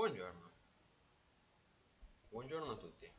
Buongiorno. 0.00 0.50
Buongiorno 2.30 2.70
a 2.70 2.76
tutti. 2.78 3.12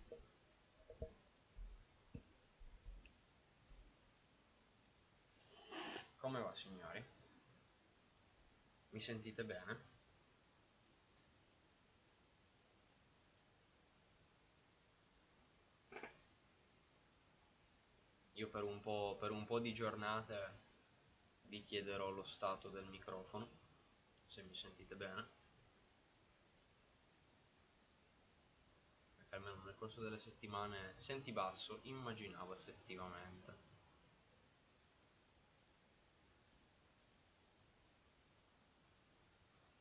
Come 6.17 6.41
va 6.41 6.51
signori? 6.55 7.05
Mi 8.89 8.99
sentite 8.99 9.45
bene? 9.45 9.89
Io 18.31 18.49
per 18.49 18.63
un 18.63 18.79
po', 18.79 19.17
per 19.19 19.29
un 19.29 19.45
po 19.45 19.59
di 19.59 19.71
giornate 19.71 20.61
vi 21.43 21.63
chiederò 21.63 22.09
lo 22.09 22.23
stato 22.23 22.69
del 22.69 22.87
microfono, 22.87 23.47
se 24.25 24.41
mi 24.41 24.55
sentite 24.55 24.95
bene. 24.95 25.40
Almeno 29.35 29.63
nel 29.63 29.75
corso 29.75 30.01
delle 30.01 30.19
settimane 30.19 30.95
senti 30.97 31.31
basso, 31.31 31.79
immaginavo 31.83 32.53
effettivamente. 32.53 33.69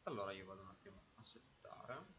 Allora 0.05 0.33
io 0.33 0.45
vado 0.47 0.63
un 0.63 0.69
attimo 0.69 1.03
a 1.15 1.25
settare. 1.25 2.19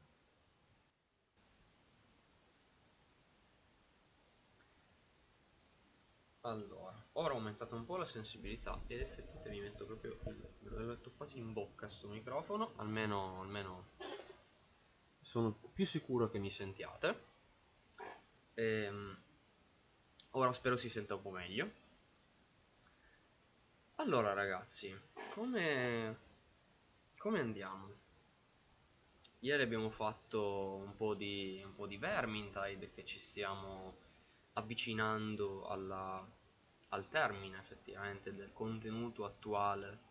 Allora, 6.43 7.05
ora 7.13 7.33
ho 7.33 7.37
aumentato 7.37 7.75
un 7.75 7.85
po' 7.85 7.97
la 7.97 8.05
sensibilità 8.05 8.81
ed 8.87 9.01
effettivamente 9.01 9.49
mi 9.49 9.59
metto 9.61 9.85
proprio, 9.85 10.17
lo 10.23 10.77
metto 10.85 11.11
quasi 11.11 11.37
in 11.37 11.53
bocca 11.53 11.87
sto 11.89 12.07
microfono, 12.07 12.73
almeno, 12.77 13.41
almeno 13.41 13.89
sono 15.31 15.53
più 15.73 15.85
sicuro 15.85 16.29
che 16.29 16.39
mi 16.39 16.51
sentiate. 16.51 17.23
Ehm, 18.55 19.17
ora 20.31 20.51
spero 20.51 20.75
si 20.75 20.89
senta 20.89 21.15
un 21.15 21.21
po' 21.21 21.29
meglio. 21.29 21.71
Allora 23.95 24.33
ragazzi, 24.33 24.93
come, 25.29 26.19
come 27.17 27.39
andiamo? 27.39 27.95
Ieri 29.39 29.63
abbiamo 29.63 29.89
fatto 29.89 30.73
un 30.73 30.97
po' 30.97 31.13
di, 31.13 31.61
un 31.63 31.75
po' 31.75 31.87
di 31.87 31.95
Vermintide 31.95 32.91
che 32.91 33.05
ci 33.05 33.19
stiamo 33.19 33.95
avvicinando 34.53 35.65
alla, 35.69 36.29
al 36.89 37.07
termine 37.07 37.57
effettivamente 37.57 38.35
del 38.35 38.51
contenuto 38.51 39.23
attuale 39.23 40.09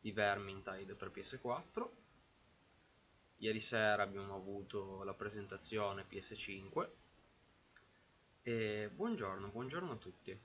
di 0.00 0.12
Vermintide 0.12 0.94
per 0.94 1.10
PS4 1.10 2.03
ieri 3.44 3.60
sera 3.60 4.02
abbiamo 4.02 4.34
avuto 4.34 5.02
la 5.02 5.12
presentazione 5.12 6.06
PS5 6.08 6.88
e 8.40 8.90
buongiorno, 8.94 9.48
buongiorno 9.48 9.92
a 9.92 9.96
tutti 9.96 10.40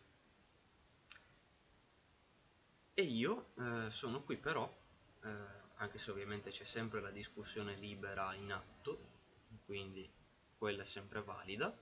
e 2.93 3.01
io 3.01 3.51
eh, 3.57 3.89
sono 3.89 4.21
qui 4.23 4.35
però 4.35 4.69
eh, 5.23 5.29
anche 5.75 5.97
se 5.97 6.11
ovviamente 6.11 6.49
c'è 6.49 6.65
sempre 6.65 6.99
la 6.99 7.09
discussione 7.09 7.75
libera 7.75 8.33
in 8.33 8.51
atto 8.51 8.99
quindi 9.63 10.11
quella 10.57 10.81
è 10.81 10.85
sempre 10.85 11.21
valida 11.21 11.73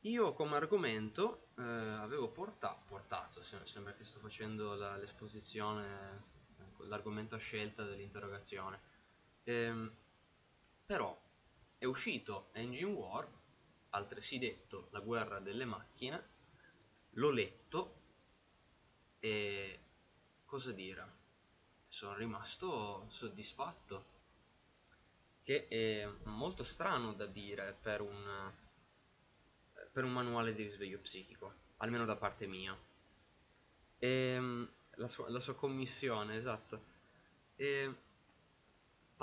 io 0.00 0.34
come 0.34 0.56
argomento 0.56 1.46
eh, 1.56 1.62
avevo 1.62 2.28
porta 2.28 2.78
portato, 2.86 3.42
sembra 3.42 3.94
che 3.94 4.04
sto 4.04 4.18
facendo 4.18 4.74
l'esposizione, 4.98 6.24
ecco, 6.58 6.84
l'argomento 6.84 7.36
a 7.36 7.38
scelta 7.38 7.84
dell'interrogazione. 7.84 8.92
Ehm, 9.44 9.92
però 10.86 11.18
è 11.78 11.84
uscito 11.84 12.48
Engine 12.52 12.90
War, 12.90 13.28
altresì 13.90 14.38
detto 14.38 14.88
La 14.90 15.00
guerra 15.00 15.38
delle 15.38 15.64
macchine, 15.64 16.28
l'ho 17.10 17.30
letto 17.30 18.00
e 19.20 19.78
cosa 20.44 20.72
dire? 20.72 21.22
Sono 21.88 22.14
rimasto 22.14 23.06
soddisfatto, 23.08 24.12
che 25.42 25.68
è 25.68 26.08
molto 26.24 26.64
strano 26.64 27.12
da 27.12 27.26
dire 27.26 27.76
per 27.80 28.00
un 28.00 28.52
per 29.92 30.02
un 30.04 30.12
manuale 30.12 30.54
di 30.54 30.64
risveglio 30.64 30.98
psichico, 30.98 31.54
almeno 31.76 32.04
da 32.04 32.16
parte 32.16 32.46
mia. 32.46 32.76
E, 33.98 34.08
ehm, 34.08 34.70
la, 34.96 35.08
sua, 35.08 35.28
la 35.30 35.40
sua 35.40 35.54
commissione, 35.54 36.36
esatto. 36.36 36.82
E 37.56 37.94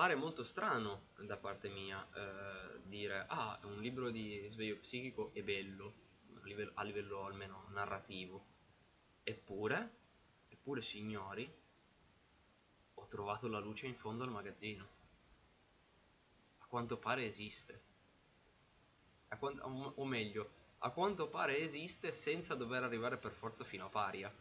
pare 0.02 0.16
molto 0.16 0.44
strano 0.44 1.10
da 1.20 1.38
parte 1.38 1.70
mia 1.70 2.04
eh, 2.16 2.80
dire 2.86 3.24
ah, 3.28 3.60
un 3.66 3.80
libro 3.80 4.10
di 4.10 4.40
risveglio 4.40 4.78
psichico 4.78 5.30
è 5.32 5.44
bello, 5.44 5.94
a 6.42 6.46
livello, 6.48 6.72
a 6.74 6.82
livello 6.82 7.26
almeno 7.26 7.68
narrativo. 7.70 8.44
Eppure, 9.22 9.98
eppure 10.50 10.82
signori, 10.82 11.48
ho 12.96 13.08
trovato 13.10 13.48
la 13.48 13.60
luce 13.60 13.86
in 13.86 13.94
fondo 13.94 14.24
al 14.24 14.32
magazzino. 14.32 14.88
A 16.58 16.66
quanto 16.66 16.98
pare 16.98 17.28
esiste. 17.28 17.84
Quanto, 19.38 19.64
o 19.64 20.06
meglio, 20.06 20.50
a 20.80 20.90
quanto 20.90 21.28
pare 21.28 21.60
esiste 21.60 22.12
senza 22.12 22.56
dover 22.56 22.82
arrivare 22.82 23.18
per 23.18 23.34
forza 23.34 23.64
fino 23.64 23.86
a 23.86 23.90
paria. 23.90 24.34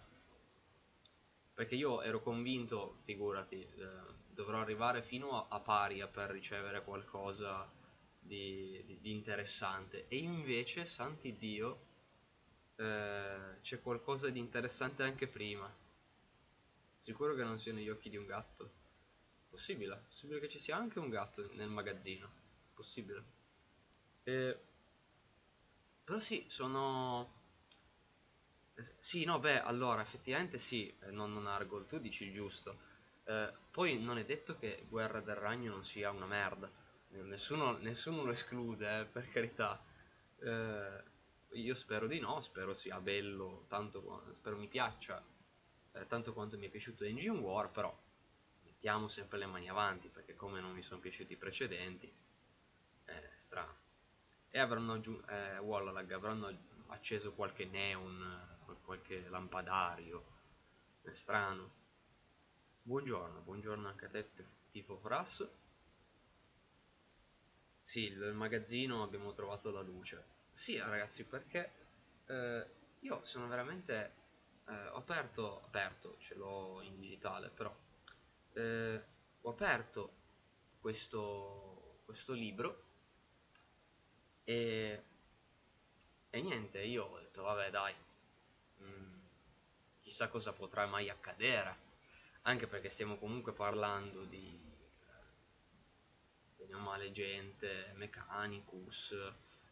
Perché 1.60 1.74
io 1.74 2.00
ero 2.00 2.22
convinto, 2.22 3.00
figurati, 3.04 3.60
eh, 3.60 3.86
dovrò 4.30 4.60
arrivare 4.60 5.02
fino 5.02 5.46
a, 5.46 5.54
a, 5.54 5.60
paria 5.60 6.06
per 6.06 6.30
ricevere 6.30 6.82
qualcosa 6.82 7.70
di, 8.18 8.82
di, 8.86 8.98
di 8.98 9.10
interessante. 9.10 10.08
E 10.08 10.16
invece, 10.16 10.86
santi 10.86 11.36
Dio, 11.36 11.80
eh, 12.76 13.60
c'è 13.60 13.78
qualcosa 13.82 14.30
di 14.30 14.38
interessante 14.38 15.02
anche 15.02 15.26
prima. 15.26 15.70
Sicuro 16.98 17.34
che 17.34 17.42
non 17.42 17.60
siano 17.60 17.80
gli 17.80 17.90
occhi 17.90 18.08
di 18.08 18.16
un 18.16 18.24
gatto. 18.24 18.70
Possibile, 19.50 20.04
possibile 20.06 20.40
che 20.40 20.48
ci 20.48 20.58
sia 20.58 20.78
anche 20.78 20.98
un 20.98 21.10
gatto 21.10 21.46
nel 21.56 21.68
magazzino. 21.68 22.26
Possibile. 22.72 23.22
E 24.22 24.58
però 26.04 26.18
sì, 26.18 26.42
sono... 26.48 27.39
Sì, 28.98 29.24
no, 29.24 29.38
beh, 29.38 29.60
allora, 29.62 30.00
effettivamente 30.02 30.58
sì, 30.58 30.92
eh, 31.00 31.10
non, 31.10 31.32
non 31.32 31.46
Argol, 31.46 31.86
tu 31.86 31.98
dici 31.98 32.24
il 32.24 32.32
giusto. 32.32 32.78
Eh, 33.24 33.52
poi 33.70 34.00
non 34.00 34.18
è 34.18 34.24
detto 34.24 34.56
che 34.58 34.86
Guerra 34.88 35.20
del 35.20 35.34
Ragno 35.36 35.70
non 35.72 35.84
sia 35.84 36.10
una 36.10 36.26
merda. 36.26 36.70
Nessuno, 37.08 37.76
nessuno 37.78 38.22
lo 38.24 38.30
esclude, 38.32 39.00
eh, 39.00 39.04
per 39.04 39.28
carità. 39.28 39.82
Eh, 40.40 41.02
io 41.52 41.74
spero 41.74 42.06
di 42.06 42.20
no, 42.20 42.40
spero 42.40 42.72
sia 42.74 43.00
bello, 43.00 43.64
tanto, 43.68 44.24
spero 44.38 44.56
mi 44.56 44.68
piaccia, 44.68 45.22
eh, 45.92 46.06
tanto 46.06 46.32
quanto 46.32 46.56
mi 46.56 46.66
è 46.66 46.70
piaciuto 46.70 47.04
Engine 47.04 47.38
War, 47.38 47.70
però 47.70 47.94
mettiamo 48.64 49.08
sempre 49.08 49.38
le 49.38 49.46
mani 49.46 49.68
avanti, 49.68 50.08
perché 50.08 50.34
come 50.36 50.60
non 50.60 50.72
mi 50.72 50.82
sono 50.82 51.00
piaciuti 51.00 51.32
i 51.34 51.36
precedenti, 51.36 52.10
è 53.04 53.30
strano 53.38 53.76
e 54.50 54.58
avranno 54.58 55.00
eh, 55.28 55.58
Wallalag 55.58 56.10
avranno 56.12 56.56
acceso 56.88 57.32
qualche 57.32 57.66
neon 57.66 58.20
qualche 58.82 59.28
lampadario. 59.28 60.24
È 61.02 61.12
strano. 61.12 61.78
Buongiorno 62.82 63.40
buongiorno 63.40 63.88
anche 63.88 64.06
a 64.06 64.08
te 64.08 64.24
tifo 64.70 64.96
fras 64.98 65.46
sì 67.82 68.04
il 68.04 68.32
magazzino 68.32 69.02
abbiamo 69.02 69.32
trovato 69.32 69.70
la 69.70 69.82
luce. 69.82 70.24
Sì 70.52 70.78
ragazzi 70.78 71.24
perché 71.24 71.72
eh, 72.26 72.66
io 73.00 73.24
sono 73.24 73.48
veramente 73.48 74.12
eh, 74.66 74.88
ho 74.88 74.96
aperto 74.96 75.62
aperto 75.64 76.16
ce 76.18 76.34
l'ho 76.34 76.80
in 76.82 76.98
digitale 76.98 77.48
però 77.48 77.74
eh, 78.54 79.02
ho 79.42 79.50
aperto 79.50 80.12
questo, 80.80 82.00
questo 82.04 82.32
libro 82.32 82.88
e, 84.44 85.02
e 86.30 86.40
niente, 86.40 86.82
io 86.82 87.04
ho 87.04 87.18
detto, 87.20 87.42
vabbè 87.42 87.70
dai, 87.70 87.94
mm, 88.82 89.14
chissà 90.02 90.28
cosa 90.28 90.52
potrà 90.52 90.86
mai 90.86 91.08
accadere. 91.08 91.88
Anche 92.42 92.66
perché 92.66 92.88
stiamo 92.88 93.18
comunque 93.18 93.52
parlando 93.52 94.24
di, 94.24 94.58
bene 96.56 96.76
male, 96.76 97.10
gente, 97.10 97.92
Mechanicus, 97.96 99.14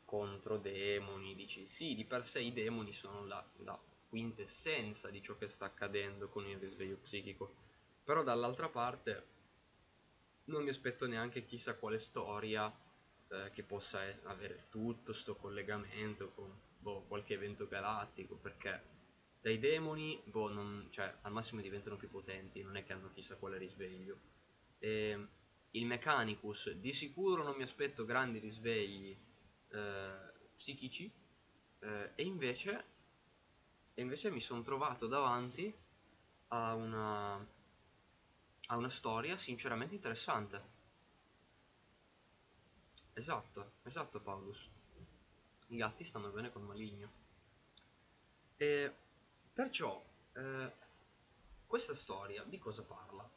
contro 0.04 0.58
demoni. 0.58 1.34
Dici, 1.34 1.66
sì, 1.66 1.94
di 1.94 2.04
per 2.04 2.24
sé 2.24 2.40
i 2.40 2.52
demoni 2.52 2.92
sono 2.92 3.24
la, 3.24 3.44
la 3.58 3.78
quintessenza 4.08 5.10
di 5.10 5.22
ciò 5.22 5.36
che 5.36 5.48
sta 5.48 5.66
accadendo 5.66 6.28
con 6.28 6.46
il 6.46 6.58
risveglio 6.58 6.96
psichico. 6.96 7.54
Però 8.04 8.22
dall'altra 8.22 8.68
parte 8.68 9.36
non 10.44 10.62
mi 10.62 10.70
aspetto 10.70 11.06
neanche 11.06 11.44
chissà 11.44 11.74
quale 11.74 11.98
storia 11.98 12.74
eh, 13.28 13.50
che 13.52 13.62
possa 13.62 14.00
avere 14.24 14.66
tutto 14.70 15.12
questo 15.12 15.36
collegamento 15.36 16.30
con 16.30 16.58
boh, 16.78 17.02
qualche 17.02 17.34
evento 17.34 17.68
galattico 17.68 18.36
perché 18.36 18.96
dai 19.40 19.58
demoni 19.58 20.20
boh, 20.24 20.52
non, 20.52 20.88
cioè, 20.90 21.12
al 21.22 21.32
massimo 21.32 21.60
diventano 21.60 21.96
più 21.96 22.08
potenti 22.08 22.62
non 22.62 22.76
è 22.76 22.84
che 22.84 22.92
hanno 22.92 23.10
chissà 23.12 23.36
quale 23.36 23.58
risveglio 23.58 24.18
e 24.78 25.28
il 25.72 25.86
Mechanicus, 25.86 26.70
di 26.72 26.92
sicuro 26.92 27.42
non 27.42 27.56
mi 27.56 27.62
aspetto 27.62 28.04
grandi 28.04 28.38
risvegli 28.38 29.16
eh, 29.70 30.32
psichici, 30.56 31.10
eh, 31.80 32.12
e, 32.14 32.22
invece, 32.22 32.84
e 33.94 34.02
invece 34.02 34.30
mi 34.30 34.40
sono 34.40 34.62
trovato 34.62 35.06
davanti 35.06 35.72
a 36.48 36.74
una, 36.74 37.34
a 38.66 38.76
una 38.76 38.90
storia 38.90 39.36
sinceramente 39.36 39.94
interessante. 39.94 40.76
Esatto, 43.14 43.72
esatto 43.82 44.20
Paulus. 44.20 44.70
I 45.68 45.76
gatti 45.76 46.04
stanno 46.04 46.30
bene 46.30 46.50
col 46.50 46.62
maligno. 46.62 47.10
E 48.56 48.94
perciò, 49.58 50.00
eh, 50.34 50.72
questa 51.66 51.92
storia 51.92 52.44
di 52.44 52.58
cosa 52.58 52.84
parla? 52.84 53.28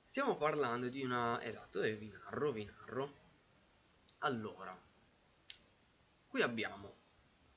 Stiamo 0.00 0.36
parlando 0.36 0.88
di 0.88 1.02
una... 1.02 1.42
Esatto, 1.42 1.82
e 1.82 1.96
vi 1.96 2.06
narro, 2.06 2.52
vi 2.52 2.64
narro. 2.64 3.14
Allora, 4.18 4.80
qui 6.28 6.40
abbiamo 6.40 6.94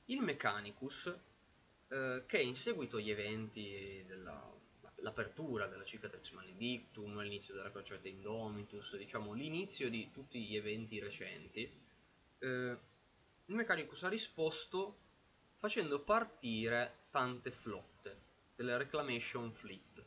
il 0.06 0.20
Mechanicus 0.22 1.16
eh, 1.86 2.24
che 2.26 2.38
in 2.40 2.56
seguito 2.56 2.96
agli 2.96 3.10
eventi 3.10 4.04
dell'apertura 4.04 5.68
della 5.68 5.84
Cicatrix 5.84 6.32
Maledictum, 6.32 7.20
l'inizio 7.20 7.54
della 7.54 7.70
Crociata 7.70 8.08
Indomitus, 8.08 8.96
diciamo 8.96 9.34
l'inizio 9.34 9.88
di 9.88 10.10
tutti 10.10 10.44
gli 10.44 10.56
eventi 10.56 10.98
recenti, 10.98 11.62
eh, 12.40 12.76
il 13.44 13.54
Mechanicus 13.54 14.02
ha 14.02 14.08
risposto 14.08 15.04
facendo 15.58 16.00
partire 16.00 17.06
tante 17.10 17.50
flotte 17.50 18.22
delle 18.54 18.76
Reclamation 18.76 19.52
Fleet. 19.52 20.04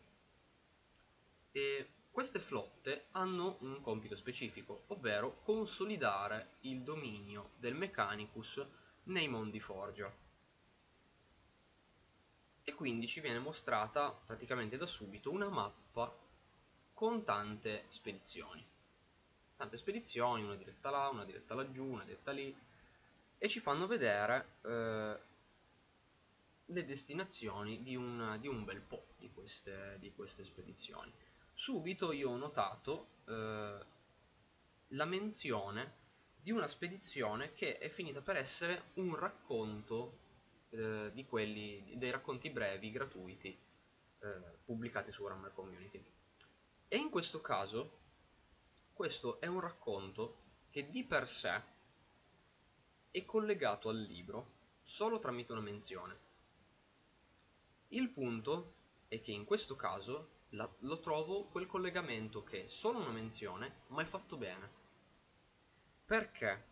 E 1.52 1.90
queste 2.12 2.40
flotte 2.40 3.06
hanno 3.12 3.58
un 3.62 3.82
compito 3.82 4.16
specifico, 4.16 4.84
ovvero 4.88 5.40
consolidare 5.44 6.56
il 6.62 6.82
dominio 6.82 7.52
del 7.58 7.76
Mechanicus 7.76 8.64
nei 9.04 9.28
mondi 9.28 9.60
Forgia. 9.60 10.12
E 12.64 12.74
quindi 12.74 13.08
ci 13.08 13.22
viene 13.22 13.40
mostrata 13.40 14.12
praticamente 14.12 14.78
da 14.78 14.86
subito 14.86 15.32
una 15.32 15.50
mappa 15.50 16.16
con 16.94 17.24
tante 17.24 17.86
spedizioni. 17.90 18.66
Tante 19.56 19.78
spedizioni, 19.78 20.44
una 20.44 20.56
diretta 20.56 20.90
là, 20.90 21.08
una 21.08 21.26
diretta 21.26 21.56
laggiù, 21.56 21.86
una 21.86 22.04
diretta 22.04 22.32
lì, 22.32 22.56
e 23.38 23.48
ci 23.48 23.60
fanno 23.60 23.88
vedere 23.88 24.56
eh, 24.64 25.20
le 26.72 26.86
destinazioni 26.86 27.82
di 27.84 27.96
un, 27.96 28.38
di 28.40 28.48
un, 28.48 28.64
bel 28.64 28.82
po' 28.82 29.06
di 29.18 29.30
queste, 29.32 29.98
di 30.00 30.14
queste 30.14 30.44
spedizioni. 30.44 31.12
Subito 31.54 32.12
io 32.12 32.30
ho 32.30 32.38
notato 32.38 33.08
eh, 33.26 33.86
la 34.88 35.06
menzione 35.06 35.98
di 36.42 36.52
una 36.52 36.68
spedizione 36.68 37.54
che 37.54 37.78
è 37.78 37.90
finita 37.90 38.22
per 38.22 38.38
essere 38.38 38.92
un 38.96 39.16
racconto 39.16 40.18
eh, 40.70 41.12
di 41.14 41.26
quelli, 41.26 41.96
dei 41.98 42.12
racconti 42.12 42.50
brevi 42.50 42.92
gratuiti 42.92 43.48
eh, 44.20 44.28
pubblicati 44.64 45.12
su 45.12 45.22
Warhammer 45.24 45.54
Community. 45.54 46.04
E 46.88 46.98
in 46.98 47.10
questo 47.10 47.42
caso, 47.42 47.98
questo 48.94 49.40
è 49.42 49.48
un 49.48 49.60
racconto 49.60 50.38
che 50.70 50.90
di 50.90 51.04
per 51.04 51.28
sé 51.28 51.62
è 53.12 53.26
collegato 53.26 53.90
al 53.90 54.00
libro 54.00 54.58
solo 54.82 55.20
tramite 55.20 55.52
una 55.52 55.62
menzione. 55.62 56.29
Il 57.90 58.10
punto 58.10 58.74
è 59.08 59.20
che 59.20 59.32
in 59.32 59.46
questo 59.46 59.76
caso 59.76 60.38
la, 60.50 60.72
lo 60.80 61.00
trovo 61.00 61.46
quel 61.46 61.66
collegamento 61.66 62.44
che 62.44 62.66
è 62.66 62.68
solo 62.68 63.00
una 63.00 63.12
menzione, 63.12 63.82
ma 63.88 64.04
è 64.04 64.06
fatto 64.06 64.38
bene. 64.38 64.70
Perché 66.06 66.64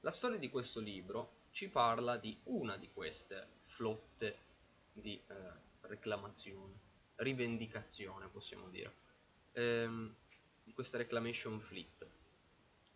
la 0.00 0.10
storia 0.10 0.38
di 0.38 0.50
questo 0.50 0.80
libro 0.80 1.46
ci 1.50 1.68
parla 1.68 2.18
di 2.18 2.38
una 2.44 2.76
di 2.76 2.90
queste 2.92 3.60
flotte 3.64 4.38
di 4.92 5.18
eh, 5.26 5.34
reclamazione, 5.82 6.74
rivendicazione 7.16 8.28
possiamo 8.28 8.68
dire, 8.68 8.92
ehm, 9.52 10.14
di 10.64 10.72
questa 10.74 10.98
reclamation 10.98 11.60
fleet. 11.60 12.06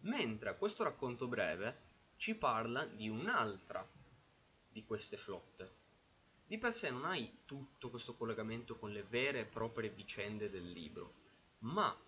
Mentre 0.00 0.58
questo 0.58 0.84
racconto 0.84 1.26
breve 1.26 1.90
ci 2.16 2.34
parla 2.34 2.84
di 2.84 3.08
un'altra 3.08 3.86
di 4.68 4.84
queste 4.84 5.16
flotte. 5.16 5.81
Di 6.52 6.58
per 6.58 6.74
sé 6.74 6.90
non 6.90 7.06
hai 7.06 7.44
tutto 7.46 7.88
questo 7.88 8.14
collegamento 8.14 8.76
con 8.76 8.92
le 8.92 9.04
vere 9.04 9.40
e 9.40 9.44
proprie 9.46 9.88
vicende 9.88 10.50
del 10.50 10.70
libro, 10.70 11.14
ma 11.60 11.98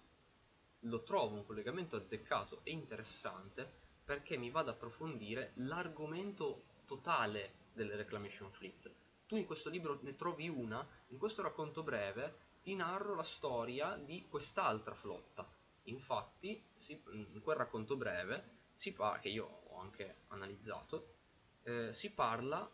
lo 0.81 1.02
trovo 1.02 1.37
un 1.37 1.46
collegamento 1.46 1.96
azzeccato 1.96 2.61
e 2.62 2.73
interessante 2.73 3.67
perché 4.05 4.37
mi 4.37 4.50
va 4.50 4.61
ad 4.61 4.69
approfondire 4.69 5.52
l'argomento 5.55 6.82
totale 6.85 7.70
delle 7.73 7.96
Reclamation 7.96 8.52
Fleet. 8.52 8.91
Tu 9.26 9.37
in 9.37 9.46
questo 9.46 9.70
libro 9.70 9.99
ne 10.02 10.14
trovi 10.14 10.46
una, 10.46 10.87
in 11.06 11.17
questo 11.17 11.41
racconto 11.41 11.82
breve 11.82 12.58
ti 12.61 12.75
narro 12.75 13.14
la 13.14 13.23
storia 13.23 13.96
di 13.96 14.26
quest'altra 14.29 14.94
flotta. 14.94 15.50
Infatti, 15.85 16.62
si, 16.75 17.02
in 17.12 17.41
quel 17.43 17.56
racconto 17.56 17.96
breve, 17.96 18.58
si 18.75 18.93
parla, 18.93 19.20
che 19.20 19.31
io 19.31 19.62
ho 19.70 19.81
anche 19.81 20.17
analizzato, 20.29 21.14
eh, 21.62 21.94
si 21.94 22.11
parla 22.11 22.70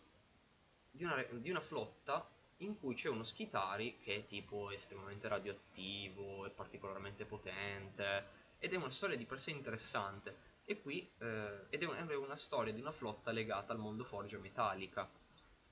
di 0.90 1.04
una, 1.04 1.22
di 1.22 1.50
una 1.50 1.60
flotta 1.60 2.28
in 2.58 2.78
cui 2.78 2.94
c'è 2.94 3.08
uno 3.08 3.24
Schitari 3.24 3.98
che 3.98 4.16
è 4.16 4.24
tipo 4.24 4.70
estremamente 4.70 5.28
radioattivo, 5.28 6.46
è 6.46 6.50
particolarmente 6.50 7.24
potente 7.24 8.38
ed 8.58 8.72
è 8.72 8.76
una 8.76 8.90
storia 8.90 9.16
di 9.16 9.24
per 9.24 9.40
sé 9.40 9.50
interessante. 9.50 10.48
E 10.64 10.80
qui 10.80 11.10
eh, 11.18 11.66
ed 11.70 11.82
è, 11.82 11.86
un, 11.86 11.96
è, 11.96 12.14
una 12.14 12.36
storia 12.36 12.72
di 12.72 12.80
una 12.80 12.92
flotta 12.92 13.32
legata 13.32 13.72
al 13.72 13.78
mondo 13.78 14.04
forgia 14.04 14.38
metallica. 14.38 15.08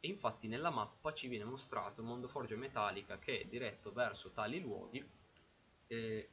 E 0.00 0.09
infatti 0.09 0.49
nella 0.49 0.70
mappa 0.70 1.12
ci 1.12 1.29
viene 1.29 1.44
mostrato 1.44 2.00
il 2.00 2.06
mondo 2.06 2.29
forgia 2.29 2.56
metallica 2.56 3.19
che 3.19 3.41
è 3.41 3.44
diretto 3.47 3.93
verso 3.93 4.31
tali 4.31 4.61
luoghi 4.61 5.05
eh, 5.88 6.29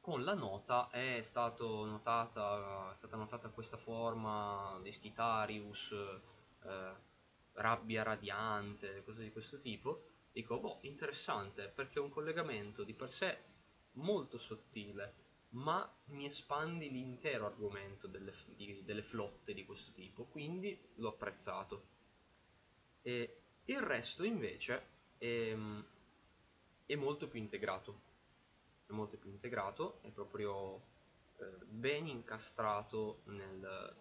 con 0.00 0.24
la 0.24 0.34
nota 0.34 0.88
è, 0.90 1.22
notata, 1.34 2.90
è, 2.90 2.94
stata 2.94 3.16
notata 3.16 3.48
questa 3.50 3.76
forma 3.76 4.78
di 4.82 4.90
Schitarius 4.90 5.94
eh, 6.64 6.94
rabbia 7.54 8.02
radiante, 8.02 9.02
cose 9.04 9.22
di 9.22 9.32
questo 9.32 9.60
tipo, 9.60 10.04
dico, 10.32 10.58
boh, 10.58 10.78
interessante, 10.82 11.68
perché 11.68 11.98
è 11.98 12.02
un 12.02 12.10
collegamento 12.10 12.84
di 12.84 12.94
per 12.94 13.12
sé 13.12 13.38
molto 13.92 14.38
sottile, 14.38 15.14
ma 15.50 15.90
mi 16.06 16.24
espandi 16.24 16.90
l'intero 16.90 17.46
argomento 17.46 18.06
delle, 18.06 18.32
di, 18.56 18.82
delle, 18.84 19.02
flotte 19.02 19.52
di 19.52 19.64
questo 19.66 19.92
tipo, 19.92 20.24
quindi 20.24 20.78
l'ho 20.94 21.08
apprezzato. 21.08 21.90
E 23.02 23.40
il 23.66 23.80
resto 23.80 24.24
invece 24.24 24.86
è, 25.18 25.54
è, 26.86 26.94
molto 26.94 27.28
più 27.28 27.38
integrato, 27.38 28.00
è 28.86 28.92
molto 28.92 29.18
più 29.18 29.28
integrato, 29.28 30.00
è 30.02 30.08
proprio 30.08 30.76
eh, 31.38 31.64
ben 31.66 32.06
incastrato 32.06 33.20
nel, 33.24 33.94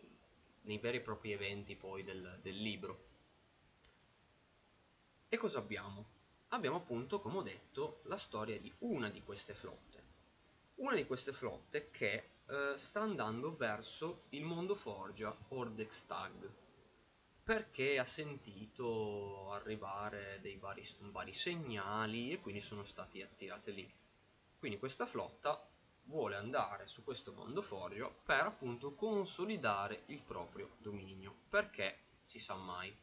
nei 0.62 0.78
veri 0.78 0.98
e 0.98 1.02
propri 1.02 1.34
eventi 1.34 1.75
poi 1.75 2.04
del, 2.04 2.40
del 2.42 2.56
libro 2.56 3.10
e 5.34 5.38
cosa 5.38 5.60
abbiamo? 5.60 6.06
Abbiamo 6.50 6.76
appunto, 6.76 7.22
come 7.22 7.38
ho 7.38 7.42
detto, 7.42 8.02
la 8.04 8.18
storia 8.18 8.60
di 8.60 8.70
una 8.80 9.08
di 9.08 9.24
queste 9.24 9.54
flotte. 9.54 10.04
Una 10.76 10.94
di 10.94 11.06
queste 11.06 11.32
flotte 11.32 11.90
che 11.90 12.32
eh, 12.48 12.74
sta 12.76 13.00
andando 13.00 13.56
verso 13.56 14.24
il 14.32 14.44
mondo 14.44 14.76
forgia 14.76 15.34
Ordex 15.48 16.06
Tag 16.06 16.50
perché 17.44 17.98
ha 17.98 18.04
sentito 18.04 19.54
arrivare 19.54 20.40
dei 20.42 20.58
vari, 20.58 20.86
vari 21.00 21.32
segnali 21.32 22.34
e 22.34 22.42
quindi 22.42 22.60
sono 22.60 22.84
stati 22.84 23.22
attirati 23.22 23.74
lì. 23.74 23.90
Quindi 24.60 24.80
questa 24.80 25.06
flotta 25.06 25.66
vuole 26.08 26.36
andare 26.36 26.88
su 26.88 27.06
questo 27.06 27.32
mondo 27.32 27.62
forgia 27.62 28.10
per 28.10 28.48
appunto 28.48 28.96
consolidare 28.96 30.04
il 30.08 30.20
proprio 30.20 30.72
dominio, 30.80 31.34
perché 31.48 32.00
si 32.26 32.38
sa 32.38 32.56
mai 32.56 32.94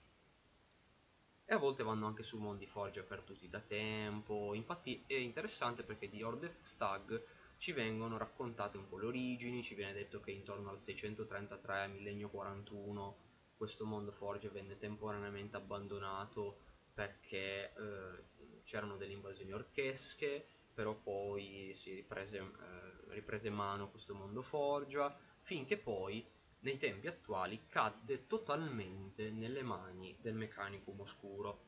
e 1.51 1.55
a 1.55 1.57
volte 1.57 1.83
vanno 1.83 2.07
anche 2.07 2.23
su 2.23 2.37
mondi 2.39 2.67
forgia 2.67 3.03
perduti 3.03 3.49
da 3.49 3.61
tempo. 3.61 4.53
Infatti 4.53 5.03
è 5.07 5.15
interessante 5.15 5.83
perché 5.83 6.11
di 6.11 6.23
Order 6.23 6.55
Stag 6.61 7.25
ci 7.57 7.73
vengono 7.73 8.19
raccontate 8.19 8.77
un 8.77 8.87
po' 8.87 8.99
le 8.99 9.07
origini 9.07 9.63
ci 9.63 9.75
viene 9.75 9.95
detto 9.95 10.21
che 10.21 10.31
intorno 10.31 10.71
al 10.71 10.79
633 10.79 11.89
millennio 11.89 12.29
41 12.29 13.17
questo 13.57 13.85
mondo 13.85 14.13
forgia 14.13 14.49
venne 14.51 14.79
temporaneamente 14.79 15.57
abbandonato 15.57 16.59
perché 16.95 17.73
eh, 17.75 18.63
c'erano 18.63 18.97
delle 18.97 19.15
invasioni 19.15 19.53
orchesche 19.53 20.47
però 20.73 20.95
poi 20.95 21.73
si 21.75 21.95
riprese, 21.95 22.37
eh, 22.37 23.15
riprese 23.15 23.51
mano 23.51 23.91
questo 23.91 24.15
mondo 24.15 24.43
forgia 24.43 25.19
finché 25.41 25.79
poi 25.79 26.25
nei 26.61 26.79
tempi 26.79 27.07
attuali 27.07 27.67
cadde 27.69 28.27
totalmente 28.27 29.31
nelle 29.31 29.63
mani 29.63 30.17
del 30.21 30.35
meccanicum 30.35 31.01
oscuro. 31.01 31.67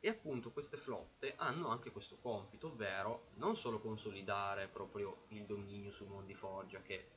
E 0.00 0.08
appunto 0.08 0.50
queste 0.50 0.76
flotte 0.76 1.34
hanno 1.36 1.68
anche 1.68 1.90
questo 1.90 2.16
compito, 2.18 2.68
ovvero 2.68 3.28
non 3.34 3.56
solo 3.56 3.80
consolidare 3.80 4.68
proprio 4.68 5.24
il 5.28 5.44
dominio 5.44 5.90
su 5.92 6.06
mondi 6.06 6.34
forgia, 6.34 6.80
che 6.82 7.08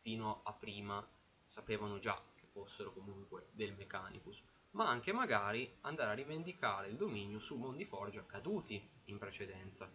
fino 0.00 0.40
a 0.42 0.52
prima 0.52 1.06
sapevano 1.46 1.98
già 1.98 2.20
che 2.34 2.46
fossero 2.50 2.92
comunque 2.92 3.48
del 3.52 3.74
Mechanicus, 3.74 4.42
ma 4.72 4.88
anche 4.88 5.12
magari 5.12 5.70
andare 5.82 6.10
a 6.10 6.14
rivendicare 6.14 6.88
il 6.88 6.96
dominio 6.96 7.38
su 7.38 7.56
mondi 7.56 7.84
forgia 7.84 8.24
caduti 8.26 8.90
in 9.04 9.18
precedenza. 9.18 9.90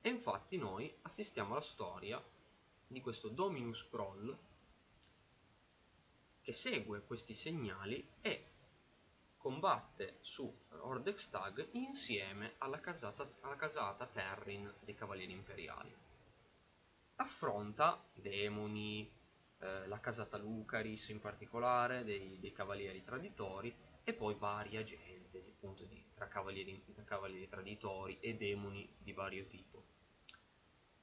E 0.00 0.08
infatti 0.08 0.56
noi 0.56 0.92
assistiamo 1.02 1.52
alla 1.52 1.60
storia 1.60 2.22
di 2.86 3.00
questo 3.00 3.28
Dominus 3.28 3.86
Scroll 3.86 4.36
che 6.48 6.54
segue 6.54 7.02
questi 7.02 7.34
segnali 7.34 8.02
e 8.22 8.44
combatte 9.36 10.16
su 10.22 10.50
Ordextag 10.80 11.68
insieme 11.72 12.54
alla 12.56 12.80
casata, 12.80 13.30
alla 13.42 13.56
casata 13.56 14.06
Terrin 14.06 14.72
dei 14.80 14.94
Cavalieri 14.94 15.32
Imperiali. 15.32 15.94
Affronta 17.16 18.02
demoni, 18.14 19.12
eh, 19.58 19.86
la 19.88 20.00
casata 20.00 20.38
Lucaris 20.38 21.10
in 21.10 21.20
particolare, 21.20 22.02
dei, 22.02 22.38
dei, 22.40 22.52
Cavalieri 22.52 23.04
Traditori 23.04 23.76
e 24.02 24.14
poi 24.14 24.34
varia 24.34 24.82
gente 24.82 25.52
appunto 25.54 25.84
di, 25.84 26.02
tra, 26.14 26.28
cavalieri, 26.28 26.82
tra, 26.94 27.04
cavalieri, 27.04 27.46
Traditori 27.46 28.20
e 28.20 28.36
demoni 28.36 28.90
di 28.96 29.12
vario 29.12 29.44
tipo. 29.48 29.84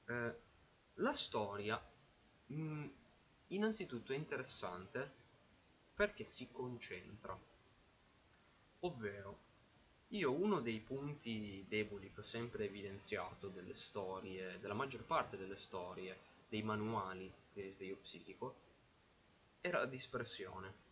Eh, 0.06 0.40
la 0.94 1.12
storia 1.12 1.80
mh, 2.46 2.60
mm, 2.60 2.88
innanzitutto 3.46 4.12
è 4.12 4.16
interessante 4.16 5.22
perché 5.96 6.24
si 6.24 6.46
concentra 6.52 7.36
Ovvero, 8.80 9.38
io 10.08 10.30
uno 10.32 10.60
dei 10.60 10.78
punti 10.80 11.64
deboli 11.66 12.12
che 12.12 12.20
ho 12.20 12.24
sempre 12.24 12.66
evidenziato 12.66 13.48
delle 13.48 13.72
storie, 13.72 14.60
della 14.60 14.74
maggior 14.74 15.02
parte 15.04 15.36
delle 15.36 15.56
storie, 15.56 16.16
dei 16.48 16.62
manuali 16.62 17.32
di 17.52 17.62
risveglio 17.62 17.96
psichico, 17.96 18.54
era 19.60 19.80
la 19.80 19.86
dispersione. 19.86 20.84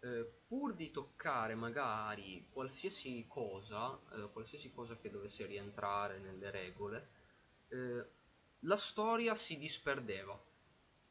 Eh, 0.00 0.30
pur 0.46 0.74
di 0.74 0.90
toccare 0.90 1.54
magari 1.54 2.46
qualsiasi 2.52 3.24
cosa, 3.26 3.98
eh, 4.12 4.30
qualsiasi 4.32 4.70
cosa 4.72 4.96
che 4.96 5.10
dovesse 5.10 5.46
rientrare 5.46 6.18
nelle 6.18 6.50
regole, 6.50 7.08
eh, 7.68 8.04
la 8.60 8.76
storia 8.76 9.34
si 9.34 9.58
disperdeva, 9.58 10.38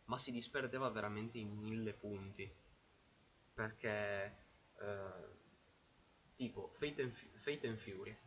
ma 0.10 0.18
si 0.18 0.32
disperdeva 0.32 0.90
veramente 0.90 1.38
in 1.38 1.56
mille 1.56 1.94
punti, 1.94 2.52
perché 3.54 4.36
eh, 4.80 5.38
tipo 6.36 6.70
Fate 6.74 7.04
and, 7.04 7.12
Fate 7.12 7.68
and 7.68 7.78
Fury. 7.78 8.18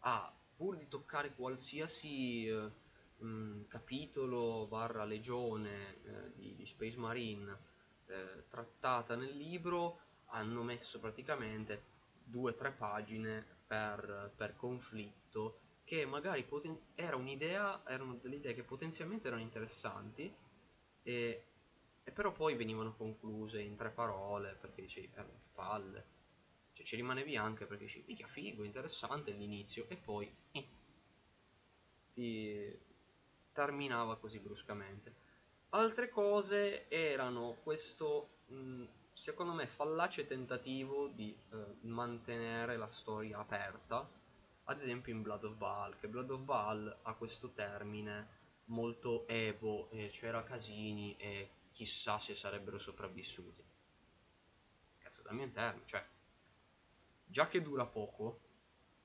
Ah, 0.00 0.32
pur 0.56 0.76
di 0.76 0.86
toccare 0.88 1.34
qualsiasi 1.34 2.46
eh, 2.46 2.70
mh, 3.18 3.26
mm, 3.26 3.62
capitolo 3.66 4.66
barra 4.66 5.04
legione 5.04 5.96
eh, 6.04 6.32
di, 6.36 6.54
di, 6.54 6.66
Space 6.66 6.96
Marine 6.96 7.58
eh, 8.06 8.44
trattata 8.48 9.16
nel 9.16 9.36
libro 9.36 9.98
hanno 10.26 10.62
messo 10.62 11.00
praticamente 11.00 11.82
due 12.22 12.52
o 12.52 12.54
tre 12.54 12.70
pagine 12.70 13.44
per, 13.66 14.32
per 14.36 14.54
conflitto 14.56 15.58
che 15.84 16.06
magari 16.06 16.46
era 16.94 17.16
un'idea 17.16 17.82
erano 17.86 18.14
delle 18.14 18.36
idee 18.36 18.54
che 18.54 18.62
potenzialmente 18.62 19.26
erano 19.26 19.42
interessanti 19.42 20.32
e, 21.10 21.42
e 22.04 22.10
però 22.10 22.32
poi 22.32 22.54
venivano 22.54 22.94
concluse 22.94 23.60
in 23.60 23.76
tre 23.76 23.90
parole 23.90 24.56
perché 24.60 24.82
dicevi 24.82 25.10
eh, 25.16 25.24
palle 25.52 26.18
cioè 26.80 26.88
ci 26.88 26.96
rimanevi 26.96 27.36
anche 27.36 27.66
perché 27.66 27.84
dici, 27.84 28.02
mica 28.06 28.26
figo, 28.26 28.64
interessante 28.64 29.32
l'inizio, 29.32 29.84
e 29.88 29.96
poi 29.96 30.32
eh, 30.52 30.68
ti 32.14 32.78
terminava 33.52 34.16
così 34.16 34.38
bruscamente. 34.38 35.28
Altre 35.70 36.08
cose 36.08 36.88
erano 36.88 37.58
questo, 37.62 38.30
mh, 38.46 38.84
secondo 39.12 39.52
me, 39.52 39.66
fallace 39.66 40.26
tentativo 40.26 41.08
di 41.08 41.36
eh, 41.52 41.56
mantenere 41.82 42.78
la 42.78 42.88
storia 42.88 43.38
aperta, 43.38 44.08
ad 44.64 44.76
esempio 44.78 45.12
in 45.12 45.20
Blood 45.20 45.44
of 45.44 45.56
Baal, 45.56 45.98
che 45.98 46.08
Blood 46.08 46.30
of 46.30 46.40
Baal 46.40 46.98
ha 47.02 47.12
questo 47.14 47.50
termine 47.50 48.38
molto 48.70 49.26
evo, 49.26 49.90
e 49.90 50.10
c'era 50.10 50.42
casini 50.42 51.16
e 51.16 51.50
chissà 51.72 52.18
se 52.18 52.34
sarebbero 52.34 52.78
sopravvissuti. 52.78 53.62
Cazzo, 54.98 55.22
dammi 55.22 55.44
un 55.44 55.52
termine, 55.52 55.86
cioè 55.86 56.04
già 57.26 57.46
che 57.48 57.62
dura 57.62 57.86
poco, 57.86 58.40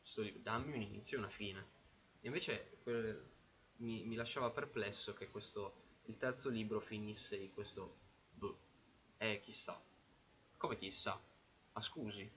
sto 0.01 0.23
dammi 0.41 0.75
un 0.75 0.81
inizio 0.81 1.17
e 1.17 1.19
una 1.19 1.29
fine. 1.29 1.73
E 2.21 2.27
invece 2.27 2.77
quel, 2.83 3.29
mi, 3.77 4.03
mi, 4.03 4.15
lasciava 4.15 4.49
perplesso 4.49 5.13
che 5.13 5.29
questo, 5.29 5.83
il 6.05 6.17
terzo 6.17 6.49
libro 6.49 6.79
finisse 6.79 7.35
in 7.35 7.53
questo... 7.53 8.03
Boh, 8.31 8.57
eh, 9.17 9.39
chissà. 9.41 9.79
Come 10.57 10.77
chissà? 10.77 11.19
Ma 11.73 11.81
scusi, 11.81 12.29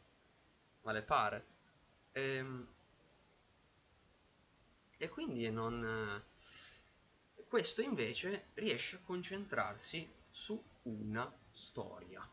ma 0.83 0.93
le 0.93 1.03
pare? 1.03 1.47
Ehm, 2.13 2.69
e 4.97 5.09
quindi 5.09 5.51
non... 5.51 6.27
Questo 7.49 7.81
invece 7.81 8.49
riesce 8.55 8.97
a 8.97 9.01
concentrarsi 9.03 10.07
su 10.29 10.63
una 10.83 11.35
storia. 11.51 12.29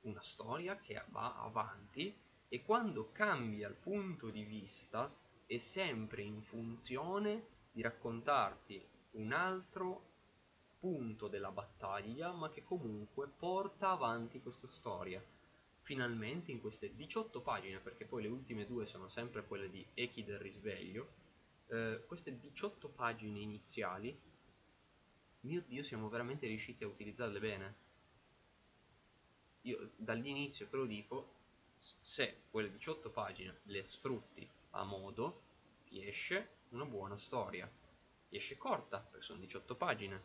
Una 0.00 0.22
storia 0.22 0.78
che 0.78 1.04
va 1.10 1.36
avanti 1.42 2.16
e 2.48 2.62
quando 2.62 3.10
cambia 3.12 3.68
il 3.68 3.74
punto 3.74 4.30
di 4.30 4.44
vista 4.44 5.14
è 5.44 5.58
sempre 5.58 6.22
in 6.22 6.40
funzione 6.40 7.44
di 7.70 7.82
raccontarti 7.82 8.82
un 9.12 9.32
altro 9.32 10.08
punto 10.80 11.28
della 11.28 11.50
battaglia 11.50 12.32
ma 12.32 12.48
che 12.48 12.62
comunque 12.62 13.28
porta 13.28 13.90
avanti 13.90 14.40
questa 14.40 14.68
storia 14.68 15.22
finalmente 15.82 16.50
in 16.50 16.62
queste 16.62 16.94
18 16.94 17.42
pagine 17.42 17.78
perché 17.78 18.06
poi 18.06 18.22
le 18.22 18.28
ultime 18.28 18.66
due 18.66 18.86
sono 18.86 19.10
sempre 19.10 19.44
quelle 19.44 19.68
di 19.68 19.86
Echi 19.92 20.24
del 20.24 20.38
risveglio 20.38 21.21
eh, 21.72 22.04
queste 22.06 22.38
18 22.38 22.88
pagine 22.88 23.40
iniziali 23.40 24.16
mio 25.40 25.62
dio 25.66 25.82
siamo 25.82 26.08
veramente 26.08 26.46
riusciti 26.46 26.84
a 26.84 26.88
utilizzarle 26.88 27.40
bene 27.40 27.90
io 29.62 29.90
dall'inizio 29.96 30.66
te 30.66 30.76
lo 30.76 30.86
dico, 30.86 31.34
se 31.78 32.42
quelle 32.50 32.70
18 32.70 33.10
pagine 33.10 33.60
le 33.64 33.84
sfrutti 33.84 34.48
a 34.70 34.82
modo, 34.84 35.42
ti 35.84 36.04
esce 36.04 36.48
una 36.70 36.84
buona 36.84 37.16
storia. 37.18 37.70
Ti 38.28 38.36
esce 38.36 38.56
corta, 38.56 38.98
perché 38.98 39.24
sono 39.24 39.38
18 39.40 39.76
pagine, 39.76 40.22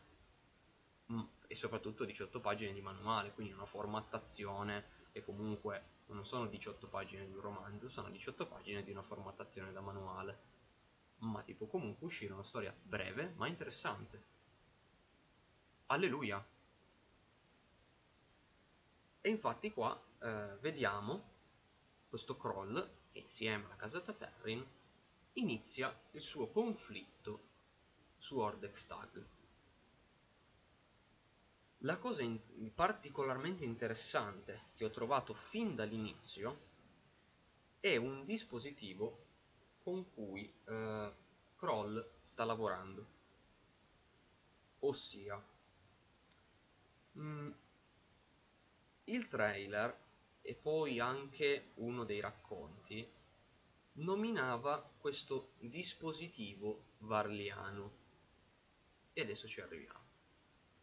mm, 1.12 1.22
e 1.48 1.56
soprattutto 1.56 2.06
18 2.06 2.40
pagine 2.40 2.74
di 2.74 2.82
manuale, 2.82 3.32
quindi 3.32 3.54
una 3.54 3.66
formattazione 3.66 4.96
e 5.12 5.24
comunque 5.24 5.96
non 6.08 6.26
sono 6.26 6.48
18 6.48 6.88
pagine 6.88 7.28
di 7.28 7.34
un 7.34 7.42
romanzo, 7.42 7.90
sono 7.90 8.10
18 8.10 8.48
pagine 8.48 8.84
di 8.84 8.92
una 8.92 9.04
formattazione 9.04 9.72
da 9.72 9.82
manuale. 9.82 10.56
Ma 11.20 11.42
ti 11.42 11.54
può 11.54 11.68
comunque 11.68 12.06
uscire 12.06 12.34
una 12.34 12.44
storia 12.44 12.76
breve 12.80 13.34
ma 13.36 13.48
interessante. 13.48 14.24
Alleluia! 15.88 16.46
E 19.22 19.30
infatti 19.30 19.72
qua 19.72 20.00
eh, 20.20 20.58
vediamo 20.60 21.36
questo 22.08 22.38
Kroll 22.38 22.90
che 23.12 23.20
insieme 23.20 23.66
alla 23.66 23.76
casata 23.76 24.14
Terrin 24.14 24.66
inizia 25.34 25.98
il 26.12 26.22
suo 26.22 26.48
conflitto 26.48 27.42
su 28.18 28.38
Ordextag. 28.40 29.26
La 31.82 31.98
cosa 31.98 32.24
in 32.24 32.72
particolarmente 32.74 33.64
interessante 33.64 34.70
che 34.76 34.86
ho 34.86 34.90
trovato 34.90 35.34
fin 35.34 35.76
dall'inizio 35.76 36.66
è 37.80 37.96
un 37.98 38.26
dispositivo 38.26 39.27
con 39.88 40.12
cui 40.14 40.54
eh, 40.66 41.14
Kroll 41.56 42.10
sta 42.20 42.44
lavorando. 42.44 43.06
Ossia, 44.80 45.42
mh, 47.14 47.22
mm, 47.22 47.52
il 49.06 49.30
trailer 49.30 49.98
e 50.42 50.56
poi 50.56 51.00
anche 51.00 51.72
uno 51.76 52.04
dei 52.04 52.20
racconti 52.20 53.10
nominava 53.94 54.92
questo 55.00 55.54
dispositivo 55.60 56.96
varliano. 56.98 57.92
E 59.14 59.22
adesso 59.22 59.48
ci 59.48 59.62
arriviamo. 59.62 60.04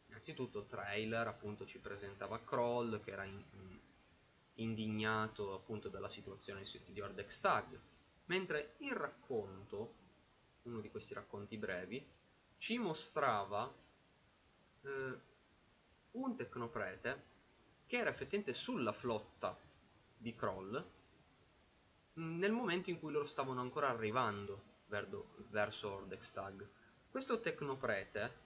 Innanzitutto 0.06 0.60
il 0.60 0.66
trailer 0.66 1.26
appunto 1.26 1.66
ci 1.66 1.78
presentava 1.78 2.40
Kroll 2.40 3.02
che 3.02 3.10
era 3.10 3.24
in, 3.24 3.44
in, 3.50 3.78
indignato 4.54 5.52
appunto 5.52 5.90
dalla 5.90 6.08
situazione 6.08 6.62
di 6.86 7.00
Ordex 7.02 7.40
Tag 7.40 7.92
mentre 8.26 8.74
il 8.78 8.92
racconto 8.92 10.02
uno 10.62 10.80
di 10.80 10.90
questi 10.90 11.14
racconti 11.14 11.58
brevi 11.58 12.06
ci 12.56 12.78
mostrava 12.78 13.72
eh, 14.82 15.18
un 16.12 16.36
tecnoprete 16.36 17.32
che 17.86 17.96
era 17.96 18.10
effettivamente 18.10 18.54
sulla 18.54 18.92
flotta 18.92 19.58
di 20.16 20.34
Kroll 20.34 20.92
nel 22.14 22.52
momento 22.52 22.90
in 22.90 22.98
cui 22.98 23.12
loro 23.12 23.24
stavano 23.24 23.60
ancora 23.60 23.88
arrivando 23.88 24.72
verso 24.86 25.92
Ordextag. 25.92 26.68
Questo 27.10 27.40
tecnoprete 27.40 28.42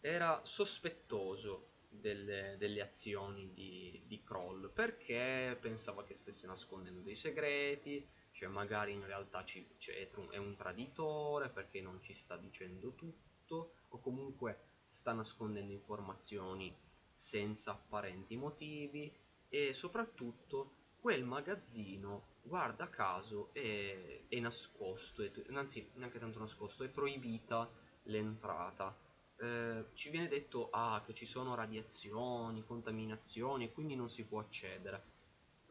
era 0.00 0.40
sospettoso 0.44 1.68
delle, 1.88 2.56
delle 2.58 2.80
azioni 2.80 3.52
di, 3.52 4.02
di, 4.06 4.22
Kroll 4.24 4.72
perché 4.72 5.56
pensava 5.60 6.04
che 6.04 6.14
stesse 6.14 6.46
nascondendo 6.46 7.00
dei 7.00 7.14
segreti, 7.14 8.06
cioè 8.32 8.48
magari 8.48 8.92
in 8.92 9.04
realtà 9.04 9.44
ci, 9.44 9.66
cioè, 9.78 10.10
è 10.30 10.36
un 10.36 10.56
traditore 10.56 11.48
perché 11.48 11.80
non 11.80 12.00
ci 12.02 12.14
sta 12.14 12.36
dicendo 12.36 12.94
tutto 12.94 13.74
o 13.88 14.00
comunque 14.00 14.58
sta 14.88 15.12
nascondendo 15.12 15.72
informazioni 15.72 16.74
senza 17.12 17.72
apparenti 17.72 18.36
motivi 18.36 19.12
e 19.48 19.72
soprattutto 19.72 20.80
quel 20.98 21.24
magazzino 21.24 22.30
guarda 22.42 22.88
caso 22.88 23.50
è, 23.52 24.24
è 24.28 24.38
nascosto, 24.40 25.22
è, 25.22 25.30
anzi 25.52 25.90
neanche 25.94 26.18
tanto 26.18 26.38
nascosto, 26.38 26.84
è 26.84 26.88
proibita 26.88 27.70
l'entrata 28.04 28.96
eh, 29.42 29.86
ci 29.94 30.10
viene 30.10 30.28
detto 30.28 30.68
ah, 30.70 31.02
che 31.04 31.14
ci 31.14 31.26
sono 31.26 31.56
radiazioni, 31.56 32.64
contaminazioni 32.64 33.64
e 33.64 33.72
quindi 33.72 33.96
non 33.96 34.08
si 34.08 34.24
può 34.24 34.38
accedere. 34.38 35.11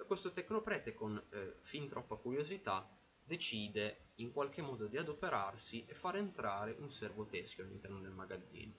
Questo 0.05 0.31
tecnoprete 0.31 0.93
con 0.93 1.21
eh, 1.29 1.55
fin 1.61 1.87
troppa 1.87 2.15
curiosità 2.15 2.87
decide 3.23 4.09
in 4.15 4.31
qualche 4.31 4.61
modo 4.61 4.87
di 4.87 4.97
adoperarsi 4.97 5.85
e 5.87 5.93
far 5.93 6.17
entrare 6.17 6.75
un 6.79 6.91
servo 6.91 7.25
teschio 7.25 7.63
all'interno 7.63 7.99
del 7.99 8.11
magazzino 8.11 8.73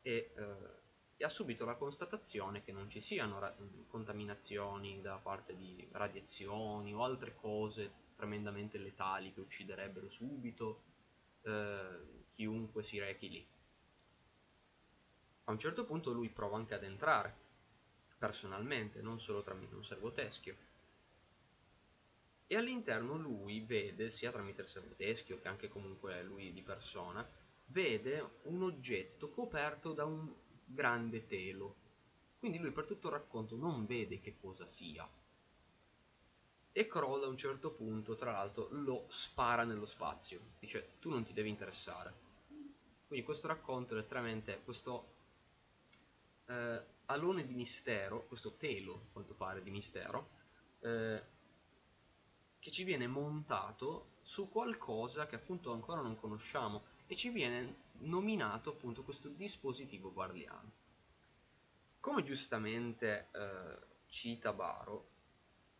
e, 0.00 0.32
eh, 0.34 0.54
e, 1.16 1.24
ha 1.24 1.28
subito 1.28 1.64
la 1.64 1.74
constatazione 1.74 2.62
che 2.62 2.72
non 2.72 2.88
ci 2.88 3.00
siano 3.00 3.38
contaminazioni 3.88 5.00
da 5.00 5.16
parte 5.16 5.54
di 5.54 5.86
radiazioni 5.92 6.94
o 6.94 7.04
altre 7.04 7.34
cose 7.34 7.92
tremendamente 8.16 8.78
letali 8.78 9.32
che 9.32 9.40
ucciderebbero 9.40 10.08
subito 10.08 10.82
eh, 11.42 12.22
chiunque 12.32 12.82
si 12.82 12.98
rechi 12.98 13.28
lì. 13.28 13.46
A 15.44 15.50
un 15.50 15.58
certo 15.58 15.84
punto 15.84 16.12
lui 16.12 16.28
prova 16.28 16.56
anche 16.56 16.74
ad 16.74 16.84
entrare, 16.84 17.41
personalmente, 18.22 19.02
non 19.02 19.18
solo 19.18 19.42
tramite 19.42 19.74
un 19.74 19.84
servo 19.84 20.12
teschio. 20.12 20.54
E 22.46 22.56
all'interno 22.56 23.16
lui 23.16 23.58
vede, 23.58 24.10
sia 24.10 24.30
tramite 24.30 24.60
il 24.60 24.68
servo 24.68 24.94
teschio 24.94 25.40
che 25.40 25.48
anche 25.48 25.68
comunque 25.68 26.22
lui 26.22 26.52
di 26.52 26.62
persona, 26.62 27.28
vede 27.66 28.38
un 28.42 28.62
oggetto 28.62 29.28
coperto 29.28 29.92
da 29.92 30.04
un 30.04 30.32
grande 30.64 31.26
telo. 31.26 31.74
Quindi 32.38 32.58
lui 32.58 32.70
per 32.70 32.84
tutto 32.84 33.08
il 33.08 33.14
racconto 33.14 33.56
non 33.56 33.86
vede 33.86 34.20
che 34.20 34.36
cosa 34.40 34.66
sia. 34.66 35.08
E 36.70 36.86
Kroll 36.86 37.24
a 37.24 37.26
un 37.26 37.36
certo 37.36 37.72
punto, 37.72 38.14
tra 38.14 38.30
l'altro, 38.30 38.68
lo 38.70 39.06
spara 39.08 39.64
nello 39.64 39.84
spazio. 39.84 40.38
Dice, 40.60 40.92
tu 41.00 41.10
non 41.10 41.24
ti 41.24 41.32
devi 41.32 41.48
interessare. 41.48 42.14
Quindi 43.08 43.24
questo 43.26 43.48
racconto 43.48 43.96
letteralmente 43.96 44.60
questo 44.64 45.10
eh, 46.46 46.82
alone 47.12 47.44
di 47.46 47.54
mistero, 47.54 48.26
questo 48.26 48.54
telo, 48.56 48.94
a 48.94 49.12
quanto 49.12 49.34
pare, 49.34 49.62
di 49.62 49.70
mistero, 49.70 50.28
eh, 50.80 51.22
che 52.58 52.70
ci 52.70 52.84
viene 52.84 53.06
montato 53.06 54.10
su 54.22 54.48
qualcosa 54.48 55.26
che 55.26 55.36
appunto 55.36 55.72
ancora 55.72 56.00
non 56.00 56.18
conosciamo 56.18 56.84
e 57.06 57.16
ci 57.16 57.28
viene 57.30 57.90
nominato 57.98 58.70
appunto 58.70 59.02
questo 59.02 59.28
dispositivo 59.28 60.10
barliano. 60.10 60.80
Come 62.00 62.22
giustamente 62.22 63.28
eh, 63.32 63.78
cita 64.06 64.52
Baro, 64.52 65.08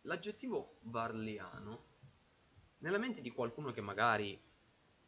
l'aggettivo 0.01 0.77
barliano, 0.81 1.91
nella 2.79 2.97
mente 2.97 3.21
di 3.21 3.31
qualcuno 3.31 3.71
che 3.71 3.81
magari 3.81 4.39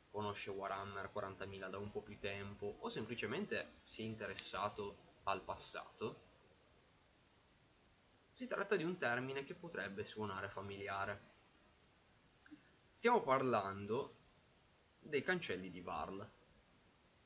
conosce 0.10 0.50
Warhammer 0.50 1.12
40.000 1.14 1.70
da 1.70 1.78
un 1.78 1.92
po' 1.92 2.02
più 2.02 2.18
tempo 2.20 2.78
o 2.80 2.90
semplicemente 2.90 3.80
si 3.84 4.02
è 4.02 4.06
interessato 4.06 5.14
al 5.26 5.42
passato, 5.42 6.24
si 8.34 8.48
tratta 8.48 8.76
di 8.76 8.84
un 8.84 8.98
termine 8.98 9.44
che 9.44 9.54
potrebbe 9.54 10.04
suonare 10.04 10.50
familiare. 10.50 11.34
Stiamo 12.90 13.22
parlando 13.22 14.16
dei 15.00 15.24
cancelli 15.24 15.72
di 15.72 15.82
Varl. 15.82 16.28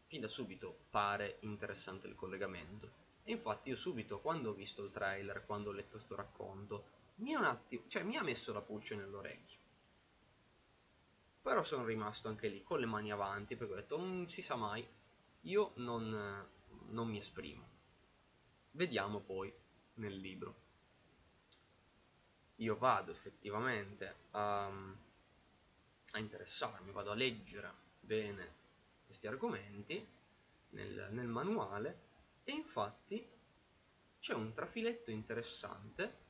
Fin 0.07 0.21
da 0.21 0.27
subito 0.27 0.85
pare 0.89 1.38
interessante 1.41 2.07
il 2.07 2.15
collegamento. 2.15 3.07
E 3.23 3.31
infatti 3.31 3.69
io 3.69 3.75
subito, 3.75 4.19
quando 4.19 4.49
ho 4.49 4.53
visto 4.53 4.83
il 4.83 4.91
trailer, 4.91 5.45
quando 5.45 5.69
ho 5.69 5.73
letto 5.73 5.91
questo 5.91 6.15
racconto, 6.15 6.97
mi, 7.15 7.33
attimo, 7.35 7.83
cioè, 7.88 8.03
mi 8.03 8.17
ha 8.17 8.23
messo 8.23 8.53
la 8.53 8.62
pulce 8.62 8.95
nell'orecchio. 8.95 9.57
Però 11.41 11.63
sono 11.63 11.85
rimasto 11.85 12.27
anche 12.27 12.47
lì 12.47 12.63
con 12.63 12.79
le 12.79 12.85
mani 12.85 13.12
avanti 13.12 13.55
perché 13.55 13.73
ho 13.73 13.75
detto 13.75 13.97
non 13.97 14.21
mm, 14.21 14.23
si 14.25 14.41
sa 14.41 14.55
mai, 14.55 14.88
io 15.41 15.71
non, 15.75 16.47
non 16.89 17.07
mi 17.07 17.17
esprimo. 17.17 17.77
Vediamo 18.71 19.19
poi 19.19 19.53
nel 19.95 20.17
libro. 20.17 20.67
Io 22.55 22.75
vado 22.77 23.12
effettivamente 23.12 24.15
a, 24.32 24.65
a 24.65 26.19
interessarmi, 26.19 26.91
vado 26.91 27.12
a 27.12 27.15
leggere 27.15 27.73
bene 27.99 28.58
questi 29.05 29.27
argomenti 29.27 30.05
nel, 30.69 31.08
nel 31.12 31.27
manuale 31.27 32.08
e 32.43 32.51
infatti 32.51 33.27
c'è 34.19 34.34
un 34.34 34.53
trafiletto 34.53 35.12
interessante 35.12 36.27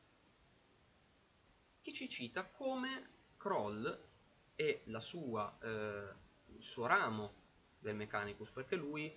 che 1.81 1.91
ci 1.91 2.07
cita 2.07 2.45
come 2.45 3.17
Kroll 3.37 4.07
e 4.55 4.83
sua, 4.99 5.57
eh, 5.61 6.13
il 6.47 6.63
suo 6.63 6.85
ramo 6.85 7.33
del 7.79 7.95
Mechanicus, 7.95 8.49
perché 8.51 8.75
lui 8.75 9.11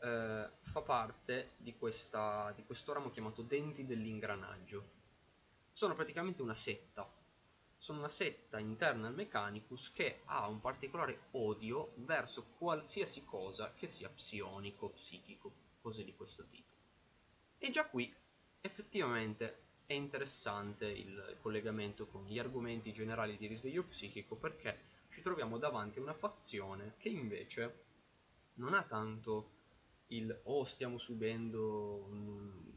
eh, 0.00 0.48
fa 0.60 0.80
parte 0.82 1.52
di, 1.56 1.76
questa, 1.76 2.52
di 2.54 2.64
questo 2.64 2.92
ramo 2.92 3.10
chiamato 3.10 3.42
denti 3.42 3.86
dell'ingranaggio. 3.86 4.94
Sono 5.72 5.94
praticamente 5.94 6.42
una 6.42 6.54
setta. 6.54 7.08
Sono 7.78 7.98
una 7.98 8.08
setta 8.08 8.58
interna 8.58 9.08
al 9.08 9.14
Mechanicus 9.14 9.92
che 9.92 10.22
ha 10.24 10.48
un 10.48 10.60
particolare 10.60 11.26
odio 11.32 11.92
verso 11.96 12.46
qualsiasi 12.58 13.24
cosa 13.24 13.72
che 13.74 13.86
sia 13.86 14.08
psionico, 14.08 14.90
psichico, 14.90 15.52
cose 15.80 16.04
di 16.04 16.14
questo 16.14 16.44
tipo. 16.46 16.72
E 17.58 17.70
già 17.70 17.86
qui 17.86 18.12
effettivamente 18.60 19.64
è 19.86 19.92
interessante 19.92 20.86
il 20.86 21.36
collegamento 21.40 22.06
con 22.06 22.24
gli 22.24 22.38
argomenti 22.38 22.92
generali 22.92 23.36
di 23.36 23.46
risveglio 23.46 23.84
psichico 23.84 24.34
perché 24.34 24.94
ci 25.10 25.22
troviamo 25.22 25.58
davanti 25.58 25.98
a 25.98 26.02
una 26.02 26.14
fazione 26.14 26.94
che 26.98 27.08
invece 27.08 27.84
non 28.54 28.74
ha 28.74 28.82
tanto 28.82 29.55
il 30.08 30.40
oh 30.44 30.64
stiamo 30.64 30.98
subendo 30.98 32.06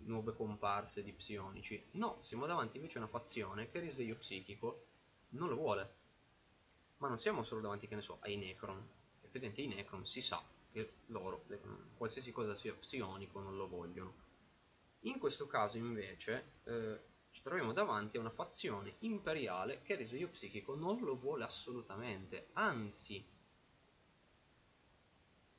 nuove 0.04 0.34
comparse 0.34 1.04
di 1.04 1.14
psionici. 1.14 1.84
No, 1.92 2.18
siamo 2.22 2.46
davanti 2.46 2.78
invece 2.78 2.98
a 2.98 3.02
una 3.02 3.10
fazione 3.10 3.70
che 3.70 3.78
il 3.78 3.86
risveglio 3.86 4.16
psichico 4.16 4.86
non 5.30 5.50
lo 5.50 5.56
vuole. 5.56 5.98
Ma 6.98 7.08
non 7.08 7.18
siamo 7.18 7.44
solo 7.44 7.62
davanti, 7.62 7.88
che 7.88 7.96
ne 7.96 8.02
so, 8.02 8.18
ai 8.22 8.36
Necron. 8.36 8.84
Effettivamente 9.22 9.62
i 9.62 9.68
Necron 9.68 10.06
si 10.06 10.22
sa 10.22 10.44
che 10.72 10.94
loro, 11.08 11.46
qualsiasi 11.96 12.32
cosa 12.32 12.56
sia 12.56 12.74
psionico, 12.74 13.40
non 13.40 13.56
lo 13.56 13.68
vogliono. 13.68 14.28
In 15.02 15.18
questo 15.20 15.48
caso 15.48 15.78
invece 15.78 16.52
eh, 16.66 17.00
ci 17.32 17.42
troviamo 17.42 17.72
davanti 17.72 18.18
a 18.18 18.20
una 18.20 18.32
fazione 18.32 18.96
imperiale 19.00 19.82
che 19.84 19.94
il 19.94 20.00
risveglio 20.00 20.28
psichico 20.30 20.76
non 20.76 21.00
lo 21.00 21.16
vuole 21.16 21.46
assolutamente, 21.46 22.50
anzi 22.54 23.26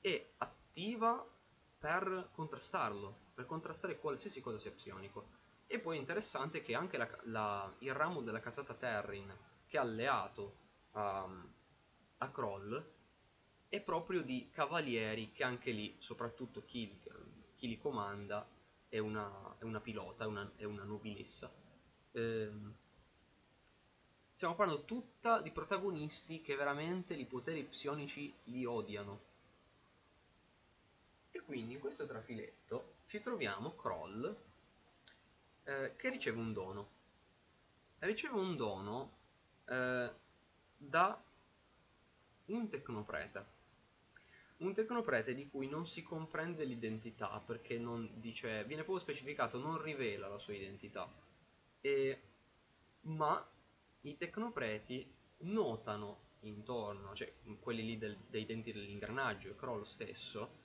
è 0.00 0.33
attiva 0.38 1.26
per 1.80 2.28
contrastarlo, 2.32 3.16
per 3.32 3.46
contrastare 3.46 3.98
qualsiasi 3.98 4.42
cosa 4.42 4.58
sia 4.58 4.70
psionico. 4.70 5.38
E 5.66 5.78
poi 5.78 5.96
è 5.96 6.00
interessante 6.00 6.60
che 6.60 6.74
anche 6.74 6.98
la, 6.98 7.08
la, 7.22 7.74
il 7.78 7.94
ramo 7.94 8.20
della 8.20 8.40
casata 8.40 8.74
Terrin, 8.74 9.34
che 9.66 9.78
è 9.78 9.80
alleato 9.80 10.56
a, 10.92 11.26
a 12.18 12.30
Kroll, 12.30 12.84
è 13.70 13.80
proprio 13.80 14.22
di 14.22 14.50
cavalieri 14.52 15.32
che 15.32 15.42
anche 15.42 15.70
lì, 15.70 15.96
soprattutto 16.00 16.64
chi, 16.66 17.00
chi 17.56 17.66
li 17.66 17.78
comanda, 17.78 18.46
è 18.88 18.98
una, 18.98 19.56
è 19.58 19.64
una 19.64 19.80
pilota, 19.80 20.24
è 20.24 20.26
una, 20.26 20.50
è 20.56 20.64
una 20.64 20.84
nobilessa. 20.84 21.50
Ehm, 22.12 22.74
stiamo 24.32 24.54
parlando 24.54 24.84
tutta 24.84 25.40
di 25.40 25.50
protagonisti 25.50 26.42
che 26.42 26.56
veramente 26.56 27.14
i 27.14 27.24
poteri 27.24 27.64
psionici 27.64 28.34
li 28.44 28.66
odiano 28.66 29.28
e 31.30 31.40
quindi 31.42 31.74
in 31.74 31.80
questo 31.80 32.06
trafiletto 32.06 32.94
ci 33.06 33.20
troviamo 33.20 33.74
Kroll 33.74 34.36
eh, 35.64 35.94
che 35.96 36.08
riceve 36.08 36.38
un 36.38 36.52
dono. 36.52 36.88
Riceve 37.98 38.38
un 38.38 38.56
dono 38.56 39.18
eh, 39.66 40.10
da 40.76 41.22
un 42.46 42.68
tecnoprete. 42.68 43.58
Un 44.58 44.74
tecnoprete 44.74 45.34
di 45.34 45.48
cui 45.48 45.68
non 45.68 45.86
si 45.86 46.02
comprende 46.02 46.64
l'identità 46.64 47.40
perché 47.44 47.78
non 47.78 48.10
dice, 48.14 48.64
viene 48.64 48.82
proprio 48.82 49.04
specificato, 49.04 49.58
non 49.58 49.80
rivela 49.80 50.28
la 50.28 50.38
sua 50.38 50.54
identità. 50.54 51.10
E, 51.80 52.20
ma 53.02 53.46
i 54.02 54.16
tecnopreti 54.16 55.10
notano 55.38 56.28
intorno, 56.40 57.14
cioè 57.14 57.32
quelli 57.60 57.84
lì 57.84 57.98
del, 57.98 58.16
dei 58.28 58.44
denti 58.46 58.72
dell'ingranaggio 58.72 59.50
e 59.50 59.56
Kroll 59.56 59.82
stesso, 59.82 60.60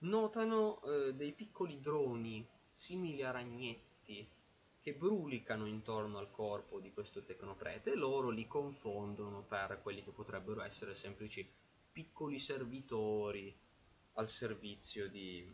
notano 0.00 0.80
eh, 0.82 1.14
dei 1.14 1.32
piccoli 1.32 1.80
droni 1.80 2.46
simili 2.72 3.22
a 3.24 3.30
ragnetti 3.30 4.28
che 4.80 4.94
brulicano 4.94 5.66
intorno 5.66 6.18
al 6.18 6.30
corpo 6.30 6.78
di 6.78 6.92
questo 6.92 7.24
tecnoprete 7.24 7.92
e 7.92 7.96
loro 7.96 8.30
li 8.30 8.46
confondono 8.46 9.42
per 9.42 9.80
quelli 9.82 10.04
che 10.04 10.12
potrebbero 10.12 10.62
essere 10.62 10.94
semplici 10.94 11.48
piccoli 11.90 12.38
servitori 12.38 13.54
al 14.14 14.28
servizio 14.28 15.08
di, 15.08 15.46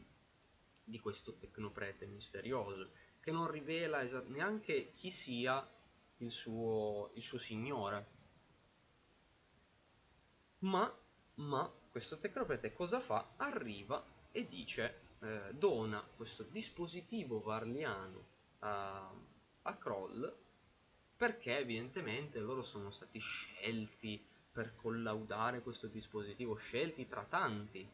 di 0.85 1.00
questo 1.00 1.35
tecnoprete 1.37 2.07
misterioso 2.07 2.90
che 3.20 3.30
non 3.30 3.50
rivela 3.50 4.02
neanche 4.26 4.92
chi 4.94 5.11
sia 5.11 5.66
il 6.18 6.30
suo, 6.30 7.11
il 7.14 7.22
suo 7.22 7.38
signore 7.38 8.07
ma, 10.61 10.94
ma 11.37 11.72
questo 11.90 12.18
tecnoprete 12.18 12.72
cosa 12.72 13.00
fa? 13.00 13.33
arriva 13.37 14.13
e 14.36 14.48
dice 14.48 15.02
eh, 15.20 15.54
dona 15.54 16.04
questo 16.16 16.42
dispositivo 16.42 17.40
varliano 17.40 18.26
a, 18.58 19.08
a 19.62 19.76
Kroll 19.76 20.36
perché 21.16 21.58
evidentemente 21.58 22.40
loro 22.40 22.64
sono 22.64 22.90
stati 22.90 23.20
scelti 23.20 24.20
per 24.50 24.74
collaudare 24.74 25.62
questo 25.62 25.86
dispositivo, 25.86 26.56
scelti 26.56 27.06
tra 27.06 27.24
tanti, 27.24 27.88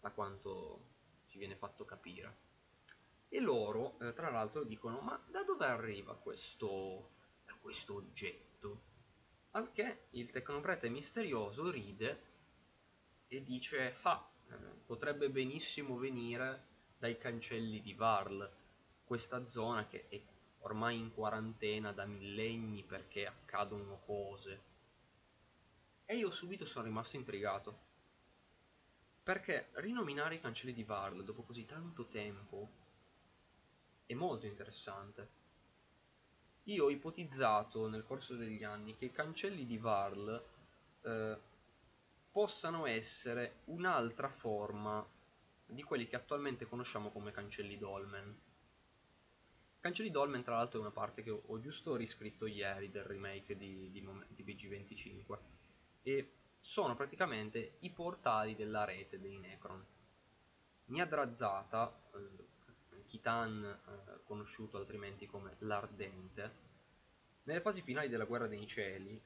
a 0.00 0.10
quanto 0.10 0.80
ci 1.28 1.38
viene 1.38 1.54
fatto 1.54 1.84
capire. 1.84 2.36
E 3.28 3.38
loro, 3.38 3.96
eh, 4.00 4.12
tra 4.14 4.30
l'altro, 4.30 4.64
dicono, 4.64 5.00
ma 5.00 5.20
da 5.30 5.44
dove 5.44 5.66
arriva 5.66 6.16
questo, 6.16 7.10
questo 7.60 7.94
oggetto? 7.94 8.80
Al 9.52 9.70
che 9.72 10.06
il 10.10 10.30
tecnoprete 10.30 10.88
misterioso 10.88 11.70
ride 11.70 12.22
e 13.28 13.44
dice, 13.44 13.86
eh, 13.86 13.92
potrebbe 14.86 15.28
benissimo 15.30 15.96
venire 15.96 16.66
dai 16.98 17.18
cancelli 17.18 17.80
di 17.80 17.94
Varl, 17.94 18.50
questa 19.04 19.44
zona 19.44 19.86
che 19.86 20.08
è 20.08 20.20
ormai 20.60 20.98
in 20.98 21.12
quarantena 21.12 21.92
da 21.92 22.04
millenni 22.04 22.82
perché 22.82 23.26
accadono 23.26 24.00
cose. 24.04 24.62
E 26.04 26.16
io 26.16 26.30
subito 26.30 26.64
sono 26.64 26.86
rimasto 26.86 27.16
intrigato. 27.16 27.86
Perché 29.22 29.68
rinominare 29.74 30.36
i 30.36 30.40
cancelli 30.40 30.72
di 30.72 30.84
Varl 30.84 31.22
dopo 31.22 31.42
così 31.42 31.66
tanto 31.66 32.06
tempo 32.06 32.68
è 34.06 34.14
molto 34.14 34.46
interessante. 34.46 35.36
Io 36.64 36.84
ho 36.84 36.90
ipotizzato 36.90 37.88
nel 37.88 38.04
corso 38.04 38.36
degli 38.36 38.64
anni 38.64 38.96
che 38.96 39.06
i 39.06 39.12
cancelli 39.12 39.66
di 39.66 39.78
Varl 39.78 40.42
eh, 41.02 41.38
possano 42.38 42.86
essere 42.86 43.62
un'altra 43.64 44.28
forma 44.28 45.04
di 45.66 45.82
quelli 45.82 46.06
che 46.06 46.14
attualmente 46.14 46.66
conosciamo 46.66 47.10
come 47.10 47.32
cancelli 47.32 47.76
dolmen. 47.76 48.32
Cancelli 49.80 50.12
dolmen 50.12 50.44
tra 50.44 50.54
l'altro 50.54 50.78
è 50.78 50.82
una 50.82 50.92
parte 50.92 51.24
che 51.24 51.32
ho 51.32 51.58
giusto 51.58 51.96
riscritto 51.96 52.46
ieri 52.46 52.92
del 52.92 53.02
remake 53.02 53.56
di, 53.56 53.90
di, 53.90 54.08
di 54.28 54.44
BG25 54.44 55.38
e 56.04 56.32
sono 56.60 56.94
praticamente 56.94 57.78
i 57.80 57.90
portali 57.90 58.54
della 58.54 58.84
rete 58.84 59.18
dei 59.18 59.36
Necron. 59.36 59.84
Niadrazata, 60.84 61.92
eh, 62.14 63.02
Kitan 63.06 63.64
eh, 63.64 64.20
conosciuto 64.22 64.76
altrimenti 64.76 65.26
come 65.26 65.56
l'Ardente, 65.58 66.52
nelle 67.42 67.60
fasi 67.60 67.82
finali 67.82 68.08
della 68.08 68.26
Guerra 68.26 68.46
dei 68.46 68.64
Cieli 68.64 69.20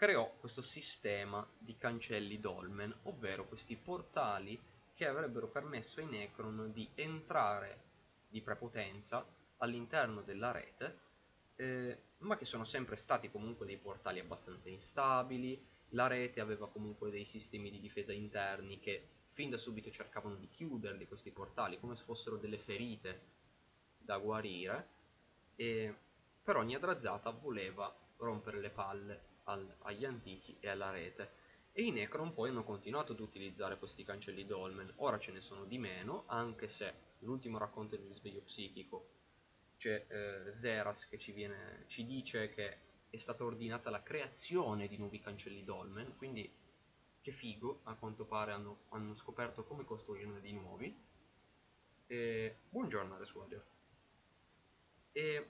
creò 0.00 0.32
questo 0.40 0.62
sistema 0.62 1.46
di 1.58 1.76
cancelli 1.76 2.40
dolmen, 2.40 2.90
ovvero 3.02 3.44
questi 3.44 3.76
portali 3.76 4.58
che 4.94 5.06
avrebbero 5.06 5.46
permesso 5.48 6.00
ai 6.00 6.06
Necron 6.06 6.70
di 6.72 6.88
entrare 6.94 7.82
di 8.26 8.40
prepotenza 8.40 9.22
all'interno 9.58 10.22
della 10.22 10.52
rete, 10.52 10.98
eh, 11.56 11.98
ma 12.20 12.38
che 12.38 12.46
sono 12.46 12.64
sempre 12.64 12.96
stati 12.96 13.30
comunque 13.30 13.66
dei 13.66 13.76
portali 13.76 14.20
abbastanza 14.20 14.70
instabili, 14.70 15.62
la 15.90 16.06
rete 16.06 16.40
aveva 16.40 16.66
comunque 16.70 17.10
dei 17.10 17.26
sistemi 17.26 17.70
di 17.70 17.78
difesa 17.78 18.14
interni 18.14 18.80
che 18.80 19.06
fin 19.32 19.50
da 19.50 19.58
subito 19.58 19.90
cercavano 19.90 20.36
di 20.36 20.48
chiuderli 20.48 21.06
questi 21.06 21.30
portali 21.30 21.78
come 21.78 21.94
se 21.94 22.04
fossero 22.04 22.38
delle 22.38 22.56
ferite 22.56 23.20
da 23.98 24.16
guarire, 24.16 24.88
e, 25.56 25.94
però 26.42 26.62
Niadrazzata 26.62 27.28
voleva 27.28 27.94
rompere 28.16 28.60
le 28.60 28.70
palle 28.70 29.29
al, 29.50 29.76
agli 29.80 30.04
antichi 30.04 30.56
e 30.60 30.68
alla 30.68 30.90
rete. 30.90 31.38
E 31.72 31.82
i 31.82 31.90
Necron 31.90 32.32
poi 32.32 32.50
hanno 32.50 32.64
continuato 32.64 33.12
ad 33.12 33.20
utilizzare 33.20 33.78
questi 33.78 34.04
cancelli 34.04 34.44
dolmen, 34.44 34.92
ora 34.96 35.18
ce 35.18 35.32
ne 35.32 35.40
sono 35.40 35.64
di 35.64 35.78
meno, 35.78 36.24
anche 36.26 36.68
se 36.68 36.92
l'ultimo 37.20 37.58
racconto 37.58 37.96
del 37.96 38.06
risveglio 38.06 38.40
psichico 38.40 39.08
c'è 39.76 40.06
eh, 40.08 40.52
Zeras 40.52 41.08
che 41.08 41.18
ci, 41.18 41.32
viene, 41.32 41.84
ci 41.86 42.04
dice 42.04 42.50
che 42.50 42.78
è 43.08 43.16
stata 43.16 43.44
ordinata 43.44 43.88
la 43.88 44.02
creazione 44.02 44.88
di 44.88 44.96
nuovi 44.96 45.20
cancelli 45.20 45.64
dolmen, 45.64 46.16
quindi 46.16 46.52
che 47.20 47.32
figo, 47.32 47.80
a 47.84 47.94
quanto 47.94 48.24
pare 48.24 48.52
hanno, 48.52 48.84
hanno 48.90 49.14
scoperto 49.14 49.64
come 49.64 49.84
costruirne 49.84 50.40
di 50.40 50.52
nuovi. 50.52 50.94
E... 52.06 52.56
Buongiorno 52.68 53.14
Ares 53.14 53.32
Warrior. 53.34 53.64
E 55.12 55.46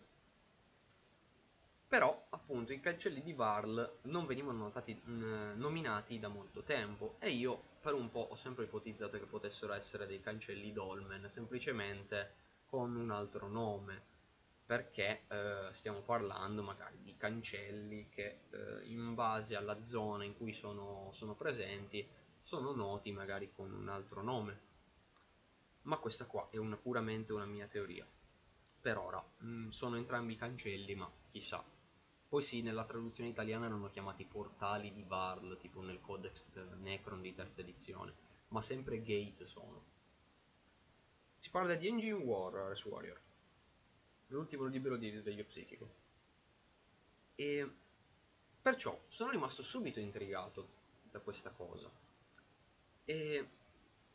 però 1.90 2.29
appunto 2.31 2.72
i 2.72 2.79
cancelli 2.79 3.20
di 3.20 3.33
Varl 3.33 3.98
non 4.03 4.24
venivano 4.24 4.59
notati, 4.59 4.94
mh, 4.94 5.55
nominati 5.57 6.20
da 6.20 6.29
molto 6.29 6.62
tempo. 6.62 7.16
E 7.18 7.31
io 7.31 7.61
per 7.81 7.94
un 7.94 8.12
po' 8.12 8.29
ho 8.31 8.37
sempre 8.37 8.62
ipotizzato 8.62 9.18
che 9.18 9.24
potessero 9.24 9.72
essere 9.72 10.07
dei 10.07 10.20
cancelli 10.20 10.72
dolmen 10.72 11.29
semplicemente 11.29 12.35
con 12.66 12.94
un 12.94 13.11
altro 13.11 13.48
nome. 13.48 14.03
Perché 14.64 15.24
eh, 15.26 15.70
stiamo 15.72 15.98
parlando 16.03 16.62
magari 16.62 17.03
di 17.03 17.16
cancelli 17.16 18.09
che 18.09 18.42
eh, 18.50 18.85
in 18.85 19.16
base 19.16 19.57
alla 19.57 19.81
zona 19.81 20.22
in 20.22 20.37
cui 20.37 20.53
sono, 20.53 21.11
sono 21.11 21.35
presenti 21.35 22.07
sono 22.40 22.72
noti 22.72 23.11
magari 23.11 23.50
con 23.53 23.72
un 23.72 23.88
altro 23.88 24.22
nome. 24.22 24.61
Ma 25.83 25.98
questa 25.98 26.26
qua 26.26 26.46
è 26.53 26.57
una, 26.57 26.76
puramente 26.76 27.33
una 27.33 27.46
mia 27.46 27.66
teoria. 27.66 28.07
Per 28.81 28.96
ora 28.96 29.20
mh, 29.38 29.70
sono 29.70 29.96
entrambi 29.96 30.37
cancelli 30.37 30.94
ma 30.94 31.11
chissà 31.33 31.79
poi 32.30 32.42
sì, 32.42 32.62
nella 32.62 32.84
traduzione 32.84 33.28
italiana 33.28 33.66
erano 33.66 33.90
chiamati 33.90 34.24
portali 34.24 34.92
di 34.92 35.02
Varl, 35.02 35.58
tipo 35.58 35.82
nel 35.82 36.00
Codex 36.00 36.46
Necron 36.78 37.20
di 37.20 37.34
terza 37.34 37.60
edizione, 37.60 38.14
ma 38.50 38.62
sempre 38.62 39.02
gate 39.02 39.44
sono. 39.46 39.82
Si 41.34 41.50
parla 41.50 41.74
di 41.74 41.88
Engine 41.88 42.12
War, 42.12 42.54
Ares 42.54 42.84
Warrior, 42.84 43.20
l'ultimo 44.28 44.66
libro 44.66 44.96
di 44.96 45.08
risveglio 45.08 45.42
psichico. 45.42 45.90
E 47.34 47.68
perciò 48.62 48.96
sono 49.08 49.32
rimasto 49.32 49.64
subito 49.64 49.98
intrigato 49.98 50.68
da 51.10 51.18
questa 51.18 51.50
cosa. 51.50 51.90
E 53.06 53.48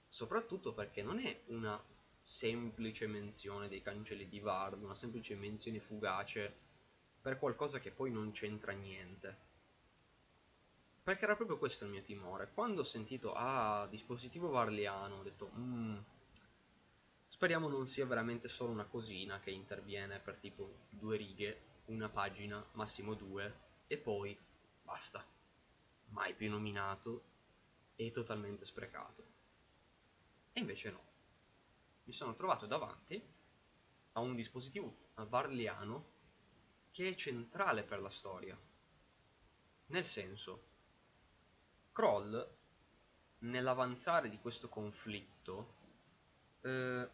soprattutto 0.07 0.71
perché 0.71 1.03
non 1.03 1.19
è 1.19 1.41
una 1.47 1.77
semplice 2.23 3.07
menzione 3.07 3.67
dei 3.67 3.81
cancelli 3.81 4.29
di 4.29 4.39
Vard, 4.39 4.81
una 4.81 4.95
semplice 4.95 5.35
menzione 5.35 5.81
fugace 5.81 6.63
per 7.25 7.39
qualcosa 7.39 7.79
che 7.79 7.89
poi 7.89 8.11
non 8.11 8.29
c'entra 8.29 8.71
niente. 8.71 9.35
Perché 11.01 11.23
era 11.23 11.35
proprio 11.35 11.57
questo 11.57 11.83
il 11.83 11.89
mio 11.89 12.03
timore. 12.03 12.51
Quando 12.53 12.81
ho 12.81 12.83
sentito, 12.83 13.33
ah, 13.33 13.87
dispositivo 13.89 14.49
varliano, 14.49 15.15
ho 15.15 15.23
detto, 15.23 15.47
mmm, 15.47 15.97
speriamo 17.27 17.67
non 17.67 17.87
sia 17.87 18.05
veramente 18.05 18.47
solo 18.47 18.73
una 18.73 18.85
cosina 18.85 19.39
che 19.39 19.49
interviene 19.49 20.19
per 20.19 20.35
tipo 20.35 20.81
due 20.87 21.17
righe, 21.17 21.61
una 21.85 22.09
pagina, 22.09 22.63
massimo 22.73 23.15
due, 23.15 23.51
e 23.87 23.97
poi 23.97 24.37
basta. 24.83 25.25
Mai 26.09 26.35
più 26.35 26.47
nominato 26.47 27.23
e 27.95 28.11
totalmente 28.11 28.65
sprecato. 28.65 29.23
E 30.53 30.59
invece 30.59 30.91
no. 30.91 31.01
Mi 32.03 32.13
sono 32.13 32.35
trovato 32.35 32.67
davanti 32.67 33.19
a 34.11 34.19
un 34.19 34.35
dispositivo 34.35 34.95
varliano 35.15 36.13
che 36.95 37.09
è 37.09 37.15
centrale 37.15 37.83
per 37.83 37.99
la 37.99 38.09
storia. 38.09 38.57
Nel 39.87 40.05
senso, 40.05 40.63
Kroll, 41.91 42.55
nell'avanzare 43.39 44.29
di 44.29 44.39
questo 44.39 44.69
conflitto, 44.69 45.73
eh, 46.61 47.09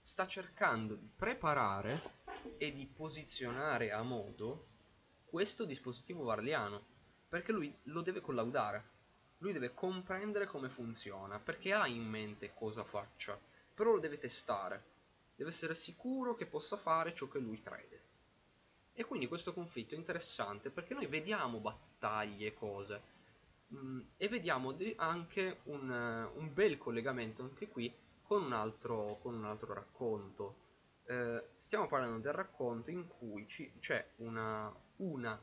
sta 0.00 0.28
cercando 0.28 0.94
di 0.94 1.10
preparare 1.16 2.22
e 2.56 2.72
di 2.72 2.86
posizionare 2.86 3.90
a 3.90 4.02
modo 4.02 4.68
questo 5.24 5.64
dispositivo 5.64 6.22
varliano, 6.22 6.84
perché 7.28 7.50
lui 7.50 7.76
lo 7.86 8.00
deve 8.02 8.20
collaudare, 8.20 8.90
lui 9.38 9.52
deve 9.52 9.74
comprendere 9.74 10.46
come 10.46 10.68
funziona, 10.68 11.40
perché 11.40 11.72
ha 11.72 11.88
in 11.88 12.04
mente 12.04 12.54
cosa 12.54 12.84
faccia, 12.84 13.36
però 13.74 13.94
lo 13.94 13.98
deve 13.98 14.18
testare, 14.18 14.93
deve 15.36 15.50
essere 15.50 15.74
sicuro 15.74 16.34
che 16.34 16.46
possa 16.46 16.76
fare 16.76 17.14
ciò 17.14 17.28
che 17.28 17.38
lui 17.38 17.60
crede. 17.60 18.02
E 18.92 19.04
quindi 19.04 19.26
questo 19.26 19.52
conflitto 19.52 19.94
è 19.94 19.98
interessante 19.98 20.70
perché 20.70 20.94
noi 20.94 21.06
vediamo 21.06 21.58
battaglie 21.58 22.48
e 22.48 22.54
cose 22.54 23.02
mh, 23.68 24.00
e 24.16 24.28
vediamo 24.28 24.76
anche 24.96 25.60
un, 25.64 25.90
un, 26.34 26.54
bel 26.54 26.78
collegamento 26.78 27.42
anche 27.42 27.68
qui 27.68 27.92
con 28.22 28.44
un 28.44 28.52
altro, 28.52 29.18
con 29.20 29.34
un 29.34 29.44
altro 29.44 29.74
racconto. 29.74 30.62
Eh, 31.06 31.48
stiamo 31.56 31.86
parlando 31.88 32.18
del 32.18 32.32
racconto 32.32 32.90
in 32.90 33.06
cui 33.08 33.46
c'è 33.46 34.06
una, 34.16 34.72
una 34.96 35.40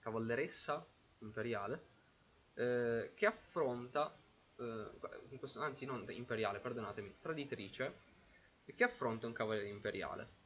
cavalleressa 0.00 0.84
imperiale 1.20 1.82
eh, 2.54 3.12
che 3.14 3.26
affronta, 3.26 4.14
eh, 4.56 4.90
questo, 5.38 5.60
anzi 5.60 5.86
non 5.86 6.04
imperiale, 6.08 6.58
perdonatemi, 6.58 7.14
traditrice, 7.20 8.06
che 8.74 8.84
affronta 8.84 9.26
un 9.26 9.32
cavaliere 9.32 9.68
imperiale. 9.68 10.36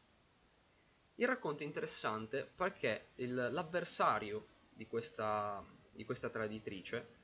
Il 1.17 1.27
racconto 1.27 1.63
è 1.63 1.67
interessante 1.67 2.51
perché 2.57 3.09
l'avversario 3.17 4.47
di 4.71 4.87
questa, 4.87 5.63
di 5.91 6.05
questa 6.05 6.31
traditrice 6.31 7.21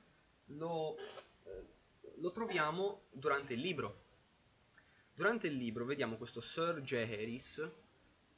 lo, 0.47 0.97
eh, 1.45 1.65
lo 2.17 2.31
troviamo 2.31 3.03
durante 3.11 3.55
il 3.55 3.61
libro. 3.61 4.07
Durante 5.15 5.49
il 5.49 5.57
libro 5.57 5.85
vediamo 5.85 6.17
questo 6.17 6.41
Sir 6.41 6.81
Jaehaerys 6.81 7.71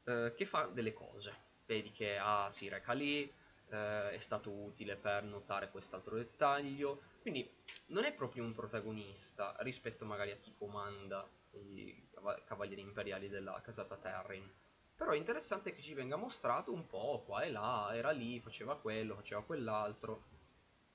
eh, 0.05 0.33
che 0.35 0.47
fa 0.47 0.67
delle 0.67 0.93
cose. 0.93 1.49
Vedi 1.67 1.91
che 1.93 2.17
ah, 2.17 2.51
si 2.51 2.69
reca 2.69 2.93
lì, 2.93 3.31
eh, 3.71 4.11
è 4.11 4.19
stato 4.19 4.51
utile 4.51 4.97
per 4.97 5.25
notare 5.25 5.71
quest'altro 5.71 6.17
dettaglio, 6.17 7.03
quindi 7.21 7.49
non 7.87 8.05
è 8.05 8.13
proprio 8.13 8.45
un 8.45 8.55
protagonista 8.55 9.55
rispetto 9.61 10.05
magari 10.05 10.31
a 10.31 10.37
chi 10.37 10.55
comanda 10.57 11.29
i 11.53 12.09
cavalieri 12.45 12.81
imperiali 12.81 13.29
della 13.29 13.61
casata 13.63 13.97
Terrin. 13.97 14.49
Però 14.97 15.13
è 15.13 15.17
interessante 15.17 15.75
che 15.75 15.81
ci 15.81 15.95
venga 15.95 16.17
mostrato 16.17 16.73
un 16.73 16.87
po' 16.87 17.23
qua 17.25 17.43
e 17.43 17.51
là, 17.51 17.91
era 17.95 18.11
lì, 18.11 18.39
faceva 18.41 18.77
quello, 18.77 19.15
faceva 19.15 19.43
quell'altro, 19.43 20.25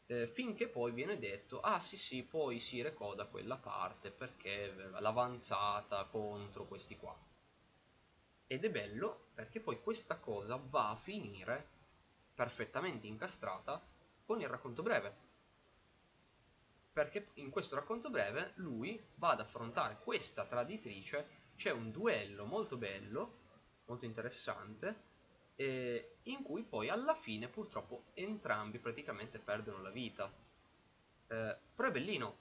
eh, 0.08 0.28
finché 0.28 0.68
poi 0.68 0.92
viene 0.92 1.18
detto, 1.18 1.60
ah 1.60 1.80
sì 1.80 1.98
sì, 1.98 2.22
poi 2.24 2.60
si 2.60 2.82
recò 2.82 3.16
da 3.16 3.26
quella 3.26 3.58
parte 3.58 4.12
perché 4.12 4.72
l'avanzata 5.00 6.04
contro 6.06 6.66
questi 6.66 6.96
qua. 6.96 7.18
Ed 8.48 8.64
è 8.64 8.70
bello 8.70 9.30
perché 9.34 9.60
poi 9.60 9.82
questa 9.82 10.18
cosa 10.18 10.56
va 10.58 10.92
a 10.92 10.96
finire 10.96 11.68
perfettamente 12.36 13.08
incastrata 13.08 13.82
con 14.24 14.40
il 14.40 14.48
racconto 14.48 14.84
breve. 14.84 15.25
Perché 16.96 17.32
in 17.34 17.50
questo 17.50 17.76
racconto 17.76 18.10
breve 18.10 18.54
lui 18.56 18.98
va 19.16 19.32
ad 19.32 19.42
affrontare 19.42 19.98
questa 20.02 20.46
traditrice, 20.46 21.28
c'è 21.58 21.70
un 21.70 21.92
duello 21.92 22.46
molto 22.46 22.78
bello, 22.78 23.40
molto 23.88 24.06
interessante, 24.06 24.96
eh, 25.58 26.20
in 26.24 26.42
cui 26.42 26.64
poi 26.64 26.88
alla 26.88 27.14
fine 27.16 27.50
purtroppo 27.50 28.06
entrambi 28.14 28.80
praticamente 28.80 29.40
perdono 29.40 29.82
la 29.82 29.90
vita. 29.90 30.32
Eh, 31.28 31.58
però 31.76 31.90
è 31.90 31.92
bellino, 31.92 32.38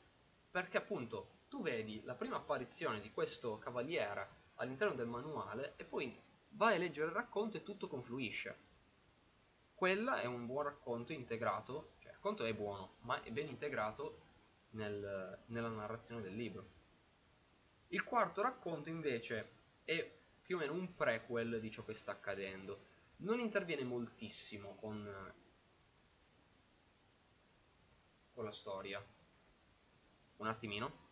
perché 0.53 0.77
appunto 0.77 1.31
tu 1.49 1.61
vedi 1.61 2.01
la 2.05 2.15
prima 2.15 2.37
apparizione 2.37 3.01
di 3.01 3.11
questo 3.11 3.59
cavaliere 3.59 4.29
all'interno 4.55 4.95
del 4.95 5.09
manuale 5.09 5.73
e 5.75 5.83
poi 5.83 6.17
vai 6.51 6.77
a 6.77 6.79
leggere 6.79 7.09
il 7.09 7.15
racconto 7.15 7.57
e 7.57 7.65
tutto 7.65 7.89
confluisce 7.89 8.57
quella 9.75 10.21
è 10.21 10.27
un 10.27 10.47
buon 10.47 10.63
racconto 10.63 11.13
integrato, 11.13 11.95
cioè 11.99 12.11
il 12.11 12.15
racconto 12.15 12.45
è 12.45 12.55
buono, 12.55 12.95
ma 13.01 13.21
è 13.23 13.31
ben 13.33 13.49
integrato 13.49 14.33
nel, 14.75 15.39
nella 15.47 15.69
narrazione 15.69 16.23
del 16.23 16.35
libro. 16.35 16.83
Il 17.89 18.05
quarto 18.05 18.43
racconto 18.43 18.89
invece 18.89 19.51
è 19.85 20.09
più 20.43 20.57
o 20.57 20.59
meno 20.59 20.73
un 20.73 20.95
prequel 20.95 21.61
di 21.61 21.71
ciò 21.71 21.85
che 21.85 21.95
sta 21.95 22.13
accadendo. 22.13 22.93
Non 23.17 23.39
interviene 23.39 23.85
moltissimo 23.85 24.75
con, 24.75 25.33
con 28.33 28.45
la 28.45 28.53
storia. 28.53 29.05
Un 30.37 30.47
attimino. 30.47 31.04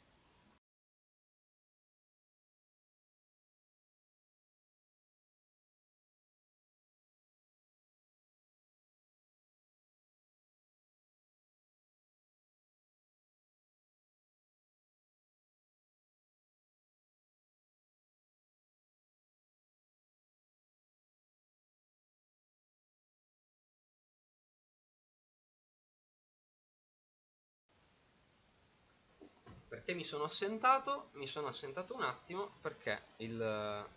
Perché 29.83 29.95
mi 29.95 30.05
sono 30.05 30.23
assentato? 30.23 31.09
Mi 31.14 31.27
sono 31.27 31.49
assentato 31.49 31.92
un 31.92 32.03
attimo 32.03 32.53
perché 32.61 33.03
il, 33.16 33.88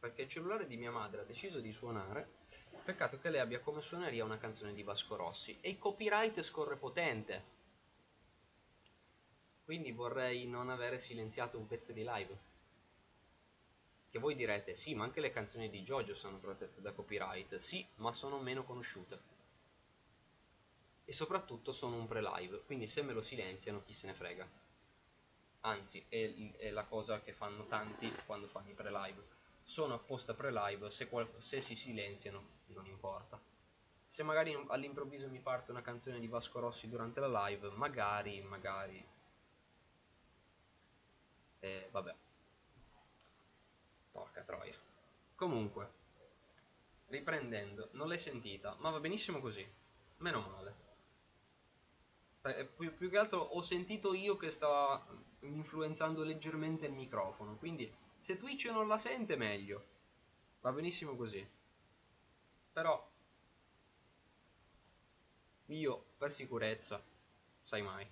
perché 0.00 0.22
il 0.22 0.28
cellulare 0.28 0.66
di 0.66 0.76
mia 0.76 0.90
madre 0.90 1.20
ha 1.20 1.24
deciso 1.24 1.60
di 1.60 1.72
suonare. 1.72 2.36
Peccato 2.84 3.20
che 3.20 3.30
lei 3.30 3.38
abbia 3.38 3.60
come 3.60 3.80
suoneria 3.80 4.24
una 4.24 4.36
canzone 4.36 4.74
di 4.74 4.82
Vasco 4.82 5.14
Rossi 5.14 5.56
e 5.60 5.70
il 5.70 5.78
copyright 5.78 6.42
scorre 6.42 6.74
potente. 6.74 7.56
Quindi 9.64 9.92
vorrei 9.92 10.48
non 10.48 10.70
avere 10.70 10.98
silenziato 10.98 11.56
un 11.56 11.68
pezzo 11.68 11.92
di 11.92 12.02
live. 12.04 12.38
Che 14.10 14.18
voi 14.18 14.34
direte, 14.34 14.74
sì, 14.74 14.92
ma 14.92 15.04
anche 15.04 15.20
le 15.20 15.30
canzoni 15.30 15.70
di 15.70 15.84
Jojo 15.84 16.14
sono 16.14 16.38
protette 16.38 16.80
da 16.80 16.90
copyright. 16.90 17.54
Sì, 17.56 17.86
ma 17.96 18.10
sono 18.10 18.40
meno 18.40 18.64
conosciute 18.64 19.37
e 21.08 21.14
soprattutto 21.14 21.72
sono 21.72 21.96
un 21.96 22.06
pre-live, 22.06 22.64
quindi 22.66 22.86
se 22.86 23.00
me 23.00 23.14
lo 23.14 23.22
silenziano 23.22 23.82
chi 23.82 23.94
se 23.94 24.08
ne 24.08 24.12
frega. 24.12 24.46
Anzi, 25.60 26.04
è, 26.06 26.52
è 26.58 26.68
la 26.68 26.84
cosa 26.84 27.22
che 27.22 27.32
fanno 27.32 27.66
tanti 27.66 28.14
quando 28.26 28.46
fanno 28.46 28.68
i 28.68 28.74
pre-live. 28.74 29.26
Sono 29.62 29.94
apposta 29.94 30.34
pre-live, 30.34 30.90
se, 30.90 31.08
se 31.38 31.62
si 31.62 31.74
silenziano 31.74 32.44
non 32.66 32.84
importa. 32.84 33.40
Se 34.06 34.22
magari 34.22 34.54
all'improvviso 34.68 35.30
mi 35.30 35.40
parte 35.40 35.70
una 35.70 35.80
canzone 35.80 36.20
di 36.20 36.26
Vasco 36.26 36.60
Rossi 36.60 36.90
durante 36.90 37.20
la 37.20 37.46
live, 37.46 37.70
magari, 37.70 38.42
magari... 38.42 39.02
Eh, 41.60 41.88
vabbè. 41.90 42.14
Porca 44.12 44.42
troia. 44.42 44.76
Comunque, 45.36 45.90
riprendendo, 47.06 47.88
non 47.92 48.08
l'hai 48.08 48.18
sentita, 48.18 48.76
ma 48.80 48.90
va 48.90 49.00
benissimo 49.00 49.40
così. 49.40 49.66
Meno 50.18 50.40
male. 50.40 50.87
Eh, 52.42 52.64
più, 52.66 53.10
che 53.10 53.18
altro 53.18 53.38
ho 53.40 53.60
sentito 53.62 54.14
io 54.14 54.36
che 54.36 54.50
stava 54.50 55.04
influenzando 55.40 56.22
leggermente 56.22 56.86
il 56.86 56.92
microfono, 56.92 57.56
quindi 57.56 57.92
se 58.18 58.36
Twitch 58.36 58.66
non 58.66 58.88
la 58.88 58.98
sente 58.98 59.36
meglio, 59.36 59.84
va 60.60 60.72
benissimo 60.72 61.16
così. 61.16 61.46
Però 62.72 63.10
io 65.66 66.04
per 66.16 66.32
sicurezza, 66.32 67.02
sai 67.62 67.82
mai. 67.82 68.06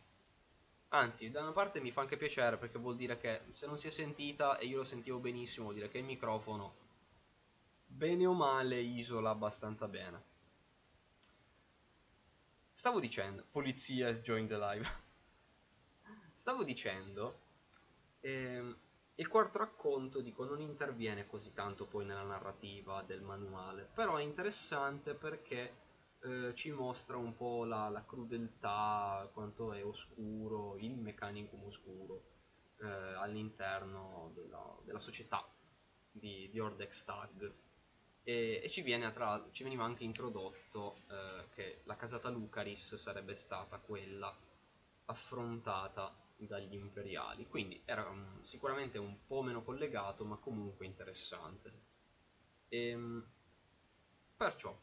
Anzi, 0.88 1.30
da 1.30 1.42
una 1.42 1.52
parte 1.52 1.80
mi 1.80 1.90
fa 1.90 2.02
anche 2.02 2.16
piacere 2.16 2.56
perché 2.58 2.78
vuol 2.78 2.96
dire 2.96 3.18
che 3.18 3.42
se 3.50 3.66
non 3.66 3.78
si 3.78 3.88
è 3.88 3.90
sentita 3.90 4.58
e 4.58 4.66
io 4.66 4.78
lo 4.78 4.84
sentivo 4.84 5.18
benissimo, 5.18 5.64
vuol 5.64 5.76
dire 5.76 5.88
che 5.88 5.98
il 5.98 6.04
microfono, 6.04 6.74
bene 7.86 8.26
o 8.26 8.32
male, 8.32 8.80
isola 8.80 9.30
abbastanza 9.30 9.88
bene. 9.88 10.34
Stavo 12.76 13.00
dicendo, 13.00 13.42
polizia 13.50 14.10
has 14.10 14.20
joined 14.20 14.50
the 14.50 14.58
live. 14.58 14.86
Stavo 16.34 16.62
dicendo, 16.62 17.40
ehm, 18.20 18.76
il 19.14 19.28
quarto 19.28 19.56
racconto, 19.56 20.20
dico, 20.20 20.44
non 20.44 20.60
interviene 20.60 21.26
così 21.26 21.54
tanto 21.54 21.86
poi 21.86 22.04
nella 22.04 22.22
narrativa 22.22 23.02
del 23.02 23.22
manuale, 23.22 23.88
però 23.94 24.16
è 24.16 24.22
interessante 24.22 25.14
perché 25.14 25.74
eh, 26.20 26.52
ci 26.54 26.70
mostra 26.70 27.16
un 27.16 27.34
po' 27.34 27.64
la, 27.64 27.88
la, 27.88 28.04
crudeltà, 28.04 29.26
quanto 29.32 29.72
è 29.72 29.82
oscuro, 29.82 30.76
il 30.76 30.98
meccanicum 30.98 31.64
oscuro 31.64 32.24
eh, 32.82 32.86
all'interno 32.86 34.32
della, 34.34 34.76
della, 34.84 34.98
società 34.98 35.42
di, 36.10 36.50
di 36.50 36.60
Ordex 36.60 37.04
Tag 37.04 37.54
e, 38.28 38.60
e 38.60 38.68
ci, 38.68 38.82
viene, 38.82 39.12
tra, 39.12 39.46
ci, 39.52 39.62
veniva 39.62 39.84
anche 39.84 40.02
introdotto 40.02 41.02
eh, 41.08 41.44
che 41.54 41.82
la 41.84 41.94
casata 41.94 42.28
Lucaris 42.28 42.96
sarebbe 42.96 43.36
stata 43.36 43.78
quella 43.78 44.36
affrontata 45.04 46.12
dagli 46.36 46.74
imperiali. 46.74 47.46
Quindi 47.46 47.80
era 47.84 48.02
un, 48.08 48.40
sicuramente 48.42 48.98
un 48.98 49.16
po' 49.28 49.42
meno 49.42 49.62
collegato 49.62 50.24
ma 50.24 50.38
comunque 50.38 50.86
interessante. 50.86 51.72
E, 52.68 52.88
ehm, 52.88 53.24
perciò 54.36 54.76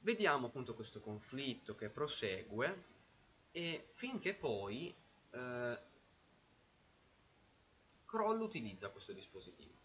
vediamo 0.00 0.48
appunto 0.48 0.74
questo 0.74 1.00
conflitto 1.00 1.74
che 1.74 1.88
prosegue 1.88 2.84
e 3.50 3.88
finché 3.92 4.34
poi 4.34 4.94
eh, 5.30 5.78
Kroll 8.04 8.40
utilizza 8.42 8.90
questo 8.90 9.14
dispositivo 9.14 9.83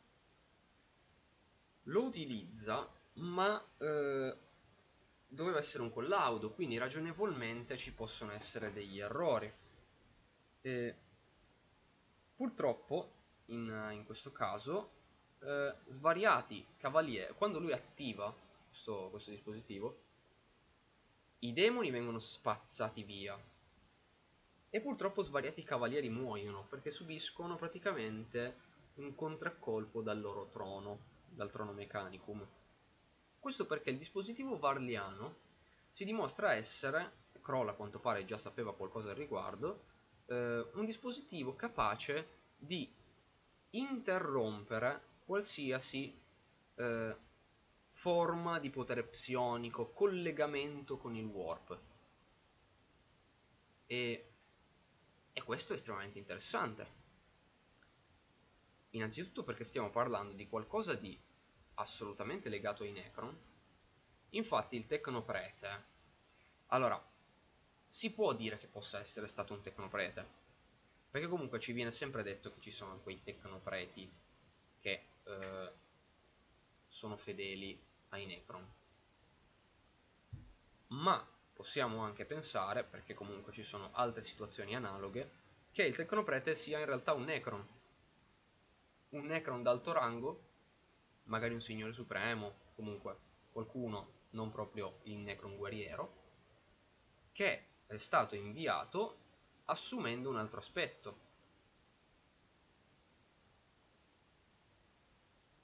lo 1.90 2.04
utilizza, 2.04 2.88
ma 3.16 3.62
eh, 3.78 4.36
doveva 5.28 5.58
essere 5.58 5.84
un 5.84 5.92
collaudo, 5.92 6.52
quindi 6.52 6.78
ragionevolmente 6.78 7.78
ci 7.78 7.94
possono 7.94 8.32
essere 8.32 8.72
degli 8.72 9.00
errori. 9.00 9.52
E 10.62 10.96
purtroppo, 12.36 13.12
in, 13.48 13.90
in, 13.94 14.06
questo 14.06 14.32
caso, 14.32 14.92
eh, 15.40 15.74
svariati 15.88 16.66
cavalieri, 16.78 17.34
quando 17.34 17.60
lui 17.60 17.74
attiva 17.74 18.34
questo, 18.70 19.10
questo 19.10 19.32
dispositivo, 19.32 20.08
i 21.40 21.54
demoni 21.54 21.90
vengono 21.90 22.20
spazzati 22.20 23.04
via. 23.04 23.38
E 24.72 24.82
purtroppo 24.82 25.24
svariati 25.24 25.64
cavalieri 25.64 26.10
muoiono 26.10 26.66
perché 26.70 26.92
subiscono 26.92 27.56
praticamente 27.56 28.68
un 28.96 29.16
contraccolpo 29.16 30.02
dal 30.02 30.20
loro 30.20 30.48
trono, 30.52 31.18
dal 31.32 31.52
trono 31.52 31.72
Mechanicum. 31.72 32.46
Questo 33.40 33.66
perché 33.66 33.90
il 33.90 33.98
dispositivo 33.98 34.58
varliano 34.58 35.48
si 35.90 36.06
dimostra 36.06 36.54
essere, 36.54 37.28
Kroll 37.42 37.70
a 37.70 37.74
quanto 37.74 38.00
pare 38.00 38.26
già 38.26 38.38
sapeva 38.38 38.76
qualcosa 38.76 39.10
al 39.10 39.16
riguardo, 39.16 39.86
eh, 40.26 40.68
un 40.74 40.86
dispositivo 40.86 41.56
capace 41.56 42.38
di 42.58 42.92
interrompere 43.72 45.02
qualsiasi 45.26 46.18
eh, 46.76 47.16
forma 47.92 48.60
di 48.60 48.70
potere 48.70 49.04
psionico, 49.04 49.92
collegamento 49.92 50.98
con 50.98 51.16
il 51.16 51.26
warp. 51.26 51.78
E, 53.86 54.30
e 55.34 55.44
questo 55.44 55.74
è 55.74 55.76
estremamente 55.76 56.18
interessante. 56.18 56.98
Innanzitutto 58.92 59.44
perché 59.44 59.64
stiamo 59.64 59.90
parlando 59.90 60.34
di 60.34 60.48
qualcosa 60.48 60.96
di 60.96 61.18
assolutamente 61.76 62.50
legato 62.50 62.84
ai 62.84 62.92
Necron. 62.92 63.38
Infatti 64.32 64.76
il 64.76 64.88
Tecnoprete... 64.88 65.98
Allora, 66.68 67.04
si 67.88 68.12
può 68.12 68.34
dire 68.34 68.58
che 68.58 68.68
possa 68.68 69.00
essere 69.00 69.28
stato 69.28 69.54
un 69.54 69.62
Tecnoprete. 69.62 70.38
Perché 71.10 71.28
comunque 71.28 71.60
ci 71.60 71.72
viene 71.72 71.92
sempre 71.92 72.22
detto 72.22 72.54
che 72.54 72.62
ci 72.62 72.72
sono 72.72 73.00
quei 73.00 73.22
Tecnopreti 73.24 74.12
che 74.80 75.06
eh, 75.24 75.72
sono 76.88 77.18
fedeli 77.18 77.80
ai 78.10 78.26
Necron. 78.26 78.68
Ma 80.88 81.28
possiamo 81.54 82.02
anche 82.02 82.26
pensare, 82.26 82.84
perché 82.84 83.14
comunque 83.14 83.52
ci 83.52 83.64
sono 83.64 83.90
altre 83.94 84.22
situazioni 84.22 84.76
analoghe, 84.76 85.32
che 85.72 85.84
il 85.84 85.96
Tecnoprete 85.96 86.56
sia 86.56 86.80
in 86.80 86.86
realtà 86.86 87.14
un 87.14 87.24
Necron 87.24 87.68
un 89.10 89.26
Necron 89.26 89.64
d'alto 89.64 89.92
rango, 89.92 90.48
magari 91.24 91.54
un 91.54 91.62
Signore 91.62 91.94
Supremo, 91.94 92.54
comunque 92.76 93.18
qualcuno 93.52 94.18
non 94.32 94.52
proprio 94.52 95.00
il 95.04 95.18
Necron 95.18 95.58
guerriero, 95.58 96.18
che 97.32 97.66
è 97.88 97.98
stato 97.98 98.36
inviato 98.36 99.18
assumendo 99.66 100.30
un 100.30 100.38
altro 100.38 100.60
aspetto. 100.60 101.28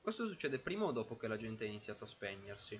Questo 0.01 0.27
succede 0.27 0.59
prima 0.59 0.85
o 0.85 0.91
dopo 0.91 1.17
che 1.17 1.27
la 1.27 1.37
gente 1.37 1.65
ha 1.65 1.67
iniziato 1.67 2.03
a 2.03 2.07
spegnersi? 2.07 2.79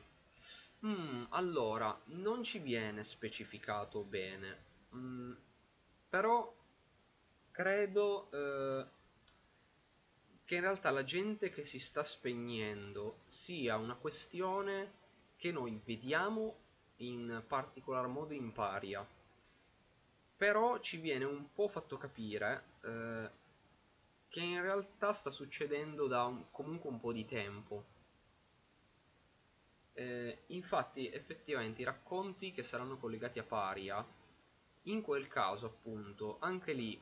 Mm, 0.85 1.25
allora, 1.29 1.99
non 2.05 2.43
ci 2.43 2.59
viene 2.59 3.03
specificato 3.03 4.03
bene, 4.03 4.57
mm, 4.93 5.33
però 6.09 6.53
credo 7.49 8.29
eh, 8.31 8.85
che 10.45 10.55
in 10.55 10.61
realtà 10.61 10.91
la 10.91 11.03
gente 11.03 11.49
che 11.49 11.63
si 11.63 11.79
sta 11.79 12.03
spegnendo 12.03 13.17
sia 13.25 13.77
una 13.77 13.95
questione 13.95 15.03
che 15.37 15.51
noi 15.51 15.81
vediamo 15.83 16.57
in 16.97 17.43
particolar 17.47 18.07
modo 18.07 18.33
in 18.33 18.51
paria. 18.53 19.05
Però 20.37 20.79
ci 20.79 20.97
viene 20.97 21.25
un 21.25 21.51
po' 21.51 21.67
fatto 21.67 21.97
capire 21.97 22.63
eh, 22.81 23.29
che 24.29 24.39
in 24.39 24.61
realtà 24.61 25.13
sta 25.13 25.31
succedendo 25.31 26.07
da 26.07 26.25
un, 26.25 26.45
comunque 26.51 26.89
un 26.91 26.99
po' 26.99 27.11
di 27.11 27.25
tempo. 27.25 27.93
Eh, 29.93 30.43
infatti 30.47 31.09
effettivamente 31.09 31.81
i 31.81 31.85
racconti 31.85 32.51
che 32.51 32.63
saranno 32.63 32.97
collegati 32.97 33.39
a 33.39 33.43
paria 33.43 34.05
in 34.83 35.01
quel 35.01 35.29
caso 35.29 35.67
appunto 35.67 36.37
anche 36.41 36.73
lì 36.73 37.01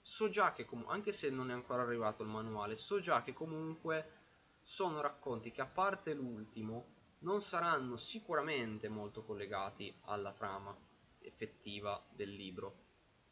so 0.00 0.28
già 0.28 0.52
che 0.52 0.66
anche 0.86 1.12
se 1.12 1.30
non 1.30 1.50
è 1.50 1.52
ancora 1.52 1.82
arrivato 1.82 2.22
il 2.22 2.28
manuale, 2.28 2.76
so 2.76 3.00
già 3.00 3.22
che 3.22 3.32
comunque 3.32 4.18
sono 4.62 5.00
racconti 5.00 5.50
che 5.50 5.60
a 5.60 5.66
parte 5.66 6.14
l'ultimo 6.14 6.98
non 7.20 7.42
saranno 7.42 7.96
sicuramente 7.96 8.88
molto 8.88 9.22
collegati 9.22 9.94
alla 10.02 10.32
trama 10.32 10.76
effettiva 11.20 12.02
del 12.10 12.30
libro, 12.30 12.74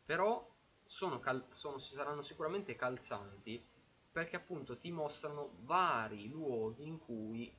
però 0.05 0.47
sono 0.85 1.23
sono, 1.49 1.79
saranno 1.79 2.23
sicuramente 2.23 2.75
calzanti 2.75 3.63
perché 4.11 4.37
appunto 4.37 4.79
ti 4.79 4.91
mostrano 4.91 5.51
vari 5.61 6.29
luoghi 6.29 6.87
in 6.87 6.99
cui 6.99 7.55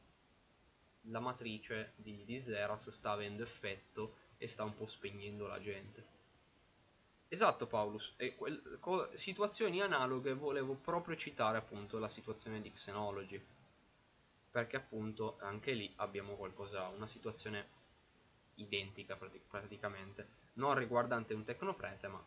la 1.04 1.20
matrice 1.20 1.94
di, 1.96 2.26
di 2.26 2.40
Zeras 2.42 2.90
sta 2.90 3.12
avendo 3.12 3.44
effetto 3.44 4.16
e 4.38 4.48
sta 4.48 4.64
un 4.64 4.76
po' 4.76 4.86
spegnendo 4.86 5.48
la 5.48 5.60
gente. 5.60 6.19
Esatto 7.32 7.68
Paulus, 7.68 8.16
quel, 8.36 8.80
situazioni 9.14 9.82
analoghe 9.82 10.34
volevo 10.34 10.74
proprio 10.74 11.16
citare 11.16 11.60
appunto 11.60 12.00
la 12.00 12.08
situazione 12.08 12.60
di 12.60 12.72
Xenology, 12.72 13.40
perché 14.50 14.78
appunto 14.78 15.38
anche 15.40 15.74
lì 15.74 15.94
abbiamo 15.98 16.36
qualcosa, 16.36 16.88
una 16.88 17.06
situazione 17.06 17.68
identica 18.56 19.16
praticamente, 19.16 20.28
non 20.54 20.74
riguardante 20.74 21.36
un 21.36 21.44
tecnoprete 21.44 22.08
ma 22.08 22.22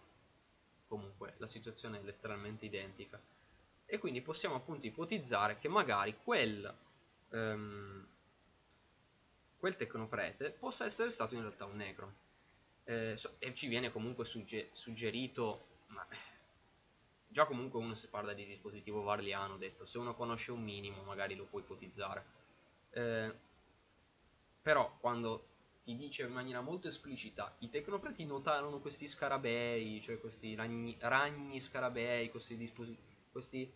comunque 0.87 1.35
la 1.39 1.49
situazione 1.49 1.99
è 1.99 2.03
letteralmente 2.05 2.67
identica. 2.67 3.21
E 3.85 3.99
quindi 3.99 4.23
possiamo 4.23 4.55
appunto 4.55 4.87
ipotizzare 4.87 5.59
che 5.59 5.67
magari 5.69 6.17
quel, 6.23 6.73
um, 7.31 8.07
quel 9.59 9.75
tecnoprete 9.77 10.51
possa 10.51 10.85
essere 10.85 11.11
stato 11.11 11.35
in 11.35 11.41
realtà 11.41 11.65
un 11.65 11.77
negro 11.77 12.13
eh, 12.85 13.17
so, 13.17 13.37
e 13.39 13.55
ci 13.55 13.69
viene 13.69 13.91
comunque 13.91 14.25
sugge 14.25 14.71
suggerito, 14.73 15.67
ma 15.89 16.07
già 17.29 17.47
comunque 17.47 17.81
uno 17.81 17.95
si 17.95 18.09
parla 18.09 18.33
di 18.33 18.45
dispositivo 18.45 19.03
varliano, 19.03 19.57
detto, 19.57 19.87
se 19.87 19.99
uno 19.99 20.15
conosce 20.15 20.53
un 20.53 20.63
minimo 20.63 21.03
magari 21.03 21.35
lo 21.35 21.45
può 21.45 21.59
ipotizzare. 21.59 22.25
Eh, 22.91 23.35
però 24.61 24.97
quando 25.01 25.47
ti 25.85 25.97
dice 25.97 26.23
in 26.23 26.33
maniera 26.33 26.61
molto 26.61 26.89
esplicita, 26.89 27.55
i 27.61 27.71
tecnopreti 27.71 28.25
notarono 28.25 28.79
questi 28.79 29.09
scarabei, 29.09 30.01
cioè 30.03 30.21
questi 30.21 30.55
ragni, 30.55 30.97
ragni 31.01 31.61
scarabei, 31.61 32.31
questi 32.31 32.57
dispositivi, 32.57 33.17
questi 33.31 33.73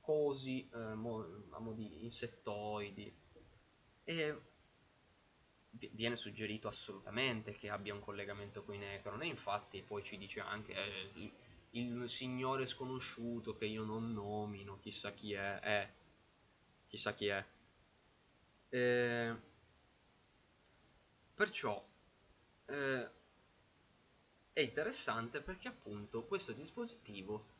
cosi 0.00 0.68
eh, 0.72 0.94
mo' 0.94 1.72
di 1.74 2.04
insettoidi. 2.04 3.12
E 4.04 4.40
viene 5.92 6.16
suggerito 6.16 6.68
assolutamente 6.68 7.52
che 7.52 7.68
abbia 7.68 7.94
un 7.94 8.00
collegamento 8.00 8.62
con 8.62 8.74
i 8.74 8.78
Necron 8.78 9.22
e 9.22 9.26
infatti 9.26 9.82
poi 9.82 10.02
ci 10.02 10.16
dice 10.16 10.40
anche 10.40 10.72
eh, 10.72 11.32
il, 11.70 12.08
signore 12.08 12.66
sconosciuto 12.66 13.56
che 13.56 13.66
io 13.66 13.84
non 13.84 14.12
nomino, 14.12 14.78
chissà 14.80 15.12
chi 15.12 15.32
è, 15.32 15.60
eh, 15.62 15.88
chissà 16.88 17.12
chi 17.12 17.26
è. 17.26 17.44
Eh, 18.68 19.36
perciò 21.34 21.86
eh, 22.66 23.10
è 24.52 24.60
interessante 24.60 25.40
perché 25.42 25.68
appunto 25.68 26.24
questo 26.24 26.52
dispositivo 26.52 27.54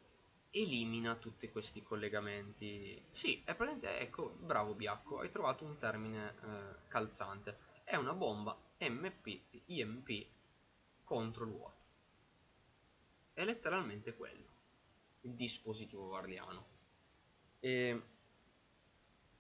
elimina 0.51 1.15
tutti 1.17 1.51
questi 1.51 1.83
collegamenti. 1.83 3.01
Sì, 3.11 3.43
è 3.45 3.55
praticamente, 3.55 3.99
ecco, 4.01 4.35
bravo 4.41 4.75
Biacco, 4.75 5.19
hai 5.19 5.31
trovato 5.31 5.65
un 5.65 5.77
termine 5.79 6.35
eh, 6.43 6.89
calzante 6.89 7.75
è 7.87 7.95
una 7.95 8.15
bomba 8.15 8.61
MP, 8.79 9.41
IMP 9.67 10.27
contro 11.05 11.45
il 11.45 11.53
vuoto. 11.53 11.85
È 13.33 13.45
letteralmente 13.45 14.13
quello, 14.17 14.49
il 15.21 15.35
dispositivo 15.35 16.09
varliano. 16.09 16.67
E, 17.61 18.03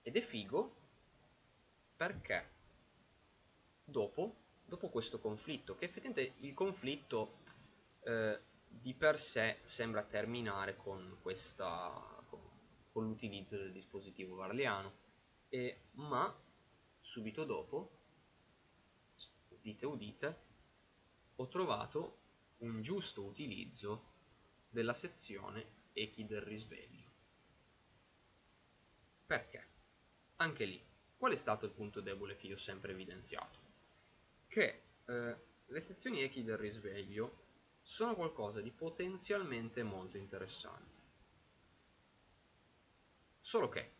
ed 0.00 0.16
è 0.16 0.20
figo 0.20 0.74
perché 1.96 2.48
dopo, 3.82 4.36
dopo 4.64 4.90
questo 4.90 5.18
conflitto, 5.18 5.74
che 5.74 5.86
effettivamente 5.86 6.34
il 6.46 6.54
conflitto 6.54 7.38
eh, 8.02 8.38
di 8.68 8.94
per 8.94 9.18
sé 9.18 9.58
sembra 9.64 10.04
terminare 10.04 10.76
con, 10.76 11.18
questa, 11.20 11.90
con, 12.28 12.40
con 12.92 13.08
l'utilizzo 13.08 13.56
del 13.56 13.72
dispositivo 13.72 14.36
varliano, 14.36 14.92
e, 15.48 15.80
ma 15.94 16.32
subito 17.00 17.44
dopo 17.44 17.96
udite 19.66 19.86
udite, 19.86 20.40
ho 21.36 21.48
trovato 21.48 22.18
un 22.58 22.82
giusto 22.82 23.24
utilizzo 23.24 24.14
della 24.68 24.94
sezione 24.94 25.88
echi 25.92 26.24
del 26.24 26.40
risveglio. 26.40 27.10
Perché? 29.26 29.66
Anche 30.36 30.64
lì 30.64 30.80
qual 31.16 31.32
è 31.32 31.36
stato 31.36 31.64
il 31.64 31.72
punto 31.72 32.00
debole 32.00 32.36
che 32.36 32.46
io 32.46 32.54
ho 32.54 32.58
sempre 32.58 32.92
evidenziato? 32.92 33.58
Che 34.46 34.82
eh, 35.04 35.36
le 35.66 35.80
sezioni 35.80 36.22
echi 36.22 36.44
del 36.44 36.58
risveglio 36.58 37.44
sono 37.82 38.14
qualcosa 38.14 38.60
di 38.60 38.70
potenzialmente 38.70 39.82
molto 39.82 40.16
interessante. 40.16 40.94
Solo 43.40 43.68
che 43.68 43.92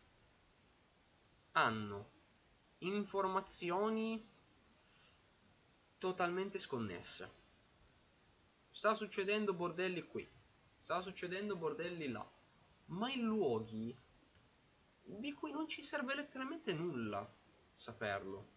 hanno 1.51 2.11
informazioni 2.79 4.35
totalmente 5.97 6.59
sconnesse. 6.59 7.45
Sta 8.69 8.93
succedendo 8.93 9.53
bordelli 9.53 10.03
qui, 10.07 10.27
sta 10.79 11.01
succedendo 11.01 11.55
bordelli 11.55 12.09
là, 12.09 12.27
ma 12.87 13.11
in 13.11 13.23
luoghi 13.23 13.95
di 15.01 15.33
cui 15.33 15.51
non 15.51 15.67
ci 15.67 15.83
serve 15.83 16.15
letteralmente 16.15 16.73
nulla 16.73 17.27
saperlo. 17.73 18.55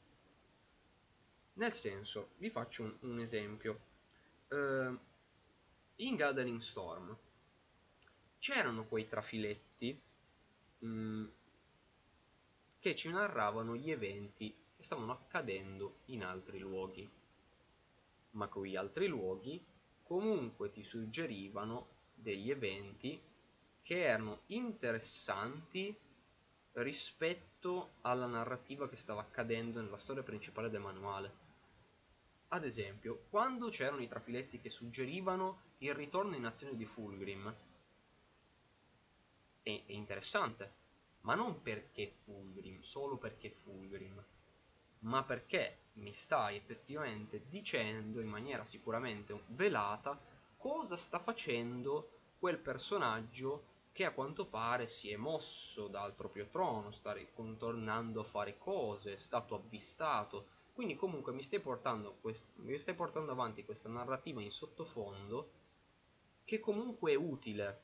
Nel 1.54 1.72
senso, 1.72 2.30
vi 2.38 2.50
faccio 2.50 2.82
un, 2.82 2.96
un 3.00 3.20
esempio. 3.20 3.88
Uh, 4.48 4.98
in 5.96 6.16
Gathering 6.16 6.60
Storm 6.60 7.16
c'erano 8.38 8.86
quei 8.86 9.06
trafiletti 9.06 10.00
mh, 10.78 10.88
mm, 10.88 11.26
che 12.80 12.96
ci 12.96 13.10
narravano 13.10 13.76
gli 13.76 13.90
eventi 13.90 14.52
che 14.74 14.82
stavano 14.82 15.12
accadendo 15.12 16.00
in 16.06 16.24
altri 16.24 16.58
luoghi. 16.58 17.08
Ma 18.32 18.48
quei 18.48 18.76
altri 18.76 19.06
luoghi 19.06 19.62
comunque 20.02 20.70
ti 20.70 20.82
suggerivano 20.82 21.98
degli 22.14 22.50
eventi 22.50 23.20
che 23.82 24.02
erano 24.02 24.42
interessanti 24.46 25.96
rispetto 26.72 27.94
alla 28.02 28.26
narrativa 28.26 28.88
che 28.88 28.96
stava 28.96 29.20
accadendo 29.20 29.80
nella 29.80 29.98
storia 29.98 30.22
principale 30.22 30.70
del 30.70 30.80
manuale. 30.80 31.48
Ad 32.48 32.64
esempio, 32.64 33.26
quando 33.30 33.68
c'erano 33.68 34.02
i 34.02 34.08
trafiletti 34.08 34.60
che 34.60 34.70
suggerivano 34.70 35.62
il 35.78 35.94
ritorno 35.94 36.34
in 36.36 36.44
azione 36.44 36.76
di 36.76 36.84
Fulgrim, 36.84 37.54
è, 39.62 39.82
è 39.86 39.92
interessante, 39.92 40.72
ma 41.22 41.34
non 41.34 41.62
perché 41.62 42.12
Fulgrim, 42.24 42.80
solo 42.80 43.16
perché 43.16 43.50
Fulgrim, 43.50 44.22
ma 45.00 45.22
perché 45.24 45.78
mi 45.94 46.12
stai 46.12 46.56
effettivamente 46.56 47.42
dicendo 47.48 48.20
in 48.20 48.28
maniera 48.28 48.64
sicuramente 48.64 49.42
velata 49.48 50.18
cosa 50.56 50.96
sta 50.96 51.18
facendo 51.18 52.10
quel 52.38 52.58
personaggio 52.58 53.64
che 53.92 54.04
a 54.04 54.12
quanto 54.12 54.46
pare 54.46 54.86
si 54.86 55.10
è 55.10 55.16
mosso 55.16 55.88
dal 55.88 56.14
proprio 56.14 56.46
trono, 56.46 56.92
sta 56.92 57.12
ricontornando 57.12 58.20
a 58.20 58.24
fare 58.24 58.56
cose, 58.56 59.14
è 59.14 59.16
stato 59.16 59.54
avvistato. 59.54 60.46
Quindi 60.72 60.96
comunque 60.96 61.32
mi 61.32 61.42
stai 61.42 61.60
portando, 61.60 62.18
mi 62.56 62.78
stai 62.78 62.94
portando 62.94 63.32
avanti 63.32 63.64
questa 63.64 63.88
narrativa 63.88 64.40
in 64.40 64.50
sottofondo 64.50 65.50
che 66.44 66.60
comunque 66.60 67.12
è 67.12 67.16
utile. 67.16 67.82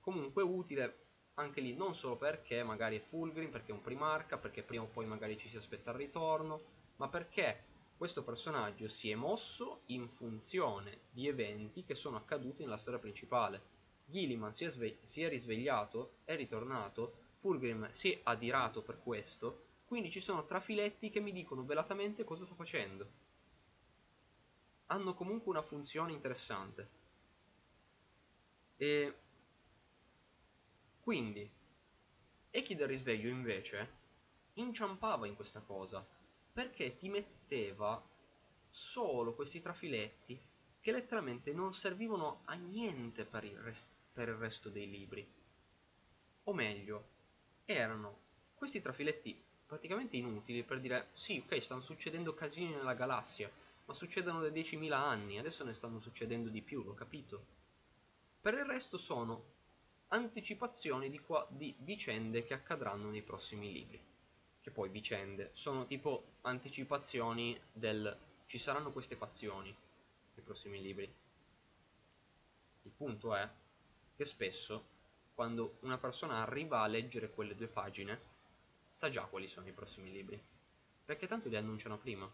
Comunque 0.00 0.42
è 0.42 0.44
utile 0.46 1.07
anche 1.38 1.60
lì 1.60 1.74
non 1.74 1.94
solo 1.94 2.16
perché 2.16 2.62
magari 2.62 2.96
è 2.98 3.00
Fulgrim, 3.00 3.50
perché 3.50 3.70
è 3.70 3.74
un 3.74 3.80
primarca, 3.80 4.36
perché 4.36 4.62
prima 4.62 4.82
o 4.82 4.88
poi 4.88 5.06
magari 5.06 5.38
ci 5.38 5.48
si 5.48 5.56
aspetta 5.56 5.90
il 5.90 5.96
ritorno, 5.96 6.60
ma 6.96 7.08
perché 7.08 7.64
questo 7.96 8.22
personaggio 8.22 8.88
si 8.88 9.10
è 9.10 9.14
mosso 9.14 9.82
in 9.86 10.08
funzione 10.08 10.98
di 11.10 11.26
eventi 11.26 11.84
che 11.84 11.94
sono 11.94 12.16
accaduti 12.16 12.62
nella 12.62 12.76
storia 12.76 13.00
principale. 13.00 13.76
Gilliman 14.04 14.52
si 14.52 14.64
è, 14.64 14.96
si 15.02 15.22
è 15.22 15.28
risvegliato, 15.28 16.18
è 16.24 16.36
ritornato, 16.36 17.26
Fulgrim 17.40 17.88
si 17.90 18.12
è 18.12 18.20
adirato 18.24 18.82
per 18.82 19.00
questo, 19.02 19.64
quindi 19.86 20.10
ci 20.10 20.20
sono 20.20 20.44
trafiletti 20.44 21.10
che 21.10 21.20
mi 21.20 21.32
dicono 21.32 21.64
velatamente 21.64 22.24
cosa 22.24 22.44
sta 22.44 22.54
facendo. 22.54 23.06
Hanno 24.86 25.14
comunque 25.14 25.50
una 25.50 25.62
funzione 25.62 26.12
interessante. 26.12 26.88
E 28.76 29.14
quindi, 31.08 31.50
Echi 32.50 32.74
del 32.74 32.86
risveglio 32.86 33.30
invece 33.30 33.92
inciampava 34.56 35.26
in 35.26 35.36
questa 35.36 35.60
cosa, 35.60 36.06
perché 36.52 36.98
ti 36.98 37.08
metteva 37.08 38.06
solo 38.68 39.32
questi 39.32 39.62
trafiletti 39.62 40.38
che 40.78 40.92
letteralmente 40.92 41.54
non 41.54 41.72
servivano 41.72 42.42
a 42.44 42.52
niente 42.56 43.24
per 43.24 43.44
il, 43.44 43.56
rest- 43.56 43.88
per 44.12 44.28
il 44.28 44.34
resto 44.34 44.68
dei 44.68 44.90
libri. 44.90 45.26
O 46.44 46.52
meglio, 46.52 47.08
erano 47.64 48.18
questi 48.52 48.82
trafiletti 48.82 49.42
praticamente 49.64 50.18
inutili 50.18 50.62
per 50.62 50.78
dire 50.78 51.08
sì, 51.14 51.42
ok, 51.42 51.62
stanno 51.62 51.80
succedendo 51.80 52.34
casini 52.34 52.74
nella 52.74 52.92
galassia, 52.92 53.50
ma 53.86 53.94
succedono 53.94 54.42
da 54.42 54.50
10.000 54.50 54.92
anni, 54.92 55.38
adesso 55.38 55.64
ne 55.64 55.72
stanno 55.72 56.00
succedendo 56.00 56.50
di 56.50 56.60
più, 56.60 56.82
l'ho 56.82 56.92
capito. 56.92 57.46
Per 58.42 58.52
il 58.52 58.66
resto 58.66 58.98
sono 58.98 59.56
anticipazioni 60.08 61.10
di, 61.10 61.20
qua, 61.20 61.46
di 61.50 61.74
vicende 61.78 62.44
che 62.44 62.54
accadranno 62.54 63.10
nei 63.10 63.22
prossimi 63.22 63.72
libri. 63.72 64.00
Che 64.60 64.70
poi 64.70 64.88
vicende 64.88 65.50
sono 65.52 65.86
tipo 65.86 66.34
anticipazioni 66.42 67.58
del 67.72 68.16
ci 68.48 68.56
saranno 68.56 68.92
queste 68.92 69.14
fazioni 69.14 69.68
nei 70.34 70.44
prossimi 70.44 70.80
libri. 70.80 71.04
Il 72.82 72.90
punto 72.96 73.34
è 73.34 73.46
che 74.16 74.24
spesso 74.24 74.96
quando 75.34 75.76
una 75.80 75.98
persona 75.98 76.40
arriva 76.40 76.80
a 76.80 76.86
leggere 76.86 77.30
quelle 77.30 77.54
due 77.54 77.66
pagine 77.66 78.18
sa 78.88 79.10
già 79.10 79.24
quali 79.24 79.46
sono 79.46 79.68
i 79.68 79.72
prossimi 79.72 80.10
libri, 80.10 80.42
perché 81.04 81.26
tanto 81.26 81.50
li 81.50 81.56
annunciano 81.56 81.98
prima. 81.98 82.28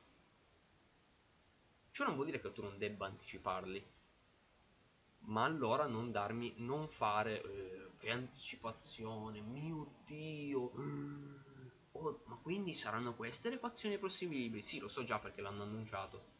Ciò 1.90 2.04
non 2.04 2.14
vuol 2.14 2.26
dire 2.26 2.40
che 2.40 2.52
tu 2.52 2.62
non 2.62 2.78
debba 2.78 3.06
anticiparli, 3.06 3.84
ma 5.26 5.44
allora 5.44 5.86
non 5.86 6.10
darmi, 6.10 6.54
non 6.58 6.88
fare 6.88 7.42
eh, 7.42 7.90
che 7.98 8.10
anticipazione, 8.10 9.40
mio 9.40 9.94
dio, 10.04 10.72
oh, 11.92 12.22
ma 12.26 12.36
quindi 12.42 12.74
saranno 12.74 13.14
queste 13.14 13.50
le 13.50 13.58
fazioni 13.58 13.98
libri? 14.28 14.62
Sì, 14.62 14.78
lo 14.78 14.88
so 14.88 15.04
già 15.04 15.18
perché 15.18 15.40
l'hanno 15.40 15.62
annunciato. 15.62 16.32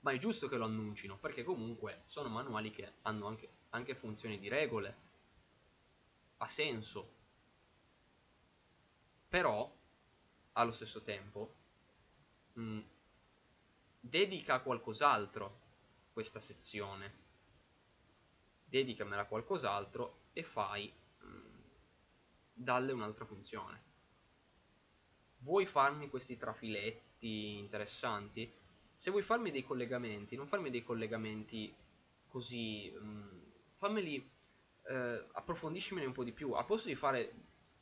Ma 0.00 0.12
è 0.12 0.18
giusto 0.18 0.48
che 0.48 0.56
lo 0.56 0.66
annuncino, 0.66 1.16
perché 1.16 1.42
comunque 1.42 2.02
sono 2.06 2.28
manuali 2.28 2.70
che 2.70 2.92
hanno 3.02 3.26
anche, 3.26 3.48
anche 3.70 3.94
funzioni 3.94 4.38
di 4.38 4.48
regole. 4.48 4.96
Ha 6.36 6.46
senso. 6.46 7.12
Però, 9.28 9.74
allo 10.52 10.72
stesso 10.72 11.02
tempo, 11.02 11.54
mh, 12.52 12.62
mm, 12.62 12.80
dedica 13.98 14.54
a 14.54 14.60
qualcos'altro 14.60 15.62
questa 16.12 16.38
sezione 16.38 17.23
dedicamela 18.64 19.22
a 19.22 19.26
qualcos'altro 19.26 20.22
e 20.32 20.42
fai 20.42 20.92
mm, 21.24 21.60
dalle 22.52 22.92
un'altra 22.92 23.24
funzione. 23.24 23.92
Vuoi 25.38 25.66
farmi 25.66 26.08
questi 26.08 26.36
trafiletti 26.36 27.58
interessanti? 27.58 28.50
Se 28.94 29.10
vuoi 29.10 29.22
farmi 29.22 29.50
dei 29.50 29.62
collegamenti, 29.62 30.36
non 30.36 30.46
farmi 30.46 30.70
dei 30.70 30.82
collegamenti 30.82 31.74
così, 32.28 32.90
mh, 32.90 33.06
mm, 33.06 33.42
fammeli, 33.76 34.30
eh, 34.88 35.26
approfondiscimene 35.32 36.06
un 36.06 36.12
po' 36.12 36.24
di 36.24 36.32
più. 36.32 36.52
A 36.52 36.64
posto 36.64 36.88
di 36.88 36.94
fare 36.94 37.32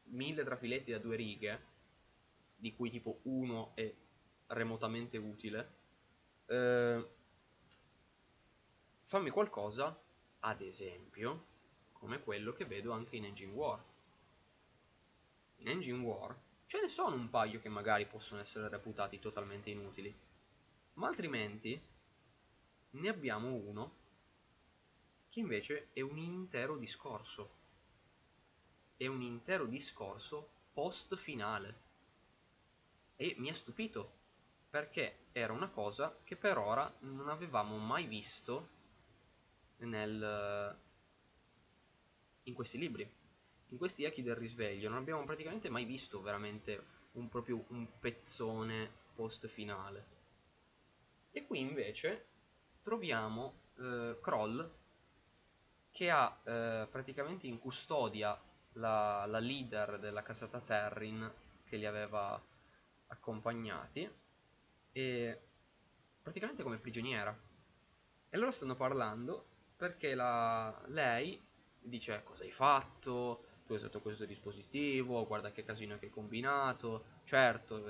mille 0.05 0.45
trafiletti 0.45 0.91
da 0.91 0.99
due 0.99 1.17
righe, 1.17 1.71
di 2.57 2.75
cui 2.75 2.91
tipo 2.91 3.21
uno 3.23 3.73
è 3.75 3.93
remotamente 4.49 5.17
utile, 5.17 5.75
eh, 6.47 7.09
fammi 9.05 9.31
qualcosa 9.31 9.99
ad 10.45 10.61
esempio 10.61 11.51
come 11.93 12.21
quello 12.23 12.53
che 12.53 12.65
vedo 12.65 12.93
anche 12.93 13.17
in 13.17 13.25
Engine 13.25 13.53
War. 13.53 13.83
In 15.57 15.69
Engine 15.69 16.03
War 16.03 16.37
ce 16.67 16.81
ne 16.81 16.89
sono 16.89 17.15
un 17.15 17.31
paio 17.31 17.61
che 17.61 17.69
magari 17.69 18.07
possono 18.07 18.41
essere 18.41 18.69
reputati 18.69 19.21
totalmente 19.21 19.71
inutili, 19.71 20.13
ma 20.95 21.09
altrimenti 21.09 21.81
ne 22.91 23.09
abbiamo 23.09 23.53
uno 23.53 24.01
che 25.29 25.41
invece 25.41 25.89
è 25.93 26.01
un 26.01 26.19
intero 26.19 26.77
discorso. 26.77 27.61
È 28.97 29.07
un 29.07 29.23
intero 29.23 29.67
discorso 29.67 30.49
post 30.73 31.15
finale. 31.17 31.91
E 33.17 33.35
mi 33.39 33.49
ha 33.49 33.55
stupito 33.55 34.21
perché 34.69 35.27
era 35.33 35.53
una 35.53 35.69
cosa 35.69 36.19
che 36.25 36.35
per 36.35 36.59
ora 36.59 36.93
non 37.01 37.29
avevamo 37.29 37.79
mai 37.79 38.07
visto 38.07 38.81
nel, 39.85 40.77
in 42.45 42.55
questi 42.55 42.79
libri. 42.79 43.11
In 43.69 43.79
questi 43.79 44.05
echi 44.05 44.23
del 44.23 44.37
risveglio 44.37 44.89
non 44.89 44.99
abbiamo 44.99 45.25
praticamente 45.25 45.71
mai 45.71 45.85
visto 45.85 46.21
veramente 46.21 46.85
un, 47.13 47.29
proprio 47.29 47.65
un 47.69 47.87
pezzone 47.99 48.91
post 49.15 49.47
finale. 49.47 50.21
E 51.31 51.47
qui 51.47 51.61
invece 51.61 52.27
troviamo 52.83 53.55
eh, 53.79 54.19
Kroll 54.21 54.71
che 55.91 56.11
ha 56.11 56.39
eh, 56.45 56.87
praticamente 56.91 57.47
in 57.47 57.59
custodia 57.59 58.39
la, 58.75 59.25
la, 59.27 59.39
leader 59.39 59.99
della 59.99 60.23
casata 60.23 60.61
Terrin 60.61 61.31
che 61.65 61.77
li 61.77 61.87
aveva 61.87 62.41
accompagnati 63.09 64.11
e 64.93 65.41
praticamente 66.23 66.63
come 66.63 66.79
prigioniera. 66.79 67.39
E 68.29 68.37
loro 68.37 68.51
stanno 68.51 68.77
parlando 68.77 69.52
perché 69.83 70.15
la, 70.15 70.81
lei 70.91 71.45
dice 71.81 72.23
cosa 72.23 72.45
hai 72.45 72.53
fatto, 72.53 73.47
tu 73.67 73.73
hai 73.73 73.79
usato 73.79 74.01
questo 74.01 74.25
dispositivo, 74.25 75.27
guarda 75.27 75.51
che 75.51 75.65
casino 75.65 75.99
che 75.99 76.05
hai 76.05 76.13
combinato, 76.13 77.05
certo 77.25 77.87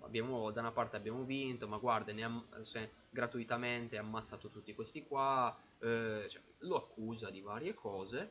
abbiamo, 0.00 0.50
da 0.50 0.60
una 0.60 0.72
parte 0.72 0.96
abbiamo 0.96 1.22
vinto, 1.24 1.66
ma 1.66 1.78
guarda 1.78 2.12
se, 2.60 2.90
gratuitamente 3.08 3.96
hai 3.96 4.04
ammazzato 4.04 4.50
tutti 4.50 4.74
questi 4.74 5.06
qua, 5.06 5.58
eh, 5.78 6.26
cioè, 6.28 6.42
lo 6.58 6.76
accusa 6.76 7.30
di 7.30 7.40
varie 7.40 7.72
cose, 7.72 8.30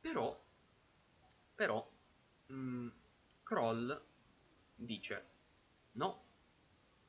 però, 0.00 0.40
però 1.52 1.84
mh, 2.46 2.54
mm, 2.54 2.88
Kroll 3.42 4.02
dice 4.76 5.26
no, 5.94 6.22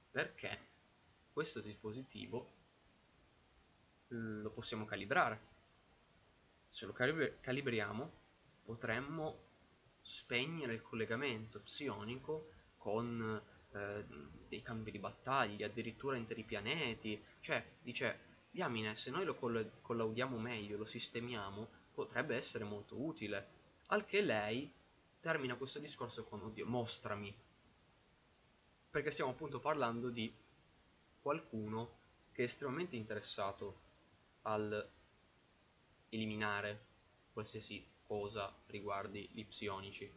perché 0.09 0.57
questo 1.31 1.59
dispositivo 1.59 2.57
lo 4.09 4.49
possiamo 4.51 4.85
calibrare. 4.85 5.57
Se 6.67 6.85
lo 6.85 6.93
calibriamo 6.93 8.11
potremmo 8.63 9.47
spegnere 10.01 10.73
il 10.73 10.81
collegamento 10.81 11.59
psionico 11.61 12.51
con 12.77 13.41
eh, 13.71 14.05
dei 14.47 14.61
cambi 14.61 14.91
di 14.91 14.99
battaglia, 14.99 15.67
addirittura 15.67 16.17
interi 16.17 16.43
pianeti. 16.43 17.21
Cioè, 17.39 17.63
dice, 17.81 18.19
diamine, 18.51 18.95
se 18.95 19.11
noi 19.11 19.25
lo 19.25 19.35
coll 19.35 19.81
collaudiamo 19.81 20.37
meglio, 20.37 20.77
lo 20.77 20.85
sistemiamo, 20.85 21.67
potrebbe 21.93 22.35
essere 22.35 22.63
molto 22.63 22.99
utile. 22.99 23.57
Al 23.87 24.05
che 24.05 24.21
lei 24.21 24.71
termina 25.19 25.55
questo 25.55 25.79
discorso 25.79 26.23
con, 26.23 26.41
oddio, 26.41 26.65
mostrami. 26.65 27.35
Perché 28.89 29.11
stiamo 29.11 29.31
appunto 29.31 29.59
parlando 29.59 30.09
di 30.09 30.33
qualcuno 31.21 31.97
che 32.31 32.43
è 32.43 32.45
estremamente 32.45 32.95
interessato 32.95 33.87
al 34.49 34.89
eliminare 36.09 36.87
qualsiasi 37.31 37.85
cosa 38.03 38.53
riguardi 38.67 39.29
gli 39.31 39.45
psionici. 39.45 40.11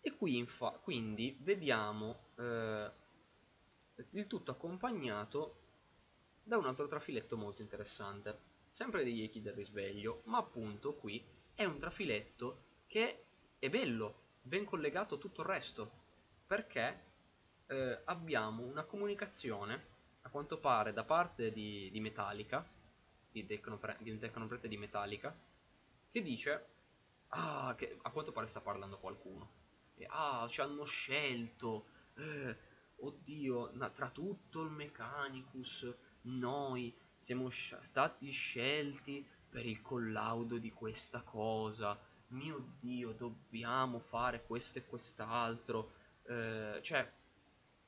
E 0.00 0.16
qui 0.16 0.44
quindi 0.82 1.36
vediamo 1.40 2.28
eh, 2.36 2.90
il 4.10 4.26
tutto 4.26 4.50
accompagnato 4.52 5.58
da 6.44 6.56
un 6.56 6.66
altro 6.66 6.86
trafiletto 6.86 7.36
molto 7.36 7.62
interessante, 7.62 8.38
sempre 8.70 9.04
degli 9.04 9.22
echi 9.22 9.42
del 9.42 9.54
risveglio, 9.54 10.22
ma 10.24 10.38
appunto 10.38 10.94
qui 10.94 11.24
è 11.54 11.64
un 11.64 11.78
trafiletto 11.78 12.80
che 12.86 13.24
è 13.58 13.68
bello, 13.68 14.20
ben 14.42 14.64
collegato 14.64 15.16
a 15.16 15.18
tutto 15.18 15.42
il 15.42 15.46
resto, 15.48 15.90
perché 16.46 17.04
eh, 17.66 18.00
abbiamo 18.04 18.64
una 18.64 18.84
comunicazione, 18.84 19.91
a 20.22 20.28
quanto 20.28 20.58
pare, 20.58 20.92
da 20.92 21.04
parte 21.04 21.52
di, 21.52 21.90
di 21.90 22.00
Metallica, 22.00 22.66
di, 23.30 23.44
di 23.46 24.10
un 24.10 24.18
tecnoprete 24.18 24.68
di 24.68 24.76
Metallica, 24.76 25.34
che 26.10 26.22
dice, 26.22 26.66
ah, 27.28 27.74
che 27.76 27.98
a 28.02 28.10
quanto 28.10 28.32
pare 28.32 28.46
sta 28.46 28.60
parlando 28.60 28.98
qualcuno, 28.98 29.48
e, 29.96 30.06
ah, 30.08 30.46
ci 30.48 30.60
hanno 30.60 30.84
scelto, 30.84 31.86
eh, 32.14 32.56
oddio, 32.96 33.70
na, 33.74 33.88
tra 33.90 34.10
tutto 34.10 34.62
il 34.62 34.70
Mechanicus, 34.70 35.92
noi 36.22 36.94
siamo 37.16 37.50
stati 37.50 38.30
scelti 38.30 39.26
per 39.48 39.66
il 39.66 39.80
collaudo 39.82 40.58
di 40.58 40.72
questa 40.72 41.20
cosa, 41.22 41.98
mio 42.28 42.74
Dio, 42.80 43.12
dobbiamo 43.12 43.98
fare 43.98 44.44
questo 44.44 44.78
e 44.78 44.86
quest'altro, 44.86 45.92
eh, 46.24 46.78
cioè, 46.82 47.10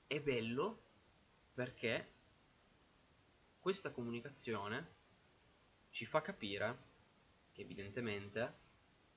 è 0.07 0.21
bello 0.21 0.83
perché 1.55 2.14
questa 3.65 3.93
comunicazione 3.93 4.87
ci 5.89 6.05
fa 6.05 6.21
capire 6.21 6.77
che 7.51 7.63
evidentemente 7.63 8.53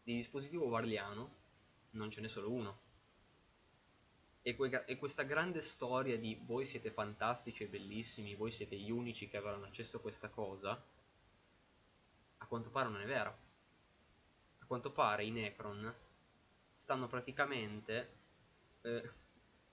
di 0.02 0.16
dispositivo 0.16 0.70
varliano 0.70 1.36
non 1.92 2.10
ce 2.10 2.22
n'è 2.22 2.30
solo 2.30 2.54
uno. 2.54 2.80
E, 4.42 4.56
que 4.56 4.86
e, 4.86 4.96
questa 4.96 5.24
grande 5.24 5.60
storia 5.60 6.18
di 6.18 6.40
voi 6.46 6.66
siete 6.66 6.92
fantastici 6.92 7.64
e 7.64 7.68
bellissimi, 7.68 8.36
voi 8.36 8.54
siete 8.54 8.78
gli 8.78 8.90
unici 8.90 9.28
che 9.28 9.36
avranno 9.36 9.66
accesso 9.66 9.98
a 9.98 10.00
questa 10.00 10.30
cosa, 10.30 10.82
a 12.38 12.46
quanto 12.46 12.70
pare 12.70 12.88
non 12.88 13.02
è 13.02 13.06
vera. 13.06 13.38
A 14.60 14.66
quanto 14.66 14.92
pare 14.92 15.26
i 15.26 15.30
Necron 15.30 15.94
stanno 16.72 17.08
praticamente 17.08 18.14
eh, 18.80 19.12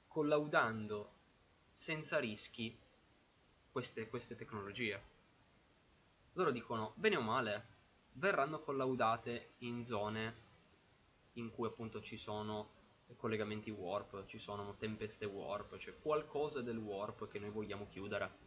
collaudando 0.09 1.13
senza 1.75 2.19
rischi 2.19 2.77
queste, 3.75 4.07
queste 4.09 4.37
tecnologie. 4.37 5.03
Loro 6.35 6.53
dicono, 6.53 6.93
bene 6.95 7.17
o 7.17 7.21
male, 7.21 7.67
verranno 8.13 8.61
collaudate 8.61 9.55
in 9.59 9.83
zone 9.83 10.43
in 11.33 11.51
cui 11.51 11.67
appunto 11.67 12.01
ci 12.01 12.17
sono 12.17 12.71
collegamenti 13.17 13.71
warp, 13.71 14.27
ci 14.27 14.39
sono 14.39 14.77
tempeste 14.77 15.25
warp, 15.25 15.77
cioè 15.79 15.99
qualcosa 16.01 16.63
del 16.63 16.77
warp 16.77 17.27
che 17.27 17.41
noi 17.41 17.51
vogliamo 17.51 17.89
chiudere. 17.89 18.39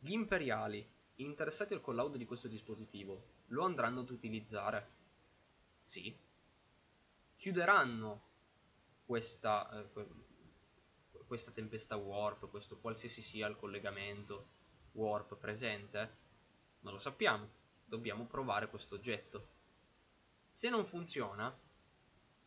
Gli 0.00 0.10
imperiali 0.10 0.84
interessati 1.16 1.74
al 1.74 1.80
collaudo 1.80 2.16
di 2.16 2.26
questo 2.26 2.48
dispositivo 2.48 3.44
lo 3.50 3.62
andranno 3.62 4.00
ad 4.00 4.10
utilizzare? 4.10 4.88
Sì. 5.82 6.12
Chiuderanno 7.36 8.22
questa, 9.06 9.70
eh, 9.70 10.06
questa 11.30 11.52
tempesta 11.52 11.94
warp, 11.94 12.50
questo 12.50 12.80
qualsiasi 12.80 13.22
sia 13.22 13.46
il 13.46 13.56
collegamento 13.56 14.48
warp 14.94 15.36
presente? 15.36 16.16
Non 16.80 16.94
lo 16.94 16.98
sappiamo, 16.98 17.48
dobbiamo 17.84 18.24
provare 18.26 18.66
questo 18.66 18.96
oggetto. 18.96 19.46
Se 20.48 20.68
non 20.68 20.84
funziona, 20.86 21.56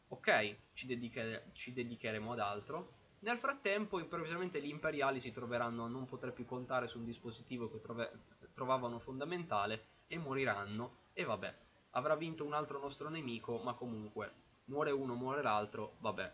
ok, 0.10 0.56
ci, 0.74 0.86
dediche 0.86 1.52
ci 1.54 1.72
dedicheremo 1.72 2.34
ad 2.34 2.40
altro. 2.40 2.96
Nel 3.20 3.38
frattempo, 3.38 4.00
improvvisamente 4.00 4.62
gli 4.62 4.68
imperiali 4.68 5.22
si 5.22 5.32
troveranno 5.32 5.86
a 5.86 5.88
non 5.88 6.06
poter 6.06 6.34
più 6.34 6.44
contare 6.44 6.90
su 6.90 6.98
un 6.98 7.06
dispositivo 7.06 7.72
che 7.72 7.80
trovavano 8.54 9.00
fondamentale 9.00 9.86
e 10.08 10.18
moriranno. 10.18 11.04
E 11.14 11.24
vabbè, 11.24 11.58
avrà 11.92 12.18
vinto 12.18 12.44
un 12.44 12.52
altro 12.52 12.80
nostro 12.80 13.08
nemico, 13.08 13.60
ma 13.60 13.76
comunque, 13.76 14.34
muore 14.66 14.92
uno, 14.92 15.16
muore 15.16 15.42
l'altro, 15.42 15.96
vabbè. 16.00 16.34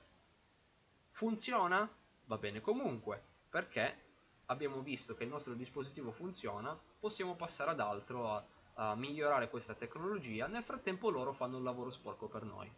Funziona? 1.12 1.99
Va 2.30 2.38
bene 2.38 2.62
comunque, 2.62 3.22
perché 3.50 4.08
abbiamo 4.46 4.82
visto 4.82 5.16
che 5.16 5.24
il 5.24 5.30
nostro 5.30 5.56
dispositivo 5.56 6.12
funziona, 6.12 6.80
possiamo 7.00 7.36
passare 7.36 7.72
ad 7.72 7.80
altro 7.80 8.32
a, 8.32 8.46
a 8.76 8.96
migliorare 8.96 9.50
questa 9.50 9.74
tecnologia, 9.74 10.46
nel 10.46 10.64
frattempo 10.64 11.10
loro 11.10 11.34
fanno 11.34 11.58
il 11.58 11.64
lavoro 11.64 11.90
sporco 11.90 12.28
per 12.28 12.44
noi. 12.44 12.72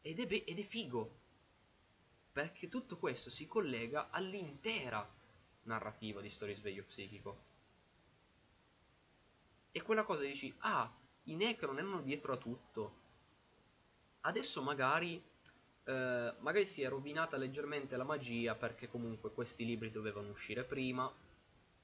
Ed 0.00 0.20
è, 0.20 0.42
ed 0.46 0.58
è 0.58 0.62
figo, 0.62 1.10
perché 2.32 2.68
tutto 2.68 2.96
questo 2.96 3.28
si 3.28 3.46
collega 3.46 4.08
all'intera 4.08 5.06
narrativa 5.64 6.22
di 6.22 6.30
Storia 6.30 6.56
Sveglio 6.56 6.84
Psichico. 6.84 7.44
E 9.70 9.82
quella 9.82 10.04
cosa 10.04 10.22
dici, 10.22 10.54
ah, 10.60 10.90
i 11.24 11.34
Necron 11.34 11.76
erano 11.76 12.00
dietro 12.00 12.32
a 12.32 12.38
tutto. 12.38 13.04
Adesso 14.22 14.62
magari 14.62 15.22
eh, 15.86 16.34
magari 16.40 16.66
si 16.66 16.82
è 16.82 16.88
rovinata 16.88 17.36
leggermente 17.36 17.96
la 17.96 18.04
magia 18.04 18.56
perché 18.56 18.88
comunque 18.88 19.32
questi 19.32 19.64
libri 19.64 19.92
dovevano 19.92 20.30
uscire 20.30 20.64
prima. 20.64 21.10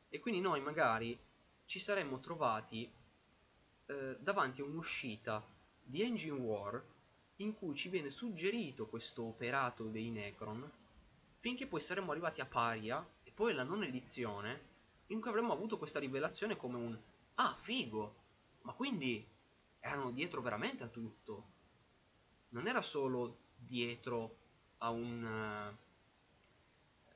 E 0.09 0.21
quindi 0.21 0.41
noi 0.41 0.61
magari 0.61 1.19
ci 1.67 1.79
saremmo 1.79 2.19
trovati 2.19 2.91
eh, 3.87 4.17
davanti 4.19 4.61
a 4.61 4.65
un'uscita 4.65 5.43
di 5.83 6.03
Engine 6.03 6.39
War 6.39 6.83
in 7.37 7.55
cui 7.55 7.77
ci 7.77 7.89
viene 7.89 8.11
suggerito 8.11 8.89
questo 8.89 9.23
operato 9.23 9.85
dei 9.85 10.11
Necron 10.11 10.71
finché 11.39 11.67
poi 11.67 11.81
saremmo 11.81 12.11
arrivati 12.11 12.41
a 12.41 12.47
Paria 12.47 13.05
e 13.23 13.31
poi 13.31 13.55
la 13.55 13.63
non 13.63 13.83
edizione 13.83 14.71
in 15.07 15.21
cui 15.21 15.31
avremmo 15.31 15.53
avuto 15.53 15.79
questa 15.79 15.99
rivelazione 15.99 16.57
come 16.57 16.77
un 16.77 16.99
ah 17.35 17.57
figo 17.59 18.15
ma 18.63 18.73
quindi 18.75 19.27
erano 19.81 20.11
dietro 20.11 20.41
veramente 20.43 20.85
a 20.85 20.89
tutto. 20.89 21.51
Non 22.51 22.69
era 22.69 22.83
solo 22.83 23.42
dietro 23.65 24.37
a, 24.79 24.91
un, 24.91 25.25
eh, 25.25 25.77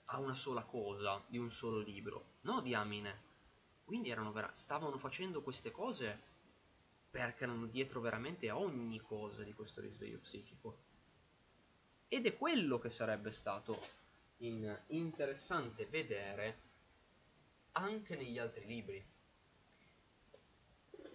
a 0.07 0.19
una 0.19 0.35
sola 0.35 0.65
cosa, 0.65 1.23
di 1.27 1.39
un 1.39 1.51
solo 1.51 1.79
libro. 1.79 2.35
No, 2.43 2.61
diamine. 2.61 3.25
Quindi 3.85 4.15
stavano 4.53 4.99
facendo 4.99 5.43
queste 5.43 5.71
cose 5.71 6.35
perché 7.11 7.45
erano 7.45 7.67
dietro 7.67 8.01
veramente 8.01 8.49
a 8.49 8.59
ogni 8.59 9.01
cosa 9.01 9.43
di 9.43 9.55
questo 9.55 9.81
risveglio 9.81 10.19
psichico. 10.19 10.79
Ed 12.09 12.27
è 12.27 12.37
quello 12.37 12.79
che 12.79 12.91
sarebbe 12.91 13.31
stato 13.31 13.81
in 14.39 14.79
interessante 14.89 15.87
vedere 15.87 16.61
anche 17.73 18.17
negli 18.17 18.39
altri 18.39 18.67
libri. 18.67 19.05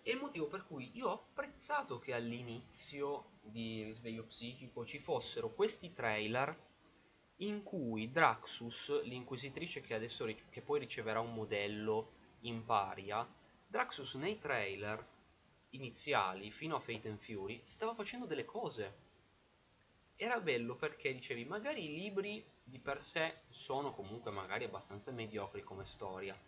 E 0.04 0.12
il 0.12 0.18
motivo 0.18 0.48
per 0.48 0.66
cui 0.66 0.90
io 0.96 1.10
ho 1.10 1.14
apprezzato 1.14 2.00
che 2.00 2.14
all'inizio 2.14 3.34
di 3.42 3.84
Risveglio 3.84 4.24
Psichico 4.24 4.84
ci 4.84 4.98
fossero 4.98 5.54
questi 5.54 5.94
trailer 5.94 6.70
in 7.38 7.62
cui 7.64 8.10
Draxus, 8.10 9.04
l'inquisitrice 9.04 9.82
che 9.82 9.94
adesso 9.94 10.26
che 10.50 10.62
poi 10.62 10.80
riceverà 10.80 11.20
un 11.20 11.34
modello 11.34 12.14
in 12.42 12.66
paria, 12.66 13.28
Draxus 13.68 14.16
nei 14.16 14.40
trailer 14.40 15.08
iniziali 15.70 16.50
fino 16.52 16.76
a 16.76 16.80
Fate 16.80 17.08
and 17.08 17.20
Fury 17.20 17.62
stava 17.64 17.94
facendo 17.94 18.26
delle 18.26 18.46
cose. 18.46 19.10
Era 20.16 20.40
bello 20.40 20.76
perché 20.76 21.14
dicevi 21.14 21.46
magari 21.46 21.86
i 21.86 22.00
libri 22.00 22.44
di 22.64 22.80
per 22.80 23.02
sé 23.02 23.42
sono 23.50 23.92
comunque 23.94 24.32
magari 24.32 24.66
abbastanza 24.66 25.12
mediocri 25.12 25.64
come 25.64 25.86
storia, 25.86 26.40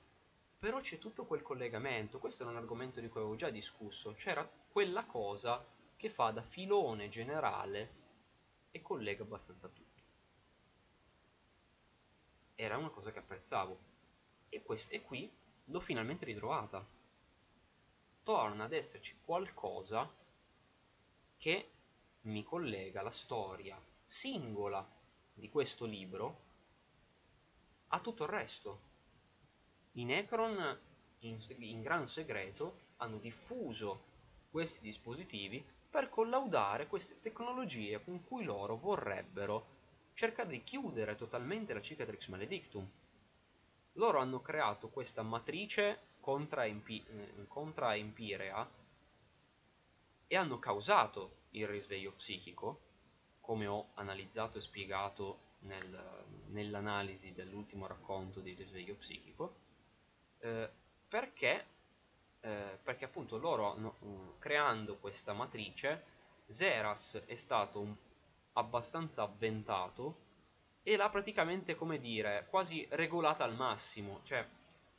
però 0.64 0.80
c'è 0.80 0.98
tutto 0.98 1.26
quel 1.26 1.42
collegamento, 1.42 2.20
questo 2.20 2.44
era 2.44 2.54
un 2.54 2.58
argomento 2.58 3.02
di 3.02 3.10
cui 3.10 3.20
avevo 3.20 3.36
già 3.36 3.50
discusso, 3.50 4.14
c'era 4.14 4.50
quella 4.72 5.04
cosa 5.04 5.62
che 5.98 6.10
fa 6.10 6.32
da 6.32 6.42
filone 6.42 7.10
generale 7.10 7.90
e 8.72 8.82
collega 8.82 9.24
abbastanza 9.24 9.68
tutto. 9.68 10.02
Era 12.56 12.78
una 12.78 12.92
cosa 12.92 13.12
che 13.12 13.20
apprezzavo. 13.20 13.78
E, 14.48 14.64
e 14.88 15.02
qui 15.02 15.30
l'ho 15.66 15.80
finalmente 15.82 16.24
ritrovata. 16.24 16.88
Torna 18.24 18.64
ad 18.64 18.72
esserci 18.72 19.18
qualcosa 19.22 20.10
che 21.36 21.72
mi 22.22 22.42
collega 22.46 23.02
la 23.02 23.10
storia 23.10 23.78
singola 24.06 24.90
di 25.34 25.50
questo 25.50 25.84
libro 25.84 26.42
a 27.88 28.00
tutto 28.00 28.24
il 28.24 28.30
resto 28.30 28.92
i 29.94 30.06
Necron 30.06 30.80
in, 31.20 31.38
in 31.60 31.82
gran 31.82 32.08
segreto 32.08 32.80
hanno 32.98 33.18
diffuso 33.18 34.12
questi 34.50 34.82
dispositivi 34.82 35.64
per 35.90 36.10
collaudare 36.10 36.88
queste 36.88 37.20
tecnologie 37.20 38.04
con 38.04 38.24
cui 38.24 38.44
loro 38.44 38.78
vorrebbero 38.78 39.82
cerca 40.14 40.44
di 40.44 40.64
chiudere 40.64 41.16
totalmente 41.16 41.74
la 41.74 41.82
Cicatrix 41.82 42.28
Maledictum. 42.28 42.88
Loro 43.94 44.20
hanno 44.20 44.42
creato 44.42 44.90
questa 44.90 45.22
matrice 45.22 46.00
contra, 46.20 46.66
eh, 46.66 46.82
contra 47.48 47.96
Empirea 47.96 48.68
e 50.26 50.36
hanno 50.36 50.58
causato 50.58 51.42
il 51.52 51.68
risveglio 51.68 52.14
psichico, 52.14 52.82
come 53.40 53.68
ho 53.68 53.90
analizzato 53.96 54.58
e 54.58 54.62
spiegato 54.62 55.52
nel, 55.60 56.26
nell'analisi 56.48 57.34
dell'ultimo 57.34 57.86
racconto 57.86 58.40
di 58.40 58.54
risveglio 58.54 58.96
psichico, 58.96 59.62
eh, 60.44 60.70
perché, 61.08 61.66
eh, 62.42 62.78
perché 62.84 63.06
appunto 63.06 63.38
loro 63.38 63.76
no, 63.78 64.36
creando 64.40 64.98
questa 64.98 65.34
matrice 65.34 66.04
Zeras 66.48 67.24
è 67.26 67.36
stato 67.36 67.80
un 67.80 67.96
abbastanza 68.54 69.24
avventato 69.24 70.22
e 70.84 70.98
l'ha 70.98 71.10
praticamente, 71.10 71.76
come 71.76 71.98
dire, 72.00 72.46
quasi 72.50 72.86
regolata 72.92 73.44
al 73.44 73.56
massimo. 73.56 74.20
Cioè, 74.24 74.46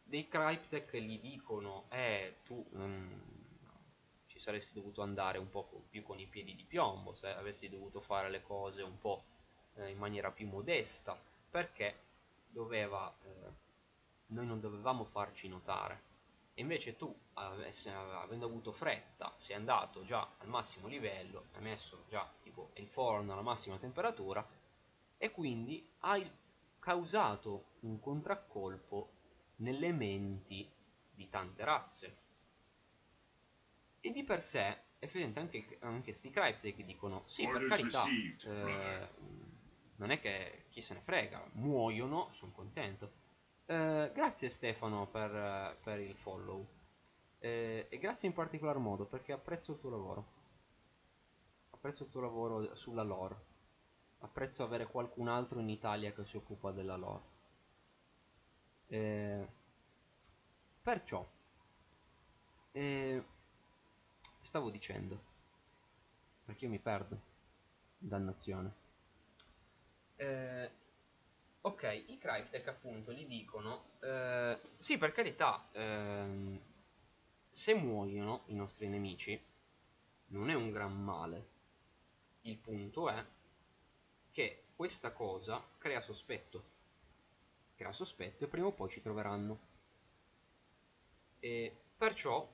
dei 0.02 0.28
Cryptech 0.28 0.96
gli 0.96 1.20
dicono, 1.20 1.84
eh, 1.90 2.36
tu 2.44 2.64
um, 2.72 3.20
ci 4.26 4.38
saresti 4.38 4.74
dovuto 4.74 5.02
andare 5.02 5.38
un 5.38 5.50
po' 5.50 5.68
più 5.90 6.02
con 6.02 6.18
i 6.18 6.26
piedi 6.26 6.54
di 6.54 6.64
piombo, 6.64 7.14
se 7.14 7.28
avessi 7.28 7.68
dovuto 7.68 8.00
fare 8.00 8.30
le 8.30 8.42
cose 8.42 8.82
un 8.82 8.98
po' 8.98 9.24
eh, 9.74 9.90
in 9.90 9.98
maniera 9.98 10.30
più 10.30 10.48
modesta, 10.48 11.20
perché 11.50 11.98
doveva, 12.48 13.14
eh, 13.22 13.52
noi 14.26 14.46
non 14.46 14.60
dovevamo 14.60 15.04
farci 15.04 15.48
notare. 15.48 16.12
E 16.54 16.62
invece 16.62 16.96
tu, 16.96 17.12
avendo 17.34 18.46
avuto 18.46 18.70
fretta, 18.70 19.34
sei 19.36 19.56
andato 19.56 20.04
già 20.04 20.36
al 20.38 20.48
massimo 20.48 20.86
livello, 20.86 21.46
hai 21.54 21.62
messo 21.62 22.04
già 22.08 22.32
tipo 22.42 22.70
il 22.74 22.86
forno 22.86 23.32
alla 23.32 23.42
massima 23.42 23.76
temperatura 23.76 24.46
e 25.18 25.30
quindi 25.32 25.84
hai 26.00 26.30
causato 26.78 27.72
un 27.80 27.98
contraccolpo 27.98 29.10
nelle 29.56 29.92
menti 29.92 30.70
di 31.12 31.28
tante 31.28 31.64
razze. 31.64 32.16
E 34.00 34.12
di 34.12 34.22
per 34.22 34.40
sé, 34.40 34.78
effettivamente 35.00 35.40
anche, 35.40 35.78
anche 35.80 36.12
sti 36.12 36.30
Cryptek 36.30 36.84
dicono, 36.84 37.24
sì, 37.26 37.48
per 37.48 37.66
carità, 37.66 38.04
eh, 38.06 39.08
non 39.96 40.10
è 40.10 40.20
che 40.20 40.66
chi 40.70 40.82
se 40.82 40.94
ne 40.94 41.00
frega, 41.00 41.50
muoiono, 41.54 42.28
sono 42.30 42.52
contento 42.52 43.22
eh, 43.66 44.10
grazie 44.14 44.50
Stefano 44.50 45.06
per, 45.06 45.76
per 45.82 45.98
il 46.00 46.14
follow 46.16 46.66
eh, 47.44 47.88
e 47.90 47.98
grazie 47.98 48.26
in 48.26 48.34
particolar 48.34 48.78
modo 48.78 49.04
perché 49.04 49.32
apprezzo 49.32 49.72
il 49.72 49.78
tuo 49.78 49.90
lavoro. 49.90 50.26
Apprezzo 51.70 52.04
il 52.04 52.10
tuo 52.10 52.22
lavoro 52.22 52.74
sulla 52.74 53.02
lore. 53.02 53.52
Apprezzo 54.20 54.62
avere 54.62 54.86
qualcun 54.86 55.28
altro 55.28 55.60
in 55.60 55.68
Italia 55.68 56.12
che 56.12 56.24
si 56.24 56.38
occupa 56.38 56.70
della 56.70 56.96
lore. 56.96 57.22
Eh, 58.86 59.48
perciò, 60.80 61.26
eh, 62.72 63.24
stavo 64.40 64.70
dicendo, 64.70 65.20
perché 66.46 66.64
io 66.64 66.70
mi 66.70 66.78
perdo, 66.78 67.20
dannazione. 67.98 68.72
Ok, 71.66 72.04
i 72.08 72.18
Cryptek 72.18 72.68
appunto 72.68 73.10
gli 73.10 73.24
dicono, 73.24 73.92
eh, 74.00 74.60
sì 74.76 74.98
per 74.98 75.12
carità, 75.12 75.66
ehm, 75.72 76.60
se 77.48 77.72
muoiono 77.72 78.42
i 78.48 78.54
nostri 78.54 78.86
nemici 78.86 79.42
non 80.26 80.50
è 80.50 80.54
un 80.54 80.70
gran 80.70 80.92
male, 80.92 81.48
il 82.42 82.58
punto 82.58 83.08
è 83.08 83.24
che 84.30 84.64
questa 84.76 85.12
cosa 85.12 85.64
crea 85.78 86.02
sospetto, 86.02 86.64
crea 87.76 87.92
sospetto 87.92 88.44
e 88.44 88.48
prima 88.48 88.66
o 88.66 88.72
poi 88.72 88.90
ci 88.90 89.00
troveranno. 89.00 89.58
E 91.40 91.74
perciò 91.96 92.46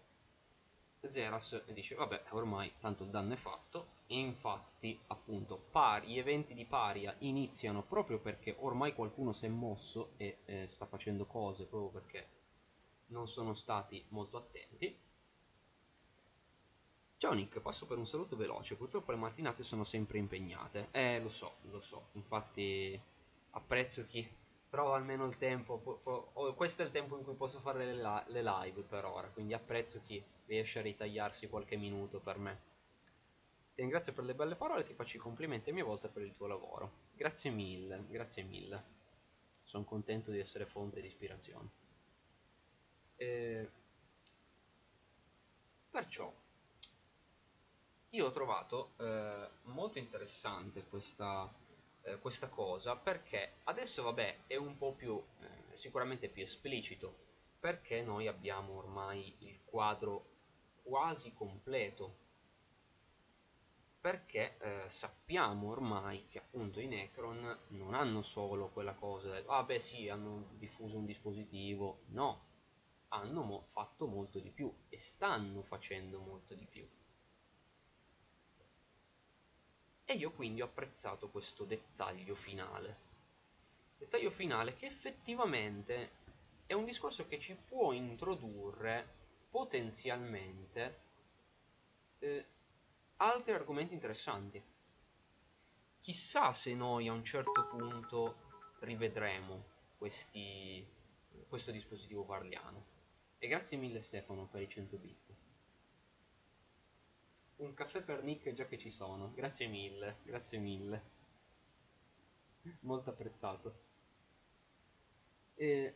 Zeras 1.01 1.65
dice 1.73 1.97
vabbè 1.97 2.27
ormai 2.31 2.73
tanto 2.79 3.03
il 3.03 3.11
danno 3.11 3.35
è 3.35 3.37
fatto 3.37 3.99
infatti 4.19 4.99
appunto 5.09 5.57
par- 5.71 6.05
gli 6.05 6.19
eventi 6.19 6.55
di 6.55 6.65
paria 6.65 7.15
iniziano 7.21 7.83
proprio 7.83 8.19
perché 8.19 8.57
ormai 8.61 8.95
qualcuno 8.95 9.33
si 9.33 9.47
è 9.47 9.49
mosso 9.49 10.13
e 10.17 10.39
eh, 10.45 10.67
sta 10.69 10.87
facendo 10.87 11.27
cose 11.27 11.65
proprio 11.67 11.91
perché 12.01 12.29
non 13.07 13.29
sono 13.29 13.55
stati 13.55 14.05
molto 14.11 14.37
attenti 14.37 14.97
Ciao 17.19 17.33
Nick, 17.35 17.61
passo 17.61 17.87
per 17.87 17.99
un 17.99 18.07
saluto 18.07 18.35
veloce, 18.35 18.75
purtroppo 18.75 19.13
le 19.13 19.17
mattinate 19.19 19.63
sono 19.63 19.85
sempre 19.85 20.19
impegnate. 20.19 20.89
Eh, 20.91 21.21
lo 21.21 21.29
so, 21.29 21.59
lo 21.71 21.81
so, 21.81 22.09
infatti 22.15 23.01
apprezzo 23.51 24.05
chi 24.07 24.29
trova 24.69 24.97
almeno 24.97 25.25
il 25.27 25.37
tempo, 25.39 25.79
po- 25.79 26.01
po- 26.03 26.31
oh, 26.33 26.55
questo 26.55 26.83
è 26.83 26.87
il 26.87 26.91
tempo 26.91 27.17
in 27.17 27.23
cui 27.23 27.35
posso 27.35 27.61
fare 27.61 27.85
le, 27.85 27.95
la- 27.95 28.25
le 28.29 28.43
live 28.43 28.83
per 28.83 29.05
ora, 29.05 29.29
quindi 29.29 29.53
apprezzo 29.55 30.01
chi 30.05 30.21
riesce 30.47 30.81
a 30.81 30.83
ritagliarsi 30.83 31.49
qualche 31.49 31.77
minuto 31.77 32.19
per 32.19 32.39
me. 32.39 32.61
Ti 33.75 33.81
ringrazio 33.81 34.13
per 34.13 34.25
le 34.25 34.35
belle 34.35 34.57
parole 34.57 34.83
e 34.83 34.85
ti 34.85 34.95
faccio 34.95 35.17
i 35.17 35.21
complimenti 35.21 35.71
a 35.71 35.73
mia 35.73 35.85
volta 35.85 36.09
per 36.09 36.23
il 36.23 36.35
tuo 36.35 36.47
lavoro. 36.47 37.09
Grazie 37.15 37.51
mille, 37.51 38.05
grazie 38.09 38.43
mille. 38.43 38.99
Sono 39.65 39.85
contento 39.85 40.31
di 40.31 40.39
essere 40.39 40.67
fonte 40.67 41.01
di 41.01 41.07
ispirazione. 41.07 41.69
E... 43.17 43.71
Perciò, 45.91 46.33
io 48.11 48.27
ho 48.27 48.31
trovato 48.33 48.93
eh, 48.97 49.49
molto 49.65 49.99
interessante 49.99 50.85
questa, 50.89 51.49
eh, 52.03 52.19
questa, 52.19 52.49
cosa 52.49 52.97
perché 52.97 53.59
adesso 53.65 54.03
vabbè 54.03 54.47
è 54.49 54.57
un 54.57 54.77
po' 54.77 54.93
più, 54.93 55.23
eh, 55.41 55.77
sicuramente 55.77 56.29
più 56.29 56.43
esplicito, 56.43 57.15
perché 57.61 58.03
noi 58.03 58.27
abbiamo 58.27 58.77
ormai 58.79 59.33
il 59.41 59.61
quadro 59.65 60.25
quasi 60.83 61.33
completo 61.35 62.17
perché 64.01 64.57
eh, 64.59 64.89
sappiamo 64.89 65.69
ormai 65.69 66.27
che 66.29 66.39
appunto 66.39 66.81
i 66.81 66.87
Necron 66.87 67.59
non 67.69 67.95
hanno 67.95 68.23
solo 68.23 68.69
quella 68.69 68.95
cosa 68.95 69.31
del 69.31 69.45
ah 69.47 69.67
sì 69.79 70.09
hanno 70.09 70.49
diffuso 70.59 70.97
un 70.97 71.05
dispositivo 71.05 72.01
no 72.09 72.49
hanno 73.13 73.43
mo 73.43 73.67
fatto 73.73 74.07
molto 74.07 74.39
di 74.39 74.51
più 74.51 74.73
e 74.89 74.99
stanno 74.99 75.63
facendo 75.63 76.19
molto 76.19 76.55
di 76.55 76.65
più. 76.65 76.89
E 80.05 80.15
io 80.15 80.33
quindi 80.33 80.61
ho 80.61 80.67
apprezzato 80.67 81.29
questo 81.29 81.65
dettaglio 81.65 82.35
finale. 82.35 83.09
Dettaglio 83.99 84.31
finale 84.31 84.75
che 84.75 84.87
effettivamente 84.87 86.19
è 86.67 86.73
un 86.73 86.85
discorso 86.85 87.27
che 87.27 87.39
ci 87.39 87.55
può 87.55 87.93
introdurre 87.93 89.19
potenzialmente 89.51 91.01
eh, 92.21 92.47
altri 93.21 93.53
argomenti 93.53 93.95
interessanti. 93.95 94.63
Chissà 96.01 96.53
se 96.53 96.75
noi 96.75 97.09
a 97.09 97.13
un 97.13 97.25
certo 97.25 97.67
punto 97.69 98.49
rivedremo 98.81 99.65
questi, 99.99 100.87
questo 101.49 101.71
dispositivo 101.71 102.25
parliano. 102.25 102.99
E 103.39 103.49
grazie 103.49 103.77
mille 103.77 104.01
Stefano 104.01 104.47
per 104.47 104.63
i 104.63 104.69
100 104.69 104.97
bit. 104.97 105.35
un 107.57 107.75
caffè 107.75 108.03
per 108.03 108.23
Nick 108.23 108.53
già 108.53 108.67
che 108.67 108.79
ci 108.79 108.91
sono. 108.91 109.33
Grazie 109.35 109.67
mille, 109.67 110.19
grazie 110.23 110.59
mille. 110.59 111.19
Molto 112.81 113.11
apprezzato. 113.11 113.89
E 115.55 115.95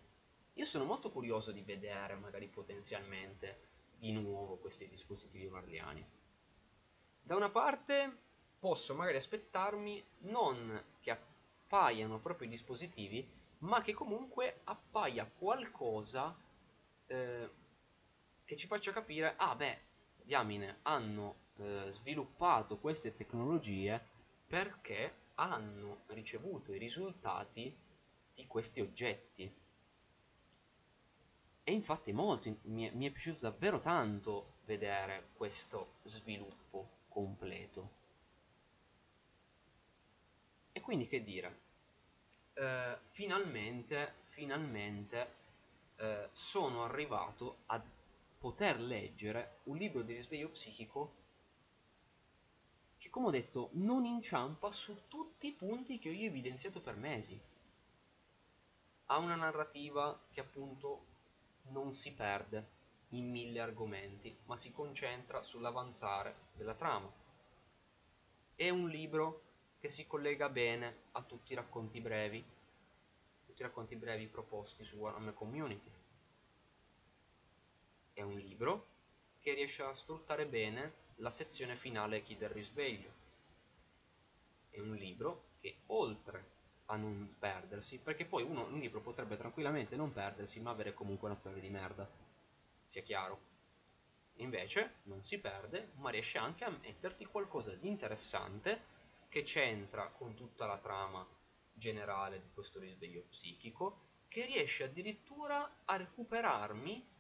io 0.53 0.65
sono 0.67 0.85
molto 0.85 1.11
curioso 1.11 1.53
di 1.53 1.63
vedere 1.63 2.15
magari 2.17 2.49
potenzialmente 2.49 3.73
di 3.97 4.13
nuovo 4.13 4.57
questi 4.57 4.87
dispositivi 4.89 5.49
marliani. 5.49 6.07
Da 7.27 7.35
una 7.35 7.49
parte 7.49 8.19
posso 8.59 8.95
magari 8.95 9.17
aspettarmi 9.17 10.05
non 10.25 10.85
che 11.01 11.11
appaiano 11.11 12.19
proprio 12.19 12.47
i 12.47 12.51
dispositivi, 12.51 13.27
ma 13.61 13.81
che 13.81 13.95
comunque 13.95 14.61
appaia 14.65 15.25
qualcosa 15.25 16.37
eh, 17.07 17.51
che 18.45 18.57
ci 18.57 18.67
faccia 18.67 18.93
capire, 18.93 19.37
ah 19.39 19.57
beh, 19.57 19.81
diamine, 20.23 20.81
hanno 20.83 21.37
eh, 21.57 21.87
sviluppato 21.93 22.77
queste 22.77 23.17
tecnologie 23.17 23.99
perché 24.47 25.15
hanno 25.37 26.03
ricevuto 26.09 26.75
i 26.75 26.79
risultati 26.79 27.75
di 28.35 28.47
questi 28.47 28.83
oggetti. 28.83 29.51
E 31.65 31.73
infatti 31.73 32.13
molto, 32.13 32.55
mi 32.65 32.87
è, 32.87 32.93
mi 32.93 33.07
è 33.07 33.11
piaciuto 33.11 33.39
davvero 33.41 33.81
tanto 33.81 34.57
vedere 34.67 35.29
questo 35.33 35.95
sviluppo 36.05 37.03
completo. 37.15 38.03
E 40.73 40.81
quindi 40.81 41.07
che 41.07 41.23
dire, 41.23 41.61
eh, 42.55 42.99
finalmente, 43.13 44.15
finalmente 44.31 45.35
eh, 45.97 46.29
sono 46.33 46.83
arrivato 46.83 47.59
a 47.67 47.81
poter 48.39 48.81
leggere 48.81 49.59
un 49.65 49.77
libro 49.77 50.03
di 50.03 50.15
risveglio 50.15 50.49
psichico 50.49 51.23
che, 52.99 53.09
come 53.11 53.29
ho 53.29 53.31
detto, 53.31 53.69
non 53.75 54.05
inciampa 54.05 54.73
su 54.73 55.07
tutti 55.07 55.47
i 55.47 55.53
punti 55.53 56.01
che 56.01 56.09
ho 56.09 56.13
io 56.13 56.27
evidenziato 56.27 56.81
per 56.81 56.97
mesi. 56.97 57.41
Ha 59.07 59.19
una 59.19 59.37
narrativa 59.37 60.21
che 60.33 60.41
appunto 60.41 61.05
non 61.69 61.95
si 61.95 62.13
perde 62.13 62.83
in 63.17 63.31
mille 63.31 63.61
argomenti, 63.61 64.37
ma 64.47 64.57
si 64.57 64.73
concentra 64.73 65.43
sull'avanzare 65.43 66.35
della 66.55 66.75
trama. 66.75 67.11
È 68.55 68.69
un 68.69 68.89
libro 68.89 69.43
che 69.79 69.89
si 69.89 70.07
collega 70.07 70.49
bene 70.49 71.03
a 71.13 71.23
tutti 71.23 71.53
i 71.53 71.57
racconti 71.57 72.01
brevi, 72.01 72.43
tutti 73.47 73.61
i 73.61 73.65
racconti 73.65 73.97
brevi 73.97 74.27
proposti 74.27 74.85
su 74.85 74.97
Warhammer 74.97 75.35
Community. 75.35 75.91
È 78.13 78.23
un 78.23 78.37
libro 78.37 78.87
che 79.41 79.55
riesce 79.55 79.83
a 79.83 79.93
sfruttare 79.93 80.47
bene 80.47 81.03
la 81.17 81.31
sezione 81.31 81.77
finale 81.77 82.23
Chi 82.23 82.37
del 82.37 82.49
risveglio. 82.51 83.23
È 84.71 84.81
un 84.81 84.95
libro 84.95 85.53
che 85.61 85.77
oltre 85.87 86.53
a 86.87 86.97
non 86.97 87.37
perdersi, 87.39 87.99
perché 87.99 88.25
poi 88.25 88.43
uno, 88.43 88.65
un 88.65 88.79
libro 88.79 89.01
potrebbe 89.01 89.37
tranquillamente 89.37 89.97
non 89.97 90.13
perdersi, 90.13 90.61
ma 90.61 90.71
avere 90.71 90.95
comunque 90.95 91.29
una 91.29 91.37
storia 91.37 91.61
di 91.61 91.71
merda, 91.71 92.09
sia 92.95 93.03
chiaro. 93.03 93.41
Invece 94.35 95.01
non 95.05 95.23
si 95.23 95.39
perde, 95.39 95.91
ma 95.97 96.11
riesce 96.11 96.39
anche 96.39 96.63
a 96.65 96.71
metterti 96.71 97.25
qualcosa 97.25 97.75
di 97.75 97.89
interessante 97.89 98.93
che 99.29 99.43
c'entra 99.43 100.11
con 100.11 100.35
tutta 100.35 100.67
la 100.67 100.79
trama 100.79 101.27
generale 101.73 102.41
di 102.41 102.51
questo 102.53 102.79
risveglio 102.79 103.25
psichico, 103.29 104.03
che 104.29 104.45
riesce 104.45 104.85
addirittura 104.85 105.83
a 105.85 105.97
recuperarmi 105.97 107.13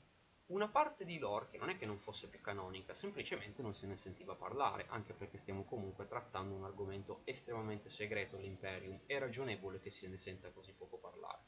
una 0.47 0.68
parte 0.68 1.05
di 1.05 1.18
lore 1.18 1.49
che 1.49 1.59
non 1.59 1.70
è 1.70 1.77
che 1.77 1.87
non 1.87 1.99
fosse 1.99 2.29
più 2.29 2.41
canonica, 2.41 2.95
semplicemente 2.95 3.62
non 3.62 3.75
se 3.75 3.89
ne 3.89 3.97
sentiva 3.97 4.37
parlare, 4.37 4.87
anche 4.89 5.12
perché 5.12 5.39
stiamo 5.39 5.64
comunque 5.64 6.07
trattando 6.07 6.55
un 6.55 6.64
argomento 6.64 7.22
estremamente 7.25 7.89
segreto 7.89 8.37
all'Imperium, 8.37 9.01
è 9.07 9.18
ragionevole 9.18 9.81
che 9.81 9.91
se 9.91 10.07
ne 10.07 10.18
senta 10.18 10.51
così 10.51 10.72
poco 10.72 10.99
parlare. 10.99 11.43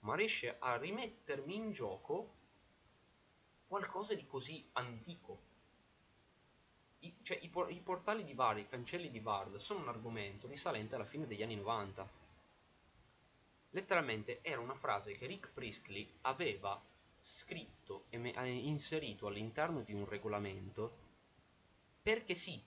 Ma 0.00 0.14
riesce 0.14 0.56
a 0.58 0.76
rimettermi 0.76 1.54
in 1.54 1.72
gioco 1.72 2.38
qualcosa 3.70 4.14
di 4.16 4.26
così 4.26 4.68
antico. 4.72 5.38
I, 7.02 7.14
cioè, 7.22 7.38
i, 7.40 7.48
por- 7.48 7.70
i 7.70 7.78
portali 7.78 8.24
di 8.24 8.34
Varl, 8.34 8.58
i 8.58 8.68
cancelli 8.68 9.12
di 9.12 9.20
Varl, 9.20 9.60
sono 9.60 9.78
un 9.78 9.88
argomento 9.88 10.48
risalente 10.48 10.96
alla 10.96 11.04
fine 11.04 11.24
degli 11.28 11.44
anni 11.44 11.54
90. 11.54 12.08
Letteralmente 13.70 14.40
era 14.42 14.60
una 14.60 14.74
frase 14.74 15.12
che 15.12 15.26
Rick 15.26 15.50
Priestley 15.50 16.12
aveva 16.22 16.82
scritto 17.20 18.06
e 18.08 18.18
me- 18.18 18.32
inserito 18.48 19.28
all'interno 19.28 19.82
di 19.82 19.92
un 19.92 20.04
regolamento 20.04 20.96
perché 22.02 22.34
sì, 22.34 22.60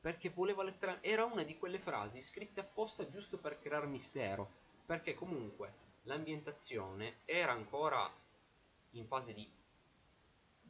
perché 0.00 0.30
voleva 0.30 0.62
letteralmente... 0.62 1.06
Era 1.06 1.26
una 1.26 1.42
di 1.42 1.58
quelle 1.58 1.78
frasi 1.78 2.22
scritte 2.22 2.60
apposta 2.60 3.06
giusto 3.06 3.36
per 3.36 3.58
creare 3.60 3.86
mistero, 3.86 4.48
perché 4.86 5.14
comunque 5.14 5.74
l'ambientazione 6.04 7.18
era 7.26 7.52
ancora 7.52 8.10
in 8.92 9.06
fase 9.06 9.34
di, 9.34 9.46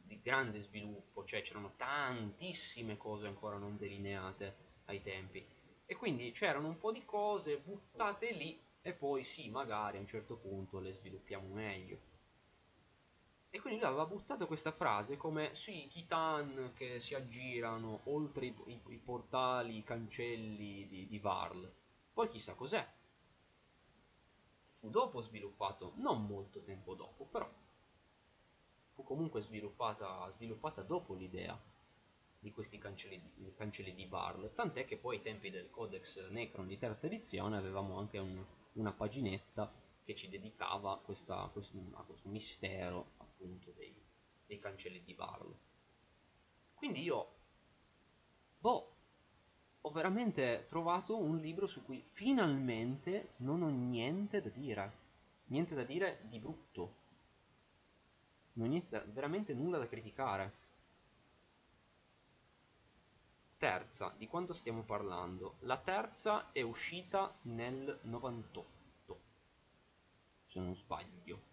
di 0.09 0.21
grande 0.23 0.63
sviluppo, 0.63 1.25
cioè 1.25 1.43
c'erano 1.43 1.75
tantissime 1.77 2.97
cose 2.97 3.27
ancora 3.27 3.59
non 3.59 3.77
delineate 3.77 4.57
ai 4.87 5.03
tempi. 5.03 5.47
E 5.87 5.95
quindi 5.95 6.33
c'erano 6.33 6.67
un 6.67 6.79
po' 6.79 6.91
di 6.91 7.05
cose 7.05 7.59
buttate 7.59 8.33
lì 8.33 8.61
e 8.81 8.93
poi 8.95 9.23
sì, 9.23 9.49
magari 9.51 9.99
a 9.99 10.01
un 10.01 10.07
certo 10.07 10.37
punto 10.37 10.81
le 10.81 10.95
sviluppiamo 10.95 11.53
meglio. 11.55 12.17
E 13.51 13.61
quindi 13.61 13.81
lui 13.81 13.89
aveva 13.89 14.07
buttato 14.07 14.47
questa 14.47 14.73
frase 14.73 15.17
come 15.17 15.55
sì, 15.55 15.85
i 15.85 15.89
Kitan 15.89 16.73
che 16.75 17.01
si 17.01 17.15
aggirano 17.15 18.01
oltre 18.05 18.47
i, 18.47 18.55
i, 18.67 18.81
i 18.89 18.99
portali, 18.99 19.79
i 19.79 19.85
cancelli 19.85 20.87
di, 20.87 21.07
di 21.07 21.19
Varl. 21.19 21.71
Poi 22.13 22.29
chissà 22.29 22.55
cos'è. 22.55 22.87
Fu 24.79 24.91
dopo 24.91 25.21
sviluppato, 25.21 25.93
non 25.97 26.27
molto 26.27 26.63
tempo 26.63 26.95
dopo, 26.95 27.25
però 27.25 27.49
fu 28.99 29.05
comunque 29.05 29.41
sviluppata, 29.43 30.29
sviluppata 30.35 30.83
dopo 30.83 31.15
l'idea 31.15 31.57
di 32.41 32.51
questi 32.51 32.79
cancelli 32.79 33.21
di, 33.37 33.55
cancelli 33.55 33.95
di 33.95 34.07
Varl. 34.07 34.53
Tant'è 34.53 34.87
che 34.87 34.97
poi 34.97 35.17
ai 35.17 35.23
tempi 35.23 35.51
del 35.51 35.71
Codex 35.71 36.29
Necron 36.31 36.67
di 36.67 36.79
terza 36.79 37.07
edizione 37.07 37.57
avevamo 37.57 37.97
anche 37.97 38.19
un, 38.19 38.45
una 38.73 38.91
paginetta 38.91 39.73
che 40.03 40.17
ci 40.17 40.29
dedicava 40.29 40.99
questa, 40.99 41.49
questo, 41.53 41.79
a 41.93 42.03
questo 42.03 42.29
mistero 42.29 43.11
appunto 43.19 43.71
dei, 43.77 43.95
dei 44.47 44.59
cancelli 44.59 45.01
di 45.05 45.15
Varl. 45.15 45.55
Quindi 46.75 47.03
io, 47.03 47.29
boh, 48.59 48.95
ho 49.81 49.91
veramente 49.93 50.67
trovato 50.69 51.17
un 51.17 51.37
libro 51.37 51.69
su 51.69 51.85
cui 51.85 52.05
finalmente 52.11 53.35
non 53.37 53.63
ho 53.63 53.69
niente 53.69 54.43
da 54.43 54.49
dire. 54.49 54.93
Niente 55.47 55.77
da 55.77 55.85
dire 55.85 56.23
di 56.25 56.41
brutto. 56.41 57.07
Non 58.59 58.83
da, 58.89 59.03
veramente 59.07 59.55
nulla 59.55 59.79
da 59.79 59.89
criticare. 59.89 60.67
Terza, 63.57 64.15
di 64.17 64.27
quanto 64.27 64.53
stiamo 64.53 64.83
parlando? 64.83 65.57
La 65.61 65.79
terza 65.79 66.53
è 66.53 66.61
uscita 66.63 67.37
nel 67.43 67.99
98, 68.03 68.67
se 70.47 70.61
non 70.61 70.75
sbaglio 70.75 71.49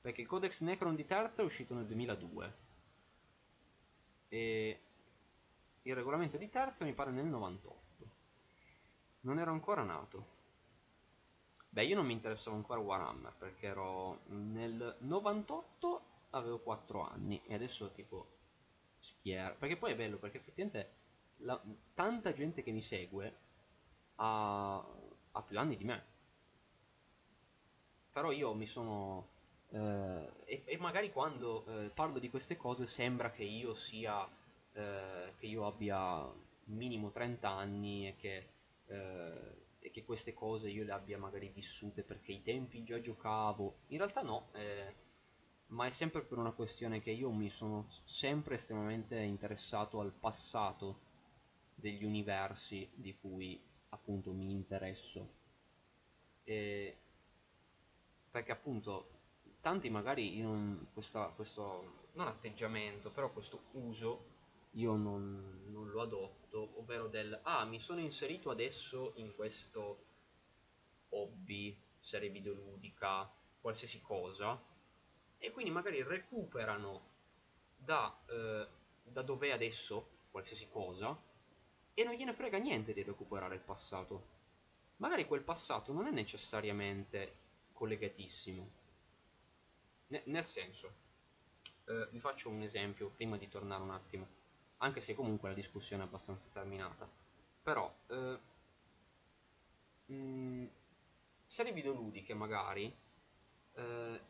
perché 0.00 0.22
il 0.22 0.26
Codex 0.26 0.62
Necron 0.62 0.94
di 0.94 1.04
terza 1.04 1.42
è 1.42 1.44
uscito 1.44 1.74
nel 1.74 1.84
2002 1.84 2.54
e 4.28 4.80
il 5.82 5.94
regolamento 5.94 6.36
di 6.38 6.48
terza 6.48 6.84
mi 6.84 6.94
pare 6.94 7.10
nel 7.10 7.26
98 7.26 7.78
non 9.20 9.38
ero 9.38 9.52
ancora 9.52 9.82
nato 9.82 10.38
beh 11.68 11.84
io 11.84 11.96
non 11.96 12.06
mi 12.06 12.14
interessavo 12.14 12.56
ancora 12.56 12.80
Warhammer 12.80 13.34
perché 13.36 13.66
ero 13.66 14.20
nel 14.28 14.96
98 15.00 16.02
avevo 16.30 16.60
4 16.60 17.00
anni 17.00 17.42
e 17.46 17.54
adesso 17.54 17.90
tipo 17.92 18.38
schiera 18.98 19.50
perché 19.50 19.76
poi 19.76 19.92
è 19.92 19.96
bello 19.96 20.18
perché 20.18 20.38
effettivamente 20.38 20.98
la, 21.38 21.60
tanta 21.94 22.32
gente 22.32 22.62
che 22.62 22.70
mi 22.70 22.82
segue 22.82 23.36
ha, 24.16 24.76
ha 25.32 25.42
più 25.42 25.58
anni 25.58 25.76
di 25.76 25.84
me. 25.84 26.04
Però 28.12 28.30
io 28.30 28.54
mi 28.54 28.66
sono 28.66 29.38
Uh, 29.70 30.28
e, 30.46 30.64
e, 30.64 30.76
magari 30.78 31.12
quando 31.12 31.64
uh, 31.64 31.92
parlo 31.94 32.18
di 32.18 32.28
queste 32.28 32.56
cose 32.56 32.86
sembra 32.86 33.30
che 33.30 33.44
io 33.44 33.74
sia 33.74 34.24
uh, 34.24 34.28
che 34.72 35.46
io 35.46 35.64
abbia 35.64 36.28
minimo 36.64 37.12
30 37.12 37.48
anni 37.48 38.08
e 38.08 38.16
che, 38.16 38.48
e 39.78 39.90
che, 39.92 40.04
queste 40.04 40.34
cose 40.34 40.68
io 40.68 40.82
le 40.82 40.90
abbia 40.90 41.18
magari 41.18 41.48
vissute 41.54 42.02
perché 42.02 42.32
i 42.32 42.42
tempi 42.42 42.82
già 42.82 43.00
giocavo. 43.00 43.76
In 43.88 43.98
realtà 43.98 44.22
no 44.22 44.48
eh, 44.54 44.92
ma 45.70 45.86
è 45.86 45.90
sempre 45.90 46.22
per 46.22 46.38
una 46.38 46.52
questione 46.52 47.00
che 47.00 47.10
io 47.10 47.30
mi 47.30 47.50
sono 47.50 47.88
sempre 48.04 48.56
estremamente 48.56 49.16
interessato 49.18 50.00
al 50.00 50.12
passato 50.12 51.08
degli 51.74 52.04
universi 52.04 52.88
di 52.94 53.16
cui 53.18 53.60
appunto 53.90 54.32
mi 54.32 54.50
interesso. 54.50 55.38
E 56.44 56.96
perché 58.30 58.52
appunto 58.52 59.18
tanti 59.60 59.90
magari 59.90 60.38
in 60.38 60.86
questa, 60.92 61.26
questo, 61.28 62.08
non 62.14 62.26
atteggiamento, 62.26 63.10
però 63.10 63.30
questo 63.30 63.64
uso 63.72 64.38
io 64.72 64.94
non, 64.96 65.64
non 65.68 65.88
lo 65.90 66.00
adotto, 66.02 66.74
ovvero 66.78 67.08
del 67.08 67.38
ah, 67.42 67.64
mi 67.64 67.80
sono 67.80 68.00
inserito 68.00 68.50
adesso 68.50 69.12
in 69.16 69.34
questo 69.34 70.04
hobby, 71.10 71.76
serie 71.98 72.30
videoludica, 72.30 73.30
qualsiasi 73.60 74.00
cosa, 74.00 74.60
e 75.42 75.50
quindi 75.50 75.70
magari 75.70 76.02
recuperano 76.02 77.08
da, 77.74 78.14
eh, 78.26 78.66
da 79.02 79.22
dove 79.22 79.48
è 79.48 79.52
adesso, 79.52 80.18
qualsiasi 80.30 80.68
cosa, 80.68 81.18
e 81.94 82.04
non 82.04 82.14
gliene 82.14 82.34
frega 82.34 82.58
niente 82.58 82.92
di 82.92 83.02
recuperare 83.02 83.54
il 83.54 83.62
passato. 83.62 84.38
Magari 84.96 85.26
quel 85.26 85.40
passato 85.40 85.92
non 85.92 86.06
è 86.06 86.10
necessariamente 86.10 87.36
collegatissimo. 87.72 88.70
Ne- 90.08 90.22
nel 90.26 90.44
senso, 90.44 90.92
eh, 91.86 92.06
vi 92.10 92.20
faccio 92.20 92.50
un 92.50 92.60
esempio 92.60 93.08
prima 93.08 93.38
di 93.38 93.48
tornare 93.48 93.82
un 93.82 93.90
attimo, 93.90 94.28
anche 94.78 95.00
se 95.00 95.14
comunque 95.14 95.48
la 95.48 95.54
discussione 95.54 96.02
è 96.02 96.06
abbastanza 96.06 96.48
terminata. 96.52 97.08
Però, 97.62 97.90
eh, 98.08 98.38
mh, 100.06 100.14
mm, 100.14 100.66
serie 101.46 101.72
videoludiche 101.72 102.34
magari 102.34 102.94
eh, 103.74 104.20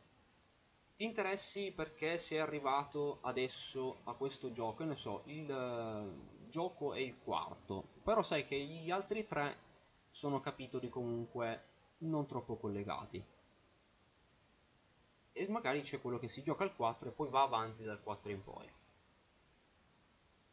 interessi 1.05 1.73
perché 1.75 2.19
sei 2.19 2.39
arrivato 2.39 3.19
adesso 3.23 4.01
a 4.05 4.13
questo 4.13 4.53
gioco, 4.53 4.85
ne 4.85 4.97
so, 4.97 5.23
il 5.27 5.49
uh, 5.49 6.49
gioco 6.49 6.93
è 6.93 6.99
il 6.99 7.17
quarto, 7.23 7.89
però 8.03 8.23
sai 8.23 8.47
che 8.47 8.57
gli 8.57 8.91
altri 8.91 9.27
tre 9.27 9.69
sono 10.11 10.41
capitoli 10.41 10.89
comunque 10.89 11.65
non 11.99 12.27
troppo 12.27 12.57
collegati. 12.57 13.23
E 15.33 15.49
magari 15.49 15.83
c'è 15.83 16.01
quello 16.01 16.19
che 16.19 16.29
si 16.29 16.43
gioca 16.43 16.65
al 16.65 16.75
4 16.75 17.09
e 17.09 17.13
poi 17.13 17.29
va 17.31 17.43
avanti 17.43 17.85
dal 17.85 18.03
4 18.03 18.31
in 18.31 18.43
poi. 18.43 18.69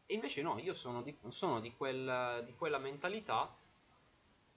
E 0.06 0.14
invece 0.14 0.42
no, 0.42 0.58
io 0.60 0.74
sono 0.74 1.02
di, 1.02 1.18
sono 1.30 1.60
di, 1.60 1.76
quel, 1.76 2.44
di 2.46 2.56
quella 2.56 2.78
mentalità 2.78 3.54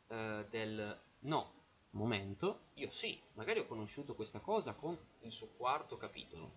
eh, 0.07 0.47
del 0.49 1.01
no, 1.21 1.53
momento, 1.91 2.69
io 2.75 2.91
sì, 2.91 3.21
magari 3.35 3.61
ho 3.61 3.67
conosciuto 3.67 4.15
questa 4.15 4.41
cosa 4.41 4.73
con 4.75 4.97
il 5.21 5.33
suo 5.33 5.49
quarto 5.57 5.97
capitolo. 5.97 6.51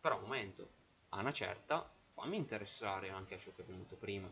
Però 0.00 0.20
momento, 0.20 0.68
a 1.10 1.20
una 1.20 1.32
certa 1.32 1.90
fammi 2.14 2.36
interessare 2.36 3.10
anche 3.10 3.34
a 3.34 3.38
ciò 3.38 3.50
che 3.54 3.62
è 3.62 3.64
venuto 3.64 3.96
prima. 3.96 4.30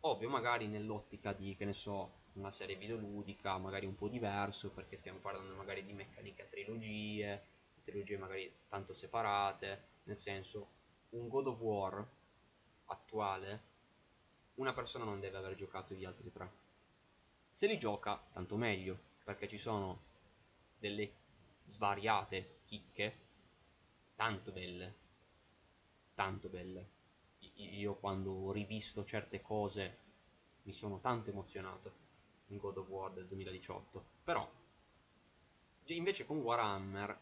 Ovvio, 0.00 0.28
magari 0.28 0.66
nell'ottica 0.66 1.32
di, 1.32 1.54
che 1.56 1.64
ne 1.64 1.72
so, 1.72 2.20
una 2.34 2.50
serie 2.50 2.76
videoludica, 2.76 3.56
magari 3.58 3.86
un 3.86 3.96
po' 3.96 4.08
diverso, 4.08 4.70
perché 4.70 4.96
stiamo 4.96 5.18
parlando 5.18 5.54
magari 5.54 5.84
di 5.84 5.92
meccanica 5.92 6.44
trilogie, 6.44 7.44
trilogie 7.82 8.16
magari 8.16 8.52
tanto 8.68 8.94
separate, 8.94 9.90
nel 10.04 10.16
senso, 10.16 10.68
un 11.10 11.28
God 11.28 11.46
of 11.48 11.60
War 11.60 12.08
attuale, 12.86 13.62
una 14.54 14.72
persona 14.72 15.04
non 15.04 15.20
deve 15.20 15.36
aver 15.36 15.54
giocato 15.54 15.94
gli 15.94 16.04
altri 16.04 16.32
tre. 16.32 16.61
Se 17.54 17.66
li 17.66 17.78
gioca, 17.78 18.18
tanto 18.32 18.56
meglio, 18.56 18.98
perché 19.22 19.46
ci 19.46 19.58
sono 19.58 20.00
delle 20.78 21.12
svariate 21.68 22.60
chicche, 22.64 23.18
tanto 24.16 24.50
belle, 24.52 24.94
tanto 26.14 26.48
belle. 26.48 26.88
Io 27.56 27.94
quando 27.96 28.32
ho 28.32 28.52
rivisto 28.52 29.04
certe 29.04 29.42
cose 29.42 29.98
mi 30.62 30.72
sono 30.72 30.98
tanto 30.98 31.28
emozionato 31.28 31.92
in 32.48 32.56
God 32.56 32.78
of 32.78 32.88
War 32.88 33.12
del 33.12 33.26
2018. 33.26 34.04
Però, 34.24 34.50
invece 35.84 36.24
con 36.24 36.38
Warhammer, 36.38 37.20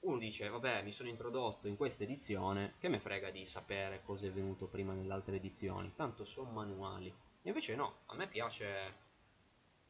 uno 0.00 0.16
dice, 0.16 0.48
vabbè, 0.48 0.82
mi 0.82 0.92
sono 0.92 1.10
introdotto 1.10 1.68
in 1.68 1.76
questa 1.76 2.04
edizione, 2.04 2.74
che 2.78 2.88
me 2.88 2.98
frega 2.98 3.30
di 3.30 3.46
sapere 3.46 4.02
cosa 4.02 4.26
è 4.26 4.32
venuto 4.32 4.66
prima 4.66 4.94
nelle 4.94 5.12
altre 5.12 5.36
edizioni, 5.36 5.92
tanto 5.94 6.24
sono 6.24 6.50
manuali. 6.50 7.14
Invece 7.46 7.74
no, 7.74 8.00
a 8.06 8.14
me 8.14 8.28
piace 8.28 9.02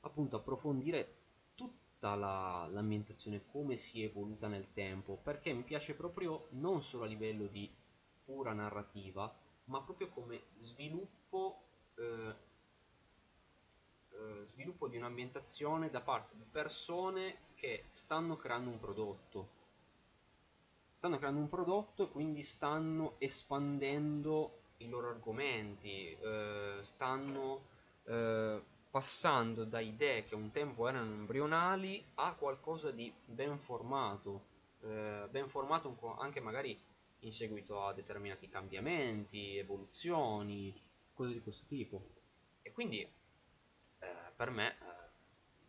appunto 0.00 0.36
approfondire 0.36 1.16
tutta 1.54 2.14
la, 2.14 2.68
l'ambientazione, 2.70 3.46
come 3.50 3.76
si 3.76 4.02
è 4.02 4.06
evoluta 4.06 4.48
nel 4.48 4.72
tempo, 4.72 5.16
perché 5.16 5.52
mi 5.52 5.62
piace 5.62 5.94
proprio 5.94 6.48
non 6.50 6.82
solo 6.82 7.04
a 7.04 7.06
livello 7.06 7.46
di 7.46 7.70
pura 8.24 8.52
narrativa, 8.52 9.32
ma 9.66 9.80
proprio 9.82 10.08
come 10.08 10.42
sviluppo 10.56 11.62
eh, 11.96 12.34
eh, 14.10 14.46
sviluppo 14.46 14.88
di 14.88 14.96
un'ambientazione 14.96 15.90
da 15.90 16.00
parte 16.00 16.36
di 16.36 16.44
persone 16.44 17.38
che 17.54 17.86
stanno 17.90 18.36
creando 18.36 18.70
un 18.70 18.78
prodotto. 18.78 19.62
Stanno 20.92 21.18
creando 21.18 21.40
un 21.40 21.48
prodotto 21.48 22.04
e 22.04 22.10
quindi 22.10 22.42
stanno 22.44 23.14
espandendo 23.18 24.62
i 24.78 24.88
loro 24.88 25.08
argomenti, 25.10 26.10
eh, 26.10 26.78
stanno 26.82 27.66
eh, 28.04 28.60
passando 28.90 29.64
da 29.64 29.80
idee 29.80 30.24
che 30.24 30.34
un 30.34 30.50
tempo 30.50 30.88
erano 30.88 31.12
embrionali 31.12 32.04
a 32.14 32.34
qualcosa 32.34 32.90
di 32.90 33.12
ben 33.24 33.58
formato, 33.58 34.42
eh, 34.82 35.26
ben 35.30 35.48
formato 35.48 35.96
anche 36.18 36.40
magari 36.40 36.78
in 37.20 37.32
seguito 37.32 37.84
a 37.84 37.92
determinati 37.92 38.48
cambiamenti, 38.48 39.56
evoluzioni, 39.56 40.74
cose 41.14 41.32
di 41.32 41.40
questo 41.42 41.64
tipo. 41.68 42.02
E 42.62 42.72
quindi 42.72 43.06
per 44.36 44.50
me 44.50 44.70
eh, 44.70 44.74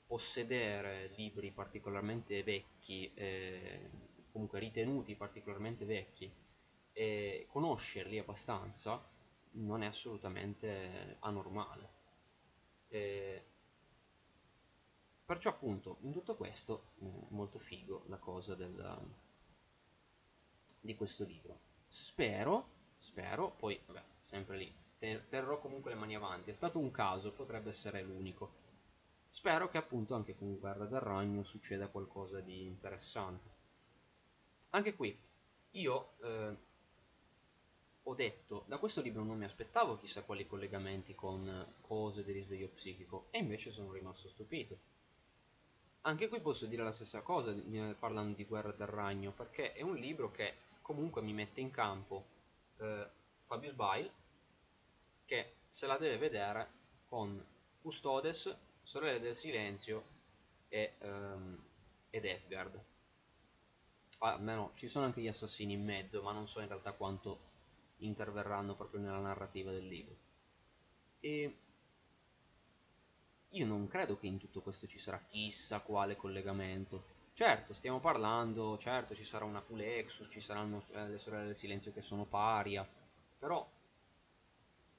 possedere 0.07 1.11
libri 1.15 1.51
particolarmente 1.51 2.43
vecchi, 2.43 3.11
eh, 3.13 3.89
comunque 4.31 4.59
ritenuti 4.59 5.15
particolarmente 5.15 5.85
vecchi, 5.85 6.31
e 6.97 7.45
conoscerli 7.49 8.17
abbastanza 8.17 9.05
non 9.51 9.83
è 9.83 9.87
assolutamente 9.87 11.17
anormale. 11.19 11.89
E 12.87 13.45
perciò 15.25 15.49
appunto 15.49 15.97
in 16.01 16.13
tutto 16.13 16.35
questo 16.35 16.91
è 16.99 17.03
molto 17.33 17.59
figo 17.59 18.03
la 18.07 18.17
cosa 18.17 18.55
del, 18.55 19.13
di 20.79 20.95
questo 20.95 21.25
libro. 21.25 21.59
Spero, 21.89 22.69
spero, 22.97 23.51
poi 23.51 23.77
vabbè, 23.85 24.03
sempre 24.21 24.57
lì, 24.57 24.73
terrò 24.97 25.59
comunque 25.59 25.91
le 25.91 25.99
mani 25.99 26.15
avanti. 26.15 26.49
È 26.49 26.53
stato 26.53 26.79
un 26.79 26.91
caso, 26.91 27.33
potrebbe 27.33 27.71
essere 27.71 28.03
l'unico. 28.03 28.63
Spero 29.27 29.69
che 29.69 29.77
appunto 29.77 30.15
anche 30.15 30.33
con 30.33 30.57
Guerra 30.57 30.85
del 30.85 31.01
Ragno 31.01 31.43
succeda 31.43 31.89
qualcosa 31.89 32.39
di 32.39 32.63
interessante. 32.65 33.53
Anche 34.69 34.93
qui, 34.95 35.17
io 35.71 36.13
eh, 36.21 36.57
ho 38.07 38.13
detto, 38.13 38.65
da 38.67 38.77
questo 38.77 39.01
libro 39.01 39.23
non 39.23 39.37
mi 39.37 39.45
aspettavo 39.45 39.97
chissà 39.97 40.23
quali 40.23 40.45
collegamenti 40.45 41.15
con 41.15 41.73
cose 41.81 42.23
del 42.23 42.35
risveglio 42.35 42.67
psichico, 42.67 43.27
e 43.31 43.39
invece 43.39 43.71
sono 43.71 43.91
rimasto 43.91 44.29
stupito. 44.29 44.77
Anche 46.01 46.27
qui 46.27 46.39
posso 46.39 46.67
dire 46.67 46.83
la 46.83 46.91
stessa 46.91 47.21
cosa 47.21 47.51
parlando 47.97 48.35
di 48.35 48.45
Guerra 48.45 48.71
del 48.71 48.87
Ragno, 48.87 49.31
perché 49.31 49.73
è 49.73 49.81
un 49.81 49.95
libro 49.95 50.29
che 50.29 50.53
comunque 50.81 51.23
mi 51.23 51.33
mette 51.33 51.61
in 51.61 51.71
campo 51.71 52.25
eh, 52.77 53.07
Fabius 53.47 53.73
Bile, 53.73 54.11
che 55.25 55.53
se 55.67 55.87
la 55.87 55.97
deve 55.97 56.17
vedere 56.17 56.69
con 57.07 57.43
Custodes, 57.81 58.55
Sorelle 58.83 59.19
del 59.19 59.35
Silenzio 59.35 60.03
e, 60.67 60.93
um, 60.99 61.59
ed 62.11 62.25
Edgard. 62.25 62.83
Ah, 64.19 64.33
almeno 64.33 64.73
ci 64.75 64.87
sono 64.87 65.05
anche 65.05 65.21
gli 65.21 65.27
assassini 65.27 65.73
in 65.73 65.83
mezzo, 65.83 66.21
ma 66.21 66.31
non 66.31 66.47
so 66.47 66.59
in 66.59 66.67
realtà 66.67 66.91
quanto 66.91 67.53
interverranno 67.97 68.75
proprio 68.75 68.99
nella 68.99 69.19
narrativa 69.19 69.71
del 69.71 69.87
libro. 69.87 70.15
E 71.19 71.57
io 73.49 73.65
non 73.65 73.87
credo 73.87 74.17
che 74.17 74.27
in 74.27 74.37
tutto 74.37 74.61
questo 74.61 74.85
ci 74.85 74.99
sarà 74.99 75.19
chissà 75.29 75.79
quale 75.79 76.15
collegamento. 76.15 77.13
Certo, 77.33 77.73
stiamo 77.73 77.99
parlando, 77.99 78.77
certo 78.77 79.15
ci 79.15 79.23
sarà 79.23 79.45
una 79.45 79.61
Culexus, 79.61 80.29
ci 80.29 80.39
saranno 80.41 80.83
eh, 80.91 81.07
le 81.07 81.17
sorelle 81.17 81.45
del 81.47 81.55
silenzio 81.55 81.91
che 81.91 82.01
sono 82.01 82.25
paria, 82.25 82.87
però 83.37 83.67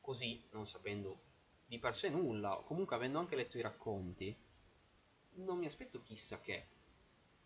così, 0.00 0.42
non 0.52 0.66
sapendo 0.66 1.18
di 1.66 1.78
per 1.78 1.96
sé 1.96 2.08
nulla, 2.08 2.62
comunque 2.64 2.94
avendo 2.94 3.18
anche 3.18 3.36
letto 3.36 3.58
i 3.58 3.62
racconti, 3.62 4.34
non 5.36 5.58
mi 5.58 5.66
aspetto 5.66 6.00
chissà 6.02 6.40
che. 6.40 6.66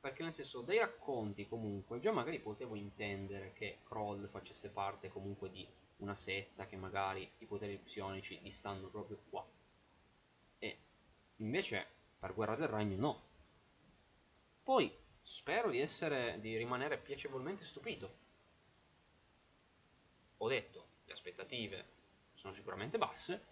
Perché 0.01 0.23
nel 0.23 0.33
senso, 0.33 0.63
dai 0.63 0.79
racconti 0.79 1.47
comunque, 1.47 2.01
già 2.01 2.11
magari 2.11 2.41
potevo 2.41 2.75
intendere 2.75 3.53
che 3.53 3.81
Kroll 3.85 4.29
facesse 4.29 4.71
parte 4.71 5.09
comunque 5.09 5.51
di 5.51 5.67
una 5.99 6.17
setta 6.17 6.67
che 6.67 6.77
magari 6.77 7.31
i 7.39 7.45
poteri 7.45 7.77
psionici 7.77 8.39
gli 8.39 8.51
stanno 8.51 8.89
proprio 8.89 9.19
qua. 9.29 9.47
E 10.59 10.79
invece 11.37 11.87
per 12.19 12.35
Guerra 12.35 12.57
del 12.57 12.69
Ragno 12.69 12.97
no. 12.97 13.23
Poi 14.63 14.91
spero 15.23 15.71
di 15.71 15.81
essere 15.81 16.39
di 16.41 16.57
rimanere 16.57 16.99
piacevolmente 16.99 17.65
stupito. 17.65 18.29
Ho 20.39 20.49
detto, 20.49 20.87
le 21.05 21.13
aspettative 21.13 21.85
sono 22.33 22.55
sicuramente 22.55 22.97
basse, 22.97 23.45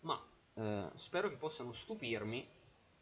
ma 0.00 0.22
eh, 0.54 0.90
spero 0.94 1.28
che 1.28 1.36
possano 1.36 1.72
stupirmi, 1.72 2.48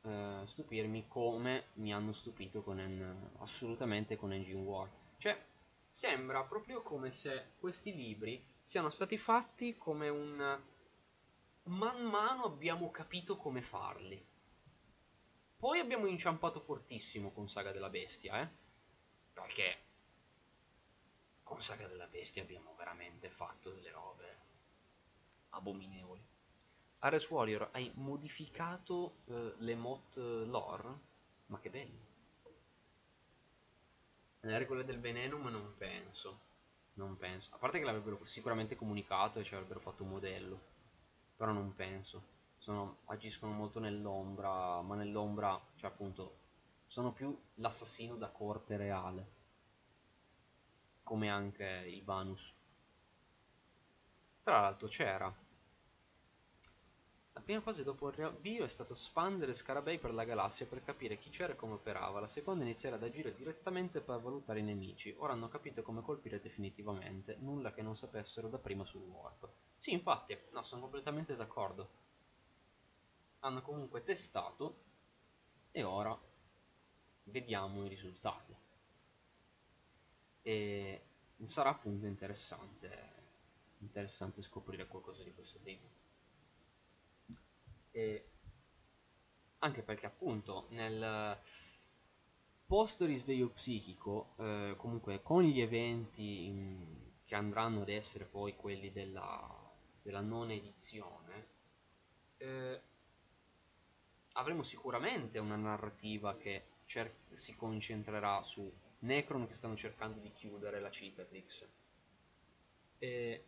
eh, 0.02 0.42
stupirmi 0.44 1.06
come 1.08 1.66
mi 1.74 1.92
hanno 1.92 2.12
stupito 2.12 2.62
con 2.62 2.80
en, 2.80 3.30
assolutamente 3.38 4.16
con 4.16 4.32
Engine 4.32 4.62
War. 4.62 4.88
Cioè, 5.16 5.40
sembra 5.88 6.42
proprio 6.42 6.82
come 6.82 7.10
se 7.10 7.52
questi 7.58 7.94
libri 7.94 8.44
siano 8.62 8.90
stati 8.90 9.16
fatti 9.16 9.76
come 9.76 10.08
un 10.08 10.60
man 11.64 12.02
mano 12.04 12.44
abbiamo 12.44 12.90
capito 12.90 13.36
come 13.36 13.62
farli. 13.62 14.24
Poi 15.56 15.78
abbiamo 15.78 16.06
inciampato 16.06 16.58
fortissimo 16.58 17.30
con 17.30 17.48
Saga 17.48 17.70
della 17.70 17.88
Bestia, 17.88 18.40
eh? 18.42 18.48
Perché 19.32 19.82
con 21.44 21.60
Saga 21.60 21.86
della 21.86 22.08
Bestia 22.08 22.42
abbiamo 22.42 22.74
veramente 22.74 23.28
fatto 23.28 23.70
delle 23.70 23.90
robe 23.90 24.40
abominevoli. 25.50 26.31
Ares 27.04 27.28
Warrior, 27.30 27.70
hai 27.72 27.90
modificato 27.96 29.22
uh, 29.24 29.54
le 29.58 29.74
mod 29.74 30.46
lore? 30.46 31.00
Ma 31.46 31.58
che 31.58 31.68
bello. 31.68 32.10
Le 34.38 34.58
regole 34.58 34.84
del 34.84 35.00
Venenum 35.00 35.48
non 35.48 35.74
penso. 35.76 36.38
Non 36.94 37.16
penso. 37.16 37.52
A 37.54 37.58
parte 37.58 37.80
che 37.80 37.84
l'avrebbero 37.84 38.24
sicuramente 38.24 38.76
comunicato 38.76 39.40
e 39.40 39.44
ci 39.44 39.52
avrebbero 39.54 39.80
fatto 39.80 40.04
un 40.04 40.10
modello. 40.10 40.60
Però 41.36 41.50
non 41.50 41.74
penso. 41.74 42.22
Sono, 42.56 42.98
agiscono 43.06 43.50
molto 43.50 43.80
nell'ombra, 43.80 44.80
ma 44.82 44.94
nell'ombra, 44.94 45.60
cioè 45.74 45.90
appunto, 45.90 46.36
sono 46.86 47.10
più 47.10 47.36
l'assassino 47.54 48.14
da 48.14 48.28
corte 48.28 48.76
reale. 48.76 49.26
Come 51.02 51.28
anche 51.28 51.64
il 51.64 52.04
Vanus. 52.04 52.52
Tra 54.44 54.60
l'altro 54.60 54.86
c'era 54.86 55.41
la 57.34 57.40
prima 57.42 57.60
fase 57.60 57.82
dopo 57.82 58.08
il 58.08 58.14
riavvio 58.14 58.64
è 58.64 58.68
stata 58.68 58.94
spandere 58.94 59.52
scarabei 59.52 59.98
per 59.98 60.14
la 60.14 60.24
galassia 60.24 60.64
per 60.64 60.82
capire 60.82 61.18
chi 61.18 61.28
c'era 61.28 61.52
e 61.52 61.56
come 61.56 61.74
operava, 61.74 62.20
la 62.20 62.26
seconda 62.26 62.64
iniziare 62.64 62.94
ad 62.94 63.02
agire 63.02 63.34
direttamente 63.34 64.00
per 64.00 64.18
valutare 64.20 64.60
i 64.60 64.62
nemici, 64.62 65.12
ora 65.18 65.32
hanno 65.34 65.48
capito 65.48 65.82
come 65.82 66.00
colpire 66.00 66.40
definitivamente, 66.40 67.36
nulla 67.40 67.72
che 67.72 67.82
non 67.82 67.96
sapessero 67.96 68.48
da 68.48 68.58
prima 68.58 68.84
sul 68.84 69.02
warp. 69.02 69.46
Sì, 69.74 69.92
infatti, 69.92 70.38
no, 70.52 70.62
sono 70.62 70.80
completamente 70.80 71.36
d'accordo. 71.36 71.90
Hanno 73.40 73.60
comunque 73.60 74.02
testato 74.02 74.78
e 75.70 75.82
ora 75.82 76.18
vediamo 77.24 77.84
i 77.84 77.88
risultati. 77.88 78.56
E 80.42 81.00
sarà 81.44 81.70
appunto 81.70 82.06
interessante, 82.06 82.88
interessante 83.78 84.42
scoprire 84.42 84.86
qualcosa 84.86 85.22
di 85.22 85.32
questo 85.32 85.58
tipo. 85.60 85.88
E 87.92 88.26
anche 89.58 89.82
perché 89.82 90.06
appunto 90.06 90.66
nel 90.70 91.38
post 92.66 93.02
risveglio 93.02 93.50
psichico, 93.50 94.34
eh, 94.38 94.74
comunque 94.76 95.22
con 95.22 95.42
gli 95.42 95.60
eventi 95.60 96.46
in, 96.46 97.12
che 97.24 97.34
andranno 97.34 97.82
ad 97.82 97.88
essere 97.88 98.24
poi 98.24 98.56
quelli 98.56 98.90
della, 98.92 99.72
della 100.02 100.20
non 100.20 100.50
edizione, 100.50 101.46
eh, 102.38 102.80
avremo 104.32 104.62
sicuramente 104.62 105.38
una 105.38 105.56
narrativa 105.56 106.36
che 106.36 106.64
si 107.34 107.54
concentrerà 107.56 108.42
su 108.42 108.70
Necron 109.00 109.46
che 109.46 109.54
stanno 109.54 109.76
cercando 109.76 110.18
di 110.20 110.32
chiudere 110.32 110.80
la 110.80 110.90
Cicatrix. 110.90 111.66
E 112.98 113.44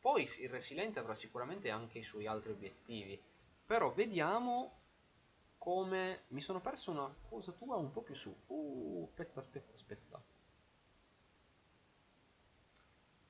poi 0.00 0.28
il 0.40 0.48
Resilient 0.48 0.96
avrà 0.98 1.14
sicuramente 1.14 1.70
anche 1.70 1.98
i 1.98 2.04
suoi 2.04 2.26
altri 2.26 2.52
obiettivi 2.52 3.20
però 3.66 3.92
vediamo 3.92 4.80
come... 5.58 6.24
Mi 6.28 6.40
sono 6.40 6.60
perso 6.60 6.90
una 6.90 7.12
cosa 7.28 7.52
tua 7.52 7.76
un 7.76 7.90
po' 7.90 8.02
più 8.02 8.14
su. 8.14 8.34
Uh, 8.46 9.08
aspetta, 9.08 9.40
aspetta, 9.40 9.72
aspetta. 9.74 10.22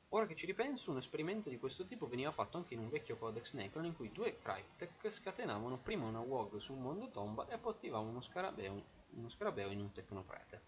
Ora 0.08 0.26
che 0.26 0.36
ci 0.36 0.46
ripenso, 0.46 0.90
un 0.90 0.98
esperimento 0.98 1.48
di 1.48 1.58
questo 1.58 1.86
tipo 1.86 2.06
veniva 2.06 2.30
fatto 2.30 2.56
anche 2.56 2.74
in 2.74 2.80
un 2.80 2.88
vecchio 2.88 3.16
Codex 3.16 3.52
Necron 3.54 3.84
in 3.84 3.96
cui 3.96 4.12
due 4.12 4.38
Cryptek 4.38 5.10
scatenavano 5.10 5.78
prima 5.78 6.06
una 6.06 6.20
WOG 6.20 6.58
su 6.58 6.72
un 6.72 6.82
mondo 6.82 7.10
tomba 7.10 7.48
e 7.48 7.58
poi 7.58 7.72
attivavano 7.72 8.10
uno 8.10 8.20
scarabeo, 8.20 8.84
uno 9.10 9.28
scarabeo 9.28 9.70
in 9.70 9.80
un 9.80 9.90
tecnoprete. 9.90 10.62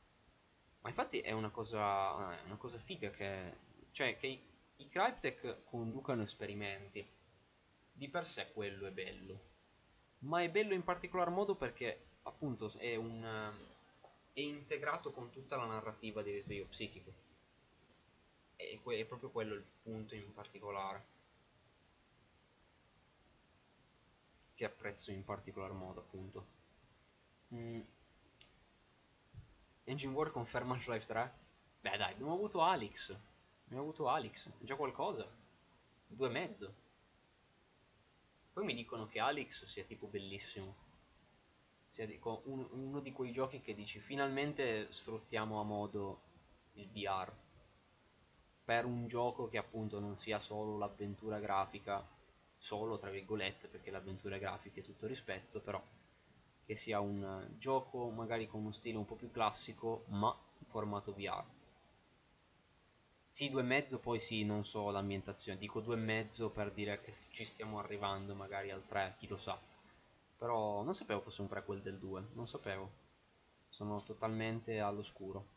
Ma 0.80 0.88
infatti 0.88 1.20
è 1.20 1.30
una 1.30 1.50
cosa, 1.50 2.40
è 2.40 2.44
una 2.46 2.56
cosa 2.56 2.78
figa 2.78 3.10
che, 3.10 3.56
cioè, 3.92 4.16
che 4.16 4.26
i, 4.26 4.42
i 4.76 4.88
Cryptek 4.88 5.62
conducano 5.64 6.22
esperimenti. 6.22 7.08
Di 7.92 8.08
per 8.08 8.26
sé 8.26 8.50
quello 8.52 8.86
è 8.86 8.90
bello 8.90 9.54
ma 10.20 10.42
è 10.42 10.50
bello 10.50 10.74
in 10.74 10.82
particolar 10.82 11.30
modo 11.30 11.54
perché 11.54 12.06
appunto 12.22 12.72
è, 12.78 12.96
un, 12.96 13.52
è 14.32 14.40
integrato 14.40 15.12
con 15.12 15.30
tutta 15.30 15.56
la 15.56 15.66
narrativa 15.66 16.22
di 16.22 16.32
risveglio 16.32 16.66
psichico. 16.66 17.24
E 18.56 18.80
è 18.82 19.04
proprio 19.04 19.30
quello 19.30 19.54
il 19.54 19.64
punto 19.82 20.14
in 20.14 20.32
particolare. 20.32 21.14
Che 24.54 24.64
apprezzo 24.64 25.10
in 25.10 25.24
particolar 25.24 25.72
modo 25.72 26.00
appunto. 26.00 26.46
Mm. 27.54 27.80
Engine 29.84 30.14
War 30.14 30.30
conferma 30.32 30.74
Half-Life 30.74 31.06
3 31.06 31.32
beh 31.80 31.96
dai 31.96 32.12
abbiamo 32.12 32.32
avuto 32.32 32.62
Alex. 32.62 33.14
Abbiamo 33.66 33.82
avuto 33.82 34.08
Alex. 34.08 34.50
Già 34.60 34.74
qualcosa. 34.74 35.28
Due 36.08 36.28
e 36.28 36.30
mezzo 36.30 36.74
poi 38.56 38.64
mi 38.64 38.74
dicono 38.74 39.06
che 39.06 39.20
Alex 39.20 39.66
sia 39.66 39.84
tipo 39.84 40.06
bellissimo. 40.06 40.74
Sia 41.88 42.06
dico, 42.06 42.40
un, 42.46 42.66
uno 42.70 43.00
di 43.00 43.12
quei 43.12 43.30
giochi 43.30 43.60
che 43.60 43.74
dici 43.74 44.00
finalmente 44.00 44.90
sfruttiamo 44.90 45.60
a 45.60 45.62
modo 45.62 46.22
il 46.76 46.88
VR. 46.88 47.30
Per 48.64 48.86
un 48.86 49.08
gioco 49.08 49.46
che 49.48 49.58
appunto 49.58 50.00
non 50.00 50.16
sia 50.16 50.38
solo 50.38 50.78
l'avventura 50.78 51.38
grafica, 51.38 52.02
solo 52.56 52.98
tra 52.98 53.10
virgolette 53.10 53.68
perché 53.68 53.90
l'avventura 53.90 54.38
grafica 54.38 54.80
è 54.80 54.82
tutto 54.84 55.06
rispetto, 55.06 55.60
però 55.60 55.82
che 56.64 56.74
sia 56.74 56.98
un 56.98 57.56
gioco 57.58 58.08
magari 58.08 58.46
con 58.46 58.62
uno 58.62 58.72
stile 58.72 58.96
un 58.96 59.04
po' 59.04 59.16
più 59.16 59.30
classico 59.30 60.06
ma 60.08 60.34
in 60.60 60.66
formato 60.66 61.12
VR 61.12 61.55
sì, 63.36 63.50
due 63.50 63.60
e 63.60 63.64
mezzo, 63.64 63.98
poi 63.98 64.18
sì, 64.18 64.44
non 64.46 64.64
so 64.64 64.88
l'ambientazione. 64.88 65.58
Dico 65.58 65.80
due 65.80 65.94
e 65.94 65.98
mezzo 65.98 66.48
per 66.48 66.72
dire 66.72 67.02
che 67.02 67.12
ci 67.12 67.44
stiamo 67.44 67.78
arrivando 67.78 68.34
magari 68.34 68.70
al 68.70 68.86
3, 68.86 69.16
chi 69.18 69.28
lo 69.28 69.36
sa. 69.36 69.60
Però 70.38 70.82
non 70.82 70.94
sapevo 70.94 71.20
fosse 71.20 71.42
un 71.42 71.48
prequel 71.48 71.82
del 71.82 71.98
2, 71.98 72.28
non 72.32 72.48
sapevo. 72.48 72.90
Sono 73.68 74.02
totalmente 74.04 74.80
all'oscuro 74.80 75.48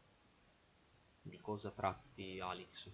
di 1.21 1.39
cosa 1.39 1.71
tratti 1.71 2.41
Alex. 2.41 2.91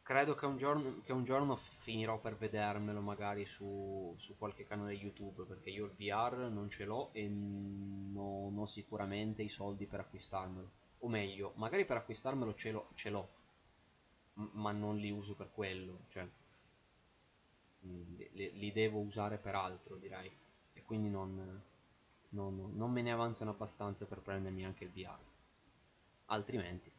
Credo 0.00 0.34
che 0.34 0.46
un, 0.46 0.56
giorno, 0.56 1.02
che 1.04 1.12
un 1.12 1.24
giorno 1.24 1.56
finirò 1.56 2.18
per 2.18 2.38
vedermelo 2.38 3.02
magari 3.02 3.44
su, 3.44 4.14
su, 4.16 4.38
qualche 4.38 4.64
canale 4.64 4.94
YouTube 4.94 5.42
perché 5.42 5.68
io 5.68 5.84
il 5.84 5.92
VR 5.92 6.48
non 6.50 6.70
ce 6.70 6.86
l'ho 6.86 7.10
e 7.12 7.28
non 7.28 8.56
ho 8.56 8.64
sicuramente 8.64 9.42
i 9.42 9.50
soldi 9.50 9.84
per 9.84 10.00
acquistarmelo 10.00 10.83
o 11.04 11.08
meglio, 11.08 11.52
magari 11.56 11.84
per 11.84 11.98
acquistarmelo 11.98 12.54
ce 12.54 12.70
l'ho, 13.10 13.28
ma 14.34 14.72
non 14.72 14.96
li 14.96 15.10
uso 15.10 15.34
per 15.34 15.50
quello, 15.52 16.04
cioè 16.08 16.26
mm, 17.86 18.16
li, 18.32 18.50
li 18.58 18.72
devo 18.72 18.98
usare 19.00 19.38
per 19.38 19.54
altro 19.54 19.96
direi, 19.96 20.30
e 20.72 20.82
quindi 20.82 21.08
non, 21.08 21.62
non, 22.30 22.72
non 22.74 22.90
me 22.90 23.02
ne 23.02 23.12
avanzano 23.12 23.50
abbastanza 23.50 24.06
per 24.06 24.20
prendermi 24.20 24.64
anche 24.64 24.84
il 24.84 24.90
VR, 24.90 25.18
altrimenti. 26.26 26.92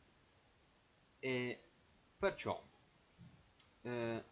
E 1.20 1.60
perciò, 2.18 2.62
eh, 3.84 4.24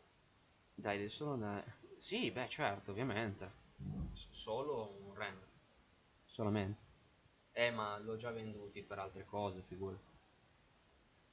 dai, 0.76 1.10
solo 1.10 1.36
da... 1.36 1.64
Sì, 1.98 2.32
beh 2.32 2.48
certo, 2.50 2.92
ovviamente, 2.92 3.52
S 4.14 4.28
solo 4.30 4.98
un 5.06 5.14
render, 5.16 5.48
solamente. 6.26 6.83
Eh, 7.54 7.72
ma 7.72 7.98
l'ho 8.00 8.18
già 8.18 8.32
venduti 8.32 8.82
per 8.82 9.00
altre 9.00 9.26
cose, 9.26 9.62
figurati. 9.62 10.12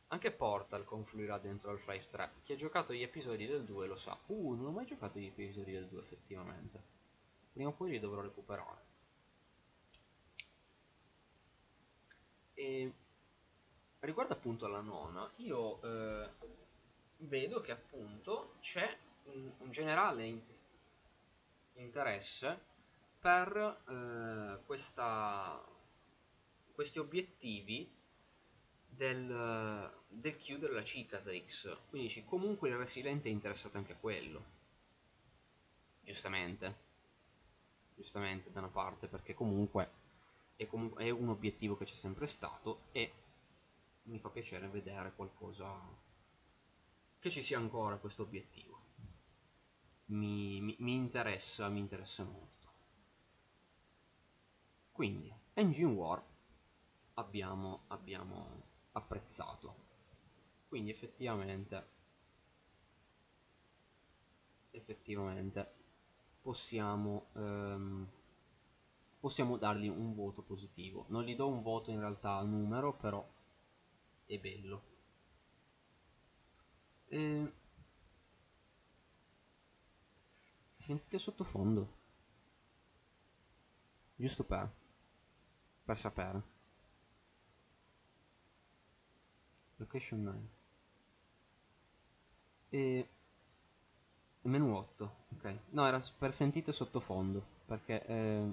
Anche 0.09 0.33
Portal 0.33 0.85
confluirà 0.85 1.39
dentro 1.39 1.71
Half-Life 1.71 2.09
3. 2.11 2.31
Chi 2.43 2.53
ha 2.53 2.57
giocato 2.57 2.93
gli 2.93 3.03
episodi 3.03 3.47
del 3.47 3.64
2 3.64 3.87
lo 3.87 3.97
sa. 3.97 4.18
Uh, 4.27 4.55
non 4.55 4.66
ho 4.66 4.71
mai 4.71 4.85
giocato 4.85 5.18
gli 5.18 5.27
episodi 5.27 5.73
del 5.73 5.87
2 5.87 6.01
effettivamente. 6.01 6.83
Prima 7.53 7.68
o 7.68 7.73
poi 7.73 7.91
li 7.91 8.01
dovrò 8.01 8.21
recuperare. 8.21 8.89
E 12.55 12.93
riguardo 14.01 14.33
appunto 14.33 14.66
alla 14.66 14.81
nona, 14.81 15.31
io 15.37 15.81
eh, 15.83 16.29
vedo 17.18 17.61
che 17.61 17.73
appunto 17.73 18.55
c'è 18.61 18.95
un, 19.25 19.51
un 19.59 19.71
generale 19.71 20.25
in 20.25 20.41
interesse 21.75 22.59
per 23.21 23.83
eh, 23.89 24.64
questa 24.66 25.62
questi 26.81 26.99
obiettivi 26.99 27.95
del, 28.89 29.93
del 30.09 30.39
chiudere 30.39 30.72
la 30.72 30.83
cicatrix. 30.83 31.76
Quindi 31.91 32.09
dici, 32.09 32.24
comunque 32.24 32.70
il 32.70 32.76
Resilient 32.76 33.22
è 33.22 33.28
interessato 33.28 33.76
anche 33.76 33.93
a 33.93 33.97
quello. 33.97 34.43
Giustamente. 36.01 36.89
Giustamente 37.95 38.51
da 38.51 38.61
una 38.61 38.68
parte, 38.68 39.09
perché 39.09 39.35
comunque 39.35 39.91
è, 40.57 40.66
comunque, 40.66 41.05
è 41.05 41.11
un 41.11 41.28
obiettivo 41.28 41.76
che 41.76 41.85
c'è 41.85 41.97
sempre 41.97 42.26
stato 42.26 42.85
e 42.93 43.12
mi 44.05 44.18
fa 44.18 44.31
piacere 44.31 44.66
vedere 44.68 45.12
qualcosa 45.14 45.78
che 47.18 47.31
ci 47.31 47.43
sia 47.43 47.59
ancora 47.59 47.99
questo 47.99 48.22
obiettivo. 48.22 48.81
Mi, 50.07 50.62
mi, 50.62 50.76
mi, 50.78 50.95
interessa, 50.95 51.68
mi 51.68 51.81
interessa 51.81 52.24
molto. 52.24 52.72
Quindi, 54.93 55.31
Engine 55.53 55.93
War 55.93 56.28
abbiamo, 57.15 57.85
abbiamo 57.89 58.63
apprezzato. 58.93 59.89
Quindi 60.69 60.91
effettivamente 60.91 61.99
effettivamente 64.73 65.69
possiamo 66.43 67.27
ehm, 67.35 68.09
possiamo 69.21 69.57
dargli 69.59 69.89
un 69.89 70.15
voto 70.15 70.43
positivo. 70.43 71.05
Non 71.09 71.25
gli 71.25 71.37
do 71.37 71.49
un 71.49 71.63
voto 71.63 71.91
in 71.91 71.99
realtà 72.01 72.33
a 72.37 72.43
numero 72.45 72.95
però 72.97 73.27
è 74.27 74.39
bello. 74.39 74.83
E... 77.09 77.53
sentite 80.79 81.19
sottofondo? 81.19 81.99
Giusto 84.17 84.45
per 84.45 84.71
per 85.85 85.97
sapere 85.97 86.50
location 89.81 90.22
9 90.22 90.49
e 92.70 93.09
menu 94.43 94.74
8 94.74 95.14
ok. 95.37 95.59
No 95.70 95.87
era 95.87 96.01
per 96.16 96.33
sentite 96.33 96.72
sottofondo 96.72 97.59
perché 97.66 98.05
eh, 98.07 98.53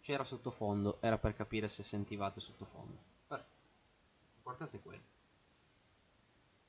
c'era 0.00 0.24
sottofondo 0.24 0.98
era 1.00 1.18
per 1.18 1.34
capire 1.34 1.68
se 1.68 1.82
sentivate 1.82 2.40
sottofondo. 2.40 3.14
È 4.70 4.80
quello. 4.80 5.02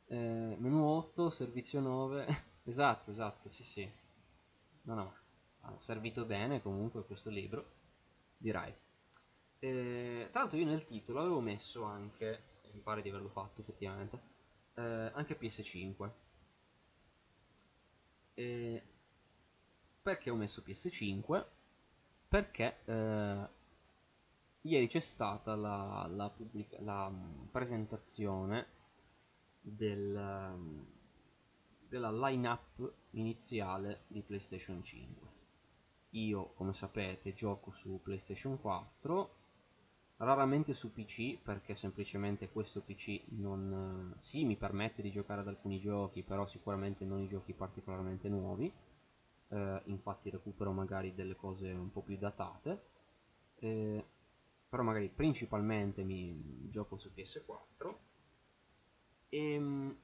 Eh, 0.07 0.55
menu 0.57 0.83
8 0.83 1.29
servizio 1.29 1.79
9 1.79 2.25
esatto 2.63 3.11
esatto 3.11 3.49
sì 3.49 3.63
sì. 3.63 3.89
No 4.83 4.93
no 4.95 5.13
ha 5.61 5.79
servito 5.79 6.25
bene 6.25 6.61
comunque 6.61 7.05
questo 7.05 7.29
libro 7.29 7.75
direi. 8.37 8.73
Eh, 9.59 10.27
tra 10.31 10.41
l'altro 10.41 10.57
io 10.57 10.65
nel 10.65 10.85
titolo 10.85 11.19
avevo 11.19 11.39
messo 11.39 11.83
anche 11.83 12.55
mi 12.77 12.83
pare 12.83 13.01
di 13.01 13.09
averlo 13.09 13.29
fatto 13.29 13.61
effettivamente. 13.61 14.19
Eh, 14.75 15.11
anche 15.13 15.37
PS5 15.37 16.09
eh, 18.35 18.83
perché 20.01 20.29
ho 20.29 20.35
messo 20.35 20.61
PS5 20.65 21.45
perché 22.27 22.77
eh, 22.85 23.47
ieri 24.61 24.87
c'è 24.87 24.99
stata 24.99 25.55
la, 25.55 26.07
la, 26.09 26.29
pubblica, 26.29 26.77
la 26.81 27.09
mm, 27.09 27.45
presentazione 27.51 28.67
del, 29.59 30.53
mm, 30.55 30.81
della 31.89 32.11
line-up 32.11 32.93
iniziale 33.11 34.03
di 34.05 34.21
PlayStation 34.21 34.83
5 34.83 35.27
io 36.11 36.53
come 36.53 36.73
sapete 36.73 37.33
gioco 37.33 37.71
su 37.71 37.99
PlayStation 38.03 38.59
4 38.61 39.36
raramente 40.17 40.73
su 40.73 40.91
PC 40.91 41.37
perché 41.41 41.75
semplicemente 41.75 42.49
questo 42.49 42.81
PC 42.81 43.21
non 43.29 44.15
sì 44.19 44.45
mi 44.45 44.55
permette 44.55 45.01
di 45.01 45.11
giocare 45.11 45.41
ad 45.41 45.47
alcuni 45.47 45.79
giochi 45.79 46.23
però 46.23 46.45
sicuramente 46.47 47.05
non 47.05 47.21
i 47.21 47.27
giochi 47.27 47.53
particolarmente 47.53 48.29
nuovi. 48.29 48.71
Eh, 49.49 49.81
infatti 49.85 50.29
recupero 50.29 50.71
magari 50.71 51.13
delle 51.13 51.35
cose 51.35 51.71
un 51.71 51.91
po' 51.91 52.01
più 52.01 52.17
datate. 52.17 52.81
Eh, 53.59 54.05
però 54.69 54.83
magari 54.83 55.09
principalmente 55.09 56.03
mi 56.03 56.67
gioco 56.69 56.97
su 56.97 57.09
PS4 57.13 57.97
e, 59.29 59.53
ehm, 59.53 59.97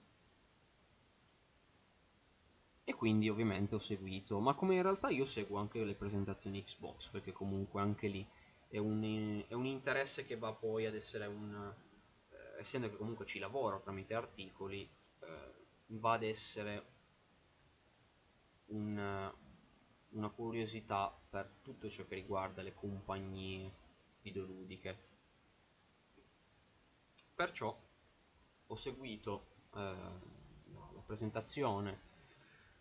e 2.85 2.93
quindi 2.93 3.29
ovviamente 3.29 3.75
ho 3.75 3.79
seguito 3.79 4.39
ma 4.39 4.53
come 4.53 4.75
in 4.75 4.81
realtà 4.81 5.09
io 5.09 5.25
seguo 5.25 5.57
anche 5.57 5.83
le 5.83 5.95
presentazioni 5.95 6.63
Xbox 6.63 7.09
perché 7.09 7.31
comunque 7.31 7.81
anche 7.81 8.07
lì 8.07 8.25
è 8.73 8.79
un, 8.79 9.45
è 9.47 9.53
un 9.53 9.67
interesse 9.67 10.25
che 10.25 10.35
va 10.35 10.51
poi 10.51 10.87
ad 10.87 10.95
essere 10.95 11.27
un 11.27 11.71
eh, 12.31 12.59
essendo 12.59 12.89
che 12.89 12.97
comunque 12.97 13.27
ci 13.27 13.37
lavoro 13.37 13.79
tramite 13.79 14.15
articoli 14.15 14.89
eh, 15.19 15.53
va 15.89 16.13
ad 16.13 16.23
essere 16.23 16.85
un, 18.67 19.31
una 20.09 20.29
curiosità 20.29 21.15
per 21.29 21.51
tutto 21.61 21.87
ciò 21.87 22.03
che 22.07 22.15
riguarda 22.15 22.63
le 22.63 22.73
compagnie 22.73 23.71
videoludiche. 24.23 24.97
Perciò 27.35 27.79
ho 28.65 28.75
seguito 28.75 29.45
eh, 29.75 29.79
la 29.81 31.03
presentazione 31.05 32.01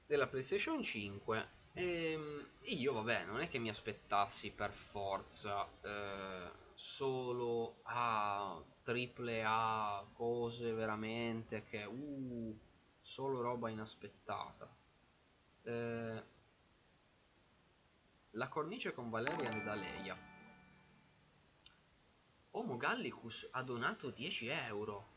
della 0.07 0.27
PlayStation 0.27 0.83
5 0.83 1.49
e 1.75 2.13
ehm, 2.13 2.49
io 2.65 2.93
vabbè 2.93 3.25
non 3.25 3.41
è 3.41 3.49
che 3.49 3.59
mi 3.59 3.69
aspettassi 3.69 4.51
per 4.51 4.73
forza 4.73 5.67
eh, 5.83 6.51
solo 6.75 7.81
a 7.85 8.63
triple 8.83 9.43
A 9.45 10.05
cose 10.13 10.73
veramente 10.73 11.65
che 11.65 11.85
uh, 11.85 12.59
solo 13.01 13.41
roba 13.41 13.71
inaspettata. 13.71 14.69
Eh, 15.63 16.23
la 18.31 18.49
cornice 18.49 18.93
con 18.93 19.11
Valerian 19.11 19.65
da 19.65 19.75
Leia. 19.75 20.31
Homo 22.55 22.77
Gallicus 22.77 23.49
ha 23.53 23.63
donato 23.63 24.11
10 24.11 24.49
euro. 24.49 25.11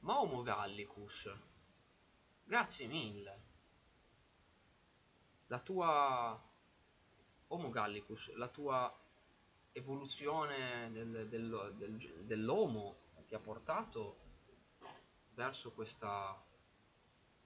Ma 0.00 0.20
Homo 0.20 0.42
Gallicus 0.42 1.32
grazie 2.44 2.86
mille 2.86 3.51
la 5.52 5.60
tua 5.60 6.42
Homo 7.48 7.68
Gallicus, 7.68 8.32
la 8.36 8.48
tua 8.48 8.90
evoluzione 9.72 10.90
del, 10.92 11.28
del, 11.28 11.74
del, 11.76 12.24
dell'Homo 12.24 12.96
ti 13.26 13.34
ha 13.34 13.38
portato 13.38 14.16
verso 15.34 15.72
questa, 15.72 16.42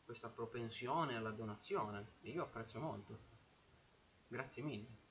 questa 0.05 0.29
propensione 0.29 1.17
alla 1.17 1.33
donazione 1.33 2.13
e 2.21 2.31
io 2.31 2.45
apprezzo 2.45 2.79
molto. 2.79 3.19
Grazie 4.29 4.63
mille. 4.63 5.05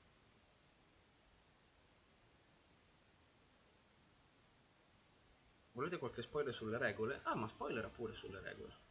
Volete 5.72 5.98
qualche 5.98 6.22
spoiler 6.22 6.54
sulle 6.54 6.78
regole? 6.78 7.20
Ah, 7.24 7.34
ma 7.34 7.46
spoiler 7.46 7.90
pure 7.90 8.14
sulle 8.14 8.40
regole. 8.40 8.85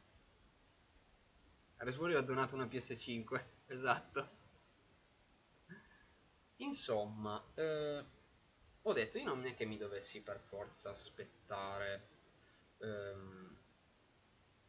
Reswori 1.78 2.16
ha 2.16 2.22
donato 2.22 2.56
una 2.56 2.66
PS5, 2.66 3.44
esatto. 3.68 4.44
Insomma, 6.58 7.44
eh, 7.54 8.04
ho 8.82 8.94
detto 8.94 9.18
io 9.18 9.26
non 9.26 9.46
è 9.46 9.56
che 9.56 9.66
mi 9.66 9.78
dovessi 9.78 10.22
per 10.22 10.40
forza 10.40 10.90
aspettare 10.90 12.08
ehm, 12.78 13.58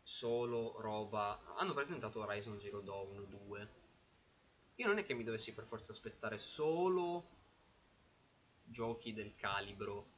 solo 0.03 0.81
roba... 0.81 1.55
Hanno 1.57 1.75
presentato 1.75 2.21
Horizon 2.21 2.61
Zero 2.61 2.81
Dawn 2.81 3.29
2. 3.29 3.69
Io 4.77 4.87
non 4.87 4.99
è 4.99 5.05
che 5.05 5.15
mi 5.15 5.25
dovessi 5.25 5.53
per 5.55 5.65
forza 5.65 5.93
aspettare 5.93 6.39
solo 6.39 7.35
giochi 8.65 9.13
del 9.13 9.37
calibro 9.37 10.15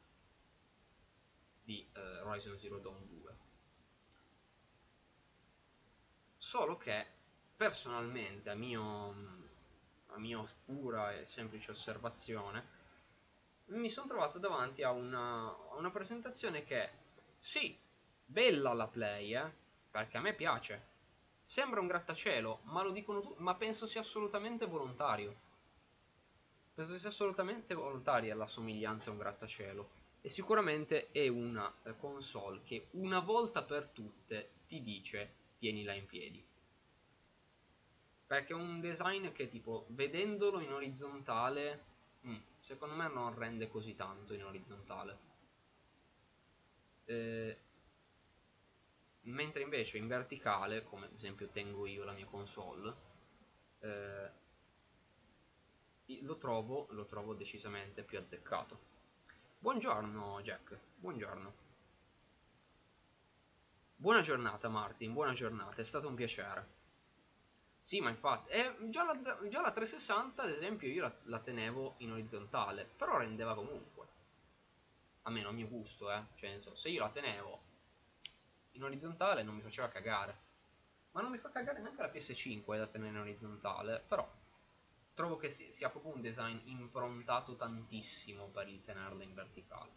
di 1.62 1.86
eh, 1.92 2.20
Horizon 2.22 2.58
Zero 2.58 2.78
Dawn 2.78 3.06
2 3.06 3.47
solo 6.48 6.78
che 6.78 7.04
personalmente 7.54 8.48
a 8.48 8.54
mio, 8.54 9.14
a 10.06 10.18
mio 10.18 10.48
pura 10.64 11.12
e 11.12 11.26
semplice 11.26 11.72
osservazione 11.72 12.76
mi 13.66 13.90
sono 13.90 14.06
trovato 14.06 14.38
davanti 14.38 14.82
a 14.82 14.90
una, 14.90 15.44
a 15.44 15.74
una, 15.76 15.90
presentazione 15.90 16.64
che 16.64 16.88
sì, 17.38 17.76
bella 18.24 18.72
la 18.72 18.86
play, 18.86 19.36
eh, 19.36 19.52
perché 19.90 20.16
a 20.16 20.22
me 20.22 20.32
piace. 20.32 20.86
Sembra 21.44 21.80
un 21.80 21.86
grattacielo, 21.86 22.60
ma 22.62 22.82
lo 22.82 22.92
dicono 22.92 23.20
tutti, 23.20 23.42
ma 23.42 23.54
penso 23.54 23.86
sia 23.86 24.00
assolutamente 24.00 24.64
volontario. 24.64 25.34
Penso 26.74 26.96
sia 26.96 27.10
assolutamente 27.10 27.74
volontaria 27.74 28.34
la 28.34 28.46
somiglianza 28.46 29.10
a 29.10 29.12
un 29.12 29.18
grattacielo. 29.18 29.90
E 30.22 30.30
sicuramente 30.30 31.10
è 31.12 31.28
una 31.28 31.70
eh, 31.82 31.94
console 31.98 32.62
che 32.64 32.86
una 32.92 33.20
volta 33.20 33.62
per 33.62 33.90
tutte 33.92 34.52
ti 34.66 34.82
dice 34.82 35.46
tienila 35.58 35.92
in 35.92 36.06
piedi. 36.06 36.44
Perché 38.26 38.52
è 38.52 38.56
un 38.56 38.80
design 38.80 39.32
che 39.32 39.48
tipo, 39.48 39.86
vedendolo 39.88 40.60
in 40.60 40.72
orizzontale, 40.72 41.84
mh, 42.20 42.30
mm, 42.30 42.36
secondo 42.60 42.94
me 42.94 43.08
non 43.08 43.34
rende 43.34 43.68
così 43.68 43.94
tanto 43.94 44.34
in 44.34 44.44
orizzontale. 44.44 45.18
Eh, 47.04 47.58
mentre 49.22 49.62
invece 49.62 49.98
in 49.98 50.06
verticale, 50.06 50.84
come 50.84 51.06
ad 51.06 51.12
esempio 51.12 51.48
tengo 51.48 51.86
io 51.86 52.04
la 52.04 52.12
mia 52.12 52.26
console, 52.26 52.94
eh, 53.80 54.30
lo, 56.22 56.36
trovo, 56.36 56.86
lo 56.90 57.04
trovo 57.06 57.34
decisamente 57.34 58.02
più 58.02 58.18
azzeccato. 58.18 58.96
Buongiorno 59.58 60.40
Jack, 60.42 60.78
buongiorno. 60.96 61.67
Buona 64.00 64.20
giornata 64.20 64.68
Martin, 64.68 65.12
buona 65.12 65.32
giornata, 65.32 65.82
è 65.82 65.84
stato 65.84 66.06
un 66.06 66.14
piacere. 66.14 66.68
Sì, 67.80 67.98
ma 67.98 68.10
infatti, 68.10 68.52
eh, 68.52 68.76
già, 68.90 69.02
la, 69.02 69.18
già, 69.48 69.60
la, 69.60 69.72
360 69.72 70.40
ad 70.40 70.50
esempio 70.50 70.86
io 70.86 71.02
la, 71.02 71.12
la, 71.24 71.40
tenevo 71.40 71.96
in 71.98 72.12
orizzontale, 72.12 72.84
però 72.84 73.18
rendeva 73.18 73.56
comunque. 73.56 74.06
Almeno 75.22 75.48
a 75.48 75.52
mio 75.52 75.66
gusto, 75.66 76.12
eh. 76.12 76.22
Cioè, 76.36 76.60
se 76.74 76.90
io 76.90 77.00
la 77.00 77.10
tenevo 77.10 77.60
in 78.74 78.84
orizzontale 78.84 79.42
non 79.42 79.56
mi 79.56 79.62
faceva 79.62 79.88
cagare. 79.88 80.38
Ma 81.10 81.20
non 81.20 81.32
mi 81.32 81.38
fa 81.38 81.50
cagare 81.50 81.80
neanche 81.80 82.00
la 82.00 82.12
PS5 82.12 82.76
da 82.76 82.86
tenere 82.86 83.10
in 83.10 83.18
orizzontale, 83.18 84.04
però 84.06 84.30
trovo 85.12 85.36
che 85.38 85.50
sia 85.50 85.90
proprio 85.90 86.14
un 86.14 86.20
design 86.20 86.56
improntato 86.66 87.56
tantissimo 87.56 88.46
per 88.46 88.68
il 88.68 88.80
tenerla 88.80 89.24
in 89.24 89.34
verticale. 89.34 89.90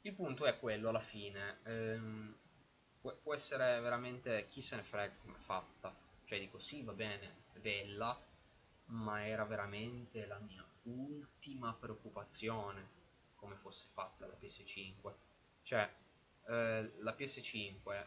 Il 0.00 0.14
punto 0.14 0.46
è 0.46 0.58
quello 0.58 0.88
alla 0.88 0.98
fine. 0.98 1.60
Ehm, 1.62 2.34
può, 3.00 3.14
può 3.14 3.34
essere 3.34 3.80
veramente 3.80 4.46
chi 4.48 4.62
se 4.62 4.76
ne 4.76 4.82
frega 4.82 5.14
come 5.22 5.36
è 5.36 5.40
fatta. 5.40 5.94
Cioè 6.24 6.38
dico 6.38 6.58
sì, 6.58 6.82
va 6.82 6.92
bene, 6.92 7.44
è 7.52 7.58
bella, 7.58 8.18
ma 8.86 9.26
era 9.26 9.44
veramente 9.44 10.26
la 10.26 10.38
mia 10.38 10.64
ultima 10.82 11.72
preoccupazione 11.74 12.98
come 13.36 13.56
fosse 13.56 13.86
fatta 13.92 14.26
la 14.26 14.36
PS5. 14.40 15.12
Cioè, 15.62 15.90
eh, 16.46 16.92
la 16.98 17.14
PS5, 17.16 18.06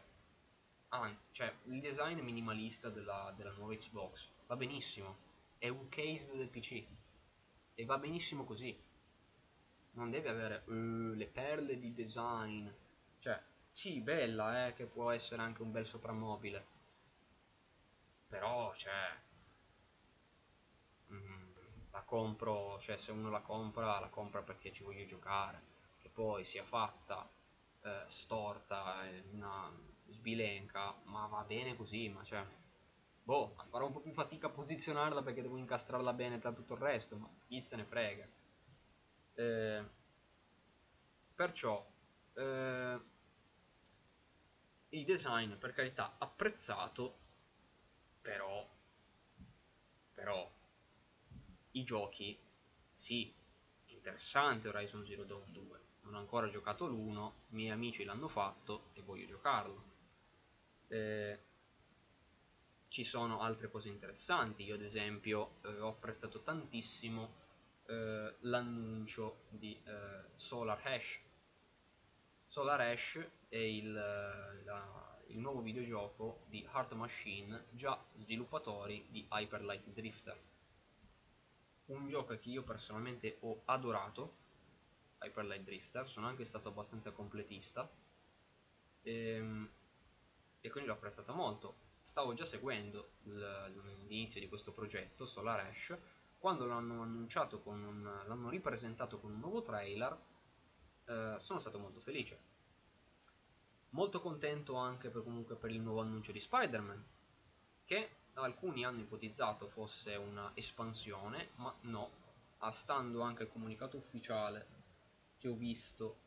anzi, 0.89 1.27
cioè, 1.31 1.53
il 1.65 1.79
design 1.79 2.19
minimalista 2.19 2.89
della, 2.89 3.33
della 3.35 3.51
nuova 3.51 3.75
Xbox 3.75 4.29
va 4.47 4.55
benissimo, 4.55 5.17
è 5.57 5.69
un 5.69 5.89
case 5.89 6.35
del 6.35 6.49
PC 6.49 6.83
e 7.75 7.85
va 7.85 7.97
benissimo 7.97 8.43
così. 8.43 8.77
Non 9.91 10.09
deve 10.09 10.29
avere 10.29 10.63
uh, 10.65 11.13
le 11.13 11.27
perle 11.27 11.79
di 11.79 11.93
design. 11.93 12.67
Cioè, 13.19 13.41
sì, 13.73 13.99
bella, 13.99 14.67
eh, 14.67 14.73
che 14.73 14.85
può 14.85 15.11
essere 15.11 15.41
anche 15.41 15.63
un 15.63 15.71
bel 15.73 15.85
soprammobile. 15.85 16.65
Però, 18.27 18.73
cioè, 18.75 19.15
mm, 21.11 21.51
la 21.91 22.01
compro, 22.03 22.77
cioè 22.79 22.97
se 22.97 23.11
uno 23.11 23.29
la 23.29 23.41
compra, 23.41 23.99
la 23.99 24.09
compra 24.09 24.41
perché 24.41 24.71
ci 24.71 24.83
voglio 24.83 25.05
giocare. 25.05 25.71
Che 25.99 26.09
poi 26.09 26.43
sia 26.43 26.63
fatta 26.65 27.29
eh, 27.83 28.03
storta, 28.07 28.97
una 29.31 29.71
sbilenca, 30.09 30.93
ma 31.05 31.25
va 31.27 31.43
bene 31.43 31.75
così, 31.75 32.09
ma 32.09 32.23
cioè 32.23 32.45
boh, 33.23 33.55
farò 33.69 33.85
un 33.87 33.93
po' 33.93 34.01
più 34.01 34.11
fatica 34.13 34.47
a 34.47 34.49
posizionarla 34.51 35.23
perché 35.23 35.41
devo 35.41 35.57
incastrarla 35.57 36.13
bene 36.13 36.39
tra 36.39 36.51
tutto 36.53 36.73
il 36.73 36.79
resto, 36.79 37.17
ma 37.17 37.29
chi 37.47 37.61
se 37.61 37.75
ne 37.77 37.85
frega. 37.85 38.27
Eh, 39.35 39.83
perciò, 41.35 41.85
eh, 42.35 42.99
il 44.93 45.05
design, 45.05 45.53
per 45.53 45.73
carità, 45.73 46.15
apprezzato, 46.17 47.17
però, 48.21 48.67
però, 50.13 50.51
i 51.71 51.83
giochi, 51.83 52.37
sì, 52.91 53.33
interessante 53.87 54.67
Horizon 54.67 55.05
Zero 55.05 55.23
Dawn 55.23 55.51
2, 55.51 55.79
non 56.01 56.15
ho 56.15 56.19
ancora 56.19 56.49
giocato 56.49 56.85
l'1, 56.85 57.31
i 57.49 57.55
miei 57.55 57.71
amici 57.71 58.03
l'hanno 58.03 58.27
fatto 58.27 58.89
e 58.93 59.01
voglio 59.01 59.25
giocarlo. 59.25 59.91
Eh, 60.87 61.39
ci 62.89 63.03
sono 63.03 63.41
altre 63.41 63.71
cose 63.71 63.89
interessanti. 63.89 64.63
Io, 64.63 64.75
ad 64.75 64.81
esempio, 64.81 65.55
eh, 65.63 65.79
ho 65.79 65.87
apprezzato 65.87 66.41
tantissimo 66.41 67.33
eh, 67.87 68.35
l'annuncio 68.41 69.45
di 69.49 69.75
eh, 69.83 70.29
Solar 70.35 70.79
Hash. 70.83 71.19
Solar 72.53 72.81
Hash 72.81 73.19
è 73.49 73.57
il, 73.57 73.91
la, 73.91 75.17
il, 75.29 75.39
nuovo 75.39 75.61
videogioco 75.61 76.43
di 76.49 76.63
Heart 76.71 76.91
Machine, 76.93 77.65
già 77.71 77.99
sviluppatori 78.13 79.07
di 79.09 79.25
Hyper 79.27 79.63
Light 79.63 79.87
Drifter. 79.87 80.39
Un 81.85 82.07
gioco 82.09 82.37
che 82.37 82.49
io 82.49 82.61
personalmente 82.61 83.37
ho 83.39 83.63
adorato, 83.65 84.35
Hyper 85.23 85.45
Light 85.45 85.63
Drifter, 85.63 86.07
sono 86.07 86.27
anche 86.27 86.45
stato 86.45 86.69
abbastanza 86.69 87.09
completista. 87.09 87.89
E, 89.01 89.11
ehm, 89.11 89.69
e 90.61 90.69
quindi 90.69 90.87
l'ho 90.87 90.95
apprezzato 90.95 91.33
molto 91.33 91.75
stavo 92.03 92.33
già 92.33 92.45
seguendo 92.45 93.13
l'inizio 93.23 94.39
di 94.39 94.47
questo 94.47 94.73
progetto, 94.73 95.25
Solar 95.25 95.61
Ash, 95.61 95.97
quando 96.37 96.67
l'hanno 96.67 97.01
annunciato 97.01 97.63
l'hanno 97.65 98.49
ripresentato 98.49 99.19
con 99.19 99.31
un 99.31 99.39
nuovo 99.39 99.63
trailer, 99.63 100.15
eh, 101.05 101.35
sono 101.39 101.59
stato 101.59 101.79
molto 101.79 101.99
felice. 101.99 102.51
Molto 103.89 104.21
contento 104.21 104.75
anche 104.75 105.09
per, 105.09 105.23
comunque 105.23 105.55
per 105.55 105.71
il 105.71 105.81
nuovo 105.81 106.01
annuncio 106.01 106.31
di 106.31 106.39
Spider-Man, 106.39 107.05
che 107.85 108.09
alcuni 108.33 108.83
hanno 108.85 109.01
ipotizzato 109.01 109.67
fosse 109.67 110.15
una 110.15 110.51
espansione, 110.55 111.49
ma 111.55 111.73
no, 111.81 112.09
a 112.59 112.71
stando 112.71 113.21
anche 113.21 113.43
il 113.43 113.49
comunicato 113.49 113.97
ufficiale 113.97 114.81
che 115.37 115.47
ho 115.47 115.53
visto 115.53 116.17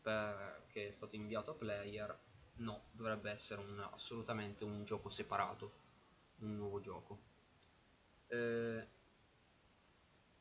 per, 0.00 0.64
che 0.68 0.88
è 0.88 0.90
stato 0.90 1.16
inviato 1.16 1.50
a 1.50 1.54
player, 1.54 2.18
no, 2.56 2.84
dovrebbe 2.92 3.30
essere 3.30 3.60
un, 3.60 3.78
assolutamente 3.92 4.64
un 4.64 4.84
gioco 4.84 5.08
separato, 5.10 5.72
un 6.38 6.56
nuovo 6.56 6.80
gioco. 6.80 7.18
Eh, 8.28 8.86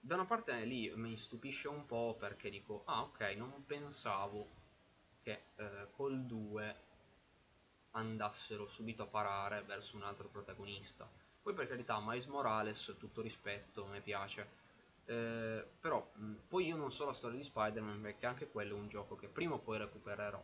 da 0.04 0.16
una 0.16 0.26
parte 0.26 0.66
lì 0.66 0.92
mi 0.96 1.16
stupisce 1.16 1.68
un 1.68 1.86
po' 1.86 2.16
perché 2.20 2.50
dico, 2.50 2.82
ah 2.86 3.04
ok, 3.04 3.22
non 3.38 3.64
pensavo 3.66 4.50
che 5.22 5.44
eh, 5.56 5.88
col 5.92 6.26
2 6.26 6.76
andassero 7.92 8.66
subito 8.66 9.04
a 9.04 9.08
parare 9.08 9.62
verso 9.64 9.96
un 9.96 10.04
altro 10.04 10.28
protagonista. 10.28 11.08
Poi 11.42 11.54
per 11.54 11.68
carità, 11.68 12.00
Miles 12.02 12.26
Morales, 12.26 12.96
tutto 12.98 13.22
rispetto, 13.22 13.86
mi 13.86 14.02
piace. 14.02 14.60
Eh, 15.06 15.66
però 15.80 16.12
mh, 16.16 16.34
poi 16.48 16.66
io 16.68 16.76
non 16.76 16.92
so 16.92 17.06
la 17.06 17.14
storia 17.14 17.38
di 17.38 17.44
Spider-Man 17.44 18.02
perché 18.02 18.26
anche 18.26 18.50
quello 18.50 18.76
è 18.76 18.80
un 18.80 18.88
gioco 18.88 19.16
che 19.16 19.28
prima 19.28 19.56
o 19.56 19.60
poi 19.60 19.78
recupererò 19.80 20.44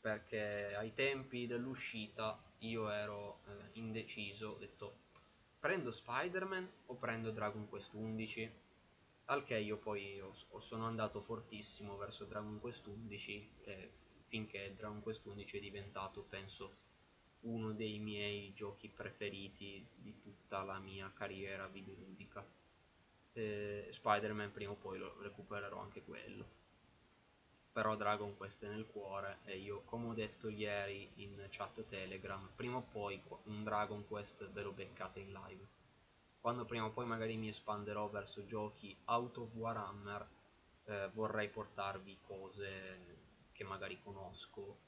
perché 0.00 0.74
ai 0.76 0.94
tempi 0.94 1.46
dell'uscita 1.46 2.38
io 2.60 2.88
ero 2.90 3.40
eh, 3.46 3.70
indeciso, 3.72 4.48
ho 4.50 4.58
detto 4.58 4.96
prendo 5.58 5.90
Spider-Man 5.90 6.70
o 6.86 6.94
prendo 6.94 7.30
Dragon 7.30 7.68
Quest 7.68 7.92
11? 7.92 8.50
Al 9.26 9.44
che 9.44 9.58
io 9.58 9.76
poi 9.76 10.20
ho, 10.20 10.60
sono 10.60 10.86
andato 10.86 11.20
fortissimo 11.20 11.96
verso 11.96 12.24
Dragon 12.24 12.58
Quest 12.60 12.86
11 12.86 13.50
eh, 13.64 13.90
finché 14.28 14.74
Dragon 14.76 15.02
Quest 15.02 15.24
11 15.26 15.58
è 15.58 15.60
diventato, 15.60 16.22
penso, 16.28 16.76
uno 17.40 17.72
dei 17.72 17.98
miei 17.98 18.52
giochi 18.52 18.88
preferiti 18.88 19.86
di 19.94 20.18
tutta 20.20 20.62
la 20.62 20.78
mia 20.78 21.12
carriera 21.14 21.66
videoludica. 21.66 22.46
Eh, 23.32 23.88
Spider-Man 23.90 24.52
prima 24.52 24.72
o 24.72 24.76
poi 24.76 24.98
lo 24.98 25.20
recupererò 25.20 25.80
anche 25.80 26.02
quello 26.02 26.66
però 27.72 27.96
Dragon 27.96 28.36
Quest 28.36 28.64
è 28.64 28.68
nel 28.68 28.86
cuore 28.86 29.38
e 29.44 29.58
io 29.58 29.82
come 29.84 30.08
ho 30.08 30.14
detto 30.14 30.48
ieri 30.48 31.10
in 31.16 31.46
chat 31.50 31.86
Telegram 31.86 32.50
prima 32.54 32.78
o 32.78 32.82
poi 32.82 33.22
un 33.44 33.62
Dragon 33.62 34.06
Quest 34.06 34.50
ve 34.50 34.62
lo 34.62 34.72
beccate 34.72 35.20
in 35.20 35.32
live. 35.32 35.66
Quando 36.40 36.64
prima 36.64 36.86
o 36.86 36.90
poi 36.90 37.06
magari 37.06 37.36
mi 37.36 37.48
espanderò 37.48 38.08
verso 38.08 38.44
giochi 38.46 38.96
out 39.04 39.38
of 39.38 39.52
Warhammer 39.54 40.26
eh, 40.84 41.10
vorrei 41.12 41.48
portarvi 41.48 42.18
cose 42.22 43.26
che 43.52 43.64
magari 43.64 44.00
conosco 44.02 44.86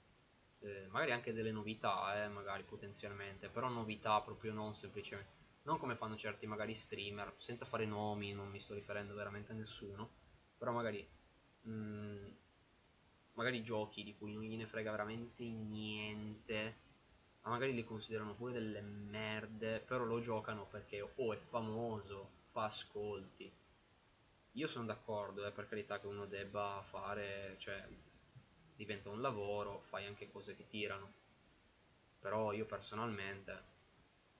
eh, 0.61 0.87
magari 0.91 1.13
anche 1.13 1.33
delle 1.33 1.53
novità 1.53 2.23
eh, 2.23 2.29
magari 2.29 2.63
potenzialmente 2.63 3.49
però 3.49 3.69
novità 3.69 4.21
proprio 4.21 4.53
non 4.53 4.75
semplicemente 4.75 5.39
non 5.63 5.79
come 5.79 5.97
fanno 5.97 6.17
certi 6.17 6.47
magari 6.47 6.75
streamer 6.75 7.35
senza 7.39 7.67
fare 7.67 7.85
nomi 7.85 8.33
non 8.33 8.49
mi 8.49 8.61
sto 8.61 8.75
riferendo 8.75 9.15
veramente 9.15 9.53
a 9.53 9.55
nessuno 9.55 10.11
però 10.57 10.73
magari 10.73 11.07
mh, 11.63 11.73
mm, 11.73 12.27
magari 13.35 13.63
giochi 13.63 14.03
di 14.03 14.17
cui 14.17 14.33
non 14.33 14.43
gliene 14.43 14.67
frega 14.67 14.91
veramente 14.91 15.45
niente, 15.45 16.77
ma 17.43 17.51
magari 17.51 17.75
li 17.75 17.85
considerano 17.85 18.35
pure 18.35 18.53
delle 18.53 18.81
merde, 18.81 19.81
però 19.81 20.05
lo 20.05 20.21
giocano 20.21 20.67
perché 20.67 21.01
o 21.01 21.11
oh, 21.15 21.33
è 21.33 21.37
famoso, 21.37 22.31
fa 22.51 22.65
ascolti. 22.65 23.51
Io 24.55 24.67
sono 24.67 24.87
d'accordo, 24.87 25.47
eh, 25.47 25.53
per 25.53 25.69
carità 25.69 26.01
che 26.01 26.07
uno 26.07 26.27
debba 26.27 26.83
fare, 26.89 27.57
cioè 27.59 27.87
diventa 28.75 29.09
un 29.09 29.21
lavoro, 29.21 29.81
fai 29.89 30.07
anche 30.07 30.31
cose 30.31 30.57
che 30.57 30.67
tirano. 30.67 31.13
Però 32.19 32.53
io 32.53 32.67
personalmente 32.67 33.79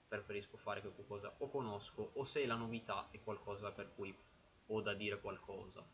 preferisco 0.09 0.57
fare 0.57 0.81
qualcosa 0.81 1.33
o 1.39 1.49
conosco 1.49 2.11
o 2.15 2.25
se 2.25 2.45
la 2.45 2.57
novità 2.57 3.09
è 3.13 3.21
qualcosa 3.23 3.71
per 3.71 3.95
cui 3.95 4.15
ho 4.67 4.81
da 4.81 4.93
dire 4.93 5.21
qualcosa. 5.21 5.87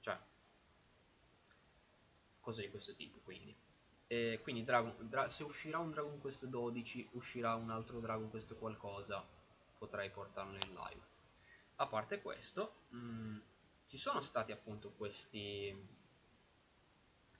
Cioè, 0.00 0.18
cose 2.44 2.62
di 2.62 2.70
questo 2.70 2.94
tipo 2.94 3.18
quindi 3.24 3.54
e 4.06 4.38
quindi 4.42 4.62
Dragon, 4.64 4.94
Dra 5.08 5.28
se 5.28 5.42
uscirà 5.42 5.78
un 5.78 5.90
Dragon 5.90 6.20
Quest 6.20 6.46
12 6.46 7.08
uscirà 7.12 7.54
un 7.54 7.70
altro 7.70 7.98
Dragon 8.00 8.30
Quest 8.30 8.54
qualcosa 8.56 9.26
potrei 9.78 10.10
portarlo 10.10 10.56
in 10.56 10.72
live 10.72 11.02
a 11.76 11.86
parte 11.86 12.20
questo 12.20 12.74
mh, 12.90 12.98
mm, 12.98 13.38
ci 13.88 13.96
sono 13.96 14.20
stati 14.20 14.52
appunto 14.52 14.90
questi 14.92 15.74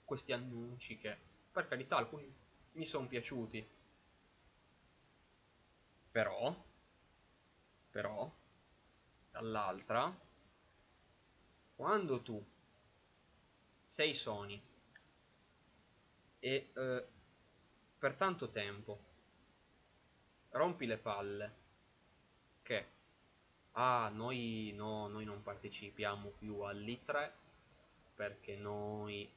questi 0.03 0.31
annunci 0.31 0.97
che 0.97 1.17
per 1.55 1.67
carità, 1.69 1.95
alcuni 1.95 2.29
mi 2.73 2.85
sono 2.85 3.07
piaciuti. 3.07 3.65
Però, 6.11 6.55
però, 7.89 8.29
dall'altra, 9.31 10.13
quando 11.75 12.21
tu 12.21 12.45
sei 13.83 14.13
Sony 14.13 14.61
e 16.45 16.69
eh, 16.75 17.07
per 17.97 18.13
tanto 18.13 18.51
tempo 18.51 18.99
rompi 20.49 20.85
le 20.85 20.99
palle 20.99 21.55
che 22.61 22.85
ah 23.71 24.11
noi 24.13 24.71
no 24.75 25.07
noi 25.07 25.25
non 25.25 25.41
partecipiamo 25.41 26.29
più 26.37 26.59
all'I3 26.59 27.31
perché 28.13 28.55
noi 28.57 29.27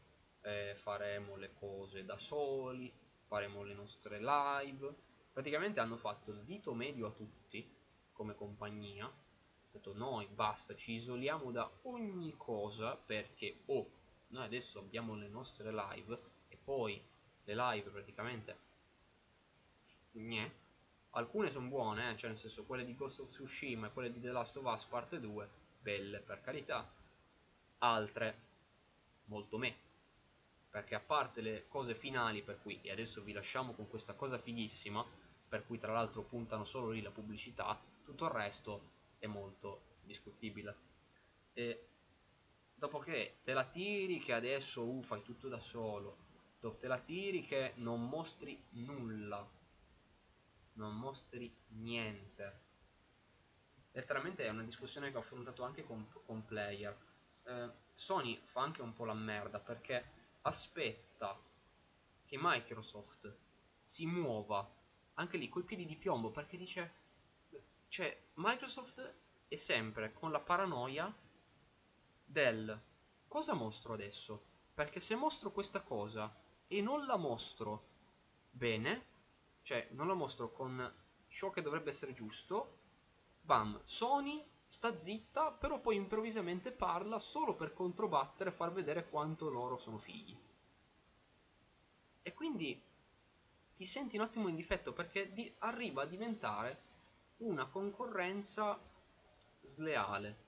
eh, 0.42 0.74
faremo 0.82 1.36
le 1.36 1.54
cose 1.54 2.04
da 2.04 2.18
soli 2.18 2.92
faremo 3.26 3.62
le 3.62 3.72
nostre 3.72 4.18
live. 4.20 4.94
Praticamente 5.32 5.80
hanno 5.80 5.96
fatto 5.96 6.30
il 6.30 6.42
dito 6.44 6.74
medio 6.74 7.06
a 7.06 7.10
tutti 7.10 7.66
come 8.12 8.34
compagnia. 8.34 9.10
Detto 9.70 9.94
noi 9.94 10.26
basta 10.26 10.74
ci 10.76 10.92
isoliamo 10.92 11.52
da 11.52 11.70
ogni 11.84 12.34
cosa 12.36 12.96
perché 12.96 13.62
oh 13.66 13.90
noi 14.28 14.44
adesso 14.44 14.78
abbiamo 14.78 15.14
le 15.14 15.28
nostre 15.28 15.72
live 15.72 16.36
poi 16.68 17.02
le 17.44 17.54
live 17.54 17.88
praticamente 17.88 18.58
Gne. 20.12 20.52
alcune 21.12 21.48
sono 21.48 21.66
buone 21.66 22.10
eh? 22.10 22.16
cioè 22.18 22.28
nel 22.28 22.38
senso 22.38 22.64
quelle 22.64 22.84
di 22.84 22.94
Ghost 22.94 23.20
of 23.20 23.28
Tsushima 23.28 23.86
e 23.86 23.90
quelle 23.90 24.12
di 24.12 24.20
The 24.20 24.30
Last 24.30 24.54
of 24.58 24.66
Us 24.66 24.84
parte 24.84 25.18
2 25.18 25.48
belle 25.80 26.18
per 26.18 26.42
carità 26.42 26.86
altre 27.78 28.40
molto 29.26 29.56
me 29.56 29.74
perché 30.68 30.94
a 30.94 31.00
parte 31.00 31.40
le 31.40 31.64
cose 31.68 31.94
finali 31.94 32.42
per 32.42 32.60
cui 32.60 32.78
e 32.82 32.90
adesso 32.90 33.22
vi 33.22 33.32
lasciamo 33.32 33.72
con 33.72 33.88
questa 33.88 34.12
cosa 34.12 34.36
fighissima 34.36 35.02
per 35.48 35.64
cui 35.64 35.78
tra 35.78 35.94
l'altro 35.94 36.20
puntano 36.20 36.64
solo 36.64 36.90
lì 36.90 37.00
la 37.00 37.10
pubblicità 37.10 37.80
tutto 38.04 38.26
il 38.26 38.30
resto 38.30 38.90
è 39.18 39.26
molto 39.26 39.96
discutibile 40.02 40.76
e 41.54 41.86
dopo 42.74 42.98
che 42.98 43.38
te 43.42 43.54
la 43.54 43.64
tiri 43.64 44.18
che 44.18 44.34
adesso 44.34 44.84
uh, 44.84 45.02
fai 45.02 45.22
tutto 45.22 45.48
da 45.48 45.60
solo 45.60 46.27
dove 46.60 46.78
te 46.78 46.86
la 46.86 46.98
tiri 46.98 47.44
che 47.44 47.72
non 47.76 48.08
mostri 48.08 48.62
nulla. 48.70 49.46
Non 50.74 50.96
mostri 50.96 51.54
niente. 51.68 52.66
Letteralmente 53.92 54.44
è 54.44 54.50
una 54.50 54.62
discussione 54.62 55.10
che 55.10 55.16
ho 55.16 55.20
affrontato 55.20 55.64
anche 55.64 55.84
con, 55.84 56.08
con 56.24 56.44
player. 56.44 56.96
Eh, 57.44 57.70
Sony 57.94 58.40
fa 58.44 58.60
anche 58.60 58.82
un 58.82 58.94
po' 58.94 59.04
la 59.04 59.14
merda 59.14 59.58
perché 59.58 60.04
aspetta 60.42 61.38
che 62.24 62.36
Microsoft 62.38 63.36
si 63.82 64.06
muova 64.06 64.76
anche 65.14 65.36
lì 65.36 65.48
coi 65.48 65.64
piedi 65.64 65.84
di 65.84 65.96
piombo 65.96 66.30
perché 66.30 66.56
dice 66.56 66.92
cioè 67.88 68.16
Microsoft 68.34 69.14
è 69.48 69.56
sempre 69.56 70.12
con 70.12 70.30
la 70.30 70.40
paranoia 70.40 71.12
del 72.24 72.78
cosa 73.26 73.54
mostro 73.54 73.94
adesso? 73.94 74.44
Perché 74.74 75.00
se 75.00 75.16
mostro 75.16 75.50
questa 75.50 75.80
cosa 75.80 76.32
e 76.68 76.80
non 76.80 77.06
la 77.06 77.16
mostro 77.16 77.86
bene, 78.50 79.06
cioè 79.62 79.88
non 79.92 80.06
la 80.06 80.14
mostro 80.14 80.52
con 80.52 80.94
ciò 81.28 81.50
che 81.50 81.62
dovrebbe 81.62 81.90
essere 81.90 82.12
giusto, 82.12 82.76
bam, 83.42 83.80
Sony 83.84 84.44
sta 84.66 84.98
zitta, 84.98 85.50
però 85.50 85.80
poi 85.80 85.96
improvvisamente 85.96 86.70
parla 86.70 87.18
solo 87.18 87.54
per 87.54 87.72
controbattere 87.72 88.50
e 88.50 88.52
far 88.52 88.72
vedere 88.72 89.08
quanto 89.08 89.48
loro 89.48 89.78
sono 89.78 89.98
figli. 89.98 90.36
E 92.22 92.34
quindi 92.34 92.80
ti 93.74 93.84
senti 93.86 94.16
un 94.16 94.22
attimo 94.22 94.48
in 94.48 94.56
difetto 94.56 94.92
perché 94.92 95.32
di 95.32 95.50
arriva 95.58 96.02
a 96.02 96.06
diventare 96.06 96.82
una 97.38 97.66
concorrenza 97.66 98.78
sleale 99.62 100.46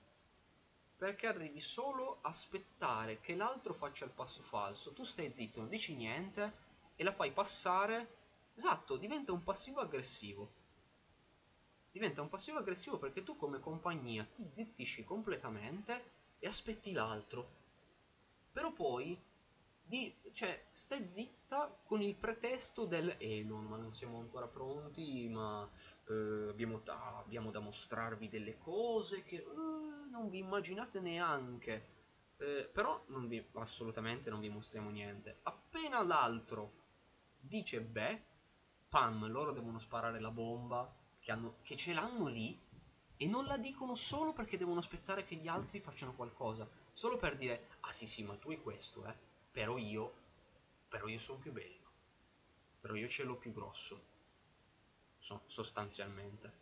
perché 1.01 1.25
arrivi 1.25 1.59
solo 1.59 2.19
a 2.21 2.29
aspettare 2.29 3.21
che 3.21 3.33
l'altro 3.33 3.73
faccia 3.73 4.05
il 4.05 4.11
passo 4.11 4.43
falso, 4.43 4.93
tu 4.93 5.03
stai 5.03 5.33
zitto, 5.33 5.59
non 5.59 5.67
dici 5.67 5.95
niente 5.95 6.53
e 6.95 7.03
la 7.03 7.11
fai 7.11 7.31
passare, 7.31 8.17
esatto, 8.53 8.97
diventa 8.97 9.31
un 9.31 9.41
passivo 9.41 9.81
aggressivo. 9.81 10.51
Diventa 11.91 12.21
un 12.21 12.29
passivo 12.29 12.59
aggressivo 12.59 12.99
perché 12.99 13.23
tu 13.23 13.35
come 13.35 13.59
compagnia 13.59 14.23
ti 14.35 14.47
zittisci 14.47 15.03
completamente 15.03 16.11
e 16.37 16.45
aspetti 16.45 16.91
l'altro. 16.91 17.49
Però 18.51 18.71
poi 18.71 19.19
di, 19.83 20.13
cioè, 20.31 20.65
stai 20.69 21.05
zitta 21.07 21.77
con 21.83 22.01
il 22.01 22.15
pretesto 22.15 22.85
del 22.85 23.15
eh 23.17 23.43
no, 23.43 23.61
ma 23.61 23.75
non 23.75 23.93
siamo 23.93 24.19
ancora 24.19 24.47
pronti, 24.47 25.27
ma 25.27 25.69
eh, 26.07 26.47
abbiamo, 26.49 26.79
da, 26.79 27.17
abbiamo, 27.17 27.51
da, 27.51 27.59
mostrarvi 27.59 28.29
delle 28.29 28.57
cose 28.57 29.23
che 29.23 29.37
eh, 29.37 29.45
non 30.09 30.29
vi 30.29 30.39
immaginate 30.39 30.99
neanche. 30.99 31.99
Eh, 32.37 32.69
però 32.71 33.03
non 33.07 33.27
vi, 33.27 33.45
assolutamente 33.53 34.29
non 34.29 34.39
vi 34.39 34.49
mostriamo 34.49 34.89
niente. 34.89 35.39
Appena 35.43 36.01
l'altro 36.01 36.71
dice 37.39 37.81
beh, 37.81 38.21
pam, 38.87 39.27
loro 39.29 39.51
devono 39.51 39.77
sparare 39.77 40.19
la 40.19 40.31
bomba 40.31 40.89
che, 41.19 41.31
hanno, 41.31 41.57
che 41.63 41.75
ce 41.75 41.93
l'hanno 41.93 42.27
lì 42.27 42.57
e 43.17 43.25
non 43.27 43.45
la 43.45 43.57
dicono 43.57 43.95
solo 43.95 44.33
perché 44.33 44.57
devono 44.57 44.79
aspettare 44.79 45.25
che 45.25 45.35
gli 45.35 45.47
altri 45.47 45.81
facciano 45.81 46.15
qualcosa. 46.15 46.67
Solo 46.93 47.17
per 47.17 47.35
dire, 47.37 47.67
ah 47.81 47.91
sì 47.91 48.07
sì, 48.07 48.23
ma 48.23 48.35
tu 48.35 48.49
hai 48.49 48.61
questo, 48.61 49.05
eh 49.05 49.29
però 49.51 49.77
io 49.77 50.21
però 50.91 51.07
io 51.07 51.19
sono 51.19 51.39
più 51.39 51.53
bello. 51.53 51.89
Però 52.81 52.95
io 52.95 53.07
ce 53.07 53.23
l'ho 53.23 53.37
più 53.37 53.53
grosso. 53.53 54.09
So, 55.17 55.43
sostanzialmente. 55.45 56.59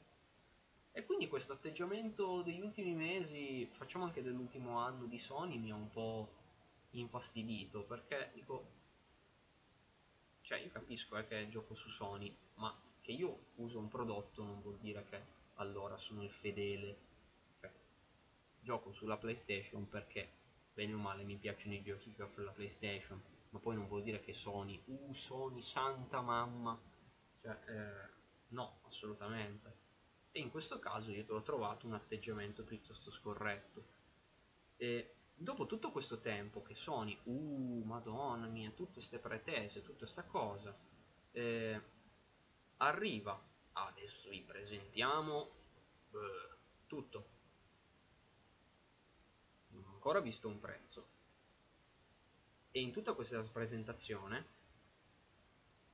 E 0.91 1.03
quindi 1.03 1.28
questo 1.28 1.53
atteggiamento 1.53 2.44
degli 2.44 2.61
ultimi 2.61 2.94
mesi 2.94 3.68
facciamo 3.72 4.03
anche 4.03 4.22
dell'ultimo 4.22 4.78
anno 4.78 5.06
di 5.06 5.18
Sony 5.18 5.57
mi 5.57 5.72
ha 5.72 5.76
un 5.76 5.90
po' 5.90 6.30
infastidito 6.91 7.84
perché 7.84 8.32
dico 8.34 8.78
cioè 10.41 10.57
io 10.60 10.72
capisco 10.72 11.16
eh, 11.18 11.28
che 11.28 11.48
gioco 11.48 11.76
su 11.76 11.90
Sony 11.90 12.36
ma 12.56 12.76
che 13.02 13.11
io 13.11 13.52
uso 13.56 13.80
un 13.80 13.88
prodotto 13.88 14.44
non 14.44 14.61
vuol 14.61 14.78
dire 14.78 15.06
che 15.06 15.22
allora 15.56 15.98
sono 15.98 16.24
il 16.24 16.32
fedele. 16.32 16.98
Cioè, 17.60 17.72
gioco 18.60 18.91
sulla 18.91 19.18
PlayStation 19.18 19.88
perché 19.88 20.39
bene 20.80 20.93
o 20.93 20.97
male 20.97 21.23
mi 21.23 21.35
piacciono 21.35 21.76
i 21.76 21.81
giochi 21.81 22.14
che 22.14 22.23
offre 22.23 22.45
la 22.45 22.51
PlayStation, 22.51 23.22
ma 23.49 23.60
poi 23.60 23.76
non 23.76 23.88
vuol 23.89 24.01
dire 24.01 24.22
che 24.22 24.34
Sony, 24.34 24.81
uh 24.85 25.11
Sony, 25.11 25.61
santa 25.61 26.22
mamma, 26.22 26.80
cioè, 27.41 27.51
eh, 27.68 28.10
no, 28.49 28.80
assolutamente. 28.84 29.88
E 30.31 30.39
in 30.39 30.49
questo 30.49 30.80
caso 30.80 31.11
io 31.11 31.26
ho 31.27 31.41
trovato 31.41 31.85
un 31.85 31.95
atteggiamento 31.95 32.64
piuttosto 32.64 33.11
scorretto. 33.11 33.84
E 34.77 35.15
dopo 35.35 35.65
tutto 35.65 35.91
questo 35.91 36.22
tempo 36.22 36.61
che 36.61 36.76
Sony, 36.76 37.19
uh, 37.23 37.81
madonna 37.84 38.47
mia, 38.47 38.69
tutte 38.69 38.93
queste 38.93 39.19
pretese, 39.19 39.81
tutta 39.81 39.97
questa 39.97 40.23
cosa, 40.23 40.73
eh, 41.31 41.81
arriva, 42.77 43.38
adesso 43.73 44.30
vi 44.30 44.41
presentiamo 44.43 45.51
beh, 46.10 46.57
tutto 46.88 47.39
ancora 49.99 50.21
visto 50.21 50.47
un 50.47 50.59
prezzo. 50.59 51.07
E 52.71 52.80
in 52.80 52.93
tutta 52.93 53.13
questa 53.13 53.43
presentazione 53.43 54.57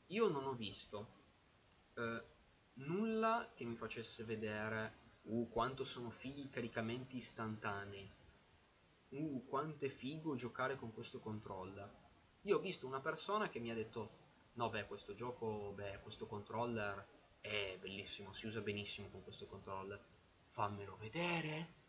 io 0.07 0.27
non 0.27 0.45
ho 0.45 0.53
visto 0.53 1.07
eh, 1.95 2.23
nulla 2.73 3.52
che 3.56 3.65
mi 3.65 3.76
facesse 3.76 4.23
vedere 4.23 4.94
uh, 5.23 5.49
quanto 5.49 5.84
sono 5.84 6.11
fighi 6.11 6.44
i 6.44 6.49
caricamenti 6.49 7.18
istantanei, 7.18 8.07
uh, 9.10 9.45
quanto 9.48 9.86
è 9.86 9.90
figo 9.90 10.36
giocare 10.36 10.76
con 10.76 10.94
questo 10.94 11.19
controller. 11.19 11.91
Io 12.41 12.57
ho 12.57 12.60
visto 12.61 12.86
una 12.86 12.99
persona 12.99 13.49
che 13.49 13.57
mi 13.57 13.72
ha 13.72 13.73
detto, 13.73 14.10
no 14.53 14.69
beh, 14.69 14.86
questo 14.86 15.15
gioco, 15.15 15.72
beh, 15.73 16.02
questo 16.03 16.27
controller 16.27 17.03
è 17.40 17.76
bellissimo, 17.80 18.34
si 18.34 18.45
usa 18.45 18.61
benissimo 18.61 19.10
con 19.10 19.23
questo 19.23 19.48
controller. 19.48 19.99
Fammelo 20.52 20.95
vedere 20.98 21.85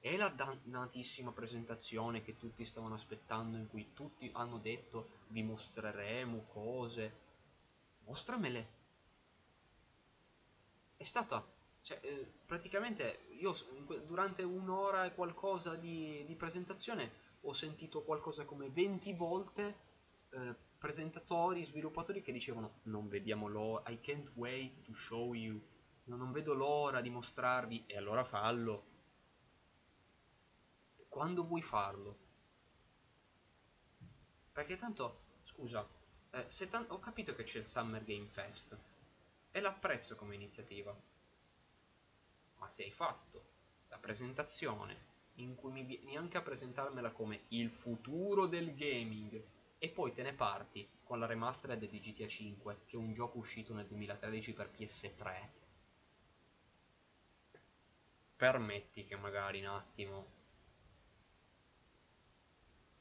e 0.00 0.16
la 0.16 0.28
dannatissima 0.28 1.32
presentazione 1.32 2.22
che 2.22 2.36
tutti 2.36 2.64
stavano 2.64 2.94
aspettando 2.94 3.56
in 3.56 3.68
cui 3.68 3.92
tutti 3.94 4.30
hanno 4.32 4.58
detto 4.58 5.10
vi 5.28 5.42
mostreremo 5.42 6.46
cose. 6.52 7.26
Mostramele. 8.04 8.76
È 10.96 11.04
stata 11.04 11.44
cioè, 11.82 11.98
eh, 12.02 12.32
praticamente 12.44 13.26
io 13.40 13.54
durante 14.06 14.42
un'ora 14.42 15.04
e 15.04 15.14
qualcosa 15.14 15.74
di, 15.74 16.24
di, 16.26 16.34
presentazione 16.34 17.26
ho 17.42 17.52
sentito 17.52 18.02
qualcosa 18.02 18.44
come 18.44 18.68
20 18.68 19.12
volte 19.14 19.76
eh, 20.30 20.54
presentatori, 20.78 21.64
sviluppatori 21.64 22.22
che 22.22 22.32
dicevano 22.32 22.80
non 22.84 23.08
vediamo 23.08 23.46
l'ora, 23.46 23.90
I 23.90 24.00
can't 24.00 24.30
wait 24.34 24.82
to 24.84 24.94
show 24.94 25.34
you. 25.34 25.60
Non 26.04 26.32
vedo 26.32 26.54
l'ora 26.54 27.00
di 27.00 27.10
mostrarvi 27.10 27.84
e 27.86 27.96
allora 27.96 28.24
fallo 28.24 28.96
quando 31.08 31.44
vuoi 31.44 31.62
farlo. 31.62 32.26
Perché 34.52 34.76
tanto, 34.76 35.20
scusa, 35.44 35.86
eh, 36.30 36.46
ho 36.88 36.98
capito 36.98 37.34
che 37.34 37.44
c'è 37.44 37.58
il 37.58 37.66
Summer 37.66 38.04
Game 38.04 38.26
Fest 38.26 38.76
e 39.50 39.60
l'apprezzo 39.60 40.14
come 40.16 40.34
iniziativa. 40.34 40.96
Ma 42.56 42.68
se 42.68 42.84
hai 42.84 42.90
fatto 42.90 43.44
la 43.88 43.98
presentazione 43.98 45.06
in 45.36 45.54
cui 45.54 45.72
mi 45.72 45.84
vieni 45.84 46.16
anche 46.16 46.36
a 46.36 46.42
presentarmela 46.42 47.10
come 47.10 47.44
il 47.48 47.70
futuro 47.70 48.46
del 48.46 48.74
gaming 48.74 49.42
e 49.78 49.88
poi 49.90 50.12
te 50.12 50.22
ne 50.22 50.34
parti 50.34 50.88
con 51.04 51.20
la 51.20 51.26
remastered 51.26 51.88
di 51.88 52.00
GTA 52.00 52.26
5 52.26 52.80
che 52.86 52.96
è 52.96 52.98
un 52.98 53.14
gioco 53.14 53.38
uscito 53.38 53.72
nel 53.72 53.86
2013 53.86 54.52
per 54.52 54.70
PS3 54.76 55.48
permetti 58.36 59.04
che 59.04 59.16
magari 59.16 59.60
un 59.60 59.66
attimo 59.66 60.37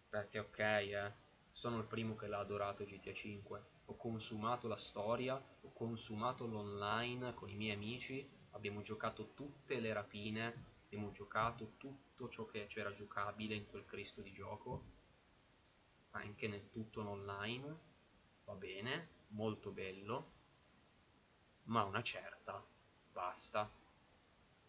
perché 0.10 0.40
ok 0.40 0.60
eh 0.60 1.26
sono 1.52 1.78
il 1.80 1.86
primo 1.86 2.16
che 2.16 2.28
l'ha 2.28 2.40
adorato 2.40 2.86
GTA 2.86 3.14
5 3.14 3.64
ho 3.86 3.96
consumato 3.96 4.68
la 4.68 4.78
storia 4.78 5.36
ho 5.36 5.72
consumato 5.74 6.46
l'online 6.46 7.34
con 7.34 7.50
i 7.50 7.56
miei 7.56 7.74
amici 7.74 8.28
abbiamo 8.52 8.82
giocato 8.82 9.34
tutte 9.34 9.80
le 9.80 9.94
rapine 9.94 10.76
abbiamo 10.88 11.12
giocato 11.12 11.74
tutto 11.78 12.30
ciò 12.30 12.46
che 12.46 12.66
c'era 12.68 12.94
giocabile 12.94 13.56
in 13.56 13.68
quel 13.68 13.86
Cristo 13.86 14.22
di 14.22 14.32
gioco, 14.32 14.84
anche 16.12 16.48
nel 16.48 16.70
tutto 16.72 17.08
online, 17.08 17.78
va 18.46 18.54
bene, 18.54 19.10
molto 19.28 19.72
bello, 19.72 20.32
ma 21.64 21.84
una 21.84 22.02
certa, 22.02 22.66
basta, 23.12 23.70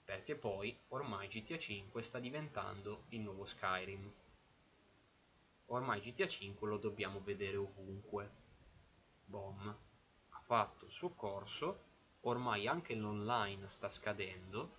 perché 0.05 0.35
poi 0.35 0.77
ormai 0.89 1.29
GTA 1.29 1.57
5 1.57 2.03
sta 2.03 2.19
diventando 2.19 3.05
il 3.11 3.21
nuovo 3.21 3.45
Skyrim. 3.47 4.13
Ormai 5.71 6.01
GTA 6.01 6.27
5 6.27 6.67
lo 6.67 6.79
dobbiamo 6.79 7.21
vedere 7.21 7.57
ovunque. 7.57 8.31
Bom, 9.27 9.77
ha 10.31 10.41
fatto 10.41 10.87
il 10.87 10.91
suo 10.91 11.11
corso, 11.11 11.85
ormai 12.21 12.67
anche 12.67 12.95
l'online 12.95 13.69
sta 13.69 13.91
scadendo, 13.91 14.77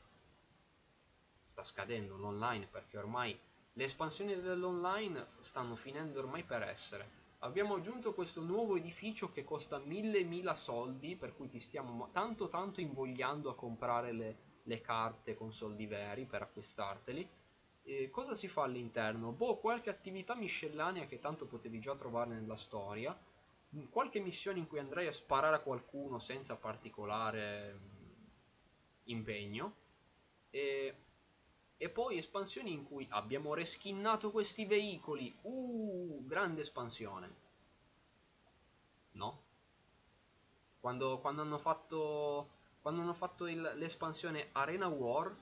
sta 1.46 1.64
scadendo 1.64 2.18
l'online 2.18 2.66
perché 2.66 2.98
ormai 2.98 3.40
le 3.74 3.84
espansioni 3.84 4.42
dell'online 4.42 5.28
stanno 5.42 5.76
finendo 5.76 6.20
ormai 6.20 6.44
per 6.44 6.64
essere. 6.64 7.18
Abbiamo 7.40 7.76
aggiunto 7.76 8.14
questo 8.16 8.42
nuovo 8.42 8.76
edificio 8.76 9.32
che 9.32 9.44
costa 9.44 9.78
mille 9.78 10.24
mila 10.24 10.56
soldi, 10.56 11.16
per 11.16 11.36
cui 11.36 11.48
ti 11.48 11.60
stiamo 11.60 12.10
tanto 12.12 12.50
tanto 12.50 12.82
invogliando 12.82 13.50
a 13.50 13.56
comprare 13.56 14.12
le, 14.12 14.38
le 14.64 14.82
carte 14.82 15.36
con 15.36 15.54
soldi 15.54 15.86
veri 15.86 16.26
per 16.26 16.42
acquistarteli. 16.42 17.30
E 17.90 18.12
cosa 18.12 18.36
si 18.36 18.48
fa 18.48 18.64
all'interno? 18.64 19.32
Boh, 19.32 19.58
qualche 19.58 19.90
attività 19.90 20.36
miscellanea 20.36 21.08
che 21.08 21.20
tanto 21.20 21.48
potevi 21.48 21.80
già 21.80 21.96
trovare 21.96 22.36
nella 22.36 22.56
storia, 22.56 23.18
qualche 23.90 24.20
missione 24.20 24.60
in 24.60 24.68
cui 24.68 24.78
andrei 24.78 25.08
a 25.08 25.12
sparare 25.12 25.56
a 25.56 25.62
qualcuno 25.62 26.20
senza 26.20 26.56
particolare 26.56 27.74
mm, 27.74 28.24
impegno, 29.06 29.74
e 30.52 30.96
e 31.82 31.88
poi 31.88 32.18
espansioni 32.18 32.74
in 32.74 32.84
cui 32.84 33.08
abbiamo 33.10 33.54
reskinnato 33.54 34.32
questi 34.32 34.66
veicoli. 34.66 35.34
Uh, 35.44 36.26
grande 36.28 36.60
espansione. 36.60 37.36
No? 39.12 39.42
Quando, 40.82 41.20
quando 41.20 41.42
hanno 41.42 41.58
fatto, 41.58 42.50
quando 42.82 43.00
hanno 43.02 43.14
fatto 43.14 43.46
l'espansione 43.46 44.50
Arena 44.52 44.88
War, 44.88 45.34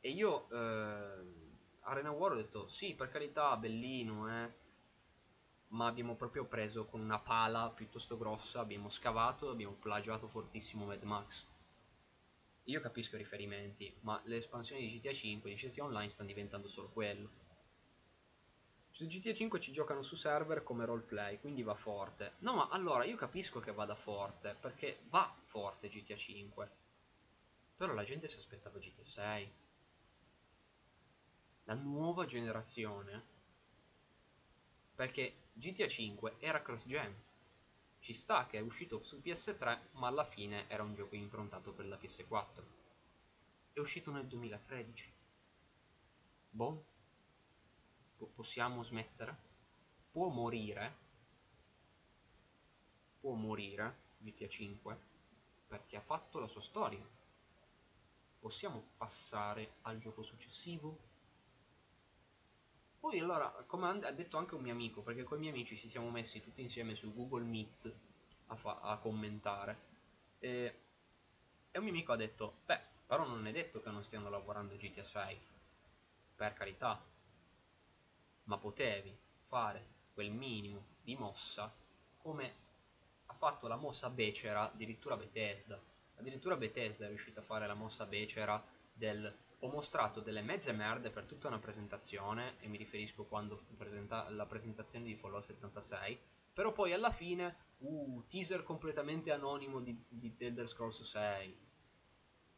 e 0.00 0.10
io 0.10 0.48
eh, 0.50 1.24
Arena 1.80 2.10
War 2.10 2.32
ho 2.32 2.36
detto 2.36 2.68
sì, 2.68 2.94
per 2.94 3.10
carità, 3.10 3.56
bellino, 3.56 4.28
eh. 4.44 4.58
Ma 5.68 5.86
abbiamo 5.86 6.16
proprio 6.16 6.46
preso 6.46 6.86
con 6.86 7.00
una 7.00 7.18
pala 7.20 7.70
piuttosto 7.70 8.18
grossa, 8.18 8.60
abbiamo 8.60 8.88
scavato, 8.88 9.50
abbiamo 9.50 9.74
plagiato 9.74 10.26
fortissimo 10.26 10.84
Mad 10.84 11.02
Max 11.02 11.46
io 12.70 12.80
capisco 12.80 13.16
i 13.16 13.18
riferimenti, 13.18 13.92
ma 14.00 14.20
le 14.24 14.36
espansioni 14.36 14.82
di 14.82 14.98
GTA 14.98 15.12
5 15.12 15.50
di 15.50 15.56
GTA 15.56 15.84
Online 15.84 16.08
stanno 16.08 16.28
diventando 16.28 16.68
solo 16.68 16.88
quello. 16.88 17.48
Su 18.90 19.06
GTA 19.06 19.32
5 19.32 19.60
ci 19.60 19.72
giocano 19.72 20.02
su 20.02 20.14
server 20.14 20.62
come 20.62 20.84
roleplay, 20.84 21.40
quindi 21.40 21.62
va 21.62 21.74
forte. 21.74 22.34
No, 22.38 22.54
ma 22.54 22.68
allora 22.68 23.04
io 23.04 23.16
capisco 23.16 23.60
che 23.60 23.72
vada 23.72 23.94
forte, 23.94 24.56
perché 24.60 25.00
va 25.08 25.34
forte 25.46 25.88
GTA 25.88 26.16
5. 26.16 26.70
Però 27.76 27.92
la 27.94 28.04
gente 28.04 28.28
si 28.28 28.36
aspettava 28.36 28.78
GTA 28.78 29.04
6. 29.04 29.52
La 31.70 31.76
nuova 31.76 32.26
generazione. 32.26 33.22
Perché 34.96 35.50
GTA 35.52 35.86
5 35.86 36.34
era 36.40 36.62
cross-gen 36.62 37.14
ci 38.00 38.12
sta 38.12 38.48
che 38.48 38.58
è 38.58 38.60
uscito 38.60 39.04
su 39.04 39.20
PS3, 39.24 39.78
ma 39.92 40.08
alla 40.08 40.24
fine 40.24 40.68
era 40.68 40.82
un 40.82 40.96
gioco 40.96 41.14
improntato 41.14 41.70
per 41.72 41.86
la 41.86 41.96
PS4. 41.96 42.62
È 43.72 43.78
uscito 43.78 44.10
nel 44.10 44.26
2013. 44.26 45.12
Boh. 46.50 46.84
possiamo 48.34 48.82
smettere? 48.82 49.36
Può 50.10 50.26
morire? 50.26 50.96
Può 53.20 53.34
morire 53.34 53.96
GTA 54.18 54.48
5 54.48 55.00
perché 55.68 55.96
ha 55.96 56.00
fatto 56.00 56.40
la 56.40 56.48
sua 56.48 56.62
storia. 56.62 57.08
Possiamo 58.40 58.88
passare 58.96 59.74
al 59.82 60.00
gioco 60.00 60.24
successivo? 60.24 61.09
Poi 63.00 63.18
allora, 63.18 63.50
come 63.66 63.88
ha 63.88 64.12
detto 64.12 64.36
anche 64.36 64.54
un 64.54 64.60
mio 64.60 64.72
amico, 64.72 65.00
perché 65.00 65.22
con 65.22 65.38
i 65.38 65.40
miei 65.40 65.54
amici 65.54 65.74
ci 65.74 65.88
siamo 65.88 66.10
messi 66.10 66.42
tutti 66.42 66.60
insieme 66.60 66.94
su 66.94 67.14
Google 67.14 67.44
Meet 67.44 67.94
a, 68.48 68.80
a 68.82 68.98
commentare, 68.98 69.80
e, 70.38 70.80
e, 71.70 71.78
un 71.78 71.84
mio 71.84 71.92
amico 71.92 72.12
ha 72.12 72.16
detto, 72.16 72.58
beh, 72.66 72.80
però 73.06 73.26
non 73.26 73.46
è 73.46 73.52
detto 73.52 73.80
che 73.80 73.90
non 73.90 74.02
stiano 74.02 74.28
lavorando 74.28 74.76
GTA 74.76 75.02
6, 75.02 75.40
per 76.36 76.52
carità, 76.52 77.02
ma 78.44 78.58
potevi 78.58 79.16
fare 79.46 79.86
quel 80.12 80.30
minimo 80.30 80.84
di 81.00 81.16
mossa 81.16 81.72
come 82.18 82.54
ha 83.26 83.32
fatto 83.32 83.66
la 83.66 83.76
mossa 83.76 84.10
becera 84.10 84.70
addirittura 84.70 85.16
Bethesda. 85.16 85.80
Addirittura 86.16 86.56
Bethesda 86.56 87.06
è 87.06 87.08
riuscita 87.08 87.40
a 87.40 87.44
fare 87.44 87.66
la 87.66 87.74
mossa 87.74 88.04
becera 88.04 88.62
del 88.92 89.34
ho 89.60 89.68
mostrato 89.68 90.20
delle 90.20 90.40
mezze 90.40 90.72
merde 90.72 91.10
per 91.10 91.24
tutta 91.24 91.48
una 91.48 91.58
presentazione, 91.58 92.54
e 92.60 92.68
mi 92.68 92.78
riferisco 92.78 93.24
quando 93.24 93.62
presenta 93.76 94.28
la 94.30 94.46
presentazione 94.46 95.04
di 95.04 95.14
Fallout 95.14 95.44
76, 95.44 96.18
però 96.52 96.72
poi 96.72 96.92
alla 96.92 97.10
fine, 97.10 97.56
uh, 97.78 98.24
teaser 98.26 98.62
completamente 98.62 99.30
anonimo 99.32 99.80
di, 99.80 99.96
di 100.08 100.34
Elder 100.38 100.68
Scrolls 100.68 101.02
6, 101.02 101.56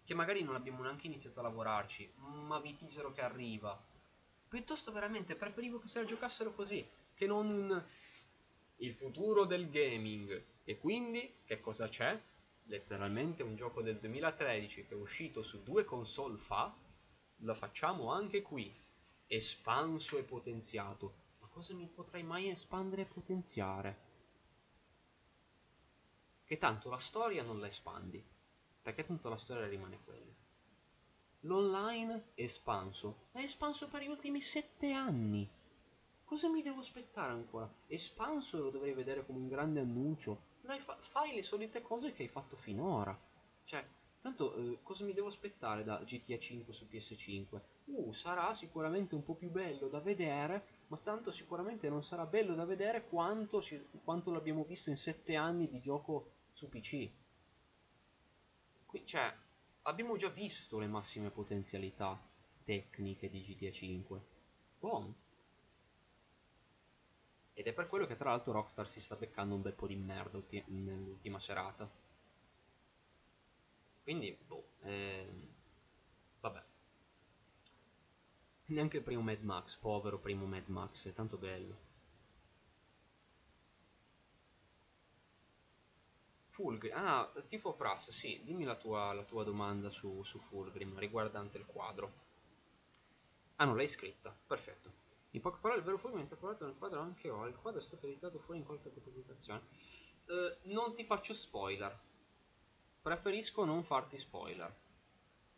che 0.04 0.14
magari 0.14 0.42
non 0.42 0.54
abbiamo 0.54 0.82
neanche 0.82 1.06
iniziato 1.06 1.40
a 1.40 1.44
lavorarci, 1.44 2.12
ma 2.16 2.60
vi 2.60 2.74
teasero 2.74 3.12
che 3.12 3.20
arriva. 3.20 3.80
Piuttosto 4.48 4.92
veramente 4.92 5.34
preferivo 5.34 5.78
che 5.78 5.88
se 5.88 6.00
la 6.00 6.06
giocassero 6.06 6.52
così, 6.52 6.86
che 7.14 7.26
non 7.26 7.46
un... 7.46 7.84
il 8.76 8.94
futuro 8.94 9.44
del 9.44 9.70
gaming. 9.70 10.44
E 10.64 10.78
quindi, 10.78 11.38
che 11.44 11.60
cosa 11.60 11.88
c'è? 11.88 12.20
Letteralmente 12.66 13.42
un 13.42 13.56
gioco 13.56 13.82
del 13.82 13.98
2013 13.98 14.86
che 14.86 14.94
è 14.94 14.98
uscito 14.98 15.42
su 15.42 15.62
due 15.62 15.84
console 15.84 16.36
fa, 16.36 16.72
lo 17.42 17.54
facciamo 17.54 18.12
anche 18.12 18.42
qui, 18.42 18.72
espanso 19.26 20.18
e 20.18 20.22
potenziato. 20.22 21.20
Ma 21.40 21.48
cosa 21.48 21.74
mi 21.74 21.86
potrei 21.86 22.22
mai 22.22 22.48
espandere 22.48 23.02
e 23.02 23.06
potenziare? 23.06 24.10
Che 26.44 26.58
tanto 26.58 26.88
la 26.88 26.98
storia 26.98 27.42
non 27.42 27.58
la 27.58 27.66
espandi, 27.66 28.22
perché 28.82 29.04
tanto 29.04 29.28
la 29.28 29.36
storia 29.36 29.66
rimane 29.66 29.98
quella. 30.04 30.30
L'online 31.40 32.30
espanso, 32.34 33.28
è 33.32 33.40
espanso 33.40 33.88
per 33.88 34.02
gli 34.02 34.08
ultimi 34.08 34.40
sette 34.40 34.92
anni. 34.92 35.48
Cosa 36.24 36.48
mi 36.48 36.62
devo 36.62 36.80
aspettare 36.80 37.32
ancora? 37.32 37.70
Espanso 37.88 38.62
lo 38.62 38.70
dovrei 38.70 38.92
vedere 38.92 39.26
come 39.26 39.38
un 39.40 39.48
grande 39.48 39.80
annuncio. 39.80 40.50
Dai, 40.60 40.78
fa 40.78 40.96
fai 41.00 41.34
le 41.34 41.42
solite 41.42 41.82
cose 41.82 42.12
che 42.12 42.22
hai 42.22 42.28
fatto 42.28 42.56
finora. 42.56 43.18
Cioè, 43.64 43.84
Tanto 44.22 44.54
eh, 44.54 44.78
cosa 44.82 45.02
mi 45.04 45.14
devo 45.14 45.26
aspettare 45.26 45.82
da 45.82 45.98
GTA 45.98 46.38
5 46.38 46.72
su 46.72 46.86
PS5? 46.88 47.60
Uh, 47.86 48.12
sarà 48.12 48.54
sicuramente 48.54 49.16
un 49.16 49.24
po' 49.24 49.34
più 49.34 49.50
bello 49.50 49.88
da 49.88 49.98
vedere, 49.98 50.84
ma 50.86 50.96
tanto 50.96 51.32
sicuramente 51.32 51.88
non 51.88 52.04
sarà 52.04 52.24
bello 52.24 52.54
da 52.54 52.64
vedere 52.64 53.08
quanto, 53.08 53.60
si, 53.60 53.84
quanto 54.04 54.30
l'abbiamo 54.30 54.62
visto 54.62 54.90
in 54.90 54.96
7 54.96 55.34
anni 55.34 55.68
di 55.68 55.80
gioco 55.80 56.34
su 56.52 56.68
PC. 56.68 57.10
Qui, 58.86 59.04
cioè, 59.04 59.34
abbiamo 59.82 60.16
già 60.16 60.28
visto 60.28 60.78
le 60.78 60.86
massime 60.86 61.30
potenzialità 61.30 62.16
tecniche 62.62 63.28
di 63.28 63.42
GTA 63.42 63.72
5. 63.72 64.20
Buon. 64.78 65.12
Ed 67.54 67.66
è 67.66 67.72
per 67.72 67.88
quello 67.88 68.06
che 68.06 68.16
tra 68.16 68.30
l'altro 68.30 68.52
Rockstar 68.52 68.88
si 68.88 69.00
sta 69.00 69.16
beccando 69.16 69.56
un 69.56 69.62
bel 69.62 69.74
po' 69.74 69.88
di 69.88 69.96
merda 69.96 70.40
nell'ultima 70.66 71.40
serata. 71.40 72.01
Quindi, 74.02 74.36
boh, 74.46 74.68
eh, 74.82 75.28
vabbè. 76.40 76.62
Neanche 78.66 78.96
il 78.96 79.02
primo 79.02 79.22
Mad 79.22 79.42
Max, 79.42 79.76
povero 79.76 80.18
primo 80.18 80.46
Mad 80.46 80.66
Max, 80.66 81.06
è 81.06 81.12
tanto 81.12 81.36
bello. 81.36 81.90
Fulgrim, 86.50 86.92
ah, 86.94 87.32
Tifo 87.46 87.72
Frass, 87.72 88.10
sì, 88.10 88.42
dimmi 88.44 88.64
la 88.64 88.76
tua, 88.76 89.12
la 89.12 89.24
tua 89.24 89.42
domanda 89.42 89.90
su, 89.90 90.22
su 90.22 90.38
Fulgrim 90.38 90.98
riguardante 90.98 91.56
il 91.58 91.64
quadro. 91.64 92.12
Ah 93.56 93.64
non 93.64 93.76
l'hai 93.76 93.88
scritta, 93.88 94.36
perfetto. 94.46 95.00
In 95.30 95.40
poche 95.40 95.58
parole, 95.60 95.78
il 95.80 95.84
vero 95.84 95.96
Fulgrim 95.96 96.20
è 96.20 96.22
intrappolato 96.24 96.66
nel 96.66 96.76
quadro 96.76 97.00
anche 97.00 97.30
ora, 97.30 97.48
il 97.48 97.56
quadro 97.56 97.80
è 97.80 97.82
stato 97.82 98.06
editato 98.06 98.38
fuori 98.38 98.60
in 98.60 98.66
qualche 98.66 98.90
pubblicazione. 98.90 99.62
Eh, 100.26 100.58
non 100.64 100.92
ti 100.94 101.04
faccio 101.04 101.32
spoiler, 101.32 101.98
Preferisco 103.02 103.64
non 103.64 103.82
farti 103.82 104.16
spoiler. 104.16 104.72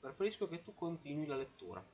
Preferisco 0.01 0.49
che 0.49 0.63
tu 0.63 0.75
continui 0.75 1.27
la 1.27 1.37
lettura. 1.37 1.85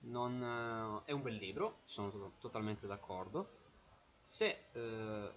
Non, 0.00 0.40
uh, 0.40 1.04
è 1.04 1.10
un 1.10 1.22
bel 1.22 1.34
libro, 1.34 1.80
sono 1.84 2.10
to 2.10 2.32
totalmente 2.38 2.86
d'accordo. 2.86 3.56
Se 4.20 4.64
uh, 4.72 5.30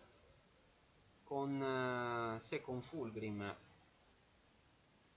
con, 1.23 1.63
eh, 1.63 2.39
se 2.41 2.61
con 2.61 2.81
Fulgrim 2.81 3.55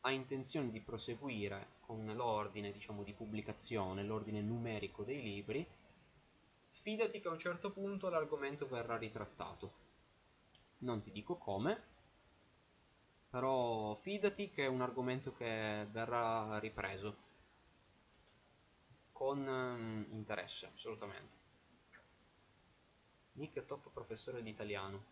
ha 0.03 0.11
intenzione 0.13 0.71
di 0.71 0.81
proseguire 0.81 1.73
con 1.81 2.07
l'ordine 2.15 2.71
diciamo, 2.71 3.03
di 3.03 3.13
pubblicazione, 3.13 4.05
l'ordine 4.05 4.41
numerico 4.41 5.03
dei 5.03 5.21
libri, 5.21 5.67
fidati 6.71 7.21
che 7.21 7.27
a 7.27 7.33
un 7.33 7.39
certo 7.41 7.73
punto 7.73 8.09
l'argomento 8.09 8.69
verrà 8.69 8.97
ritrattato. 8.97 9.73
Non 10.79 11.01
ti 11.01 11.11
dico 11.11 11.37
come, 11.37 11.94
però 13.35 13.97
fidati 13.97 14.49
che 14.49 14.63
è 14.63 14.69
un 14.69 14.81
argomento 14.81 15.35
che 15.35 15.89
verrà 15.91 16.57
ripreso 16.61 17.17
con 19.11 19.45
um, 19.45 20.07
interesse, 20.13 20.71
assolutamente. 20.73 21.35
Nick 23.33 23.67
top 23.67 23.91
professore 23.93 24.41
di 24.41 24.51
italiano. 24.51 25.03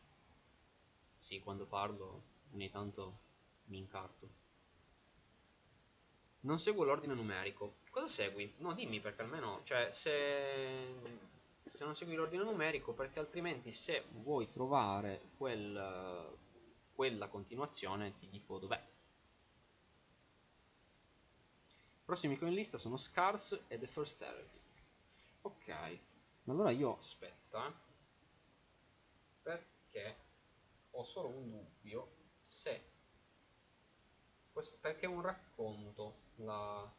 Sì, 1.17 1.41
quando 1.41 1.67
parlo 1.67 2.23
ogni 2.53 2.71
tanto 2.71 3.19
mi 3.65 3.79
incarto. 3.79 4.29
Non 6.43 6.61
seguo 6.61 6.85
l'ordine 6.85 7.15
numerico. 7.15 7.79
Cosa 7.91 8.07
segui? 8.07 8.55
No, 8.59 8.73
dimmi 8.73 9.01
perché 9.01 9.23
almeno, 9.23 9.63
cioè, 9.65 9.91
se, 9.91 10.95
se 11.65 11.85
non 11.85 11.97
segui 11.97 12.15
l'ordine 12.15 12.45
numerico, 12.45 12.93
perché 12.93 13.19
altrimenti 13.19 13.73
se 13.73 14.05
vuoi 14.13 14.49
trovare 14.49 15.23
quel, 15.37 16.39
quella 16.95 17.29
continuazione 17.29 18.15
ti 18.15 18.29
dico 18.29 18.59
dov'è. 18.59 18.91
I 22.03 22.05
prossimi 22.05 22.39
in 22.41 22.55
lista 22.55 22.79
sono 22.79 22.97
Scars 22.97 23.65
e 23.69 23.79
The 23.79 23.87
First 23.87 24.21
Heretic. 24.23 24.61
Ok, 25.43 25.99
allora 26.47 26.71
io 26.71 26.99
aspetta, 26.99 27.73
perché 29.43 30.17
ho 30.91 31.05
solo 31.05 31.29
un 31.29 31.51
dubbio 31.51 32.21
se 32.43 32.91
questo 34.53 34.77
perché 34.81 35.07
è 35.07 35.09
un 35.09 35.23
racconto 35.23 36.17
la, 36.37 36.93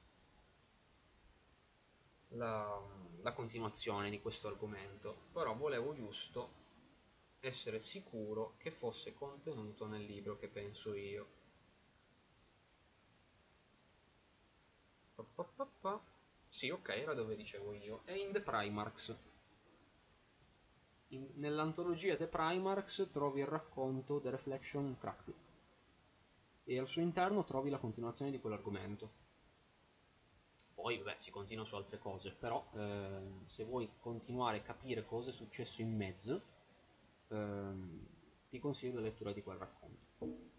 la, 2.30 2.82
la 3.22 3.34
continuazione 3.34 4.10
di 4.10 4.20
questo 4.20 4.48
argomento 4.48 5.28
però 5.32 5.53
volevo 5.56 5.94
giusto 5.94 6.61
essere 7.45 7.80
sicuro 7.80 8.56
che 8.57 8.72
fosse 8.72 9.14
contenuto 9.14 9.86
nel 9.86 10.06
libro 10.06 10.38
che 10.38 10.48
penso 10.48 10.94
io. 10.94 11.28
Pa, 15.15 15.44
pa, 15.56 15.68
pa, 15.82 16.02
sì 16.48 16.70
ok 16.70 16.90
era 16.90 17.14
dove 17.14 17.36
dicevo 17.36 17.74
io. 17.74 18.02
È 18.06 18.14
in 18.14 18.32
The 18.32 18.40
Primarchs. 18.41 19.15
Nell'antologia 21.36 22.15
The 22.15 22.28
Primarchs 22.28 23.10
trovi 23.11 23.41
il 23.41 23.48
racconto 23.48 24.20
The 24.20 24.30
Reflection 24.32 24.98
Cracked 24.98 25.34
e 26.64 26.80
al 26.80 26.88
suo 26.88 27.02
interno 27.02 27.44
trovi 27.44 27.70
la 27.70 27.78
continuazione 27.78 28.32
di 28.32 28.40
quell'argomento. 28.40 29.22
Poi, 30.74 30.98
vabbè, 30.98 31.18
si 31.18 31.30
continua 31.30 31.65
su 31.65 31.76
altre 31.76 31.99
cose, 31.99 32.32
però 32.32 32.65
eh, 32.74 33.44
se 33.48 33.64
vuoi 33.64 33.90
continuare 33.99 34.57
a 34.57 34.61
capire 34.61 35.06
cosa 35.06 35.30
è 35.30 35.34
successo 35.34 35.82
in 35.82 35.95
mezzo, 35.95 36.41
eh, 37.34 37.74
ti 38.50 38.60
consiglio 38.60 38.96
la 38.96 39.02
lettura 39.02 39.34
di 39.34 39.42
quel 39.42 39.58
racconto. 39.58 40.52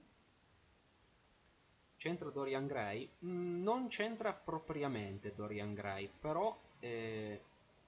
C'entra 1.96 2.28
Dorian 2.30 2.66
Gray? 2.66 3.08
Mm, 3.24 3.62
non 3.62 3.86
c'entra 3.88 4.34
propriamente 4.34 5.34
Dorian 5.34 5.72
Gray, 5.72 6.10
però 6.20 6.54
eh, 6.80 7.40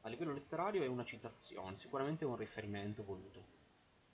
a 0.02 0.08
livello 0.08 0.32
letterario 0.32 0.82
è 0.82 0.86
una 0.86 1.04
citazione, 1.04 1.76
sicuramente 1.76 2.24
un 2.24 2.36
riferimento 2.36 3.04
voluto. 3.04 3.44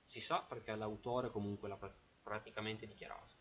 Si 0.03 0.21
sa 0.21 0.41
perché 0.41 0.75
l'autore 0.75 1.31
comunque 1.31 1.69
l'ha 1.69 1.77
pr 1.77 1.93
praticamente 2.23 2.87
dichiarato. 2.87 3.35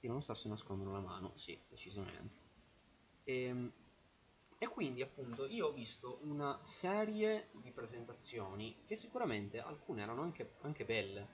Ti 0.00 0.06
non 0.06 0.22
sta 0.22 0.34
se 0.34 0.48
nascondono 0.48 0.92
la 0.92 1.00
mano, 1.00 1.32
sì, 1.36 1.58
decisamente. 1.68 2.38
Ehm, 3.24 3.72
e 4.58 4.66
quindi 4.66 5.02
appunto 5.02 5.46
io 5.46 5.68
ho 5.68 5.72
visto 5.72 6.18
una 6.22 6.58
serie 6.62 7.48
di 7.52 7.70
presentazioni 7.70 8.82
che 8.84 8.96
sicuramente 8.96 9.60
alcune 9.60 10.02
erano 10.02 10.22
anche, 10.22 10.54
anche 10.62 10.84
belle, 10.84 11.28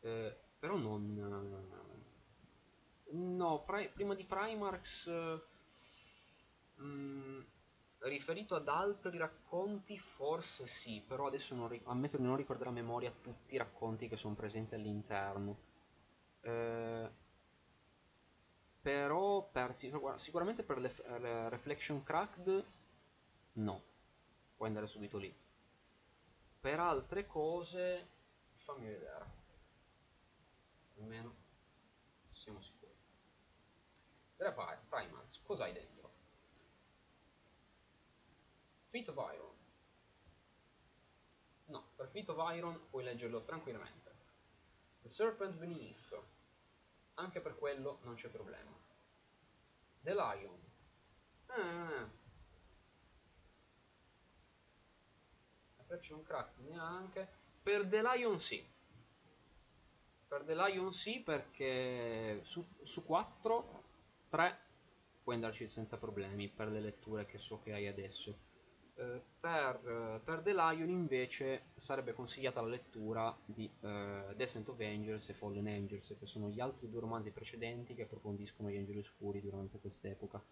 eh, 0.00 0.36
però 0.58 0.76
non 0.76 1.94
No, 3.08 3.64
prima 3.94 4.14
di 4.14 4.24
Primarchs, 4.24 5.06
mh, 6.74 6.84
mm, 6.84 7.40
riferito 8.00 8.56
ad 8.56 8.68
altri 8.68 9.16
racconti, 9.16 9.96
forse 9.96 10.66
sì, 10.66 11.02
però 11.06 11.26
adesso 11.26 11.54
non 11.54 11.80
ammetto 11.84 12.16
di 12.16 12.24
non 12.24 12.36
ricordare 12.36 12.70
a 12.70 12.72
memoria 12.72 13.12
tutti 13.22 13.54
i 13.54 13.58
racconti 13.58 14.08
che 14.08 14.16
sono 14.16 14.34
presenti 14.34 14.74
all'interno. 14.74 15.56
Eh, 16.40 17.10
però 18.86 19.42
per, 19.42 19.74
sicuramente 19.74 20.62
per 20.62 20.78
le, 20.78 20.94
le 21.18 21.48
Reflection 21.48 22.04
Cracked 22.04 22.64
no, 23.54 23.82
puoi 24.54 24.68
andare 24.68 24.86
subito 24.86 25.18
lì. 25.18 25.36
Per 26.60 26.78
altre 26.78 27.26
cose, 27.26 28.06
fammi 28.58 28.86
vedere. 28.86 29.24
Almeno 30.98 31.34
siamo 32.30 32.62
sicuri 32.62 32.94
della 34.36 34.52
Primax, 34.52 35.40
cosa 35.42 35.64
hai 35.64 35.72
dentro? 35.72 36.12
Feet 38.90 39.08
of 39.08 39.16
Iron. 39.34 39.54
No, 41.64 41.88
per 41.96 42.08
Feet 42.10 42.28
of 42.28 42.54
Iron 42.54 42.88
puoi 42.88 43.02
leggerlo 43.02 43.42
tranquillamente. 43.42 44.14
The 45.02 45.08
Serpent 45.08 45.56
Beneath. 45.56 46.35
Anche 47.18 47.40
per 47.40 47.56
quello 47.56 48.00
non 48.02 48.14
c'è 48.14 48.28
problema. 48.28 48.70
The 50.00 50.14
Lion. 50.14 50.58
Ah. 51.46 52.08
Reflection 55.78 56.22
Crack 56.22 56.58
neanche. 56.58 57.28
Per 57.62 57.86
The 57.86 58.02
Lion 58.02 58.38
sì. 58.38 58.64
Per 60.28 60.42
The 60.44 60.54
Lion 60.54 60.92
sì 60.92 61.20
perché 61.20 62.40
su, 62.42 62.64
su 62.82 63.04
4 63.04 63.84
3 64.28 64.58
puoi 65.22 65.36
andarci 65.36 65.66
senza 65.66 65.96
problemi 65.96 66.48
per 66.48 66.68
le 66.68 66.80
letture 66.80 67.26
che 67.26 67.38
so 67.38 67.60
che 67.60 67.72
hai 67.72 67.86
adesso. 67.86 68.45
Uh, 68.96 69.20
per, 69.38 70.20
per, 70.24 70.40
The 70.40 70.54
Lion 70.54 70.88
invece 70.88 71.64
sarebbe 71.76 72.14
consigliata 72.14 72.62
la 72.62 72.68
lettura 72.68 73.36
di 73.44 73.70
uh, 73.80 74.34
Descent 74.34 74.68
of 74.70 74.80
Angels 74.80 75.28
e 75.28 75.34
Fallen 75.34 75.66
Angels, 75.66 76.16
che 76.18 76.24
sono 76.24 76.48
gli 76.48 76.60
altri 76.60 76.88
due 76.88 77.00
romanzi 77.00 77.30
precedenti 77.30 77.94
che 77.94 78.02
approfondiscono 78.04 78.70
gli 78.70 78.76
angeli 78.78 79.00
oscuri 79.00 79.42
durante 79.42 79.78
quest'epoca. 79.78 80.42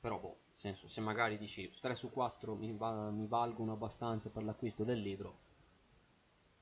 Però, 0.00 0.18
boh, 0.18 0.38
senso, 0.56 0.88
se 0.88 1.00
magari 1.00 1.38
dici 1.38 1.70
3 1.80 1.94
su 1.94 2.10
4 2.10 2.54
mi, 2.56 2.72
va, 2.72 3.10
mi 3.10 3.26
valgono 3.26 3.72
abbastanza 3.72 4.30
per 4.30 4.42
l'acquisto 4.42 4.82
del 4.82 5.00
libro, 5.00 5.38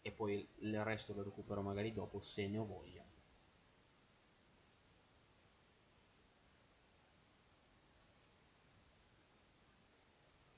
e 0.03 0.11
poi 0.11 0.47
il 0.57 0.85
resto 0.85 1.15
lo 1.15 1.23
recupero 1.23 1.63
magari 1.63 1.95
dopo 1.95 2.21
se 2.21 2.47
ne 2.47 2.59
ho 2.59 2.67
voglia. 2.67 3.03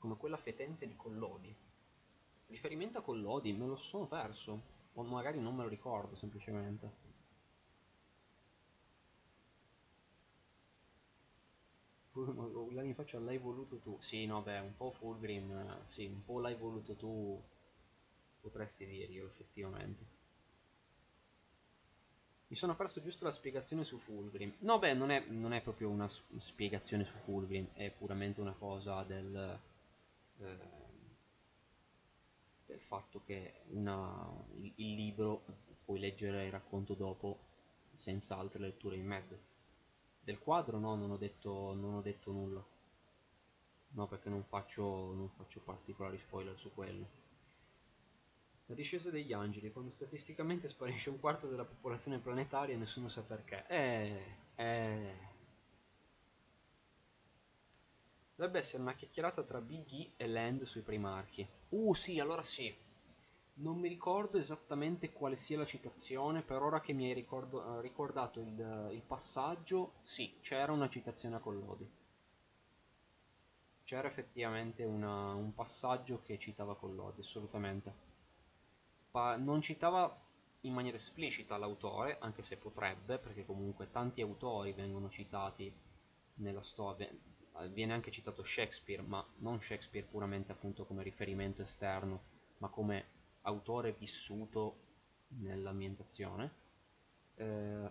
Come 0.06 0.16
quella 0.18 0.36
fetente 0.36 0.86
di 0.86 0.94
Collodi. 0.94 1.52
Riferimento 2.46 2.98
a 2.98 3.02
Collodi, 3.02 3.52
me 3.52 3.66
lo 3.66 3.74
sono 3.74 4.06
perso, 4.06 4.62
o 4.94 5.02
magari 5.02 5.40
non 5.40 5.56
me 5.56 5.64
lo 5.64 5.68
ricordo 5.68 6.14
semplicemente. 6.14 7.04
mi 12.12 12.94
faccio 12.94 13.18
l'hai 13.18 13.38
voluto 13.38 13.78
tu. 13.78 13.98
Sì, 14.00 14.26
no, 14.26 14.42
beh, 14.42 14.60
un 14.60 14.76
po' 14.76 14.92
Fulgrim, 14.92 15.84
sì, 15.86 16.06
un 16.06 16.24
po' 16.24 16.38
l'hai 16.38 16.54
voluto 16.54 16.94
tu, 16.94 17.42
potresti 18.40 18.86
dirglielo 18.86 19.26
effettivamente. 19.26 20.14
Mi 22.48 22.54
sono 22.54 22.76
perso 22.76 23.02
giusto 23.02 23.24
la 23.24 23.32
spiegazione 23.32 23.82
su 23.82 23.98
Fulgrim. 23.98 24.54
No, 24.60 24.78
beh, 24.78 24.94
non 24.94 25.10
è, 25.10 25.24
non 25.26 25.52
è 25.52 25.60
proprio 25.60 25.90
una 25.90 26.08
spiegazione 26.38 27.04
su 27.04 27.16
Fulgrim, 27.24 27.70
è 27.72 27.90
puramente 27.90 28.40
una 28.40 28.54
cosa 28.54 29.02
del, 29.02 29.34
eh, 29.34 29.75
del 32.66 32.80
fatto 32.80 33.22
che 33.24 33.62
una, 33.70 34.28
il, 34.60 34.72
il, 34.76 34.94
libro 34.94 35.44
puoi 35.84 35.98
leggere 35.98 36.44
il 36.44 36.50
racconto 36.50 36.94
dopo 36.94 37.38
senza 37.94 38.36
altre 38.36 38.60
letture 38.60 38.96
in 38.96 39.06
mezzo. 39.06 39.38
Del 40.20 40.38
quadro 40.38 40.78
no, 40.78 40.96
non 40.96 41.10
ho 41.10 41.16
detto, 41.16 41.72
non 41.74 41.94
ho 41.94 42.00
detto 42.00 42.32
nulla. 42.32 42.64
No, 43.90 44.06
perché 44.08 44.28
non 44.28 44.42
faccio, 44.44 45.12
non 45.14 45.30
faccio 45.30 45.60
particolari 45.60 46.18
spoiler 46.18 46.58
su 46.58 46.72
quello. 46.74 47.24
La 48.66 48.74
discesa 48.74 49.10
degli 49.10 49.32
angeli, 49.32 49.70
quando 49.70 49.90
statisticamente 49.90 50.68
sparisce 50.68 51.10
un 51.10 51.20
quarto 51.20 51.46
della 51.46 51.64
popolazione 51.64 52.18
planetaria 52.18 52.74
e 52.74 52.78
nessuno 52.78 53.08
sa 53.08 53.22
perché. 53.22 53.64
Eh, 53.68 54.22
eh. 54.56 55.34
Dovrebbe 58.36 58.58
essere 58.58 58.82
una 58.82 58.94
chiacchierata 58.94 59.42
tra 59.42 59.60
Big 59.60 59.90
E 59.90 60.12
e 60.16 60.28
Land 60.28 60.62
sui 60.64 60.82
primarchi. 60.82 61.48
Uh 61.70 61.94
sì, 61.94 62.20
allora 62.20 62.42
sì. 62.42 62.72
Non 63.54 63.78
mi 63.78 63.88
ricordo 63.88 64.36
esattamente 64.36 65.10
quale 65.10 65.36
sia 65.36 65.56
la 65.56 65.64
citazione, 65.64 66.42
per 66.42 66.60
ora 66.60 66.80
che 66.80 66.92
mi 66.92 67.06
hai 67.06 67.14
ricordo, 67.14 67.62
uh, 67.62 67.80
ricordato 67.80 68.40
il, 68.40 68.90
il, 68.92 69.00
passaggio, 69.00 69.94
sì, 70.02 70.36
c'era 70.42 70.72
una 70.72 70.90
citazione 70.90 71.36
a 71.36 71.38
Collodi. 71.38 71.90
C'era 73.84 74.08
effettivamente 74.08 74.84
una, 74.84 75.32
un 75.32 75.54
passaggio 75.54 76.20
che 76.22 76.38
citava 76.38 76.76
Collodi, 76.76 77.20
assolutamente 77.20 78.06
non 79.38 79.62
citava 79.62 80.14
in 80.62 80.74
maniera 80.74 80.96
esplicita 80.96 81.56
l'autore, 81.56 82.18
anche 82.20 82.42
se 82.42 82.56
potrebbe, 82.56 83.18
perché 83.18 83.46
comunque 83.46 83.90
tanti 83.90 84.20
autori 84.20 84.72
vengono 84.72 85.08
citati 85.08 85.72
nella 86.34 86.62
storia, 86.62 87.08
viene 87.70 87.92
anche 87.92 88.10
citato 88.10 88.42
Shakespeare, 88.42 89.02
ma 89.02 89.24
non 89.38 89.60
Shakespeare 89.60 90.06
puramente 90.06 90.52
appunto 90.52 90.84
come 90.84 91.02
riferimento 91.02 91.62
esterno, 91.62 92.20
ma 92.58 92.68
come 92.68 93.04
autore 93.42 93.92
vissuto 93.92 94.84
nell'ambientazione. 95.28 96.64
Eh, 97.36 97.90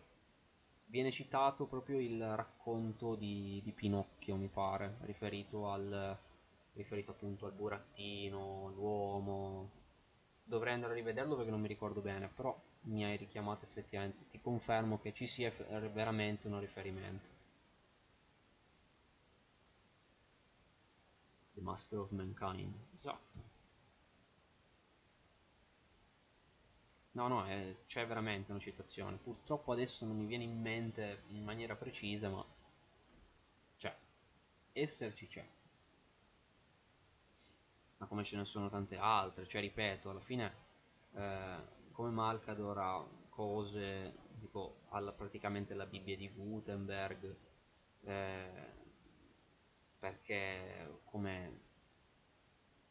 viene 0.88 1.12
citato 1.12 1.66
proprio 1.66 2.00
il 2.00 2.36
racconto 2.36 3.16
di, 3.16 3.62
di 3.64 3.72
Pinocchio, 3.72 4.36
mi 4.36 4.48
pare, 4.48 4.98
riferito, 5.02 5.70
al, 5.70 6.18
riferito 6.74 7.12
appunto 7.12 7.46
al 7.46 7.54
burattino, 7.54 8.72
l'uomo, 8.76 9.70
dovrei 10.44 10.74
andare 10.74 10.94
a 10.94 10.96
rivederlo 10.96 11.36
perché 11.36 11.52
non 11.52 11.62
mi 11.62 11.68
ricordo 11.68 12.02
bene, 12.02 12.28
però 12.28 12.58
mi 12.82 13.04
hai 13.04 13.18
richiamato 13.18 13.66
effettivamente, 13.66 14.28
ti 14.30 14.40
confermo 14.40 15.00
che 15.00 15.14
ci 15.14 15.26
sia 15.26 15.52
veramente 15.92 16.48
un 16.48 16.60
riferimento. 16.60 17.35
The 21.56 21.62
Master 21.62 22.00
of 22.00 22.12
Mankind, 22.12 22.74
esatto. 23.00 23.54
No, 27.14 27.28
no, 27.28 27.46
c'è 27.88 28.06
veramente 28.06 28.52
una 28.52 28.60
citazione. 28.60 29.18
Purtroppo 29.18 29.72
adesso 29.72 30.06
non 30.06 30.18
mi 30.18 30.26
viene 30.26 30.44
in 30.44 30.62
mente 30.62 31.24
in 31.30 31.44
maniera 31.44 31.76
precisa, 31.76 32.30
ma 32.30 32.46
c'è. 33.78 33.96
Esserci 34.74 35.28
c'è 35.28 35.48
ma 37.98 38.08
come 38.08 38.24
ce 38.24 38.38
ne 38.38 38.46
sono 38.46 38.70
tante 38.70 38.98
altre, 38.98 39.48
cioè 39.48 39.62
ripeto, 39.62 40.10
alla 40.10 40.20
fine 40.20 40.54
eh, 41.14 41.58
come 41.92 42.10
Malcador 42.10 42.78
ha 42.78 43.06
cose 43.30 44.14
tipo 44.40 44.82
alla, 44.90 45.12
praticamente 45.12 45.74
la 45.74 45.86
Bibbia 45.86 46.16
di 46.16 46.30
Gutenberg, 46.30 47.36
eh, 48.04 48.84
perché 50.00 51.00
come 51.04 51.60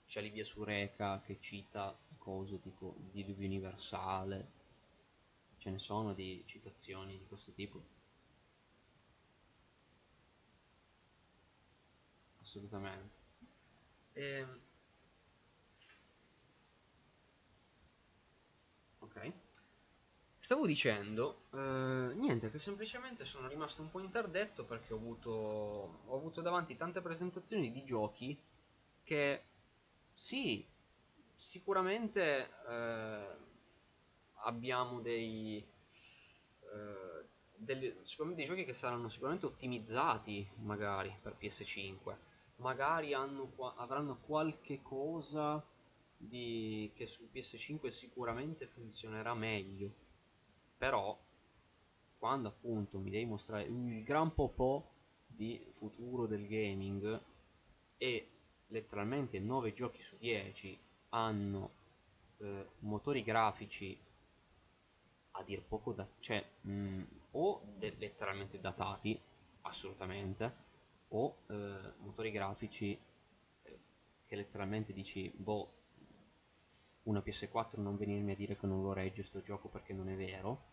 c'è 0.06 0.22
Livia 0.22 0.44
Sureca 0.46 1.20
che 1.20 1.36
cita 1.40 1.94
cose 2.16 2.58
tipo 2.58 2.94
diluvio 3.10 3.44
universale, 3.44 4.52
ce 5.56 5.68
ne 5.70 5.78
sono 5.78 6.14
di 6.14 6.44
citazioni 6.46 7.18
di 7.18 7.26
questo 7.26 7.50
tipo. 7.52 7.82
Assolutamente. 12.40 13.10
E 14.14 14.22
ehm, 14.38 14.60
Ok. 19.00 19.16
Stavo 20.44 20.66
dicendo, 20.66 21.44
eh, 21.54 22.12
niente, 22.16 22.50
che 22.50 22.58
semplicemente 22.58 23.24
sono 23.24 23.48
rimasto 23.48 23.80
un 23.80 23.90
po' 23.90 24.00
interdetto 24.00 24.66
perché 24.66 24.92
ho 24.92 24.98
avuto, 24.98 25.30
ho 25.30 26.14
avuto 26.14 26.42
davanti 26.42 26.76
tante 26.76 27.00
presentazioni 27.00 27.72
di 27.72 27.82
giochi 27.82 28.38
che, 29.04 29.42
sì, 30.12 30.62
sicuramente 31.34 32.50
eh, 32.68 33.26
abbiamo 34.42 35.00
dei, 35.00 35.66
eh, 36.60 37.24
delle, 37.56 37.96
dei 38.34 38.44
giochi 38.44 38.66
che 38.66 38.74
saranno 38.74 39.08
sicuramente 39.08 39.46
ottimizzati 39.46 40.46
magari 40.56 41.16
per 41.22 41.36
PS5, 41.40 42.16
magari 42.56 43.14
hanno, 43.14 43.50
avranno 43.76 44.18
qualche 44.20 44.82
cosa 44.82 45.64
di, 46.18 46.92
che 46.94 47.06
su 47.06 47.30
PS5 47.32 47.88
sicuramente 47.88 48.66
funzionerà 48.66 49.32
meglio 49.32 50.03
però 50.76 51.18
quando 52.18 52.48
appunto 52.48 52.98
mi 52.98 53.10
devi 53.10 53.26
mostrare 53.26 53.64
il 53.64 54.02
gran 54.02 54.32
popò 54.32 54.82
di 55.26 55.62
futuro 55.72 56.26
del 56.26 56.46
gaming 56.46 57.20
e 57.96 58.28
letteralmente 58.68 59.38
9 59.38 59.74
giochi 59.74 60.02
su 60.02 60.16
10 60.18 60.78
hanno 61.10 61.70
eh, 62.38 62.66
motori 62.80 63.22
grafici 63.22 63.98
a 65.32 65.42
dir 65.42 65.62
poco 65.62 65.92
da 65.92 66.06
cioè 66.20 66.44
mh, 66.62 66.72
mm, 66.72 67.02
o 67.32 67.62
letteralmente 67.78 68.60
datati 68.60 69.20
assolutamente 69.62 70.62
o 71.08 71.36
eh, 71.48 71.92
motori 71.98 72.30
grafici 72.30 72.98
eh, 73.62 73.78
che 74.26 74.36
letteralmente 74.36 74.92
dici 74.92 75.30
boh 75.34 75.82
una 77.04 77.20
PS4 77.20 77.80
non 77.80 77.96
venirmi 77.96 78.32
a 78.32 78.36
dire 78.36 78.56
che 78.56 78.66
non 78.66 78.82
lo 78.82 78.92
regge 78.92 79.24
sto 79.24 79.42
gioco 79.42 79.68
perché 79.68 79.92
non 79.92 80.08
è 80.08 80.16
vero. 80.16 80.72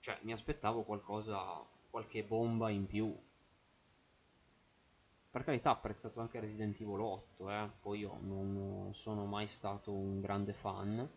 Cioè 0.00 0.18
mi 0.22 0.32
aspettavo 0.32 0.82
qualcosa 0.82 1.62
qualche 1.90 2.24
bomba 2.24 2.70
in 2.70 2.86
più. 2.86 3.16
Per 5.30 5.44
carità 5.44 5.70
ho 5.70 5.74
apprezzato 5.74 6.20
anche 6.20 6.40
Resident 6.40 6.80
Evil 6.80 7.00
8 7.00 7.50
eh? 7.50 7.70
poi 7.80 8.00
io 8.00 8.18
non 8.20 8.90
sono 8.94 9.26
mai 9.26 9.46
stato 9.46 9.92
un 9.92 10.20
grande 10.20 10.52
fan. 10.52 11.08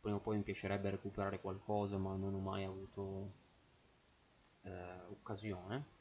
Prima 0.00 0.16
o 0.16 0.20
poi 0.20 0.36
mi 0.36 0.42
piacerebbe 0.42 0.90
recuperare 0.90 1.40
qualcosa 1.40 1.96
ma 1.96 2.14
non 2.14 2.34
ho 2.34 2.38
mai 2.38 2.64
avuto 2.64 3.32
eh, 4.62 5.00
occasione. 5.08 5.98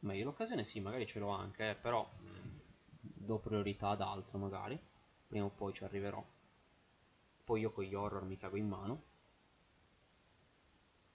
Ma 0.00 0.14
io 0.14 0.24
l'occasione 0.24 0.64
sì 0.64 0.80
magari 0.80 1.06
ce 1.06 1.18
l'ho 1.18 1.28
anche 1.28 1.70
eh, 1.70 1.74
però 1.74 2.08
mh, 2.20 2.28
mm, 2.28 2.58
do 3.00 3.38
priorità 3.38 3.90
ad 3.90 4.00
altro 4.00 4.38
magari 4.38 4.80
prima 5.26 5.44
o 5.46 5.50
poi 5.50 5.72
ci 5.72 5.84
arriverò. 5.84 6.24
Poi 7.44 7.60
io 7.60 7.70
con 7.72 7.84
gli 7.84 7.94
horror 7.94 8.24
mi 8.26 8.36
cago 8.36 8.56
in 8.58 8.68
mano. 8.68 9.02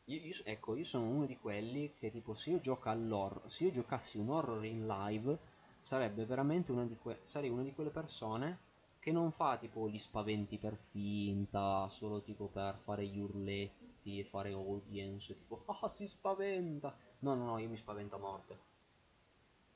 Io, 0.05 0.19
io, 0.19 0.35
ecco 0.43 0.75
io 0.75 0.83
sono 0.83 1.09
uno 1.09 1.25
di 1.25 1.39
quelli 1.39 1.95
che 1.97 2.11
tipo 2.11 2.35
se 2.35 2.51
io 2.51 2.59
gioco 2.59 2.89
all'horror 2.89 3.49
se 3.49 3.63
io 3.63 3.71
giocassi 3.71 4.19
un 4.19 4.29
horror 4.29 4.63
in 4.63 4.85
live 4.85 5.39
sarebbe 5.81 6.23
veramente 6.25 6.71
una 6.71 6.85
di, 6.85 6.95
que- 6.97 7.21
una 7.49 7.63
di 7.63 7.73
quelle 7.73 7.89
persone 7.89 8.59
che 8.99 9.11
non 9.11 9.31
fa 9.31 9.57
tipo 9.57 9.89
gli 9.89 9.97
spaventi 9.97 10.59
per 10.59 10.77
finta 10.91 11.88
solo 11.89 12.21
tipo 12.21 12.45
per 12.47 12.77
fare 12.83 13.07
gli 13.07 13.17
urletti 13.17 14.19
e 14.19 14.23
fare 14.23 14.51
audience 14.51 15.35
tipo 15.35 15.63
ah 15.65 15.88
si 15.88 16.07
spaventa! 16.07 16.95
No 17.19 17.33
no 17.33 17.45
no 17.45 17.57
io 17.57 17.67
mi 17.69 17.77
spavento 17.77 18.15
a 18.17 18.19
morte. 18.19 18.59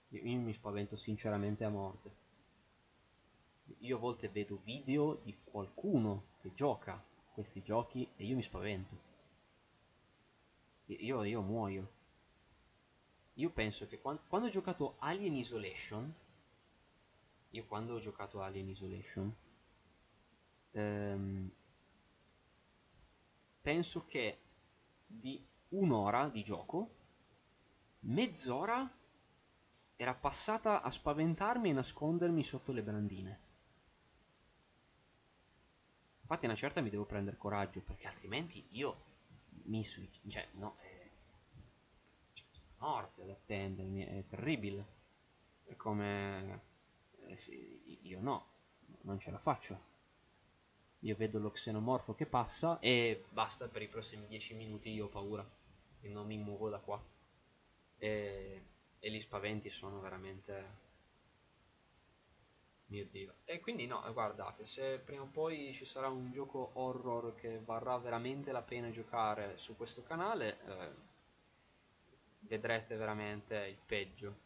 Io, 0.09 0.21
io 0.23 0.39
mi 0.39 0.51
spavento 0.51 0.95
sinceramente 0.95 1.63
a 1.63 1.69
morte 1.69 2.15
io 3.79 3.97
a 3.97 3.99
volte 3.99 4.29
vedo 4.29 4.59
video 4.63 5.19
di 5.23 5.35
qualcuno 5.43 6.25
che 6.41 6.53
gioca 6.53 7.03
questi 7.33 7.61
giochi 7.61 8.07
e 8.15 8.25
io 8.25 8.35
mi 8.35 8.43
spavento. 8.43 9.13
Io, 10.85 11.23
io 11.23 11.41
muoio. 11.41 11.91
Io 13.33 13.49
penso 13.49 13.87
che 13.87 13.99
quando, 13.99 14.21
quando 14.27 14.47
ho 14.47 14.51
giocato 14.51 14.95
Alien 14.99 15.35
Isolation, 15.35 16.13
io 17.49 17.65
quando 17.65 17.95
ho 17.95 17.99
giocato 17.99 18.41
Alien 18.41 18.69
Isolation, 18.69 19.35
ehm, 20.71 21.51
penso 23.61 24.05
che 24.05 24.39
di 25.05 25.43
un'ora 25.69 26.29
di 26.29 26.43
gioco, 26.43 26.89
mezz'ora 28.01 28.89
era 29.97 30.13
passata 30.13 30.81
a 30.81 30.89
spaventarmi 30.89 31.69
e 31.69 31.73
nascondermi 31.73 32.43
sotto 32.43 32.71
le 32.71 32.83
brandine. 32.83 33.44
Infatti 36.25 36.45
una 36.45 36.55
certa 36.55 36.81
mi 36.81 36.89
devo 36.89 37.05
prendere 37.05 37.37
coraggio 37.37 37.81
perché 37.81 38.07
altrimenti 38.07 38.65
io 38.71 38.99
mi 39.65 39.83
suicido, 39.83 40.27
cioè 40.27 40.47
no, 40.53 40.75
è, 40.79 41.07
cioè, 42.33 42.45
morte 42.79 43.21
ad 43.21 43.29
attendermi, 43.29 44.03
è 44.03 44.23
terribile. 44.27 44.93
È 45.65 45.75
come, 45.75 46.61
eh, 47.27 47.35
sì, 47.35 47.99
io 48.07 48.19
no, 48.21 48.43
non 49.01 49.19
ce 49.19 49.29
la 49.29 49.37
faccio. 49.37 49.93
Io 51.01 51.15
vedo 51.15 51.37
lo 51.37 51.51
xenomorfo 51.51 52.15
che 52.15 52.25
passa 52.25 52.79
e 52.79 53.23
basta 53.29 53.67
per 53.67 53.83
i 53.83 53.87
prossimi 53.87 54.25
10 54.25 54.55
minuti, 54.55 54.89
io 54.89 55.05
ho 55.05 55.09
paura 55.09 55.47
e 56.01 56.09
non 56.09 56.25
mi 56.25 56.37
muovo 56.39 56.69
da 56.69 56.79
qua. 56.79 56.99
E, 57.99 58.63
e 58.97 59.11
gli 59.11 59.19
spaventi 59.19 59.69
sono 59.69 59.99
veramente 59.99 60.84
mio 62.87 63.05
dio. 63.05 63.35
E 63.45 63.59
quindi 63.59 63.87
no, 63.87 64.01
guardate, 64.13 64.65
se 64.65 64.99
prima 64.99 65.23
o 65.23 65.27
poi 65.27 65.73
ci 65.73 65.85
sarà 65.85 66.07
un 66.07 66.31
gioco 66.31 66.71
horror 66.73 67.35
che 67.35 67.59
varrà 67.59 67.97
veramente 67.97 68.51
la 68.51 68.61
pena 68.61 68.91
giocare 68.91 69.57
su 69.57 69.75
questo 69.75 70.03
canale, 70.03 70.59
eh, 70.65 70.93
vedrete 72.41 72.95
veramente 72.95 73.55
il 73.55 73.79
peggio. 73.85 74.43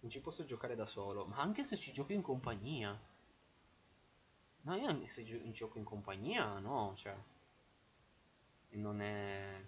Non 0.00 0.10
ci 0.10 0.20
posso 0.20 0.44
giocare 0.44 0.74
da 0.74 0.86
solo, 0.86 1.26
ma 1.26 1.38
anche 1.38 1.64
se 1.64 1.76
ci 1.76 1.92
gioco 1.92 2.12
in 2.12 2.22
compagnia. 2.22 2.98
No, 4.64 4.74
io 4.76 4.88
anche 4.88 5.08
se 5.08 5.24
gio 5.24 5.38
gioco 5.50 5.78
in 5.78 5.84
compagnia, 5.84 6.58
no, 6.58 6.94
cioè... 6.96 7.16
Non 8.70 9.00
è... 9.00 9.60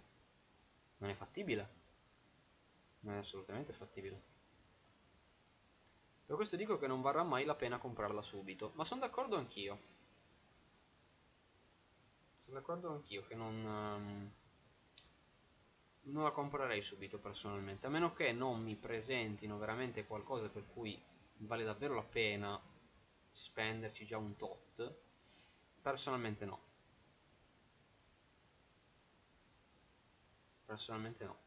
Non 0.98 1.10
è 1.10 1.14
fattibile. 1.14 1.68
Non 3.00 3.14
è 3.14 3.18
assolutamente 3.18 3.72
fattibile. 3.72 4.33
Per 6.26 6.36
questo 6.36 6.56
dico 6.56 6.78
che 6.78 6.86
non 6.86 7.02
varrà 7.02 7.22
mai 7.22 7.44
la 7.44 7.54
pena 7.54 7.78
comprarla 7.78 8.22
subito, 8.22 8.72
ma 8.74 8.84
sono 8.84 9.00
d'accordo 9.00 9.36
anch'io. 9.36 9.78
Sono 12.38 12.56
d'accordo 12.56 12.90
anch'io 12.90 13.26
che 13.26 13.34
non, 13.34 13.64
um, 13.64 14.32
non 16.02 16.22
la 16.24 16.30
comprerei 16.30 16.80
subito 16.80 17.18
personalmente, 17.18 17.86
a 17.86 17.90
meno 17.90 18.14
che 18.14 18.32
non 18.32 18.62
mi 18.62 18.74
presentino 18.74 19.58
veramente 19.58 20.06
qualcosa 20.06 20.48
per 20.48 20.66
cui 20.66 21.00
vale 21.38 21.64
davvero 21.64 21.94
la 21.94 22.02
pena 22.02 22.58
spenderci 23.30 24.06
già 24.06 24.16
un 24.16 24.34
tot. 24.36 24.94
Personalmente 25.82 26.44
no. 26.46 26.58
Personalmente 30.64 31.24
no 31.24 31.43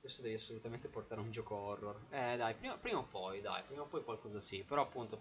questo 0.00 0.22
devi 0.22 0.34
assolutamente 0.34 0.88
portare 0.88 1.20
un 1.20 1.30
gioco 1.30 1.54
horror. 1.54 2.06
Eh 2.10 2.36
dai, 2.36 2.54
prima, 2.54 2.76
prima, 2.76 2.98
o 2.98 3.04
poi, 3.04 3.40
dai, 3.40 3.62
prima 3.64 3.82
o 3.82 3.86
poi 3.86 4.04
qualcosa 4.04 4.40
sì. 4.40 4.62
Però 4.62 4.82
appunto, 4.82 5.20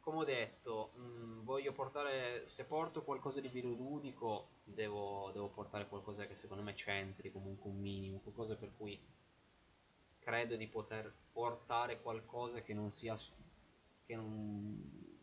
come 0.00 0.18
ho 0.18 0.24
detto, 0.24 0.92
mh, 0.94 1.02
mm, 1.02 1.44
voglio 1.44 1.72
portare, 1.72 2.46
se 2.46 2.64
porto 2.64 3.02
qualcosa 3.02 3.40
di 3.40 3.48
videoludico, 3.48 4.48
devo, 4.64 5.30
devo 5.32 5.48
portare 5.48 5.88
qualcosa 5.88 6.26
che 6.26 6.34
secondo 6.34 6.62
me 6.62 6.74
c'entri, 6.74 7.30
comunque 7.30 7.70
un 7.70 7.78
minimo, 7.78 8.18
qualcosa 8.20 8.56
per 8.56 8.72
cui 8.76 8.98
credo 10.18 10.56
di 10.56 10.66
poter 10.66 11.12
portare 11.32 12.00
qualcosa 12.00 12.62
che 12.62 12.74
non 12.74 12.90
sia... 12.90 13.16
che 14.06 14.16
non, 14.16 15.18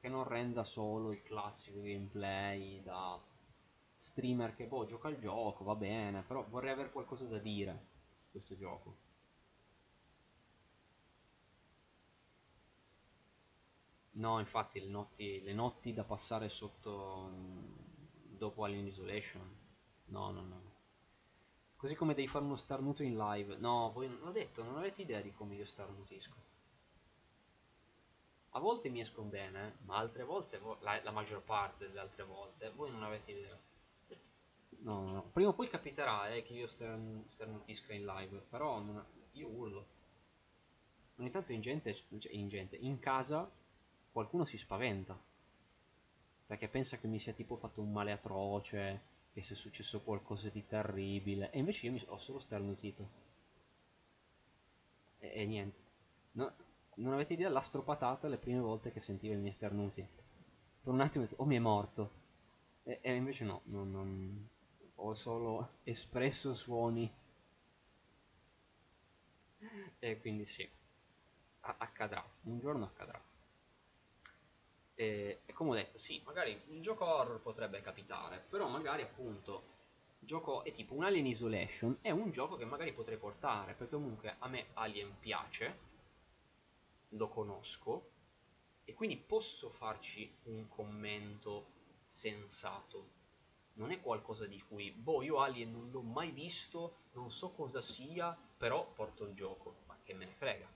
che 0.00 0.08
non 0.08 0.24
renda 0.24 0.64
solo 0.64 1.12
il 1.12 1.22
classico 1.22 1.80
gameplay 1.80 2.82
da 2.82 3.18
streamer 4.04 4.54
che 4.54 4.66
boh 4.66 4.84
gioca 4.84 5.08
al 5.08 5.18
gioco, 5.18 5.64
va 5.64 5.74
bene, 5.74 6.22
però 6.22 6.44
vorrei 6.50 6.72
avere 6.72 6.90
qualcosa 6.90 7.24
da 7.26 7.38
dire 7.38 7.86
su 8.18 8.32
questo 8.32 8.54
gioco. 8.54 8.96
No, 14.16 14.38
infatti 14.40 14.78
le 14.78 14.88
notti, 14.88 15.42
le 15.42 15.54
notti 15.54 15.94
da 15.94 16.04
passare 16.04 16.50
sotto 16.50 17.30
mm, 17.30 18.36
dopo 18.36 18.64
Alien 18.64 18.86
Isolation. 18.86 19.56
No, 20.06 20.30
no, 20.30 20.42
no. 20.42 20.72
Così 21.76 21.94
come 21.94 22.12
devi 22.12 22.28
fare 22.28 22.44
uno 22.44 22.56
starnuto 22.56 23.02
in 23.02 23.16
live. 23.16 23.56
No, 23.56 23.90
voi 23.90 24.08
non 24.08 24.28
ho 24.28 24.32
detto, 24.32 24.62
non 24.62 24.76
avete 24.76 25.00
idea 25.00 25.22
di 25.22 25.32
come 25.32 25.54
io 25.54 25.64
starnutisco. 25.64 26.52
A 28.50 28.58
volte 28.60 28.90
mi 28.90 29.00
escono 29.00 29.28
bene, 29.28 29.78
ma 29.86 29.96
altre 29.96 30.24
volte, 30.24 30.60
la, 30.80 31.00
la 31.02 31.10
maggior 31.10 31.42
parte 31.42 31.86
delle 31.86 32.00
altre 32.00 32.24
volte, 32.24 32.70
voi 32.70 32.90
non 32.90 33.02
avete 33.02 33.32
idea. 33.32 33.58
No, 34.80 35.02
no, 35.02 35.12
no. 35.12 35.22
Prima 35.32 35.50
o 35.50 35.54
poi 35.54 35.68
capiterà 35.68 36.28
eh, 36.28 36.42
che 36.42 36.52
io 36.52 36.66
stern 36.66 37.24
sternutisca 37.26 37.92
in 37.92 38.04
live, 38.04 38.38
però 38.48 38.80
non... 38.80 39.04
io 39.32 39.48
urlo. 39.48 39.86
Ogni 41.16 41.30
tanto 41.30 41.52
in 41.52 41.60
gente, 41.60 41.94
cioè 41.94 42.32
in 42.32 42.48
gente, 42.48 42.76
in 42.76 42.98
casa 42.98 43.50
qualcuno 44.12 44.44
si 44.44 44.58
spaventa. 44.58 45.18
Perché 46.46 46.68
pensa 46.68 46.98
che 46.98 47.06
mi 47.06 47.18
sia 47.18 47.32
tipo 47.32 47.56
fatto 47.56 47.80
un 47.80 47.92
male 47.92 48.12
atroce, 48.12 49.00
che 49.32 49.42
sia 49.42 49.56
successo 49.56 50.00
qualcosa 50.02 50.48
di 50.48 50.66
terribile. 50.66 51.50
E 51.50 51.58
invece 51.58 51.86
io 51.86 51.92
mi 51.92 52.02
ho 52.06 52.18
solo 52.18 52.38
sternutito. 52.38 53.08
E, 55.18 55.32
e 55.34 55.46
niente. 55.46 55.78
No, 56.32 56.52
non 56.96 57.12
avete 57.14 57.32
idea 57.32 57.48
la 57.48 57.60
stropatata 57.60 58.28
le 58.28 58.36
prime 58.36 58.60
volte 58.60 58.92
che 58.92 59.00
sentivo 59.00 59.34
i 59.34 59.38
miei 59.38 59.52
sternuti. 59.52 60.06
Per 60.82 60.92
un 60.92 61.00
attimo 61.00 61.24
ho 61.24 61.26
detto, 61.26 61.42
oh 61.42 61.46
mi 61.46 61.56
è 61.56 61.60
morto. 61.60 62.22
E, 62.84 62.98
e 63.00 63.14
invece 63.14 63.44
no, 63.44 63.62
non, 63.64 63.90
non, 63.90 64.48
ho 64.96 65.14
solo 65.14 65.78
espresso 65.84 66.54
suoni. 66.54 67.12
E 69.98 70.20
quindi 70.20 70.44
sì 70.44 70.68
accadrà 71.64 72.24
un 72.42 72.58
giorno 72.58 72.84
accadrà. 72.84 73.20
E, 74.96 75.40
e, 75.44 75.52
come 75.52 75.70
ho 75.70 75.74
detto 75.74 75.98
sì 75.98 76.22
magari 76.24 76.60
un 76.68 76.80
gioco 76.80 77.04
horror 77.04 77.40
potrebbe 77.40 77.80
capitare 77.80 78.38
però 78.48 78.68
magari 78.68 79.02
appunto 79.02 79.72
gioco 80.20 80.62
è 80.62 80.70
tipo 80.70 80.94
un 80.94 81.02
Alien 81.02 81.26
Isolation 81.26 81.98
è 82.00 82.10
un 82.10 82.30
gioco 82.30 82.54
che 82.54 82.64
magari 82.64 82.92
potrei 82.92 83.18
portare 83.18 83.74
perché 83.74 83.96
comunque 83.96 84.36
a 84.38 84.46
me 84.46 84.66
Alien 84.74 85.18
piace 85.18 85.78
lo 87.08 87.26
conosco 87.26 88.10
e 88.84 88.94
quindi 88.94 89.16
posso 89.16 89.68
farci 89.70 90.32
un 90.44 90.68
commento 90.68 91.72
sensato 92.06 93.22
non 93.74 93.90
è 93.90 94.00
qualcosa 94.00 94.46
di 94.46 94.60
cui, 94.60 94.90
boh, 94.90 95.22
io 95.22 95.40
Alien 95.40 95.72
non 95.72 95.90
l'ho 95.90 96.02
mai 96.02 96.30
visto, 96.30 96.96
non 97.12 97.30
so 97.30 97.50
cosa 97.50 97.80
sia, 97.80 98.36
però 98.56 98.92
porto 98.92 99.24
il 99.24 99.34
gioco, 99.34 99.82
ma 99.86 99.98
che 100.02 100.14
me 100.14 100.26
ne 100.26 100.34
frega. 100.34 100.70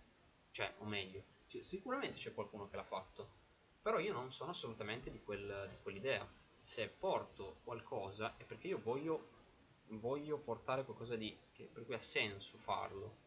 Cioè, 0.50 0.74
o 0.78 0.84
meglio, 0.84 1.22
sicuramente 1.46 2.16
c'è 2.16 2.34
qualcuno 2.34 2.68
che 2.68 2.76
l'ha 2.76 2.84
fatto, 2.84 3.36
però 3.80 3.98
io 3.98 4.12
non 4.12 4.32
sono 4.32 4.50
assolutamente 4.50 5.10
di, 5.10 5.22
quel, 5.22 5.68
di 5.70 5.76
quell'idea. 5.82 6.26
Se 6.60 6.88
porto 6.88 7.60
qualcosa 7.62 8.36
è 8.36 8.44
perché 8.44 8.68
io 8.68 8.80
voglio, 8.80 9.28
voglio 9.86 10.38
portare 10.38 10.84
qualcosa 10.84 11.14
di, 11.16 11.36
che, 11.52 11.64
per 11.64 11.84
cui 11.84 11.94
ha 11.94 12.00
senso 12.00 12.58
farlo. 12.58 13.26